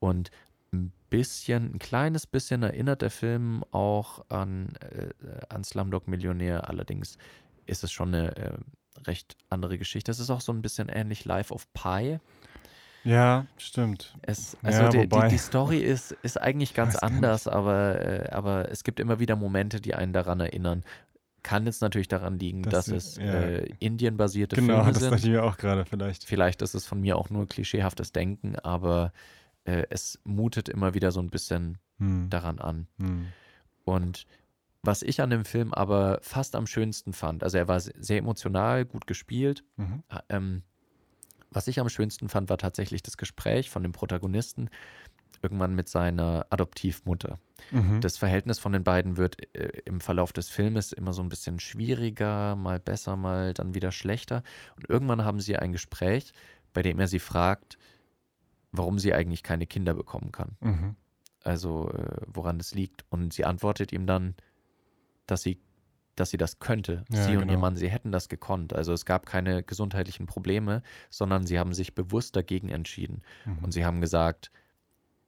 Und 0.03 0.31
ein 0.73 0.91
bisschen, 1.09 1.75
ein 1.75 1.79
kleines 1.79 2.27
bisschen 2.27 2.63
erinnert 2.63 3.01
der 3.01 3.11
Film 3.11 3.63
auch 3.71 4.25
an, 4.29 4.73
äh, 4.81 5.09
an 5.49 5.63
Slumdog 5.63 6.07
Millionär. 6.07 6.67
Allerdings 6.67 7.17
ist 7.67 7.83
es 7.83 7.91
schon 7.91 8.13
eine 8.13 8.35
äh, 8.35 8.51
recht 9.07 9.37
andere 9.49 9.77
Geschichte. 9.77 10.11
Es 10.11 10.19
ist 10.19 10.29
auch 10.29 10.41
so 10.41 10.51
ein 10.51 10.61
bisschen 10.61 10.89
ähnlich 10.89 11.25
Life 11.25 11.53
of 11.53 11.71
Pi. 11.73 12.17
Ja, 13.05 13.45
stimmt. 13.57 14.15
Es, 14.23 14.57
also 14.63 14.83
Ja, 14.83 14.89
die, 14.89 15.07
die, 15.07 15.27
die 15.29 15.37
Story 15.37 15.79
ist, 15.79 16.11
ist 16.23 16.39
eigentlich 16.41 16.73
ganz 16.73 16.95
anders, 16.95 17.47
aber, 17.47 18.01
äh, 18.01 18.29
aber 18.31 18.69
es 18.71 18.83
gibt 18.83 18.99
immer 18.99 19.19
wieder 19.19 19.35
Momente, 19.35 19.79
die 19.79 19.93
einen 19.93 20.13
daran 20.13 20.39
erinnern. 20.39 20.83
Kann 21.43 21.65
jetzt 21.65 21.81
natürlich 21.81 22.07
daran 22.07 22.39
liegen, 22.39 22.63
Das 22.63 22.85
dass 22.85 22.87
ist- 22.87 23.17
es 23.17 23.23
ja. 23.23 23.33
äh, 23.41 23.69
Indien-basierte 23.79 24.55
Genau, 24.55 24.75
Filme 24.83 24.93
das 24.93 25.01
dachte 25.03 25.19
sind. 25.19 25.27
ich 25.29 25.31
mir 25.35 25.43
auch 25.43 25.57
gerade 25.57 25.85
vielleicht. 25.85 26.23
Vielleicht 26.23 26.61
ist 26.61 26.73
es 26.73 26.85
von 26.85 27.01
mir 27.01 27.17
auch 27.17 27.29
nur 27.29 27.47
klischeehaftes 27.47 28.11
Denken, 28.13 28.55
aber 28.57 29.11
äh, 29.65 29.83
es 29.89 30.19
mutet 30.23 30.69
immer 30.69 30.93
wieder 30.93 31.11
so 31.11 31.19
ein 31.21 31.29
bisschen 31.29 31.77
Hm. 31.99 32.29
daran 32.29 32.59
an. 32.59 32.87
Hm. 32.97 33.27
Und 33.85 34.25
was 34.81 35.01
ich 35.03 35.21
an 35.21 35.29
dem 35.29 35.45
Film 35.45 35.73
aber 35.73 36.19
fast 36.21 36.55
am 36.55 36.67
schönsten 36.67 37.13
fand, 37.13 37.43
also 37.43 37.57
er 37.57 37.67
war 37.67 37.79
se- 37.79 37.93
sehr 37.97 38.17
emotional, 38.17 38.83
gut 38.85 39.07
gespielt. 39.07 39.63
Mhm. 39.77 40.03
Ähm, 40.29 40.63
was 41.51 41.67
ich 41.67 41.79
am 41.79 41.87
schönsten 41.87 42.29
fand, 42.29 42.49
war 42.49 42.57
tatsächlich 42.57 43.03
das 43.03 43.15
Gespräch 43.15 43.69
von 43.69 43.83
dem 43.83 43.91
Protagonisten 43.91 44.69
irgendwann 45.41 45.75
mit 45.75 45.87
seiner 45.87 46.47
Adoptivmutter. 46.49 47.37
Mhm. 47.71 48.01
Das 48.01 48.17
Verhältnis 48.17 48.59
von 48.59 48.71
den 48.73 48.83
beiden 48.83 49.17
wird 49.17 49.37
äh, 49.55 49.81
im 49.85 50.01
Verlauf 50.01 50.33
des 50.33 50.49
Filmes 50.49 50.91
immer 50.91 51.13
so 51.13 51.21
ein 51.21 51.29
bisschen 51.29 51.59
schwieriger, 51.59 52.55
mal 52.55 52.79
besser, 52.79 53.15
mal 53.15 53.53
dann 53.53 53.75
wieder 53.75 53.91
schlechter. 53.91 54.41
Und 54.75 54.89
irgendwann 54.89 55.23
haben 55.23 55.39
sie 55.39 55.55
ein 55.57 55.71
Gespräch, 55.71 56.33
bei 56.73 56.81
dem 56.81 56.99
er 56.99 57.07
sie 57.07 57.19
fragt, 57.19 57.77
warum 58.73 58.99
sie 58.99 59.13
eigentlich 59.13 59.43
keine 59.43 59.65
Kinder 59.65 59.93
bekommen 59.93 60.33
kann. 60.33 60.57
Mhm. 60.59 60.95
Also 61.43 61.89
äh, 61.91 62.21
woran 62.27 62.57
das 62.57 62.73
liegt. 62.73 63.05
Und 63.09 63.33
sie 63.33 63.45
antwortet 63.45 63.93
ihm 63.93 64.05
dann, 64.05 64.35
dass 65.27 65.43
sie, 65.43 65.61
dass 66.15 66.31
sie 66.31 66.37
das 66.37 66.59
könnte. 66.59 67.05
Ja, 67.09 67.23
sie 67.23 67.37
und 67.37 67.43
ihr 67.43 67.47
genau. 67.47 67.59
Mann, 67.59 67.75
sie 67.77 67.89
hätten 67.89 68.11
das 68.11 68.27
gekonnt. 68.27 68.73
Also 68.73 68.91
es 68.91 69.05
gab 69.05 69.25
keine 69.25 69.63
gesundheitlichen 69.63 70.25
Probleme, 70.25 70.81
sondern 71.09 71.45
sie 71.45 71.59
haben 71.59 71.73
sich 71.73 71.95
bewusst 71.95 72.35
dagegen 72.35 72.69
entschieden. 72.69 73.21
Mhm. 73.45 73.59
Und 73.59 73.71
sie 73.71 73.85
haben 73.85 74.01
gesagt, 74.01 74.51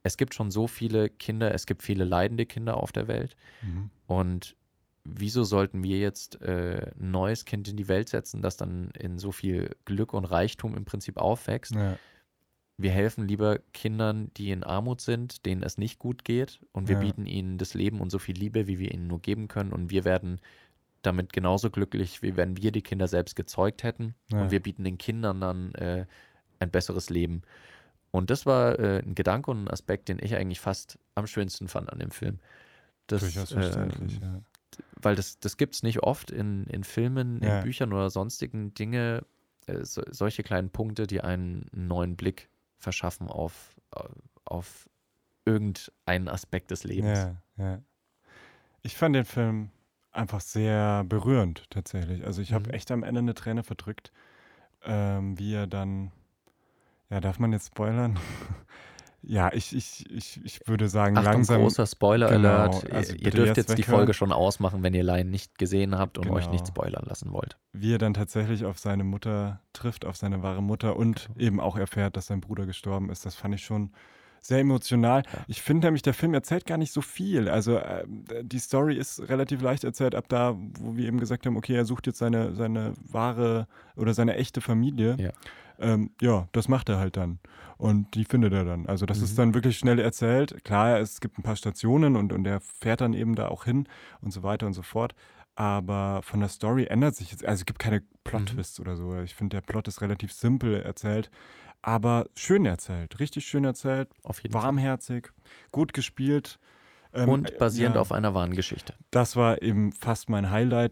es 0.03 0.17
gibt 0.17 0.33
schon 0.33 0.51
so 0.51 0.67
viele 0.67 1.09
Kinder, 1.09 1.53
es 1.53 1.65
gibt 1.65 1.83
viele 1.83 2.03
leidende 2.03 2.45
Kinder 2.45 2.77
auf 2.77 2.91
der 2.91 3.07
Welt. 3.07 3.35
Mhm. 3.61 3.89
Und 4.07 4.55
wieso 5.03 5.43
sollten 5.43 5.83
wir 5.83 5.99
jetzt 5.99 6.41
äh, 6.41 6.91
ein 6.99 7.11
neues 7.11 7.45
Kind 7.45 7.67
in 7.67 7.77
die 7.77 7.87
Welt 7.87 8.09
setzen, 8.09 8.41
das 8.41 8.57
dann 8.57 8.89
in 8.91 9.19
so 9.19 9.31
viel 9.31 9.75
Glück 9.85 10.13
und 10.13 10.25
Reichtum 10.25 10.75
im 10.75 10.85
Prinzip 10.85 11.17
aufwächst? 11.17 11.75
Ja. 11.75 11.97
Wir 12.77 12.91
helfen 12.91 13.27
lieber 13.27 13.59
Kindern, 13.73 14.31
die 14.35 14.51
in 14.51 14.63
Armut 14.63 14.99
sind, 14.99 15.45
denen 15.45 15.63
es 15.63 15.77
nicht 15.77 15.97
gut 15.97 16.25
geht, 16.25 16.59
und 16.73 16.89
wir 16.89 16.95
Ja. 16.95 17.01
bieten 17.01 17.25
ihnen 17.25 17.57
das 17.57 17.73
Leben 17.73 18.01
und 18.01 18.09
so 18.09 18.19
viel 18.19 18.35
Liebe, 18.35 18.67
wie 18.67 18.79
wir 18.79 18.91
ihnen 18.91 19.07
nur 19.07 19.21
geben 19.21 19.47
können. 19.47 19.71
Und 19.71 19.91
wir 19.91 20.03
werden 20.03 20.41
damit 21.01 21.31
genauso 21.31 21.69
glücklich, 21.69 22.21
wie 22.21 22.35
wenn 22.35 22.57
wir 22.57 22.71
die 22.71 22.81
Kinder 22.81 23.07
selbst 23.07 23.35
gezeugt 23.35 23.83
hätten. 23.83 24.15
Ja. 24.31 24.41
Und 24.41 24.51
wir 24.51 24.59
bieten 24.59 24.83
den 24.83 24.97
Kindern 24.97 25.39
dann 25.39 25.73
äh, 25.75 26.05
ein 26.59 26.71
besseres 26.71 27.09
Leben. 27.09 27.43
Und 28.11 28.29
das 28.29 28.45
war 28.45 28.79
äh, 28.79 28.99
ein 28.99 29.15
Gedanke 29.15 29.51
und 29.51 29.65
ein 29.65 29.67
Aspekt, 29.69 30.09
den 30.09 30.19
ich 30.21 30.35
eigentlich 30.35 30.59
fast 30.59 30.97
am 31.15 31.27
schönsten 31.27 31.67
fand 31.67 31.91
an 31.91 31.99
dem 31.99 32.11
Film. 32.11 32.39
Das, 33.07 33.21
Durchaus 33.21 33.51
verständlich, 33.51 34.15
ähm, 34.15 34.21
ja. 34.21 34.41
weil 35.01 35.15
das, 35.15 35.39
das 35.39 35.57
gibt 35.57 35.75
es 35.75 35.83
nicht 35.83 36.01
oft 36.01 36.31
in, 36.31 36.65
in 36.65 36.83
Filmen, 36.83 37.41
in 37.41 37.61
Büchern 37.61 37.93
oder 37.93 38.09
sonstigen 38.09 38.73
Dinge, 38.73 39.25
äh, 39.67 39.83
so, 39.83 40.01
solche 40.09 40.43
kleinen 40.43 40.69
Punkte, 40.71 41.07
die 41.07 41.21
einen 41.21 41.67
neuen 41.71 42.15
Blick 42.15 42.49
verschaffen 42.77 43.27
auf, 43.27 43.75
äh, 43.95 44.03
auf 44.45 44.89
irgendeinen 45.45 46.27
Aspekt 46.27 46.71
des 46.71 46.83
Lebens. 46.83 47.29
Ja, 47.57 47.65
ja. 47.65 47.81
Ich 48.81 48.95
fand 48.95 49.15
den 49.15 49.25
Film 49.25 49.71
einfach 50.11 50.41
sehr 50.41 51.03
berührend 51.03 51.69
tatsächlich. 51.69 52.23
Also 52.25 52.41
ich 52.41 52.53
habe 52.53 52.69
Mhm. 52.69 52.73
echt 52.73 52.91
am 52.91 53.03
Ende 53.03 53.19
eine 53.19 53.33
Träne 53.33 53.63
verdrückt, 53.63 54.11
ähm, 54.83 55.37
wie 55.39 55.53
er 55.53 55.67
dann, 55.67 56.11
ja, 57.09 57.19
darf 57.19 57.39
man 57.39 57.51
jetzt 57.53 57.67
spoilern? 57.67 58.19
ja, 59.27 59.51
ich, 59.53 59.75
ich, 59.75 60.09
ich, 60.11 60.39
ich 60.43 60.59
würde 60.67 60.87
sagen, 60.87 61.17
Achtung, 61.17 61.33
langsam. 61.33 61.61
großer 61.61 61.85
Spoiler-Alert. 61.87 62.81
Genau, 62.83 62.95
also 62.95 63.13
ihr 63.15 63.31
dürft 63.31 63.57
jetzt 63.57 63.69
jetzt 63.69 63.77
die. 63.77 63.83
Folge 63.83 64.13
schon 64.13 64.31
ausmachen, 64.31 64.83
wenn 64.83 64.93
ihr 64.93 65.03
Laien 65.03 65.29
nicht 65.29 65.57
gesehen 65.57 65.97
habt 65.97 66.17
und 66.17 66.29
euch 66.29 66.43
Genau. 66.45 66.53
nicht 66.53 66.67
spoilern 66.67 67.05
lassen 67.07 67.31
wollt. 67.31 67.57
wie 67.73 67.93
er 67.93 67.97
dann 67.97 68.13
tatsächlich 68.13 68.65
auf 68.65 68.77
seine 68.79 69.03
Mutter 69.03 69.59
trifft, 69.73 70.05
auf 70.05 70.15
seine 70.15 70.41
wahre 70.43 70.61
Mutter 70.63 70.95
und 70.95 71.27
Genau. 71.35 71.39
eben 71.47 71.59
auch 71.59 71.75
erfährt, 71.77 72.15
dass 72.17 72.27
sein 72.27 72.41
Bruder 72.41 72.65
gestorben 72.65 73.09
ist. 73.09 73.25
Das 73.25 73.35
fand 73.35 73.53
ich 73.55 73.63
schon 73.65 73.91
sehr 74.41 74.59
emotional. 74.59 75.23
Ja. 75.33 75.39
Ich 75.47 75.63
finde 75.63 75.87
nämlich, 75.87 76.03
der 76.03 76.13
Film 76.13 76.35
erzählt 76.35 76.67
gar 76.67 76.77
nicht 76.77 76.91
so 76.93 77.01
viel. 77.01 77.49
Also 77.49 77.77
äh, 77.77 78.05
die 78.43 78.59
Story 78.59 78.95
ist 78.95 79.27
relativ 79.27 79.59
leicht 79.61 79.83
erzählt, 79.83 80.13
ab 80.13 80.25
da, 80.29 80.55
wo 80.79 80.95
wir 80.95 81.07
eben 81.07 81.19
gesagt 81.19 81.47
haben, 81.47 81.57
okay, 81.57 81.73
er 81.75 81.85
sucht 81.85 82.05
jetzt 82.05 82.19
seine, 82.19 82.53
seine 82.53 82.93
wahre 83.11 83.67
oder 83.95 84.13
seine 84.13 84.35
echte 84.35 84.61
Familie. 84.61 85.15
Ja. 85.19 85.31
Ähm, 85.79 86.11
ja, 86.21 86.47
das 86.51 86.67
macht 86.67 86.89
er 86.89 86.97
halt 86.97 87.17
dann. 87.17 87.39
Und 87.77 88.15
die 88.15 88.23
findet 88.25 88.53
er 88.53 88.63
dann. 88.65 88.85
Also 88.85 89.05
das 89.05 89.19
Mhm. 89.19 89.23
ist 89.25 89.37
dann 89.39 89.53
wirklich 89.53 89.77
schnell 89.77 89.99
erzählt. 89.99 90.63
Klar, 90.63 90.99
es 90.99 91.19
gibt 91.19 91.37
ein 91.37 91.43
paar 91.43 91.55
Stationen 91.55 92.15
und, 92.15 92.31
und 92.31 92.45
er 92.47 92.61
fährt 92.61 93.01
dann 93.01 93.13
eben 93.13 93.35
da 93.35 93.47
auch 93.49 93.65
hin 93.65 93.87
und 94.21 94.31
so 94.31 94.43
weiter 94.43 94.65
und 94.65 94.73
so 94.73 94.81
fort. 94.81 95.13
Aber 95.55 96.21
von 96.23 96.41
der 96.41 96.49
Story 96.49 96.85
ändert 96.85 97.15
sich 97.15 97.31
jetzt, 97.31 97.45
also 97.45 97.61
es 97.61 97.65
gibt 97.65 97.79
keine 97.79 98.01
Plot-Twists 98.25 98.79
oder 98.79 98.95
so. 98.97 99.19
Ich 99.21 99.35
finde, 99.35 99.55
der 99.57 99.61
Plot 99.61 99.87
ist 99.87 100.01
relativ 100.01 100.33
simpel 100.33 100.81
erzählt, 100.81 101.29
aber 101.81 102.25
schön 102.35 102.65
erzählt, 102.65 103.19
richtig 103.19 103.45
schön 103.45 103.63
erzählt, 103.63 104.09
Auf 104.23 104.41
jeden 104.41 104.53
warmherzig, 104.53 105.31
gut 105.71 105.93
gespielt. 105.93 106.59
Ähm, 107.13 107.25
Fall. 107.25 107.33
Und 107.33 107.57
basierend 107.57 107.95
ja, 107.95 108.01
auf 108.01 108.11
einer 108.11 108.33
wahren 108.33 108.53
Geschichte. 108.53 108.95
Das 109.11 109.37
war 109.37 109.61
eben 109.61 109.93
fast 109.93 110.27
mein 110.29 110.51
Highlight, 110.51 110.91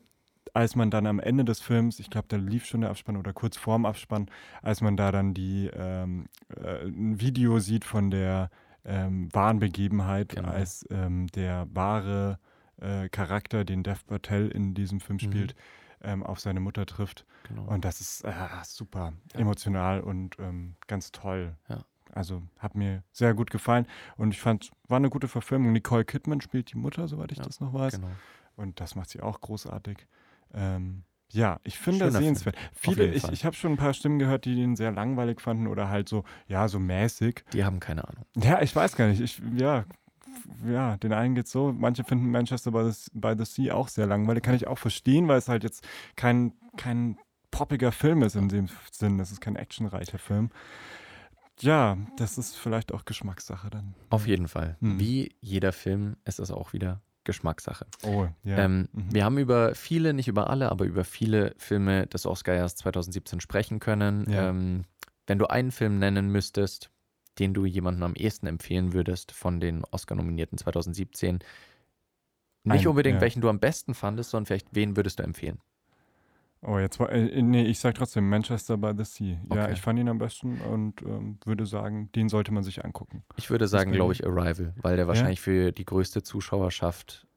als 0.54 0.76
man 0.76 0.92
dann 0.92 1.08
am 1.08 1.20
Ende 1.20 1.46
des 1.46 1.60
Films, 1.60 2.00
ich 2.00 2.10
glaube, 2.10 2.28
da 2.28 2.38
lief 2.38 2.66
schon 2.66 2.82
der 2.82 2.90
Abspann 2.90 3.18
oder 3.18 3.34
kurz 3.34 3.58
vorm 3.58 3.86
Abspann, 3.86 4.30
als 4.62 4.82
man 4.82 4.98
da 4.98 5.12
dann 5.12 5.34
die 5.34 5.70
ähm, 5.74 6.26
äh, 6.56 6.86
ein 6.86 7.20
Video 7.20 7.60
sieht 7.60 7.86
von 7.86 8.12
der 8.12 8.50
ähm, 8.86 9.30
wahren 9.34 9.60
Begebenheit, 9.60 10.30
Genau. 10.36 10.50
als 10.50 10.86
ähm, 10.92 11.28
der 11.28 11.68
wahre 11.74 12.40
äh, 12.82 13.08
Charakter, 13.10 13.64
den 13.64 13.84
Dev 13.84 14.02
Patel 14.06 14.50
in 14.50 14.74
diesem 14.74 15.00
Film 15.00 15.16
Mhm. 15.16 15.20
spielt, 15.20 15.56
ähm, 16.02 16.22
auf 16.24 16.40
seine 16.42 16.60
Mutter 16.60 16.86
trifft. 16.86 17.26
Genau. 17.48 17.64
Und 17.66 17.86
das 17.86 18.02
ist 18.02 18.26
äh, 18.26 18.34
super 18.64 19.14
Ja. 19.34 19.40
emotional 19.40 20.02
und 20.02 20.38
ähm, 20.40 20.76
ganz 20.88 21.12
toll. 21.14 21.56
Ja. 21.70 21.86
Also 22.12 22.44
hat 22.60 22.76
mir 22.76 23.04
sehr 23.12 23.34
gut 23.34 23.50
gefallen 23.50 23.88
und 24.18 24.34
ich 24.34 24.40
fand, 24.42 24.72
war 24.88 24.98
eine 24.98 25.10
gute 25.10 25.28
Verfilmung. 25.30 25.72
Nicole 25.72 26.04
Kidman 26.06 26.42
spielt 26.42 26.72
die 26.74 26.78
Mutter, 26.78 27.08
soweit 27.08 27.32
ich 27.32 27.38
Ja, 27.40 27.46
das 27.46 27.60
noch 27.62 27.74
weiß. 27.74 27.96
genau. 27.96 28.12
Und 28.56 28.80
das 28.82 28.94
macht 28.96 29.10
sie 29.10 29.22
auch 29.22 29.40
großartig. 29.42 30.06
Ähm, 30.54 31.04
ja, 31.32 31.60
ich 31.64 31.80
finde 31.80 32.06
das 32.06 32.14
sehenswert. 32.14 32.56
Viele, 32.76 33.08
ich, 33.08 33.28
ich 33.30 33.44
habe 33.44 33.56
schon 33.56 33.72
ein 33.72 33.78
paar 33.78 33.96
Stimmen 33.96 34.20
gehört, 34.20 34.46
die 34.46 34.54
ihn 34.54 34.76
sehr 34.76 34.92
langweilig 34.92 35.42
fanden 35.42 35.66
oder 35.66 35.90
halt 35.90 36.08
so, 36.08 36.24
ja, 36.48 36.68
so 36.68 36.80
mäßig. 36.80 37.44
Die 37.54 37.66
haben 37.66 37.80
keine 37.80 38.08
Ahnung. 38.08 38.26
Ja, 38.36 38.62
ich 38.62 38.76
weiß 38.76 38.96
gar 38.96 39.08
nicht. 39.08 39.20
Ich, 39.20 39.42
ja, 39.56 39.86
ja, 40.68 40.98
den 40.98 41.12
einen 41.12 41.34
geht's 41.34 41.52
so. 41.52 41.74
Manche 41.74 42.04
finden 42.04 42.30
Manchester 42.30 42.72
by 42.72 42.92
the, 42.92 43.10
by 43.14 43.34
the 43.38 43.46
Sea 43.46 43.74
auch 43.74 43.88
sehr 43.88 44.06
langweilig. 44.06 44.44
Kann 44.44 44.56
ich 44.56 44.68
auch 44.68 44.78
verstehen, 44.78 45.28
weil 45.28 45.40
es 45.40 45.50
halt 45.50 45.64
jetzt 45.64 45.88
kein, 46.16 46.54
kein 46.78 47.18
poppiger 47.50 47.92
Film 47.92 48.22
ist 48.22 48.36
in 48.36 48.50
dem 48.50 48.68
Sinn. 48.92 49.20
Es 49.20 49.32
ist 49.32 49.42
kein 49.42 49.56
actionreicher 49.56 50.20
Film. 50.20 50.52
Ja, 51.60 51.98
das 52.18 52.38
ist 52.38 52.58
vielleicht 52.58 52.92
auch 52.94 53.06
Geschmackssache 53.06 53.70
dann. 53.70 53.96
Auf 54.10 54.28
jeden 54.28 54.48
Fall. 54.48 54.78
Mhm. 54.80 55.00
Wie 55.00 55.36
jeder 55.40 55.72
Film 55.72 56.18
ist 56.26 56.40
es 56.40 56.52
auch 56.52 56.74
wieder 56.74 57.02
Geschmackssache. 57.24 57.86
Oh, 58.04 58.28
ja. 58.44 58.58
Ähm, 58.58 58.90
Mhm. 58.92 59.14
Wir 59.14 59.24
haben 59.26 59.38
über 59.38 59.76
viele, 59.76 60.14
nicht 60.14 60.28
über 60.28 60.50
alle, 60.50 60.70
aber 60.72 60.86
über 60.86 61.04
viele 61.04 61.54
Filme 61.58 62.08
des 62.08 62.26
Oscars 62.26 62.76
2017 62.76 63.40
sprechen 63.40 63.80
können. 63.80 64.30
Ja. 64.30 64.50
Ähm, 64.50 64.84
wenn 65.28 65.40
du 65.40 65.46
einen 65.50 65.72
Film 65.72 66.00
nennen 66.00 66.30
müsstest, 66.30 66.90
den 67.40 67.54
du 67.54 67.66
jemandem 67.66 68.04
am 68.04 68.14
ehesten 68.16 68.46
empfehlen 68.48 68.94
würdest 68.94 69.32
von 69.32 69.60
den 69.60 69.84
Oscar-Nominierten 69.92 70.58
2017, 70.58 71.40
nicht 72.66 72.82
Ein- 72.82 72.88
unbedingt 72.88 73.16
ja. 73.16 73.22
welchen 73.22 73.42
du 73.42 73.50
am 73.50 73.60
besten 73.60 73.94
fandest, 73.94 74.30
sondern 74.32 74.46
vielleicht 74.46 74.68
wen 74.72 74.96
würdest 74.96 75.20
du 75.20 75.24
empfehlen? 75.24 75.60
Oh, 76.66 76.80
jetzt 76.80 77.00
war, 77.00 77.12
äh, 77.12 77.42
nee, 77.42 77.64
ich 77.66 77.80
sag 77.80 77.96
trotzdem 77.96 78.30
Manchester 78.30 78.78
by 78.78 78.92
the 78.98 79.04
Sea. 79.04 79.38
Ja, 79.54 79.64
Okay. 79.64 79.74
ich 79.74 79.82
fand 79.82 80.00
ihn 80.00 80.08
am 80.08 80.18
besten 80.18 80.62
und 80.62 81.02
ähm, 81.02 81.38
würde 81.46 81.66
sagen, 81.66 82.10
den 82.14 82.30
sollte 82.30 82.54
man 82.54 82.64
sich 82.64 82.84
angucken. 82.86 83.24
Ich 83.38 83.50
würde 83.50 83.68
sagen, 83.68 83.92
glaube 83.92 84.14
ich, 84.14 84.26
Arrival, 84.26 84.74
weil 84.78 84.96
der 84.96 85.08
wahrscheinlich 85.08 85.42
für 85.42 85.72
die 85.72 85.84
größte 85.86 86.24
Zuschauerschaft 86.24 87.28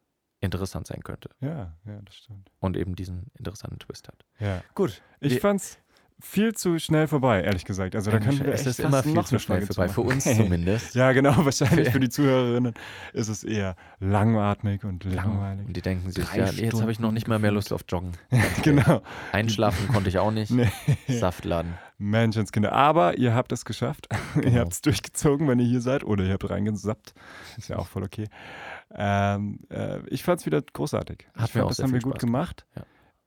interessant 0.41 0.87
sein 0.87 1.03
könnte 1.03 1.31
Ja, 1.41 1.75
ja, 1.87 2.01
das 2.05 2.15
stimmt. 2.17 2.51
und 2.61 2.77
eben 2.77 2.95
diesen 2.95 3.31
interessanten 3.39 3.79
Twist 3.79 4.07
hat. 4.09 4.25
Ja. 4.39 4.63
Gut, 4.75 5.03
Ich 5.21 5.33
wir- 5.33 5.41
fand's 5.41 5.79
viel 6.19 6.55
zu 6.55 6.79
schnell 6.79 7.09
vorbei, 7.09 7.43
ehrlich 7.43 7.65
gesagt. 7.65 7.95
Also 7.95 8.11
da 8.11 8.19
können 8.19 8.45
wir 8.45 8.53
es 8.53 8.67
ist 8.67 8.81
immer 8.81 9.03
viel 9.03 9.23
zu 9.25 9.39
schnell 9.39 9.67
vorbei, 9.67 9.89
für 9.89 10.01
uns 10.01 10.25
zumindest. 10.37 10.95
Ja, 10.95 11.13
genau. 11.13 11.37
Wahrscheinlich 11.45 11.91
für 11.91 12.01
die 12.01 12.09
Zuhörerinnen 12.09 12.75
ist 13.13 13.29
es 13.29 13.45
eher 13.45 13.77
langatmig 14.01 14.85
und 14.85 15.05
langweilig. 15.05 15.67
Und 15.67 15.77
die 15.77 15.83
denken 15.83 16.11
sich, 16.11 16.25
Drei 16.25 16.39
ja, 16.39 16.51
jetzt 16.51 16.81
habe 16.81 16.91
ich 16.91 17.01
noch 17.01 17.13
nicht 17.13 17.29
mal 17.29 17.39
mehr 17.39 17.53
Lust 17.53 17.73
auf 17.73 17.85
Joggen. 17.89 18.13
genau. 18.63 19.03
Einschlafen 19.33 19.89
konnte 19.89 20.09
ich 20.09 20.19
auch 20.19 20.31
nicht. 20.31 20.51
Nee. 20.51 20.71
Saftladen. 21.07 21.75
Menschenskinder. 21.99 22.73
Aber 22.73 23.19
ihr 23.19 23.35
habt 23.35 23.53
es 23.53 23.65
geschafft. 23.65 24.09
Genau. 24.35 24.49
ihr 24.49 24.61
habt 24.61 24.73
es 24.73 24.81
durchgezogen, 24.81 25.49
wenn 25.49 25.59
ihr 25.59 25.67
hier 25.67 25.81
seid. 25.81 26.05
Oder 26.05 26.25
ihr 26.25 26.33
habt 26.33 26.49
reingesappt. 26.49 27.15
Ist 27.59 27.69
ja 27.69 27.77
auch 27.77 27.87
voll 27.87 28.05
okay. 28.05 28.29
Ähm, 28.95 29.61
äh, 29.71 30.01
ich 30.09 30.23
fand 30.23 30.41
es 30.41 30.47
wieder 30.47 30.63
großartig. 30.63 31.27
Hat 31.35 31.49
ich 31.49 31.55
mir 31.55 31.61
fand, 31.61 31.65
auch 31.65 31.69
das 31.69 31.83
haben 31.83 31.93
wir 31.93 32.01
gut 32.01 32.19
gemacht. 32.19 32.65
Ja. 32.75 32.83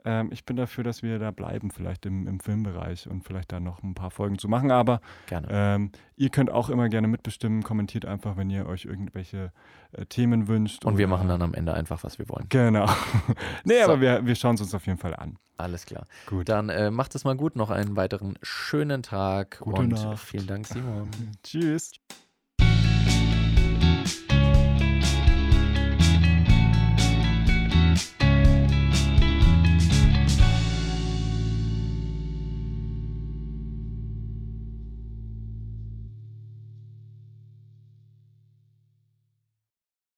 Ähm, 0.06 0.30
ich 0.32 0.46
bin 0.46 0.56
dafür, 0.56 0.84
dass 0.84 1.04
wir 1.04 1.20
da 1.20 1.32
bleiben, 1.32 1.72
vielleicht 1.72 2.06
im, 2.06 2.28
im 2.28 2.40
Filmbereich 2.40 3.08
und 3.08 3.24
vielleicht 3.24 3.52
da 3.52 3.60
noch 3.60 3.84
ein 3.84 3.96
paar 3.96 4.12
Folgen 4.12 4.38
zu 4.38 4.48
machen. 4.48 4.72
Aber 4.72 5.02
ähm, 5.50 5.92
ihr 6.16 6.30
könnt 6.30 6.50
auch 6.52 6.70
immer 6.70 6.90
gerne 6.90 7.08
mitbestimmen. 7.08 7.64
Kommentiert 7.64 8.06
einfach, 8.06 8.38
wenn 8.38 8.50
ihr 8.50 8.66
euch 8.66 8.86
irgendwelche 8.86 9.52
äh, 9.92 10.06
Themen 10.06 10.48
wünscht. 10.48 10.86
Und 10.86 10.98
wir 10.98 11.08
machen 11.08 11.28
dann 11.28 11.42
am 11.42 11.54
Ende 11.54 11.74
einfach, 11.74 12.04
was 12.04 12.20
wir 12.20 12.30
wollen. 12.30 12.46
Genau. 12.50 12.86
nee, 13.66 13.80
so. 13.80 13.92
aber 13.92 14.02
wir, 14.02 14.26
wir 14.26 14.36
schauen 14.36 14.56
es 14.56 14.62
uns 14.62 14.74
auf 14.74 14.86
jeden 14.86 15.00
Fall 15.00 15.16
an. 15.16 15.38
Alles 15.58 15.86
klar. 15.86 16.08
Gut. 16.26 16.48
Dann 16.48 16.70
äh, 16.70 16.90
macht 16.90 17.16
es 17.16 17.26
mal 17.26 17.36
gut. 17.36 17.56
Noch 17.56 17.70
einen 17.70 17.98
weiteren 17.98 18.36
schönen 18.42 19.04
Tag. 19.04 19.60
Gute 19.60 19.82
und 19.82 19.90
Nacht. 19.90 20.20
vielen 20.20 20.48
Dank, 20.48 20.66
Simon. 20.68 21.10
Tschüss. 21.44 21.92